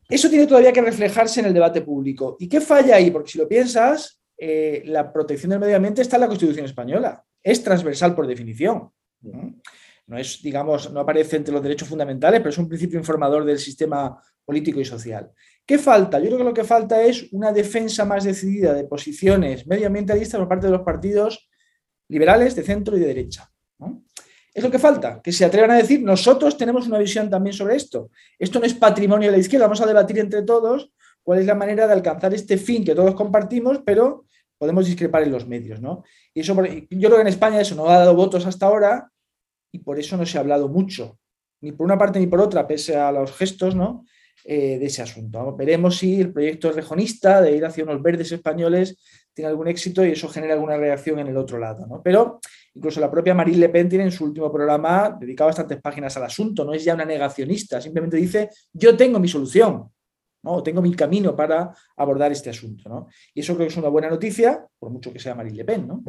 Eso 0.08 0.28
tiene 0.28 0.46
todavía 0.46 0.72
que 0.72 0.82
reflejarse 0.82 1.40
en 1.40 1.46
el 1.46 1.54
debate 1.54 1.82
público. 1.82 2.36
¿Y 2.40 2.48
qué 2.48 2.60
falla 2.60 2.96
ahí? 2.96 3.10
Porque 3.10 3.30
si 3.30 3.38
lo 3.38 3.46
piensas, 3.46 4.20
eh, 4.36 4.82
la 4.86 5.12
protección 5.12 5.50
del 5.50 5.60
medio 5.60 5.76
ambiente 5.76 6.02
está 6.02 6.16
en 6.16 6.22
la 6.22 6.28
Constitución 6.28 6.64
española. 6.64 7.24
Es 7.42 7.62
transversal 7.62 8.14
por 8.14 8.26
definición. 8.26 8.90
¿no? 9.20 10.16
es, 10.16 10.40
digamos, 10.42 10.90
no 10.90 11.00
aparece 11.00 11.36
entre 11.36 11.52
los 11.52 11.62
derechos 11.62 11.88
fundamentales, 11.88 12.40
pero 12.40 12.50
es 12.50 12.58
un 12.58 12.68
principio 12.68 12.98
informador 12.98 13.44
del 13.44 13.58
sistema 13.58 14.20
político 14.44 14.80
y 14.80 14.84
social. 14.84 15.30
¿Qué 15.66 15.76
falta? 15.76 16.18
Yo 16.18 16.26
creo 16.26 16.38
que 16.38 16.44
lo 16.44 16.54
que 16.54 16.64
falta 16.64 17.02
es 17.02 17.30
una 17.32 17.52
defensa 17.52 18.06
más 18.06 18.24
decidida 18.24 18.72
de 18.72 18.84
posiciones 18.84 19.66
medioambientalistas 19.66 20.38
por 20.38 20.48
parte 20.48 20.66
de 20.66 20.72
los 20.72 20.82
partidos 20.82 21.50
liberales 22.08 22.56
de 22.56 22.62
centro 22.62 22.96
y 22.96 23.00
de 23.00 23.06
derecha. 23.06 23.50
Es 24.58 24.64
lo 24.64 24.72
que 24.72 24.80
falta, 24.80 25.20
que 25.22 25.30
se 25.30 25.44
atrevan 25.44 25.70
a 25.70 25.76
decir, 25.76 26.02
nosotros 26.02 26.56
tenemos 26.56 26.88
una 26.88 26.98
visión 26.98 27.30
también 27.30 27.54
sobre 27.54 27.76
esto. 27.76 28.10
Esto 28.36 28.58
no 28.58 28.66
es 28.66 28.74
patrimonio 28.74 29.30
de 29.30 29.36
la 29.36 29.40
izquierda, 29.40 29.66
vamos 29.66 29.80
a 29.80 29.86
debatir 29.86 30.18
entre 30.18 30.42
todos 30.42 30.90
cuál 31.22 31.38
es 31.38 31.46
la 31.46 31.54
manera 31.54 31.86
de 31.86 31.92
alcanzar 31.92 32.34
este 32.34 32.58
fin 32.58 32.84
que 32.84 32.96
todos 32.96 33.14
compartimos, 33.14 33.78
pero 33.86 34.24
podemos 34.58 34.84
discrepar 34.86 35.22
en 35.22 35.30
los 35.30 35.46
medios. 35.46 35.80
¿no? 35.80 36.02
Y 36.34 36.40
eso, 36.40 36.56
yo 36.56 37.08
creo 37.08 37.14
que 37.14 37.20
en 37.20 37.28
España 37.28 37.60
eso 37.60 37.76
no 37.76 37.88
ha 37.88 37.98
dado 37.98 38.16
votos 38.16 38.46
hasta 38.46 38.66
ahora 38.66 39.08
y 39.70 39.78
por 39.78 40.00
eso 40.00 40.16
no 40.16 40.26
se 40.26 40.38
ha 40.38 40.40
hablado 40.40 40.66
mucho, 40.66 41.20
ni 41.60 41.70
por 41.70 41.84
una 41.84 41.96
parte 41.96 42.18
ni 42.18 42.26
por 42.26 42.40
otra, 42.40 42.66
pese 42.66 42.96
a 42.96 43.12
los 43.12 43.30
gestos 43.36 43.76
¿no? 43.76 44.06
Eh, 44.44 44.76
de 44.80 44.86
ese 44.86 45.02
asunto. 45.02 45.54
Veremos 45.54 45.98
si 45.98 46.20
el 46.20 46.32
proyecto 46.32 46.72
rejonista 46.72 47.40
de 47.40 47.56
ir 47.56 47.64
hacia 47.64 47.84
unos 47.84 48.02
verdes 48.02 48.32
españoles 48.32 48.98
tiene 49.32 49.50
algún 49.50 49.68
éxito 49.68 50.04
y 50.04 50.10
eso 50.10 50.28
genera 50.28 50.54
alguna 50.54 50.76
reacción 50.76 51.20
en 51.20 51.28
el 51.28 51.36
otro 51.36 51.58
lado. 51.58 51.86
¿no? 51.86 52.02
Pero 52.02 52.40
incluso 52.78 53.00
la 53.00 53.10
propia 53.10 53.34
Marine 53.34 53.58
Le 53.58 53.68
Pen 53.68 53.88
tiene 53.88 54.04
en 54.04 54.12
su 54.12 54.24
último 54.24 54.50
programa 54.52 55.16
dedicado 55.18 55.48
bastantes 55.48 55.80
páginas 55.80 56.16
al 56.16 56.24
asunto, 56.24 56.64
no 56.64 56.72
es 56.72 56.84
ya 56.84 56.94
una 56.94 57.04
negacionista, 57.04 57.80
simplemente 57.80 58.16
dice 58.16 58.50
yo 58.72 58.96
tengo 58.96 59.18
mi 59.18 59.26
solución, 59.26 59.90
¿no? 60.44 60.62
tengo 60.62 60.80
mi 60.80 60.94
camino 60.94 61.34
para 61.34 61.74
abordar 61.96 62.30
este 62.30 62.50
asunto. 62.50 62.88
¿no? 62.88 63.08
Y 63.34 63.40
eso 63.40 63.54
creo 63.54 63.66
que 63.66 63.72
es 63.72 63.76
una 63.76 63.88
buena 63.88 64.08
noticia, 64.08 64.64
por 64.78 64.90
mucho 64.90 65.12
que 65.12 65.18
sea 65.18 65.34
Marine 65.34 65.56
Le 65.56 65.64
Pen. 65.64 65.88
¿no? 65.88 66.02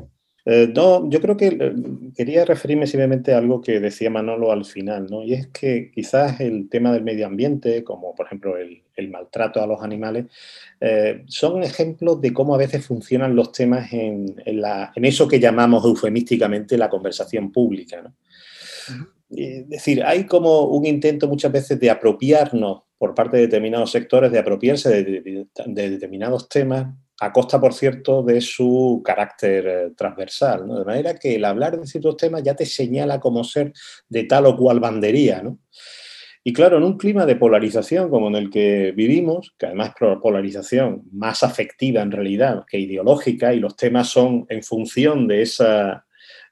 Eh, 0.51 0.67
no, 0.73 1.07
yo 1.11 1.21
creo 1.21 1.37
que 1.37 1.47
eh, 1.47 1.73
quería 2.15 2.43
referirme 2.43 2.87
simplemente 2.87 3.33
a 3.33 3.37
algo 3.37 3.61
que 3.61 3.79
decía 3.79 4.09
Manolo 4.09 4.51
al 4.51 4.65
final, 4.65 5.05
¿no? 5.07 5.21
Y 5.21 5.33
es 5.33 5.45
que 5.49 5.91
quizás 5.93 6.39
el 6.39 6.69
tema 6.69 6.91
del 6.91 7.03
medio 7.03 7.27
ambiente, 7.27 7.83
como 7.83 8.15
por 8.15 8.25
ejemplo 8.25 8.57
el, 8.57 8.81
maltrato 9.11 9.61
a 9.61 9.67
los 9.67 9.83
animales, 9.83 10.25
eh, 10.81 11.23
son 11.27 11.61
ejemplos 11.61 12.19
de 12.19 12.33
cómo 12.33 12.55
a 12.55 12.57
veces 12.57 12.83
funcionan 12.83 13.35
los 13.35 13.51
temas 13.51 13.93
en, 13.93 14.35
eso 14.95 15.27
que 15.27 15.39
llamamos 15.39 15.85
eufemísticamente 15.85 16.79
la 16.79 16.89
conversación 16.89 17.51
pública, 17.51 18.01
¿no? 18.01 18.15
Es 19.29 19.69
decir, 19.69 20.03
hay 20.03 20.25
como 20.25 20.63
un 20.63 20.87
intento 20.87 21.27
muchas 21.27 21.51
veces 21.51 21.79
de 21.79 21.91
apropiarnos 21.91 22.81
por 22.97 23.13
parte 23.13 23.37
de 23.37 23.43
determinados 23.43 23.91
sectores, 23.91 24.31
de 24.31 24.39
apropiarse 24.39 25.03
de 25.03 25.89
determinados 25.89 26.49
temas 26.49 26.87
a 27.21 27.33
costa, 27.33 27.59
por 27.59 27.73
cierto, 27.73 28.23
de 28.23 28.41
su 28.41 29.01
carácter 29.03 29.67
eh, 29.67 29.91
transversal. 29.95 30.67
De 30.67 30.85
manera 30.85 31.15
que 31.15 31.35
el 31.35 31.45
hablar 31.45 31.79
de 31.79 31.85
ciertos 31.85 32.17
temas 32.17 32.43
ya 32.43 32.55
te 32.55 32.65
señala 32.65 33.19
como 33.19 33.43
ser 33.43 33.73
de 34.07 34.23
tal 34.23 34.45
o 34.45 34.55
cual 34.55 34.79
bandería. 34.79 35.43
Y 36.43 36.53
claro, 36.53 36.77
en 36.77 36.83
un 36.83 36.97
clima 36.97 37.25
de 37.25 37.35
polarización 37.35 38.09
como 38.09 38.29
en 38.29 38.35
el 38.35 38.49
que 38.49 38.93
vivimos, 38.95 39.53
que 39.57 39.65
además 39.65 39.93
es 39.99 40.17
polarización 40.21 41.03
más 41.11 41.43
afectiva 41.43 42.01
en 42.01 42.11
realidad 42.11 42.63
que 42.67 42.79
ideológica, 42.79 43.53
y 43.53 43.59
los 43.59 43.75
temas 43.75 44.07
son 44.07 44.45
en 44.49 44.63
función 44.63 45.27
de 45.27 45.41
esa, 45.41 46.05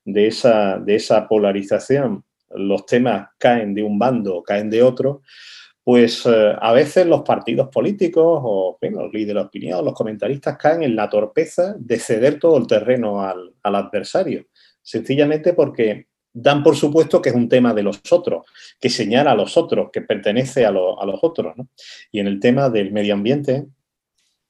de 0.04 0.28
esa, 0.28 0.78
de 0.80 0.96
esa 0.96 1.28
polarización 1.28 2.24
los 2.56 2.86
temas 2.86 3.30
caen 3.38 3.74
de 3.74 3.84
un 3.84 4.00
bando 4.00 4.38
o 4.38 4.44
caen 4.44 4.70
de 4.70 4.82
otro, 4.84 5.22
pues 5.88 6.26
eh, 6.26 6.54
a 6.60 6.74
veces 6.74 7.08
los 7.08 7.22
partidos 7.22 7.70
políticos 7.70 8.42
o 8.44 8.78
los 8.82 9.14
líderes 9.14 9.36
de 9.36 9.48
opinión, 9.48 9.86
los 9.86 9.94
comentaristas 9.94 10.58
caen 10.58 10.84
en 10.84 10.98
la 10.98 11.10
torpeza 11.10 11.78
de 11.80 11.98
ceder 11.98 12.40
todo 12.40 12.58
el 12.58 12.68
terreno 12.68 13.22
al, 13.22 13.54
adversario, 13.64 14.48
sencillamente 14.82 15.54
porque 15.54 16.08
dan 16.34 16.62
por 16.62 16.76
supuesto 16.76 17.22
que 17.22 17.30
es 17.30 17.36
un 17.36 17.48
tema 17.48 17.74
de 17.74 17.84
los 17.84 18.02
otros, 18.12 18.46
que 18.82 18.90
señala 18.90 19.32
a 19.32 19.36
los 19.36 19.56
otros, 19.56 19.90
que 19.94 20.02
pertenece 20.02 20.66
a, 20.66 20.72
los 20.72 21.20
otros. 21.22 21.56
Y 22.12 22.20
en 22.20 22.28
el 22.28 22.42
tema 22.42 22.70
del 22.70 22.92
medio 22.92 23.14
ambiente, 23.14 23.68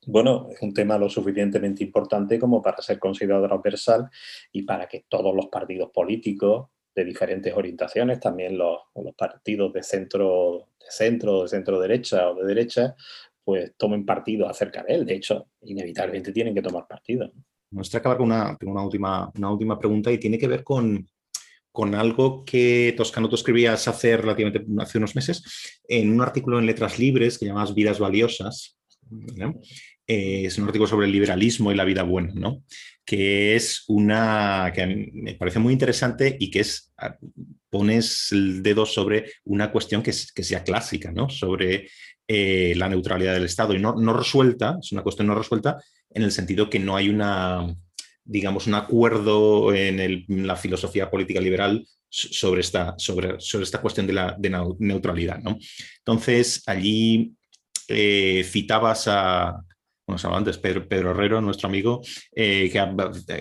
bueno, 0.08 0.48
es 0.52 0.60
un 0.64 0.74
tema 0.74 0.98
lo 0.98 1.08
suficientemente 1.08 1.84
importante 1.84 2.40
como 2.40 2.64
para 2.64 2.82
ser 2.82 2.98
considerado 2.98 3.46
transversal 3.46 4.10
y 4.52 4.64
para 4.64 4.88
que 4.88 5.06
todos 5.08 5.36
los 5.36 5.46
partidos 5.50 5.92
políticos 5.94 6.70
de 6.98 7.06
diferentes 7.06 7.54
orientaciones, 7.54 8.20
también 8.20 8.58
los, 8.58 8.80
partidos 9.16 9.72
de 9.72 9.84
centro, 9.84 10.70
centro, 10.90 11.48
centro 11.48 11.80
derecha 11.80 12.30
o 12.30 12.36
de 12.36 12.46
derecha, 12.46 12.96
pues 13.44 13.74
tomen 13.78 14.06
partido 14.06 14.50
acerca 14.50 14.84
de 14.84 14.96
él. 14.96 15.06
De 15.06 15.16
hecho, 15.16 15.48
inevitablemente 15.62 16.32
tienen 16.32 16.54
que 16.54 16.62
tomar 16.62 16.88
partido. 16.88 17.32
Me 17.72 17.80
gustaría 17.80 18.00
acabar 18.00 18.18
con 18.18 18.28
una, 18.28 18.58
una, 18.62 18.84
última, 18.84 19.32
una 19.36 19.52
última 19.52 19.80
pregunta 19.80 20.12
y 20.12 20.18
tiene 20.18 20.38
que 20.38 20.48
ver 20.48 20.64
con, 20.64 21.08
con 21.72 21.96
algo 21.96 22.44
que 22.46 22.94
Toscano 22.98 23.30
tú 23.30 23.36
escribías 23.36 23.88
hace 23.88 24.18
relativamente 24.18 24.66
unos 24.96 25.16
meses 25.16 25.80
en 25.88 26.12
un 26.12 26.22
artículo 26.22 26.60
en 26.60 26.66
Letras 26.66 27.00
Libres 27.00 27.38
que 27.38 27.46
llamas 27.46 27.74
Vidas 27.76 28.00
Valiosas. 28.00 28.78
Eh, 30.08 30.46
es 30.46 30.58
un 30.58 30.66
artículo 30.66 30.88
sobre 30.88 31.06
el 31.06 31.12
liberalismo 31.12 31.72
y 31.72 31.76
la 31.76 31.86
vida 31.86 32.04
buena, 32.04 32.34
¿no? 32.34 32.64
que 33.08 33.56
es 33.56 33.86
una 33.88 34.70
que 34.76 35.10
me 35.14 35.36
parece 35.36 35.60
muy 35.60 35.72
interesante 35.72 36.36
y 36.38 36.52
que 36.52 36.60
es, 36.60 36.94
pones 37.69 38.31
el 38.31 38.64
dedo 38.64 38.85
sobre 38.85 39.31
una 39.45 39.72
cuestión 39.72 40.02
que, 40.02 40.14
que 40.34 40.44
sea 40.44 40.64
clásica, 40.64 41.11
¿no? 41.11 41.30
sobre 41.30 41.89
eh, 42.27 42.73
la 42.76 42.89
neutralidad 42.89 43.34
del 43.34 43.45
Estado 43.45 43.73
y 43.73 43.80
no, 43.80 43.94
resuelta, 44.14 44.77
es 44.81 44.91
una 44.91 45.03
cuestión 45.03 45.27
no 45.27 45.35
resuelta 45.35 45.81
en 46.10 46.23
el 46.23 46.31
sentido 46.31 46.69
que 46.69 46.80
no 46.80 46.98
hay 46.98 47.07
una, 47.07 47.73
digamos, 48.26 48.68
un 48.68 48.76
acuerdo 48.76 49.73
en, 49.73 50.26
la 50.45 50.57
filosofía 50.57 51.10
política 51.10 51.39
liberal 51.39 51.88
sobre 52.10 52.61
esta, 52.61 52.95
sobre, 52.98 53.38
esta 53.38 53.81
cuestión 53.81 54.07
de 54.07 54.14
la 54.14 54.38
neutralidad. 54.80 55.39
¿no? 55.39 55.57
Entonces, 55.99 56.64
allí 56.65 57.34
eh, 57.88 58.45
citabas 58.45 59.07
a, 59.07 59.61
bueno, 60.07 60.35
antes, 60.35 60.57
Pedro, 60.57 60.88
Pedro, 60.88 61.11
Herrero, 61.11 61.41
nuestro 61.41 61.68
amigo, 61.68 62.02
eh, 62.34 62.69
que 62.72 62.80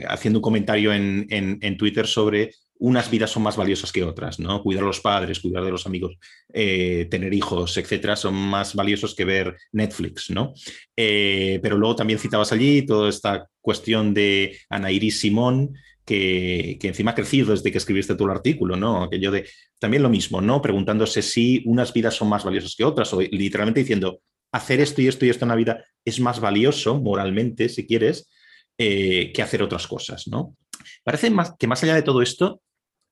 haciendo 0.08 0.40
un 0.40 0.42
comentario 0.42 0.92
en, 0.92 1.76
Twitter 1.76 2.08
sobre 2.08 2.52
unas 2.78 3.10
vidas 3.10 3.30
son 3.30 3.42
más 3.42 3.56
valiosas 3.56 3.92
que 3.92 4.04
otras, 4.04 4.38
¿no? 4.38 4.62
Cuidar 4.62 4.84
a 4.84 4.86
los 4.86 5.00
padres, 5.00 5.40
cuidar 5.40 5.64
de 5.64 5.70
los 5.70 5.86
amigos, 5.86 6.16
eh, 6.52 7.06
tener 7.10 7.32
hijos, 7.32 7.76
etcétera, 7.76 8.16
son 8.16 8.34
más 8.34 8.74
valiosos 8.74 9.14
que 9.14 9.24
ver 9.24 9.56
Netflix, 9.72 10.30
¿no? 10.30 10.54
Eh, 10.96 11.58
pero 11.62 11.76
luego 11.76 11.96
también 11.96 12.18
citabas 12.18 12.52
allí 12.52 12.82
toda 12.84 13.08
esta 13.08 13.48
cuestión 13.60 14.12
de 14.12 14.58
Ana 14.68 14.90
Iris 14.90 15.20
Simón, 15.20 15.74
que, 16.04 16.78
que, 16.80 16.88
encima 16.88 17.10
ha 17.10 17.14
crecido 17.16 17.50
desde 17.50 17.72
que 17.72 17.78
escribiste 17.78 18.14
tú 18.14 18.24
el 18.24 18.30
artículo, 18.30 18.76
¿no? 18.76 19.02
Aquello 19.02 19.32
de 19.32 19.48
también 19.78 20.02
lo 20.02 20.08
mismo, 20.08 20.40
¿no? 20.40 20.62
Preguntándose 20.62 21.20
si 21.22 21.62
unas 21.66 21.92
vidas 21.92 22.14
son 22.14 22.28
más 22.28 22.44
valiosas 22.44 22.74
que 22.76 22.84
otras, 22.84 23.12
o 23.12 23.20
literalmente 23.20 23.80
diciendo, 23.80 24.20
hacer 24.52 24.80
esto 24.80 25.02
y 25.02 25.08
esto 25.08 25.26
y 25.26 25.30
esto 25.30 25.44
en 25.44 25.50
la 25.50 25.56
vida 25.56 25.84
es 26.04 26.20
más 26.20 26.40
valioso 26.40 27.00
moralmente, 27.00 27.68
si 27.68 27.86
quieres, 27.86 28.28
eh, 28.78 29.32
que 29.34 29.42
hacer 29.42 29.62
otras 29.62 29.86
cosas, 29.86 30.28
¿no? 30.28 30.56
Parece 31.02 31.30
más, 31.30 31.54
que 31.58 31.66
más 31.66 31.82
allá 31.82 31.94
de 31.94 32.02
todo 32.02 32.22
esto, 32.22 32.60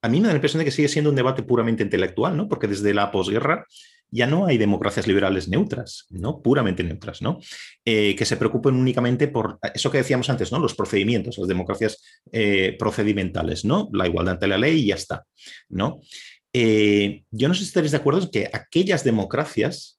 a 0.04 0.08
mí 0.10 0.20
me 0.20 0.26
da 0.26 0.34
la 0.34 0.36
impresión 0.36 0.58
de 0.58 0.66
que 0.66 0.70
sigue 0.70 0.88
siendo 0.88 1.08
un 1.08 1.16
debate 1.16 1.42
puramente 1.42 1.82
intelectual, 1.82 2.36
¿no? 2.36 2.46
Porque 2.46 2.66
desde 2.66 2.92
la 2.92 3.10
posguerra 3.10 3.66
ya 4.10 4.26
no 4.26 4.44
hay 4.44 4.58
democracias 4.58 5.06
liberales 5.06 5.48
neutras, 5.48 6.04
¿no? 6.10 6.42
Puramente 6.42 6.84
neutras, 6.84 7.22
¿no? 7.22 7.38
Eh, 7.86 8.14
que 8.14 8.26
se 8.26 8.36
preocupen 8.36 8.74
únicamente 8.74 9.28
por 9.28 9.58
eso 9.74 9.90
que 9.90 9.96
decíamos 9.96 10.28
antes, 10.28 10.52
¿no? 10.52 10.58
Los 10.58 10.74
procedimientos, 10.74 11.38
las 11.38 11.48
democracias 11.48 12.02
eh, 12.30 12.76
procedimentales, 12.78 13.64
¿no? 13.64 13.88
La 13.94 14.06
igualdad 14.06 14.34
ante 14.34 14.46
la 14.46 14.58
ley 14.58 14.82
y 14.82 14.86
ya 14.88 14.96
está, 14.96 15.24
¿no? 15.68 16.00
yo 16.56 17.48
no 17.48 17.54
sé 17.54 17.62
si 17.62 17.66
estaréis 17.66 17.90
de 17.90 17.96
acuerdo 17.96 18.22
en 18.22 18.30
que 18.30 18.48
aquellas 18.52 19.02
democracias 19.02 19.98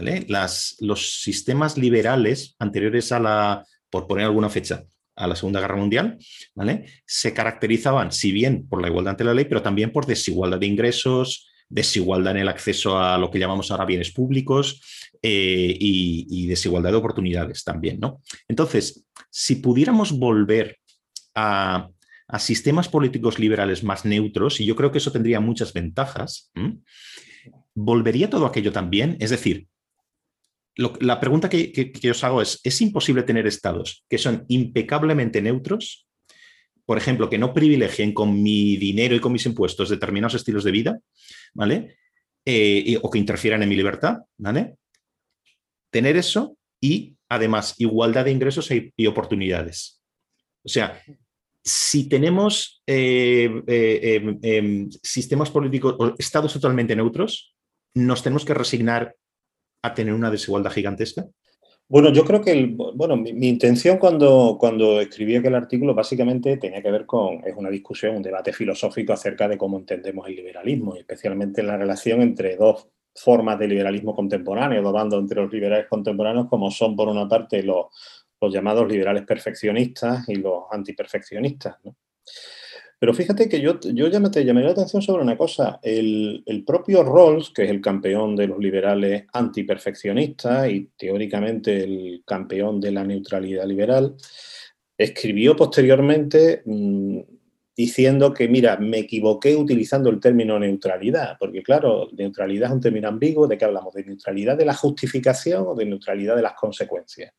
las, 0.00 0.76
los 0.80 1.20
sistemas 1.20 1.76
liberales 1.76 2.56
anteriores 2.58 3.12
a 3.12 3.20
la, 3.20 3.66
por 3.90 4.06
poner 4.06 4.24
alguna 4.24 4.48
fecha, 4.48 4.84
a 5.16 5.26
la 5.26 5.36
Segunda 5.36 5.60
Guerra 5.60 5.76
Mundial, 5.76 6.18
¿vale? 6.54 6.86
se 7.06 7.32
caracterizaban, 7.32 8.12
si 8.12 8.32
bien 8.32 8.66
por 8.68 8.82
la 8.82 8.88
igualdad 8.88 9.12
ante 9.12 9.24
la 9.24 9.34
ley, 9.34 9.44
pero 9.44 9.62
también 9.62 9.92
por 9.92 10.06
desigualdad 10.06 10.58
de 10.58 10.66
ingresos, 10.66 11.48
desigualdad 11.68 12.32
en 12.32 12.42
el 12.42 12.48
acceso 12.48 12.98
a 12.98 13.18
lo 13.18 13.30
que 13.30 13.38
llamamos 13.38 13.70
ahora 13.70 13.84
bienes 13.84 14.12
públicos 14.12 14.80
eh, 15.22 15.76
y, 15.78 16.46
desigualdad 16.46 16.90
de 16.90 16.96
oportunidades 16.96 17.64
también. 17.64 17.98
¿no? 17.98 18.20
Entonces, 18.48 19.06
si 19.30 19.56
pudiéramos 19.56 20.12
volver 20.18 20.78
a, 21.34 21.88
sistemas 22.38 22.88
políticos 22.88 23.38
liberales 23.38 23.84
más 23.84 24.04
neutros, 24.04 24.60
y 24.60 24.64
yo 24.64 24.74
creo 24.74 24.90
que 24.90 24.98
eso 24.98 25.12
tendría 25.12 25.40
muchas 25.40 25.72
ventajas, 25.72 26.50
¿volvería 27.74 28.28
todo 28.28 28.46
aquello 28.46 28.72
también? 28.72 29.16
Es 29.20 29.30
decir, 29.30 29.68
la 30.76 31.20
pregunta 31.20 31.48
que, 31.48 32.10
os 32.10 32.24
hago 32.24 32.42
es, 32.42 32.60
¿es 32.64 32.80
imposible 32.80 33.22
tener 33.22 33.46
estados 33.46 34.04
que 34.08 34.18
son 34.18 34.44
impecablemente 34.48 35.40
neutros? 35.40 36.06
Por 36.84 36.98
ejemplo, 36.98 37.30
que 37.30 37.38
no 37.38 37.54
privilegien 37.54 38.12
con 38.12 38.42
mi 38.42 38.76
dinero 38.76 39.14
y 39.14 39.20
con 39.20 39.32
mis 39.32 39.46
impuestos 39.46 39.88
determinados 39.88 40.34
estilos 40.34 40.64
de 40.64 40.70
vida, 40.70 40.98
¿vale? 41.54 41.96
Eh, 42.44 42.98
o 43.00 43.10
que 43.10 43.18
interfieran 43.18 43.62
en 43.62 43.68
mi 43.68 43.76
libertad, 43.76 44.18
¿vale? 44.36 44.76
Tener 45.90 46.16
eso 46.16 46.58
y 46.80 47.16
además 47.28 47.74
igualdad 47.78 48.26
de 48.26 48.32
ingresos 48.32 48.70
e, 48.70 48.92
y 48.96 49.06
oportunidades. 49.06 50.02
O 50.62 50.68
sea, 50.68 51.00
si 51.62 52.08
tenemos 52.08 52.82
eh, 52.86 53.62
eh, 53.66 54.00
em, 54.02 54.38
em, 54.42 54.90
sistemas 55.02 55.50
políticos 55.50 55.96
o 55.98 56.14
estados 56.18 56.52
totalmente 56.52 56.94
neutros, 56.94 57.56
nos 57.94 58.22
tenemos 58.22 58.44
que 58.44 58.52
resignar 58.52 59.14
a 59.84 59.92
tener 59.92 60.14
una 60.14 60.30
desigualdad 60.30 60.72
gigantesca? 60.72 61.26
Bueno, 61.86 62.10
yo 62.10 62.24
creo 62.24 62.40
que 62.40 62.74
bueno, 62.94 63.16
mi, 63.18 63.48
intención 63.48 63.98
cuando, 63.98 64.56
cuando 64.58 64.98
escribí 65.02 65.36
aquel 65.36 65.54
artículo 65.54 65.94
básicamente 65.94 66.56
tenía 66.56 66.82
que 66.82 66.90
ver 66.90 67.04
con, 67.04 67.46
es 67.46 67.54
una 67.54 67.68
discusión, 67.68 68.16
un 68.16 68.22
debate 68.22 68.54
filosófico 68.54 69.12
acerca 69.12 69.46
de 69.46 69.58
cómo 69.58 69.78
entendemos 69.78 70.26
el 70.26 70.36
liberalismo, 70.36 70.96
y 70.96 71.00
especialmente 71.00 71.62
la 71.62 71.76
relación 71.76 72.22
entre 72.22 72.56
dos 72.56 72.88
formas 73.14 73.58
de 73.58 73.68
liberalismo 73.68 74.14
contemporáneo, 74.14 74.82
dos 74.82 74.94
bandos 74.94 75.20
entre 75.20 75.42
los 75.42 75.52
liberales 75.52 75.86
contemporáneos, 75.86 76.48
como 76.48 76.70
son 76.70 76.96
por 76.96 77.08
una 77.08 77.28
parte 77.28 77.62
los, 77.62 77.86
los 78.40 78.52
llamados 78.52 78.88
liberales 78.88 79.24
perfeccionistas 79.26 80.26
y 80.30 80.36
los 80.36 80.64
antiperfeccionistas. 80.70 81.76
Pero 82.98 83.12
fíjate 83.12 83.48
que 83.48 83.60
yo, 83.60 83.78
yo 83.80 84.08
ya 84.08 84.22
te 84.30 84.44
llamaría 84.44 84.68
la 84.68 84.72
atención 84.72 85.02
sobre 85.02 85.22
una 85.22 85.36
cosa. 85.36 85.78
El, 85.82 86.64
propio 86.66 87.02
Rawls, 87.02 87.50
que 87.50 87.64
es 87.64 87.70
el 87.70 87.80
campeón 87.80 88.36
de 88.36 88.46
los 88.46 88.58
liberales 88.58 89.24
antiperfeccionistas 89.32 90.70
y 90.70 90.90
teóricamente 90.96 91.84
el 91.84 92.22
campeón 92.24 92.80
de 92.80 92.92
la 92.92 93.04
neutralidad 93.04 93.66
liberal, 93.66 94.14
escribió 94.96 95.56
posteriormente 95.56 96.62
mm, 96.64 97.20
diciendo 97.76 98.32
que, 98.32 98.48
mira, 98.48 98.76
me 98.76 98.98
equivoqué 99.00 99.56
utilizando 99.56 100.08
el 100.08 100.20
término 100.20 100.58
neutralidad, 100.58 101.36
porque 101.38 101.62
claro, 101.62 102.08
neutralidad 102.12 102.68
es 102.68 102.74
un 102.74 102.80
término 102.80 103.08
ambiguo, 103.08 103.48
¿de 103.48 103.58
qué 103.58 103.64
hablamos? 103.64 103.92
¿De 103.94 104.04
neutralidad 104.04 104.56
de 104.56 104.64
la 104.64 104.74
justificación 104.74 105.64
o 105.66 105.74
de 105.74 105.84
neutralidad 105.84 106.36
de 106.36 106.42
las 106.42 106.54
consecuencias? 106.54 107.34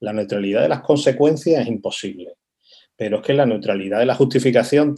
La 0.00 0.12
neutralidad 0.12 0.62
de 0.62 0.68
las 0.68 0.80
consecuencias 0.80 1.62
es 1.62 1.68
imposible 1.68 2.36
pero 2.96 3.18
es 3.18 3.22
que 3.22 3.34
la 3.34 3.46
neutralidad 3.46 3.98
de 3.98 4.06
la 4.06 4.14
justificación, 4.14 4.94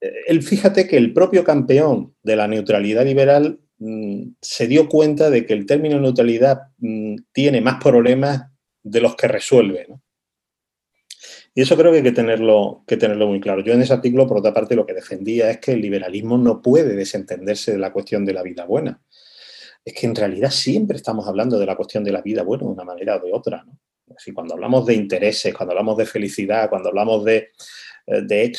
él 0.00 0.42
fíjate 0.42 0.86
que 0.86 0.96
el 0.96 1.12
propio 1.12 1.44
campeón 1.44 2.14
de 2.22 2.36
la 2.36 2.46
neutralidad 2.46 3.04
liberal 3.04 3.58
mm, 3.78 4.28
se 4.40 4.66
dio 4.66 4.88
cuenta 4.88 5.30
de 5.30 5.46
que 5.46 5.54
el 5.54 5.66
término 5.66 6.00
neutralidad 6.00 6.68
mm, 6.78 7.16
tiene 7.32 7.60
más 7.60 7.82
problemas 7.82 8.44
de 8.82 9.00
los 9.00 9.16
que 9.16 9.28
resuelve. 9.28 9.86
Y 11.54 11.62
eso 11.62 11.76
creo 11.76 11.90
que 11.90 11.98
hay 11.98 12.04
que 12.04 12.12
tenerlo, 12.12 12.84
que 12.86 12.98
tenerlo 12.98 13.28
muy 13.28 13.40
claro. 13.40 13.62
Yo 13.62 13.72
en 13.72 13.80
ese 13.80 13.94
artículo, 13.94 14.26
por 14.26 14.38
otra 14.38 14.52
parte, 14.52 14.76
lo 14.76 14.84
que 14.84 14.92
defendía 14.92 15.50
es 15.50 15.58
que 15.58 15.72
el 15.72 15.80
liberalismo 15.80 16.36
no 16.36 16.60
puede 16.60 16.94
desentenderse 16.94 17.72
de 17.72 17.78
la 17.78 17.92
cuestión 17.92 18.26
de 18.26 18.34
la 18.34 18.42
vida 18.42 18.66
buena. 18.66 19.00
Es 19.82 19.94
que 19.94 20.06
en 20.06 20.14
realidad 20.14 20.50
siempre 20.50 20.98
estamos 20.98 21.26
hablando 21.26 21.58
de 21.58 21.64
la 21.64 21.74
cuestión 21.74 22.04
de 22.04 22.12
la 22.12 22.20
vida 22.20 22.42
buena 22.42 22.64
de 22.64 22.70
una 22.70 22.84
manera 22.84 23.16
o 23.16 23.20
de 23.24 23.32
otra. 23.32 23.64
¿no? 23.64 23.78
Si 24.18 24.32
cuando 24.32 24.54
hablamos 24.54 24.86
de 24.86 24.94
intereses, 24.94 25.54
cuando 25.54 25.72
hablamos 25.72 25.96
de 25.96 26.06
felicidad, 26.06 26.68
cuando 26.68 26.88
hablamos 26.88 27.24
de, 27.24 27.50
eh, 28.06 28.22
de 28.22 28.52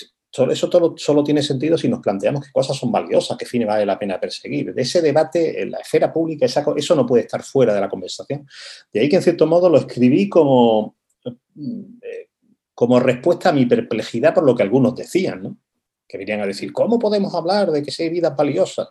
eso 0.49 0.69
todo, 0.69 0.95
solo 0.97 1.23
tiene 1.23 1.41
sentido 1.41 1.77
si 1.77 1.87
nos 1.87 1.99
planteamos 1.99 2.45
qué 2.45 2.51
cosas 2.51 2.77
son 2.77 2.91
valiosas, 2.91 3.37
qué 3.37 3.45
fines 3.45 3.67
vale 3.67 3.85
la 3.85 3.97
pena 3.97 4.19
perseguir. 4.19 4.73
De 4.73 4.81
ese 4.81 5.01
debate 5.01 5.61
en 5.61 5.71
la 5.71 5.79
esfera 5.79 6.11
pública, 6.11 6.45
eso 6.45 6.95
no 6.95 7.05
puede 7.05 7.23
estar 7.23 7.41
fuera 7.43 7.73
de 7.73 7.81
la 7.81 7.89
conversación. 7.89 8.47
De 8.91 8.99
ahí 8.99 9.09
que 9.09 9.15
en 9.15 9.23
cierto 9.23 9.47
modo 9.47 9.69
lo 9.69 9.77
escribí 9.77 10.29
como, 10.29 10.97
eh, 11.25 12.29
como 12.73 12.99
respuesta 12.99 13.49
a 13.49 13.53
mi 13.53 13.65
perplejidad 13.65 14.33
por 14.33 14.45
lo 14.45 14.55
que 14.55 14.63
algunos 14.63 14.95
decían. 14.95 15.59
que 16.07 16.17
venían 16.17 16.39
a 16.39 16.45
decir, 16.45 16.71
¿cómo 16.71 16.97
podemos 16.97 17.33
hablar 17.35 17.69
de 17.71 17.83
que 17.83 17.91
hay 18.01 18.09
vidas 18.09 18.33
valiosas? 18.35 18.87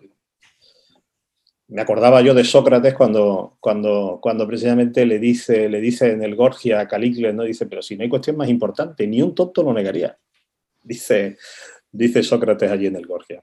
Me 1.68 1.82
acordaba 1.82 2.22
yo 2.22 2.32
de 2.32 2.44
Sócrates 2.44 2.94
cuando, 2.94 3.56
cuando, 3.58 4.20
cuando 4.22 4.46
precisamente 4.46 5.04
le 5.04 5.18
dice, 5.18 5.68
le 5.68 5.80
dice 5.80 6.12
en 6.12 6.22
el 6.22 6.36
Gorgia 6.36 6.80
a 6.80 6.86
Calicles, 6.86 7.34
¿no? 7.34 7.42
Dice, 7.42 7.66
pero 7.66 7.82
si 7.82 7.96
no 7.96 8.04
hay 8.04 8.08
cuestión 8.08 8.36
más 8.36 8.48
importante, 8.48 9.06
ni 9.06 9.20
un 9.20 9.34
tonto 9.34 9.64
lo 9.64 9.72
negaría. 9.72 10.16
Dice, 10.82 11.36
dice 11.90 12.22
Sócrates 12.22 12.70
allí 12.70 12.86
en 12.86 12.96
el 12.96 13.06
Gorgia. 13.06 13.42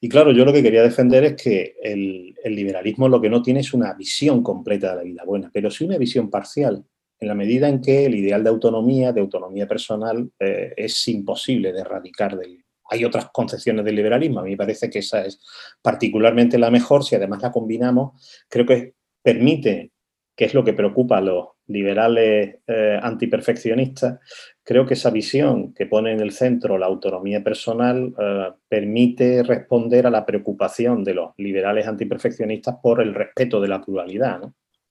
Y 0.00 0.08
claro, 0.08 0.32
yo 0.32 0.46
lo 0.46 0.52
que 0.52 0.62
quería 0.62 0.82
defender 0.82 1.24
es 1.24 1.42
que 1.42 1.76
el, 1.82 2.34
liberalismo 2.42 3.06
lo 3.06 3.20
que 3.20 3.28
no 3.28 3.42
tiene 3.42 3.60
es 3.60 3.74
una 3.74 3.92
visión 3.92 4.42
completa 4.42 4.90
de 4.90 4.96
la 4.96 5.02
vida 5.02 5.24
buena, 5.24 5.50
pero 5.52 5.70
sí 5.70 5.84
una 5.84 5.98
visión 5.98 6.30
parcial, 6.30 6.82
en 7.18 7.28
la 7.28 7.34
medida 7.34 7.68
en 7.68 7.82
que 7.82 8.06
el 8.06 8.14
ideal 8.14 8.42
de 8.42 8.48
autonomía, 8.48 9.12
de 9.12 9.20
autonomía 9.20 9.68
personal, 9.68 10.30
eh, 10.38 10.72
es 10.74 11.06
imposible 11.08 11.74
de 11.74 11.80
erradicar 11.82 12.38
del, 12.38 12.59
hay 12.90 13.04
otras 13.04 13.30
concepciones 13.32 13.84
del 13.84 13.96
liberalismo, 13.96 14.40
a 14.40 14.42
mí 14.42 14.50
me 14.50 14.56
parece 14.56 14.90
que 14.90 14.98
esa 14.98 15.24
es 15.24 15.40
particularmente 15.80 16.58
la 16.58 16.70
mejor, 16.70 17.04
si 17.04 17.14
además 17.14 17.40
la 17.42 17.52
combinamos, 17.52 18.44
creo 18.48 18.66
que 18.66 18.94
permite, 19.22 19.92
que 20.36 20.44
es 20.46 20.54
lo 20.54 20.64
que 20.64 20.72
preocupa 20.72 21.18
a 21.18 21.20
los 21.20 21.48
liberales 21.70 22.56
eh, 22.66 22.98
antiperfeccionistas, 23.00 24.18
creo 24.62 24.84
que 24.86 24.94
esa 24.94 25.10
visión 25.10 25.72
que 25.72 25.86
pone 25.86 26.12
en 26.12 26.20
el 26.20 26.32
centro 26.32 26.78
la 26.78 26.86
autonomía 26.86 27.42
personal 27.42 28.12
eh, 28.18 28.52
permite 28.68 29.42
responder 29.42 30.06
a 30.06 30.10
la 30.10 30.26
preocupación 30.26 31.04
de 31.04 31.14
los 31.14 31.32
liberales 31.38 31.86
antiperfeccionistas 31.86 32.76
por 32.82 33.00
el 33.00 33.14
respeto 33.14 33.60
de 33.60 33.68
la 33.68 33.80
pluralidad, 33.80 34.40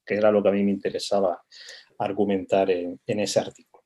que 0.04 0.14
era 0.14 0.30
lo 0.30 0.42
que 0.42 0.48
a 0.48 0.52
mí 0.52 0.64
me 0.64 0.70
interesaba 0.70 1.42
argumentar 1.98 2.70
en, 2.70 2.98
ese 3.06 3.40
artículo. 3.40 3.84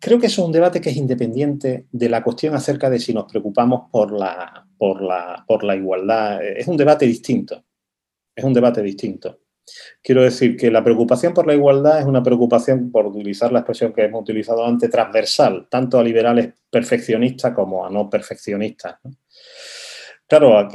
Creo 0.00 0.18
que 0.18 0.26
eso 0.26 0.42
es 0.42 0.46
un 0.46 0.52
debate 0.52 0.80
que 0.80 0.90
es 0.90 0.96
independiente 0.96 1.86
de 1.90 2.08
la 2.08 2.22
cuestión 2.22 2.54
acerca 2.54 2.88
de 2.88 2.98
si 2.98 3.12
nos 3.12 3.24
preocupamos 3.30 3.90
por 3.90 4.12
la, 4.12 4.66
por 4.76 5.02
la, 5.02 5.44
por 5.46 5.64
la 5.64 5.74
igualdad. 5.74 6.44
Es 6.44 6.68
un 6.68 6.76
debate 6.76 7.06
distinto. 7.06 7.64
Es 8.34 8.44
un 8.44 8.54
debate 8.54 8.82
distinto. 8.82 9.40
Quiero 10.02 10.22
decir 10.22 10.56
que 10.56 10.70
la 10.70 10.82
preocupación 10.82 11.34
por 11.34 11.46
la 11.46 11.54
igualdad 11.54 12.00
es 12.00 12.06
una 12.06 12.22
preocupación, 12.22 12.90
por 12.90 13.06
utilizar 13.06 13.52
la 13.52 13.60
expresión 13.60 13.92
que 13.92 14.04
hemos 14.04 14.22
utilizado 14.22 14.64
antes, 14.64 14.90
transversal, 14.90 15.66
tanto 15.70 15.98
a 15.98 16.04
liberales 16.04 16.54
perfeccionistas 16.70 17.52
como 17.52 17.84
a 17.84 17.90
no 17.90 18.08
perfeccionistas. 18.08 18.96
Claro, 20.26 20.62
la 20.62 20.68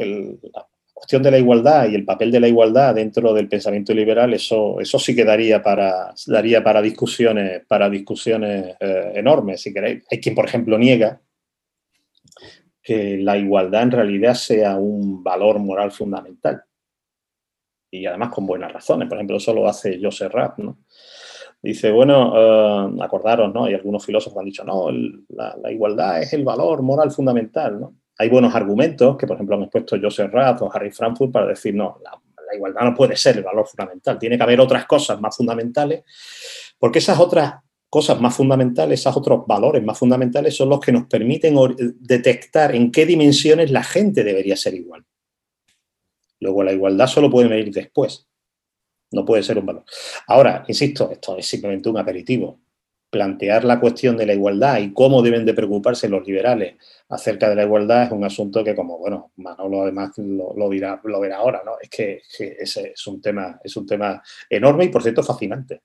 cuestión 1.03 1.21
de 1.21 1.31
la 1.31 1.37
igualdad 1.37 1.89
y 1.89 1.95
el 1.95 2.05
papel 2.05 2.31
de 2.31 2.39
la 2.39 2.47
igualdad 2.47 2.95
dentro 2.95 3.33
del 3.33 3.49
pensamiento 3.49 3.93
liberal, 3.93 4.33
eso, 4.33 4.79
eso 4.79 4.97
sí 4.97 5.13
que 5.13 5.25
daría 5.25 5.61
para, 5.61 6.13
daría 6.27 6.63
para 6.63 6.81
discusiones, 6.81 7.65
para 7.67 7.89
discusiones 7.89 8.77
eh, 8.79 9.11
enormes, 9.15 9.61
si 9.61 9.73
queréis. 9.73 10.05
Hay 10.09 10.21
quien, 10.21 10.33
por 10.33 10.45
ejemplo, 10.45 10.77
niega 10.77 11.19
que 12.81 13.17
la 13.17 13.37
igualdad 13.37 13.83
en 13.83 13.91
realidad 13.91 14.33
sea 14.33 14.77
un 14.77 15.21
valor 15.21 15.59
moral 15.59 15.91
fundamental 15.91 16.63
y 17.91 18.05
además 18.05 18.29
con 18.29 18.45
buenas 18.45 18.71
razones. 18.71 19.09
Por 19.09 19.17
ejemplo, 19.17 19.35
eso 19.35 19.53
lo 19.53 19.67
hace 19.67 19.99
Joseph 20.01 20.31
Rapp, 20.31 20.59
¿no? 20.59 20.77
Dice, 21.61 21.91
bueno, 21.91 22.33
eh, 22.33 22.97
acordaros, 23.01 23.53
¿no? 23.53 23.65
Hay 23.65 23.73
algunos 23.73 24.05
filósofos 24.05 24.39
han 24.39 24.45
dicho, 24.45 24.63
no, 24.63 24.89
la, 24.89 25.69
igualdad 25.69 26.21
es 26.21 26.31
el 26.31 26.45
valor 26.45 26.81
moral 26.81 27.11
fundamental, 27.11 27.77
¿no? 27.81 27.93
Hay 28.23 28.29
buenos 28.29 28.55
argumentos 28.55 29.17
que, 29.17 29.27
por 29.27 29.35
ejemplo, 29.35 29.57
han 29.57 29.63
expuesto 29.63 29.97
Joseph 30.01 30.31
Rapp 30.31 30.61
o 30.61 30.71
Harry 30.73 30.91
Frankfurt 30.91 31.29
para 31.29 31.47
decir, 31.47 31.75
no, 31.75 31.99
la, 32.01 32.11
la 32.11 32.55
igualdad 32.55 32.83
no 32.83 32.95
puede 32.95 33.17
ser 33.17 33.35
el 33.35 33.43
valor 33.43 33.67
fundamental, 33.67 34.17
tiene 34.17 34.37
que 34.37 34.43
haber 34.43 34.61
otras 34.61 34.85
cosas 34.85 35.19
más 35.19 35.35
fundamentales, 35.35 36.03
porque 36.79 36.99
esas 36.99 37.19
otras 37.19 37.55
cosas 37.89 38.21
más 38.21 38.33
fundamentales, 38.33 39.01
esos 39.01 39.17
otros 39.17 39.45
valores 39.45 39.83
más 39.83 39.99
fundamentales 39.99 40.55
son 40.55 40.69
los 40.69 40.79
que 40.79 40.93
nos 40.93 41.05
permiten 41.07 41.55
detectar 41.99 42.73
en 42.73 42.91
qué 42.91 43.05
dimensiones 43.05 43.71
la 43.71 43.83
gente 43.83 44.23
debería 44.23 44.55
ser 44.55 44.73
igual. 44.73 45.03
Luego 46.39 46.63
la 46.63 46.71
igualdad 46.71 47.07
solo 47.07 47.29
puede 47.29 47.49
venir 47.49 47.73
después. 47.73 48.27
No 49.11 49.25
puede 49.25 49.43
ser 49.43 49.59
un 49.59 49.65
valor. 49.65 49.83
Ahora, 50.27 50.63
insisto, 50.67 51.11
esto 51.11 51.37
es 51.37 51.45
simplemente 51.45 51.89
un 51.89 51.97
aperitivo. 51.97 52.61
Plantear 53.13 53.63
la 53.63 53.79
cuestión 53.79 54.17
de 54.17 54.25
la 54.25 54.33
igualdad 54.33 54.79
y 54.79 54.91
cómo 54.91 55.21
deben 55.21 55.45
de 55.45 55.53
preocuparse 55.53 56.09
los 56.09 56.25
liberales 56.25 56.77
acerca 57.09 57.47
de 57.47 57.55
la 57.55 57.63
igualdad 57.63 58.05
es 58.05 58.11
un 58.11 58.23
asunto 58.23 58.63
que, 58.63 58.73
como 58.73 58.97
bueno, 58.97 59.31
Manolo 59.35 59.83
además 59.83 60.13
lo, 60.17 60.67
dirá, 60.69 60.99
lo 61.03 61.19
verá 61.19 61.37
ahora, 61.37 61.61
¿no? 61.63 61.73
Es 61.79 61.89
que, 61.89 62.23
ese 62.39 62.93
es 62.93 63.07
un 63.07 63.21
tema, 63.21 63.59
es 63.63 63.77
un 63.77 63.85
tema 63.85 64.19
enorme 64.49 64.85
y 64.85 64.89
por 64.89 65.03
cierto 65.03 65.21
fascinante. 65.21 65.81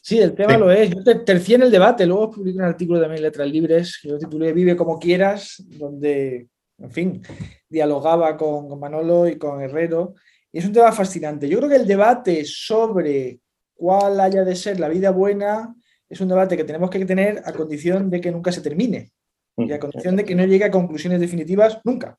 Sí, 0.00 0.18
el 0.18 0.34
tema 0.34 0.56
lo 0.56 0.70
es. 0.70 0.88
Yo 0.90 1.02
tercié 1.22 1.56
en 1.56 1.62
el 1.64 1.70
debate, 1.70 2.06
luego 2.06 2.30
publiqué 2.30 2.58
un 2.58 2.64
artículo 2.64 2.98
de 2.98 3.14
en 3.14 3.22
Letras 3.22 3.48
Libres, 3.48 3.98
que 4.00 4.08
yo 4.08 4.18
titulé 4.18 4.54
Vive 4.54 4.74
como 4.74 4.98
quieras, 4.98 5.62
donde 5.78 6.48
en 6.78 6.90
fin, 6.90 7.22
dialogaba 7.68 8.36
con, 8.36 8.78
Manolo 8.78 9.28
y 9.28 9.36
con 9.36 9.60
Herrero. 9.60 10.14
Y 10.50 10.58
es 10.58 10.64
un 10.64 10.72
tema 10.72 10.92
fascinante. 10.92 11.48
Yo 11.48 11.58
creo 11.58 11.70
que 11.70 11.76
el 11.76 11.86
debate 11.86 12.44
sobre 12.44 13.40
cuál 13.82 14.20
haya 14.20 14.44
de 14.44 14.54
ser 14.54 14.78
la 14.78 14.88
vida 14.88 15.10
buena 15.10 15.74
es 16.08 16.20
un 16.20 16.28
debate 16.28 16.56
que 16.56 16.62
tenemos 16.62 16.88
que 16.88 17.04
tener 17.04 17.42
a 17.44 17.52
condición 17.52 18.10
de 18.10 18.20
que 18.20 18.30
nunca 18.30 18.52
se 18.52 18.60
termine 18.60 19.10
y 19.56 19.72
a 19.72 19.80
condición 19.80 20.14
de 20.14 20.24
que 20.24 20.36
no 20.36 20.46
llegue 20.46 20.66
a 20.66 20.70
conclusiones 20.70 21.18
definitivas 21.18 21.80
nunca, 21.82 22.16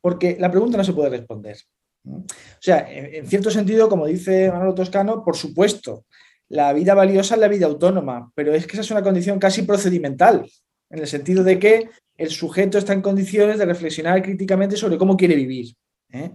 porque 0.00 0.36
la 0.38 0.52
pregunta 0.52 0.76
no 0.76 0.84
se 0.84 0.92
puede 0.92 1.10
responder. 1.10 1.56
O 2.06 2.22
sea, 2.60 2.86
en 2.88 3.26
cierto 3.26 3.50
sentido, 3.50 3.88
como 3.88 4.06
dice 4.06 4.52
Manolo 4.52 4.72
Toscano, 4.72 5.24
por 5.24 5.36
supuesto, 5.36 6.04
la 6.48 6.72
vida 6.72 6.94
valiosa 6.94 7.34
es 7.34 7.40
la 7.40 7.48
vida 7.48 7.66
autónoma, 7.66 8.30
pero 8.36 8.54
es 8.54 8.68
que 8.68 8.74
esa 8.74 8.82
es 8.82 8.90
una 8.92 9.02
condición 9.02 9.40
casi 9.40 9.62
procedimental, 9.62 10.48
en 10.90 10.98
el 11.00 11.08
sentido 11.08 11.42
de 11.42 11.58
que 11.58 11.90
el 12.16 12.30
sujeto 12.30 12.78
está 12.78 12.92
en 12.92 13.02
condiciones 13.02 13.58
de 13.58 13.66
reflexionar 13.66 14.22
críticamente 14.22 14.76
sobre 14.76 14.96
cómo 14.96 15.16
quiere 15.16 15.34
vivir. 15.34 15.74
¿eh? 16.12 16.30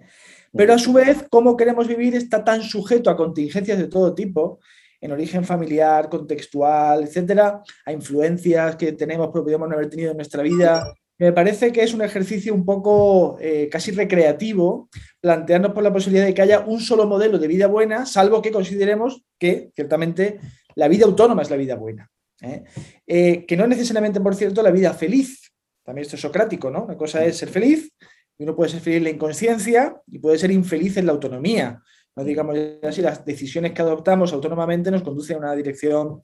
Pero 0.55 0.73
a 0.73 0.77
su 0.77 0.93
vez, 0.93 1.25
cómo 1.29 1.57
queremos 1.57 1.87
vivir 1.87 2.15
está 2.15 2.43
tan 2.43 2.61
sujeto 2.61 3.09
a 3.09 3.17
contingencias 3.17 3.77
de 3.77 3.87
todo 3.87 4.15
tipo, 4.15 4.59
en 5.01 5.11
origen 5.11 5.43
familiar, 5.43 6.09
contextual, 6.09 7.03
etcétera, 7.03 7.61
a 7.85 7.91
influencias 7.91 8.75
que 8.75 8.93
tenemos, 8.93 9.29
pero 9.31 9.43
podríamos 9.43 9.67
no 9.67 9.75
haber 9.75 9.89
tenido 9.89 10.11
en 10.11 10.17
nuestra 10.17 10.41
vida. 10.41 10.93
Me 11.17 11.33
parece 11.33 11.71
que 11.71 11.83
es 11.83 11.93
un 11.93 12.01
ejercicio 12.01 12.53
un 12.53 12.65
poco 12.65 13.37
eh, 13.39 13.69
casi 13.69 13.91
recreativo 13.91 14.89
plantearnos 15.21 15.73
por 15.73 15.83
la 15.83 15.93
posibilidad 15.93 16.25
de 16.25 16.33
que 16.33 16.41
haya 16.41 16.61
un 16.61 16.79
solo 16.79 17.05
modelo 17.05 17.37
de 17.37 17.47
vida 17.47 17.67
buena, 17.67 18.05
salvo 18.05 18.41
que 18.41 18.51
consideremos 18.51 19.23
que, 19.37 19.71
ciertamente, 19.75 20.39
la 20.75 20.87
vida 20.87 21.05
autónoma 21.05 21.41
es 21.41 21.49
la 21.49 21.57
vida 21.57 21.75
buena. 21.75 22.09
¿eh? 22.41 23.45
que 23.47 23.57
no 23.57 23.65
necesariamente, 23.65 24.19
por 24.19 24.35
cierto, 24.35 24.61
la 24.61 24.71
vida 24.71 24.93
feliz, 24.93 25.51
también 25.83 26.03
esto 26.03 26.15
es 26.15 26.21
socrático, 26.21 26.69
¿no? 26.69 26.83
Una 26.83 26.97
cosa 26.97 27.23
es 27.23 27.37
ser 27.37 27.49
feliz, 27.49 27.91
uno 28.37 28.55
puede 28.55 28.71
ser 28.71 28.81
feliz 28.81 28.97
en 28.97 29.03
la 29.05 29.09
inconsciencia 29.11 30.01
y 30.07 30.19
puede 30.19 30.37
ser 30.37 30.51
infeliz 30.51 30.97
en 30.97 31.05
la 31.05 31.13
autonomía. 31.13 31.81
No 32.15 32.23
digamos 32.23 32.57
así, 32.83 33.01
las 33.01 33.25
decisiones 33.25 33.73
que 33.73 33.81
adoptamos 33.81 34.33
autónomamente 34.33 34.91
nos 34.91 35.03
conducen 35.03 35.37
a 35.37 35.39
una 35.39 35.55
dirección 35.55 36.19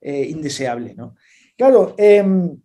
eh, 0.00 0.26
indeseable, 0.28 0.94
¿no? 0.94 1.16
Claro, 1.56 1.94
em, 1.96 2.56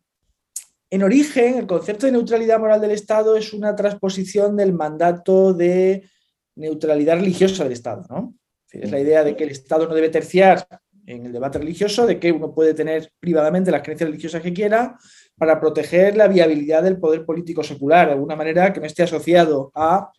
en 0.90 1.04
origen, 1.04 1.58
el 1.58 1.68
concepto 1.68 2.06
de 2.06 2.14
neutralidad 2.14 2.60
moral 2.60 2.82
del 2.82 2.92
Estado 2.92 3.38
es 3.38 3.54
una 3.54 3.76
transposición 3.76 4.58
del 4.58 4.74
mandato 4.74 5.54
de 5.54 6.10
neutralidad 6.56 7.18
religiosa 7.20 7.64
del 7.64 7.74
Estado, 7.74 8.06
¿no? 8.10 8.36
Es 8.72 8.92
la 8.92 9.00
idea 9.00 9.24
de 9.24 9.36
que 9.36 9.44
el 9.44 9.52
Estado 9.52 9.88
no 9.88 9.96
debe 9.96 10.10
terciar 10.10 10.68
en 11.06 11.26
el 11.26 11.32
debate 11.32 11.58
religioso, 11.58 12.06
de 12.06 12.20
que 12.20 12.32
uno 12.32 12.54
puede 12.54 12.74
tener 12.74 13.12
privadamente 13.20 13.72
las 13.72 13.82
creencias 13.82 14.10
religiosas 14.10 14.42
que 14.42 14.54
quiera, 14.54 14.98
para 15.40 15.60
proteger 15.60 16.18
la 16.18 16.28
viabilidad 16.28 16.84
del 16.84 17.00
poder 17.00 17.26
político 17.26 17.64
secular, 17.64 18.08
de 18.08 18.14
alguna 18.14 18.36
manera 18.36 18.74
que 18.74 18.82
no 18.82 18.86
esté 18.86 19.04
asociado 19.04 19.72
a 19.74 20.12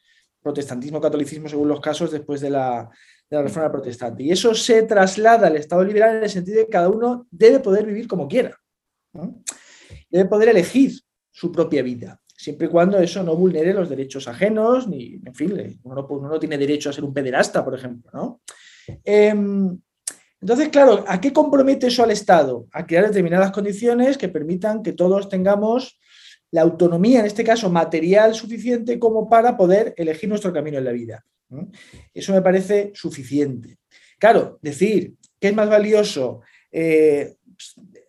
protestantismo, 0.43 1.01
catolicismo, 1.01 1.49
según 1.49 1.69
los 1.69 1.81
casos, 1.81 2.11
después 2.11 2.41
de 2.41 2.51
la, 2.51 2.91
reforma 3.31 3.71
protestante. 3.71 4.25
Y 4.25 4.33
eso 4.33 4.55
se 4.57 4.83
traslada 4.83 5.47
al 5.47 5.55
Estado 5.55 5.85
liberal 5.85 6.17
en 6.17 6.25
el 6.25 6.31
sentido 6.31 6.59
de 6.59 6.65
que 6.65 6.73
cada 6.73 6.89
uno 6.89 7.29
debe 7.31 7.61
poder 7.61 7.87
vivir 7.87 8.09
como 8.09 8.27
quiera. 8.27 8.59
Debe 10.11 10.29
poder 10.29 10.49
elegir 10.49 10.93
su 11.31 11.53
propia 11.53 11.81
vida, 11.83 12.21
siempre 12.27 12.67
y 12.67 12.71
cuando 12.71 12.99
eso 12.99 13.23
no 13.23 13.37
vulnere 13.37 13.73
los 13.73 13.89
derechos 13.89 14.27
ajenos, 14.27 14.89
ni, 14.89 15.21
en 15.25 15.35
fin, 15.35 15.81
uno 15.85 16.09
no, 16.23 16.41
tiene 16.41 16.59
derecho 16.59 16.91
a 16.91 16.93
ser 16.93 17.05
un 17.05 17.15
pederasta, 17.15 17.65
por 17.65 17.75
ejemplo. 17.75 18.11
¿no? 18.13 18.41
Em, 19.05 19.79
entonces, 20.41 20.69
claro, 20.71 21.05
¿a 21.07 21.21
qué 21.21 21.33
compromete 21.33 21.89
eso 21.89 22.03
al 22.03 22.11
Estado? 22.11 22.67
A 22.73 22.87
crear 22.87 23.07
determinadas 23.07 23.51
condiciones 23.51 24.17
que 24.17 24.29
permitan 24.29 24.83
que 24.83 24.93
todos 24.93 25.29
tengamos 25.29 26.01
la 26.51 26.63
autonomía, 26.63 27.21
en 27.21 27.27
este 27.27 27.45
caso 27.45 27.71
material, 27.71 28.35
suficiente 28.35 28.99
como 28.99 29.29
para 29.29 29.57
poder 29.57 29.95
elegir 29.97 30.29
nuestro 30.29 30.53
camino 30.53 30.79
en 30.79 30.85
la 30.85 30.93
vida. 30.93 31.25
Eso 32.15 32.33
me 32.33 32.43
parece 32.43 32.93
suficiente. 32.95 33.79
Claro, 34.19 34.59
decir 34.63 35.15
que 35.39 35.49
es 35.49 35.55
más 35.55 35.69
valioso 35.69 36.41
eh, 36.73 37.37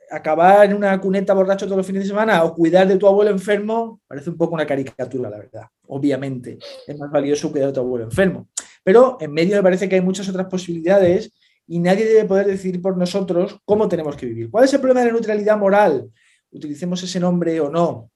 acabar 0.10 0.66
en 0.66 0.76
una 0.76 1.00
cuneta 1.00 1.34
borracho 1.34 1.66
todos 1.66 1.78
los 1.78 1.86
fines 1.86 2.04
de 2.04 2.10
semana 2.10 2.44
o 2.44 2.54
cuidar 2.54 2.88
de 2.88 2.98
tu 2.98 3.08
abuelo 3.08 3.32
enfermo, 3.32 4.02
parece 4.08 4.30
un 4.30 4.38
poco 4.38 4.54
una 4.54 4.66
caricatura, 4.66 5.30
la 5.30 5.38
verdad. 5.38 5.64
Obviamente, 5.88 6.58
es 6.86 6.98
más 6.98 7.12
valioso 7.12 7.52
cuidar 7.52 7.68
de 7.70 7.74
tu 7.74 7.80
abuelo 7.80 8.06
enfermo. 8.06 8.50
Pero 8.84 9.18
en 9.20 9.32
medio 9.32 9.56
me 9.56 9.64
parece 9.64 9.88
que 9.88 9.96
hay 9.96 10.02
muchas 10.02 10.28
otras 10.28 10.48
posibilidades 10.48 11.32
y 11.72 11.80
nadie 11.80 12.04
debe 12.06 12.26
poder 12.26 12.48
decidir 12.48 12.82
por 12.82 12.98
nosotros 12.98 13.58
cómo 13.64 13.88
tenemos 13.88 14.18
que 14.18 14.26
vivir. 14.26 14.52
¿Cuál 14.52 14.66
es 14.66 14.74
el 14.74 14.82
problema 14.82 15.00
de 15.00 15.06
la 15.06 15.14
neutralidad 15.14 15.58
moral? 15.58 16.12
utilicemos 16.52 17.02
ese 17.02 17.18
nombre 17.18 17.62
o 17.62 17.70
no. 17.70 18.12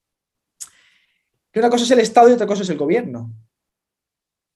Que 1.54 1.60
una 1.60 1.70
cosa 1.70 1.86
es 1.86 1.92
el 1.92 2.00
Estado 2.00 2.30
y 2.30 2.34
otra 2.34 2.46
cosa 2.46 2.64
es 2.64 2.70
el 2.70 2.78
gobierno. 2.78 3.32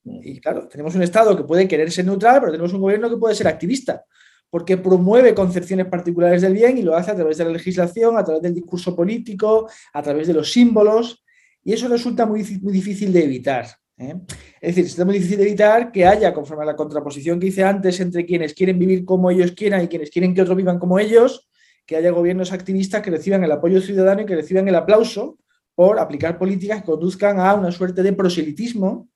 Y 0.03 0.41
claro, 0.41 0.67
tenemos 0.67 0.95
un 0.95 1.03
Estado 1.03 1.37
que 1.37 1.45
puede 1.45 1.65
querer 1.65 1.89
ser 1.91 2.07
neutral, 2.07 2.41
pero 2.41 2.51
tenemos 2.51 2.73
un 2.73 2.81
gobierno 2.81 3.09
que 3.09 3.15
puede 3.15 3.35
ser 3.35 3.47
activista, 3.47 4.03
porque 4.49 4.75
promueve 4.75 5.33
concepciones 5.33 5.85
particulares 5.85 6.41
del 6.41 6.53
bien 6.53 6.77
y 6.77 6.81
lo 6.81 6.93
hace 6.93 7.11
a 7.11 7.15
través 7.15 7.37
de 7.37 7.45
la 7.45 7.51
legislación, 7.51 8.17
a 8.17 8.23
través 8.25 8.41
del 8.41 8.53
discurso 8.53 8.93
político, 8.93 9.69
a 9.93 10.03
través 10.03 10.27
de 10.27 10.33
los 10.33 10.51
símbolos, 10.51 11.23
y 11.63 11.71
eso 11.71 11.87
resulta 11.87 12.25
muy, 12.25 12.43
muy 12.61 12.73
difícil 12.73 13.13
de 13.13 13.23
evitar. 13.23 13.65
¿Eh? 13.99 14.15
Es 14.61 14.75
decir, 14.75 14.85
es 14.85 15.05
muy 15.05 15.15
difícil 15.15 15.41
evitar 15.41 15.91
que 15.91 16.05
haya, 16.05 16.33
conforme 16.33 16.63
a 16.63 16.67
la 16.67 16.75
contraposición 16.75 17.39
que 17.39 17.47
hice 17.47 17.63
antes, 17.63 17.99
entre 17.99 18.25
quienes 18.25 18.53
quieren 18.53 18.79
vivir 18.79 19.05
como 19.05 19.29
ellos 19.29 19.51
quieran 19.51 19.83
y 19.83 19.87
quienes 19.87 20.09
quieren 20.09 20.33
que 20.33 20.41
otros 20.41 20.57
vivan 20.57 20.79
como 20.79 20.99
ellos, 20.99 21.49
que 21.85 21.95
haya 21.95 22.11
gobiernos 22.11 22.51
activistas 22.51 23.01
que 23.01 23.11
reciban 23.11 23.43
el 23.43 23.51
apoyo 23.51 23.81
ciudadano 23.81 24.21
y 24.21 24.25
que 24.25 24.35
reciban 24.35 24.67
el 24.67 24.75
aplauso 24.75 25.37
por 25.75 25.99
aplicar 25.99 26.37
políticas 26.37 26.81
que 26.81 26.87
conduzcan 26.87 27.39
a 27.39 27.53
una 27.53 27.71
suerte 27.71 28.03
de 28.03 28.13
proselitismo, 28.13 29.09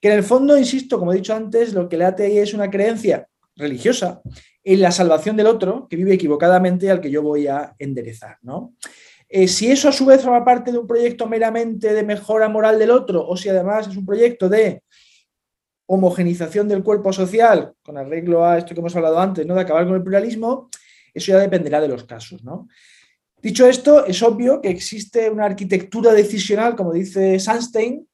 que 0.00 0.08
en 0.08 0.18
el 0.18 0.22
fondo, 0.22 0.56
insisto, 0.56 0.98
como 0.98 1.12
he 1.12 1.16
dicho 1.16 1.34
antes, 1.34 1.74
lo 1.74 1.88
que 1.88 2.02
ahí 2.02 2.38
es 2.38 2.54
una 2.54 2.70
creencia 2.70 3.28
religiosa 3.56 4.22
en 4.62 4.80
la 4.80 4.90
salvación 4.90 5.36
del 5.36 5.46
otro 5.46 5.86
que 5.88 5.96
vive 5.96 6.14
equivocadamente 6.14 6.90
al 6.90 7.00
que 7.00 7.10
yo 7.10 7.22
voy 7.22 7.46
a 7.46 7.74
enderezar. 7.78 8.38
¿no? 8.42 8.74
Eh, 9.28 9.48
si 9.48 9.70
eso 9.70 9.88
a 9.88 9.92
su 9.92 10.06
vez 10.06 10.22
forma 10.22 10.44
parte 10.44 10.70
de 10.70 10.78
un 10.78 10.86
proyecto 10.86 11.26
meramente 11.26 11.92
de 11.92 12.02
mejora 12.02 12.48
moral 12.48 12.78
del 12.78 12.90
otro, 12.90 13.26
o 13.26 13.36
si 13.36 13.48
además 13.48 13.88
es 13.88 13.96
un 13.96 14.06
proyecto 14.06 14.48
de 14.48 14.82
homogenización 15.86 16.68
del 16.68 16.82
cuerpo 16.82 17.12
social, 17.12 17.74
con 17.82 17.98
arreglo 17.98 18.44
a 18.44 18.58
esto 18.58 18.74
que 18.74 18.80
hemos 18.80 18.96
hablado 18.96 19.18
antes, 19.18 19.46
¿no? 19.46 19.54
de 19.54 19.62
acabar 19.62 19.86
con 19.86 19.96
el 19.96 20.02
pluralismo, 20.02 20.70
eso 21.12 21.32
ya 21.32 21.38
dependerá 21.38 21.80
de 21.80 21.88
los 21.88 22.04
casos. 22.04 22.42
¿no? 22.42 22.68
Dicho 23.42 23.66
esto, 23.66 24.06
es 24.06 24.22
obvio 24.22 24.60
que 24.60 24.70
existe 24.70 25.28
una 25.28 25.44
arquitectura 25.44 26.12
decisional, 26.12 26.74
como 26.74 26.92
dice 26.92 27.38
Sandstein, 27.38 28.06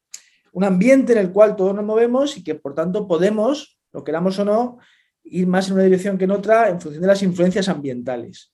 un 0.52 0.64
ambiente 0.64 1.12
en 1.12 1.18
el 1.18 1.30
cual 1.30 1.54
todos 1.54 1.74
nos 1.74 1.84
movemos 1.84 2.36
y 2.36 2.42
que 2.42 2.56
por 2.56 2.74
tanto 2.74 3.06
podemos, 3.06 3.78
lo 3.92 4.02
queramos 4.02 4.38
o 4.40 4.44
no, 4.44 4.78
ir 5.22 5.46
más 5.46 5.68
en 5.68 5.74
una 5.74 5.84
dirección 5.84 6.18
que 6.18 6.24
en 6.24 6.32
otra 6.32 6.68
en 6.68 6.80
función 6.80 7.02
de 7.02 7.06
las 7.06 7.22
influencias 7.22 7.68
ambientales. 7.68 8.52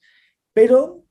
Pero 0.53 1.06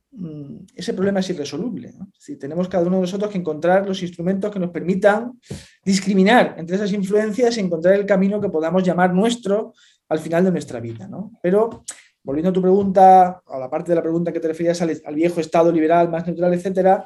ese 0.73 0.93
problema 0.93 1.19
es 1.19 1.29
irresoluble. 1.29 1.93
Si 2.17 2.37
tenemos 2.37 2.67
cada 2.69 2.85
uno 2.85 2.97
de 2.97 3.01
nosotros 3.01 3.29
que 3.29 3.37
encontrar 3.37 3.85
los 3.85 4.01
instrumentos 4.01 4.51
que 4.51 4.59
nos 4.59 4.71
permitan 4.71 5.39
discriminar 5.83 6.55
entre 6.57 6.77
esas 6.77 6.91
influencias 6.93 7.57
y 7.57 7.59
encontrar 7.59 7.95
el 7.95 8.05
camino 8.05 8.39
que 8.39 8.49
podamos 8.49 8.83
llamar 8.83 9.13
nuestro 9.13 9.73
al 10.07 10.19
final 10.19 10.45
de 10.45 10.51
nuestra 10.51 10.79
vida. 10.79 11.09
Pero, 11.41 11.83
volviendo 12.23 12.49
a 12.49 12.53
tu 12.53 12.61
pregunta, 12.61 13.41
a 13.45 13.59
la 13.59 13.69
parte 13.69 13.91
de 13.91 13.95
la 13.95 14.01
pregunta 14.01 14.31
que 14.31 14.39
te 14.39 14.47
referías 14.47 14.81
al, 14.81 15.15
viejo 15.15 15.41
Estado 15.41 15.71
liberal, 15.71 16.09
más 16.09 16.25
neutral, 16.25 16.53
etcétera, 16.53 17.05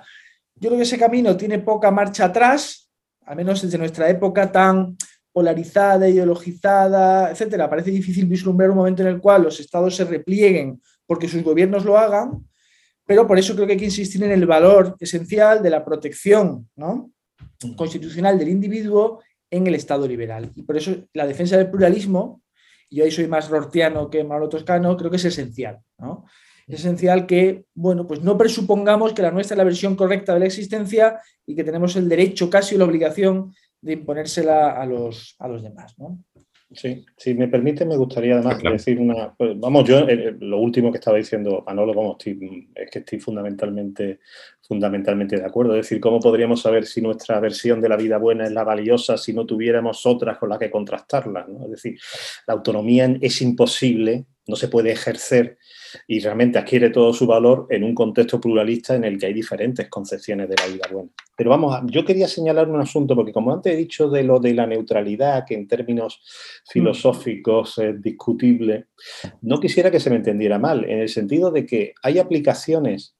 yo 0.56 0.70
creo 0.70 0.78
que 0.78 0.84
ese 0.84 0.98
camino 0.98 1.36
tiene 1.36 1.60
poca 1.60 1.90
marcha 1.90 2.26
atrás, 2.26 2.92
al 3.26 3.38
menos 3.38 3.62
desde 3.62 3.78
nuestra 3.78 4.10
época 4.10 4.52
tan 4.52 4.98
polarizada, 5.32 6.08
ideologizada, 6.08 7.32
etcétera. 7.32 7.70
Parece 7.70 7.92
difícil 7.92 8.26
vislumbrar 8.26 8.70
un 8.70 8.78
momento 8.78 9.02
en 9.02 9.08
el 9.08 9.22
cual 9.22 9.44
los 9.44 9.60
estados 9.60 9.96
se 9.96 10.04
replieguen 10.04 10.82
porque 11.06 11.28
sus 11.28 11.42
gobiernos 11.44 11.86
lo 11.86 11.98
hagan, 11.98 12.49
pero 13.10 13.26
por 13.26 13.40
eso 13.40 13.56
creo 13.56 13.66
que 13.66 13.74
hay 13.74 13.80
que 13.80 13.86
insistir 13.86 14.24
en 14.24 14.30
el 14.30 14.46
valor 14.46 14.96
esencial 15.00 15.64
de 15.64 15.72
la 15.72 15.84
protección 15.84 16.70
constitucional 17.76 18.38
del 18.38 18.50
individuo 18.50 19.24
en 19.50 19.66
el 19.66 19.74
Estado 19.74 20.08
liberal. 20.08 20.52
Y 20.54 20.62
por 20.62 20.78
eso 20.78 20.96
la 21.14 21.26
defensa 21.26 21.58
del 21.58 21.72
pluralismo, 21.72 22.44
y 22.88 22.98
yo 22.98 23.06
ahí 23.06 23.10
soy 23.10 23.26
más 23.26 23.50
rortiano 23.50 24.12
que 24.12 24.24
malo 24.24 24.48
toscano, 24.48 24.96
creo 24.96 25.10
que 25.10 25.18
es 25.18 25.26
esencial. 25.26 25.80
Es 26.68 26.82
esencial 26.82 27.26
que, 27.26 27.66
bueno, 27.74 28.06
pues 28.06 28.22
no 28.22 28.38
presupongamos 28.38 29.14
que 29.14 29.24
la 29.24 29.32
nuestra 29.32 29.56
es 29.56 29.58
la 29.58 29.64
versión 29.64 29.96
correcta 29.96 30.36
de 30.36 30.42
la 30.42 30.46
existencia 30.46 31.20
y 31.48 31.56
que 31.56 31.64
tenemos 31.64 31.96
el 31.96 32.08
derecho, 32.08 32.48
casi 32.48 32.78
la 32.78 32.86
obligación 32.86 33.56
de 33.82 33.94
imponérsela 33.94 34.80
a 34.80 34.86
los, 34.86 35.36
a 35.40 35.48
los 35.48 35.64
demás. 35.64 35.98
¿no? 35.98 36.24
Sí, 36.72 37.04
si 37.18 37.34
me 37.34 37.48
permite, 37.48 37.84
me 37.84 37.98
gustaría 37.98 38.36
además 38.36 38.62
decir 38.62 39.00
una. 39.00 39.34
Pues, 39.34 39.60
vamos, 39.60 39.88
yo 39.88 40.08
eh, 40.08 40.14
eh, 40.14 40.36
lo 40.40 40.60
último 40.60 40.92
que 40.92 41.00
estaba 41.00 41.18
diciendo 41.18 41.64
Manolo, 41.66 41.96
vamos, 41.96 42.18
es 42.20 42.92
que 42.92 43.00
estoy 43.00 43.20
fundamentalmente, 43.20 44.20
fundamentalmente 44.62 45.38
de 45.38 45.46
acuerdo. 45.46 45.74
Es 45.76 45.88
decir, 45.88 46.00
¿cómo 46.00 46.20
podríamos 46.20 46.62
saber 46.62 46.86
si 46.86 47.02
nuestra 47.02 47.40
versión 47.40 47.82
de 47.82 47.90
la 47.90 47.98
vida 47.98 48.20
buena 48.20 48.44
es 48.44 48.52
la 48.52 48.64
valiosa 48.64 49.18
si 49.18 49.34
no 49.34 49.48
tuviéramos 49.48 50.06
otras 50.06 50.38
con 50.38 50.50
las 50.50 50.60
que 50.60 50.70
contrastarla? 50.70 51.48
Es 51.64 51.72
decir, 51.72 52.00
la 52.46 52.54
autonomía 52.54 53.18
es 53.20 53.42
imposible, 53.42 54.26
no 54.46 54.56
se 54.56 54.68
puede 54.68 54.92
ejercer 54.92 55.58
y 56.08 56.20
realmente 56.20 56.60
adquiere 56.60 56.90
todo 56.90 57.14
su 57.14 57.26
valor 57.26 57.68
en 57.70 57.84
un 57.84 57.94
contexto 57.94 58.40
pluralista 58.40 58.96
en 58.96 59.04
el 59.04 59.18
que 59.18 59.28
hay 59.28 59.34
diferentes 59.34 59.88
concepciones 59.90 60.50
de 60.50 60.56
la 60.56 60.68
vida 60.68 60.88
buena. 60.92 61.10
Pero 61.36 61.50
vamos, 61.50 61.80
yo 61.86 62.04
quería 62.04 62.28
señalar 62.28 62.70
un 62.70 62.82
asunto, 62.82 63.16
porque 63.16 63.32
como 63.32 63.54
antes 63.54 63.74
he 63.74 63.78
dicho 63.78 64.10
de 64.10 64.24
lo 64.24 64.40
de 64.40 64.54
la 64.54 64.68
neutralidad, 64.68 65.46
que 65.48 65.56
en 65.56 65.68
términos 65.68 66.22
filosóficos 66.70 67.78
es 67.78 68.02
discutible, 68.02 68.88
no 69.42 69.60
quisiera 69.60 69.90
que 69.90 70.00
se 70.00 70.10
me 70.10 70.18
entendiera 70.18 70.60
mal, 70.60 70.84
en 70.84 71.00
el 71.00 71.10
sentido 71.10 71.52
de 71.52 71.66
que 71.66 71.94
hay 72.04 72.20
aplicaciones 72.20 73.16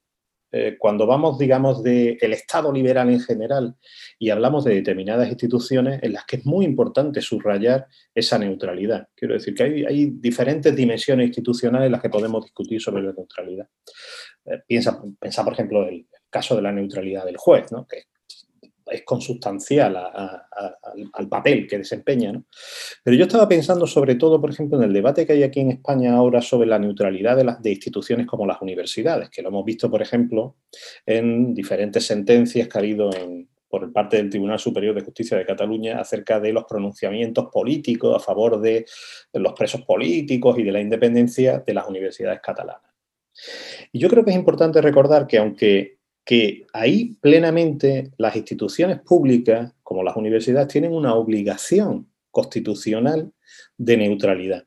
eh, 0.52 0.76
cuando 0.78 1.06
vamos, 1.06 1.38
digamos, 1.38 1.82
del 1.82 2.32
Estado 2.32 2.72
liberal 2.72 3.08
en 3.10 3.20
general 3.20 3.76
y 4.18 4.30
hablamos 4.30 4.64
de 4.64 4.74
determinadas 4.74 5.28
instituciones 5.28 6.02
en 6.02 6.12
las 6.12 6.24
que 6.24 6.36
es 6.36 6.46
muy 6.46 6.64
importante 6.64 7.20
subrayar 7.20 7.86
esa 8.14 8.38
neutralidad. 8.38 9.08
Quiero 9.14 9.34
decir 9.34 9.54
que 9.54 9.62
hay, 9.62 10.10
diferentes 10.14 10.74
dimensiones 10.74 11.28
institucionales 11.28 11.86
en 11.86 11.92
las 11.92 12.02
que 12.02 12.10
podemos 12.10 12.44
discutir 12.44 12.80
sobre 12.80 13.02
la 13.02 13.12
neutralidad. 13.12 13.68
Eh, 14.44 14.60
piensa, 14.66 15.00
por 15.44 15.52
ejemplo, 15.52 15.86
el 15.86 16.06
caso 16.28 16.56
de 16.56 16.62
la 16.62 16.72
neutralidad 16.72 17.24
del 17.24 17.36
juez, 17.36 17.70
¿no? 17.70 17.86
Es 18.90 19.02
consustancial 19.02 19.96
al 19.96 21.28
papel 21.28 21.66
que 21.66 21.78
desempeña. 21.78 22.42
Pero 23.02 23.16
yo 23.16 23.24
estaba 23.24 23.48
pensando 23.48 23.86
sobre 23.86 24.16
todo, 24.16 24.40
por 24.40 24.50
ejemplo, 24.50 24.78
en 24.78 24.84
el 24.84 24.92
debate 24.92 25.26
que 25.26 25.34
hay 25.34 25.42
aquí 25.42 25.60
en 25.60 25.70
España 25.70 26.14
ahora 26.14 26.42
sobre 26.42 26.68
la 26.68 26.78
neutralidad 26.78 27.60
de 27.60 27.70
instituciones 27.70 28.26
como 28.26 28.46
las 28.46 28.60
universidades, 28.60 29.30
que 29.30 29.42
lo 29.42 29.48
hemos 29.48 29.64
visto, 29.64 29.90
por 29.90 30.02
ejemplo, 30.02 30.56
en 31.06 31.54
diferentes 31.54 32.06
sentencias 32.06 32.68
que 32.68 32.78
ha 32.78 32.80
habido 32.80 33.10
por 33.68 33.92
parte 33.92 34.16
del 34.16 34.28
Tribunal 34.28 34.58
Superior 34.58 34.94
de 34.94 35.02
Justicia 35.02 35.38
de 35.38 35.46
Cataluña 35.46 36.00
acerca 36.00 36.40
de 36.40 36.52
los 36.52 36.64
pronunciamientos 36.64 37.46
políticos 37.52 38.16
a 38.16 38.18
favor 38.18 38.60
de 38.60 38.84
los 39.32 39.52
presos 39.52 39.82
políticos 39.82 40.58
y 40.58 40.64
de 40.64 40.72
la 40.72 40.80
independencia 40.80 41.60
de 41.60 41.74
las 41.74 41.88
universidades 41.88 42.40
catalanas. 42.40 42.90
Y 43.92 44.00
yo 44.00 44.08
creo 44.08 44.24
que 44.24 44.32
es 44.32 44.36
importante 44.36 44.82
recordar 44.82 45.28
que 45.28 45.38
aunque 45.38 45.99
que 46.24 46.66
ahí 46.72 47.16
plenamente 47.20 48.12
las 48.18 48.36
instituciones 48.36 49.00
públicas, 49.00 49.72
como 49.82 50.02
las 50.02 50.16
universidades, 50.16 50.68
tienen 50.68 50.92
una 50.92 51.14
obligación 51.14 52.08
constitucional 52.30 53.32
de 53.76 53.96
neutralidad. 53.96 54.66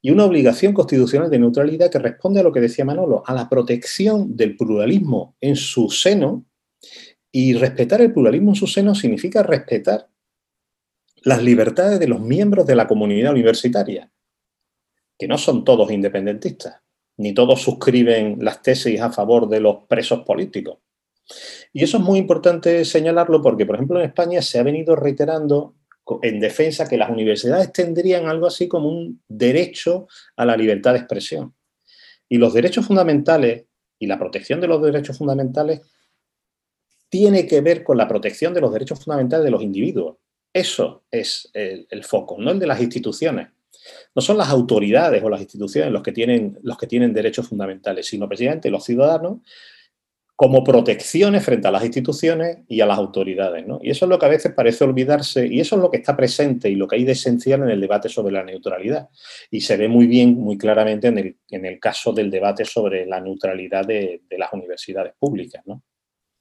Y 0.00 0.10
una 0.10 0.24
obligación 0.24 0.74
constitucional 0.74 1.30
de 1.30 1.38
neutralidad 1.38 1.90
que 1.90 1.98
responde 1.98 2.40
a 2.40 2.42
lo 2.42 2.52
que 2.52 2.60
decía 2.60 2.84
Manolo, 2.84 3.22
a 3.24 3.34
la 3.34 3.48
protección 3.48 4.36
del 4.36 4.56
pluralismo 4.56 5.36
en 5.40 5.56
su 5.56 5.88
seno. 5.90 6.44
Y 7.30 7.54
respetar 7.54 8.00
el 8.02 8.12
pluralismo 8.12 8.50
en 8.50 8.56
su 8.56 8.66
seno 8.66 8.94
significa 8.94 9.42
respetar 9.42 10.08
las 11.22 11.42
libertades 11.42 12.00
de 12.00 12.08
los 12.08 12.20
miembros 12.20 12.66
de 12.66 12.74
la 12.74 12.88
comunidad 12.88 13.30
universitaria, 13.30 14.10
que 15.16 15.28
no 15.28 15.38
son 15.38 15.64
todos 15.64 15.90
independentistas 15.92 16.82
ni 17.16 17.34
todos 17.34 17.60
suscriben 17.62 18.38
las 18.40 18.62
tesis 18.62 19.00
a 19.00 19.12
favor 19.12 19.48
de 19.48 19.60
los 19.60 19.84
presos 19.88 20.20
políticos. 20.20 20.78
Y 21.72 21.84
eso 21.84 21.98
es 21.98 22.02
muy 22.02 22.18
importante 22.18 22.84
señalarlo 22.84 23.40
porque, 23.42 23.66
por 23.66 23.76
ejemplo, 23.76 23.98
en 23.98 24.06
España 24.06 24.42
se 24.42 24.58
ha 24.58 24.62
venido 24.62 24.96
reiterando 24.96 25.74
en 26.22 26.40
defensa 26.40 26.88
que 26.88 26.96
las 26.96 27.10
universidades 27.10 27.72
tendrían 27.72 28.26
algo 28.26 28.46
así 28.46 28.68
como 28.68 28.88
un 28.88 29.22
derecho 29.28 30.08
a 30.36 30.44
la 30.44 30.56
libertad 30.56 30.92
de 30.92 30.98
expresión. 30.98 31.54
Y 32.28 32.38
los 32.38 32.52
derechos 32.52 32.86
fundamentales 32.86 33.66
y 33.98 34.06
la 34.06 34.18
protección 34.18 34.60
de 34.60 34.66
los 34.66 34.82
derechos 34.82 35.16
fundamentales 35.16 35.80
tiene 37.08 37.46
que 37.46 37.60
ver 37.60 37.84
con 37.84 37.98
la 37.98 38.08
protección 38.08 38.54
de 38.54 38.60
los 38.60 38.72
derechos 38.72 39.04
fundamentales 39.04 39.44
de 39.44 39.50
los 39.50 39.62
individuos. 39.62 40.16
Eso 40.52 41.04
es 41.10 41.50
el, 41.54 42.04
foco, 42.04 42.36
no 42.38 42.50
el 42.50 42.58
de 42.58 42.66
las 42.66 42.80
instituciones. 42.80 43.48
No 44.14 44.22
son 44.22 44.38
las 44.38 44.48
autoridades 44.48 45.22
o 45.22 45.30
las 45.30 45.40
instituciones 45.40 45.92
los 45.92 46.02
que 46.02 46.12
tienen, 46.12 46.58
los 46.62 46.76
que 46.76 46.86
tienen 46.86 47.12
derechos 47.12 47.48
fundamentales, 47.48 48.06
sino 48.06 48.28
precisamente 48.28 48.70
los 48.70 48.84
ciudadanos 48.84 49.38
como 50.42 50.64
protecciones 50.64 51.44
frente 51.44 51.68
a 51.68 51.70
las 51.70 51.84
instituciones 51.84 52.58
y 52.66 52.80
a 52.80 52.86
las 52.86 52.98
autoridades. 52.98 53.64
Y 53.80 53.90
eso 53.90 54.06
es 54.06 54.08
lo 54.08 54.18
que 54.18 54.26
a 54.26 54.30
veces 54.30 54.52
parece 54.52 54.82
olvidarse 54.82 55.46
y 55.46 55.60
eso 55.60 55.76
es 55.76 55.82
lo 55.82 55.88
que 55.88 55.98
está 55.98 56.16
presente 56.16 56.68
y 56.68 56.74
lo 56.74 56.88
que 56.88 56.96
hay 56.96 57.04
de 57.04 57.12
esencial 57.12 57.62
en 57.62 57.70
el 57.70 57.80
debate 57.80 58.08
sobre 58.08 58.32
la 58.32 58.42
neutralidad. 58.42 59.08
Y 59.52 59.60
se 59.60 59.76
ve 59.76 59.86
muy 59.86 60.08
bien, 60.08 60.34
muy 60.34 60.58
claramente 60.58 61.06
en 61.06 61.18
el, 61.18 61.36
en 61.48 61.64
el 61.64 61.78
caso 61.78 62.12
del 62.12 62.28
debate 62.28 62.64
sobre 62.64 63.06
la 63.06 63.20
neutralidad 63.20 63.86
de, 63.86 64.22
las 64.30 64.52
universidades 64.52 65.12
públicas. 65.16 65.62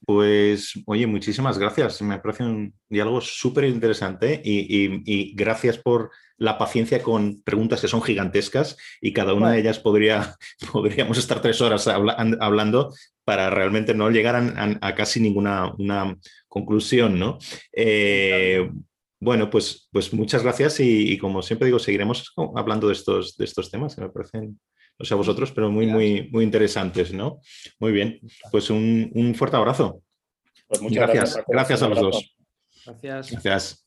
pues, 0.04 0.74
oye, 0.88 1.06
muchísimas 1.06 1.60
gracias. 1.60 2.02
Me 2.02 2.18
parece 2.18 2.44
un 2.44 2.74
diálogo 2.90 3.22
súper 3.22 3.66
interesante 3.66 4.42
y, 4.44 5.36
gracias 5.36 5.78
por 5.78 6.10
la 6.42 6.58
paciencia 6.58 7.04
con 7.04 7.44
preguntas 7.44 7.82
que 7.82 7.88
son 7.88 8.02
gigantescas 8.02 8.76
y 9.00 9.14
cada 9.14 9.36
una 9.36 9.52
de 9.52 9.60
ellas 9.60 9.78
podría, 9.78 10.36
podríamos 10.72 11.20
estar 11.20 11.40
tres 11.40 11.62
horas 11.62 11.88
hablando 11.88 12.92
para 13.24 13.52
realmente 13.52 13.94
no 13.94 14.10
llegar 14.10 14.36
a, 14.36 14.96
casi 14.96 15.20
ninguna 15.20 15.72
una 15.78 16.18
conclusión, 16.48 17.20
¿no? 17.20 17.38
Eh, 17.72 18.72
bueno, 19.20 19.52
pues, 19.52 19.88
pues 19.92 20.12
muchas 20.14 20.42
gracias 20.42 20.80
y, 20.80 21.16
como 21.20 21.44
siempre 21.44 21.68
digo, 21.68 21.78
seguiremos 21.78 22.34
hablando 22.56 22.88
de 22.88 22.94
estos, 22.94 23.38
de 23.38 23.46
estos 23.46 23.70
temas 23.70 23.96
que 23.96 24.02
me 24.02 24.10
parecen 24.10 24.60
no 24.98 25.06
sé 25.06 25.14
a 25.14 25.18
vosotros, 25.18 25.52
pero 25.52 25.70
muy, 25.70 25.86
muy, 25.86 26.28
muy 26.32 26.44
interesantes, 26.44 27.14
¿no? 27.14 27.40
Muy 27.80 27.92
bien, 27.92 28.20
pues 28.52 28.72
un, 28.72 29.36
fuerte 29.38 29.58
abrazo. 29.58 30.02
Pues 30.68 30.82
muchas 30.82 31.08
gracias. 31.08 31.44
Gracias, 31.48 31.84
a 31.84 31.88
los 31.90 32.00
dos. 32.00 32.36
Gracias. 32.84 33.32
Gracias. 33.32 33.81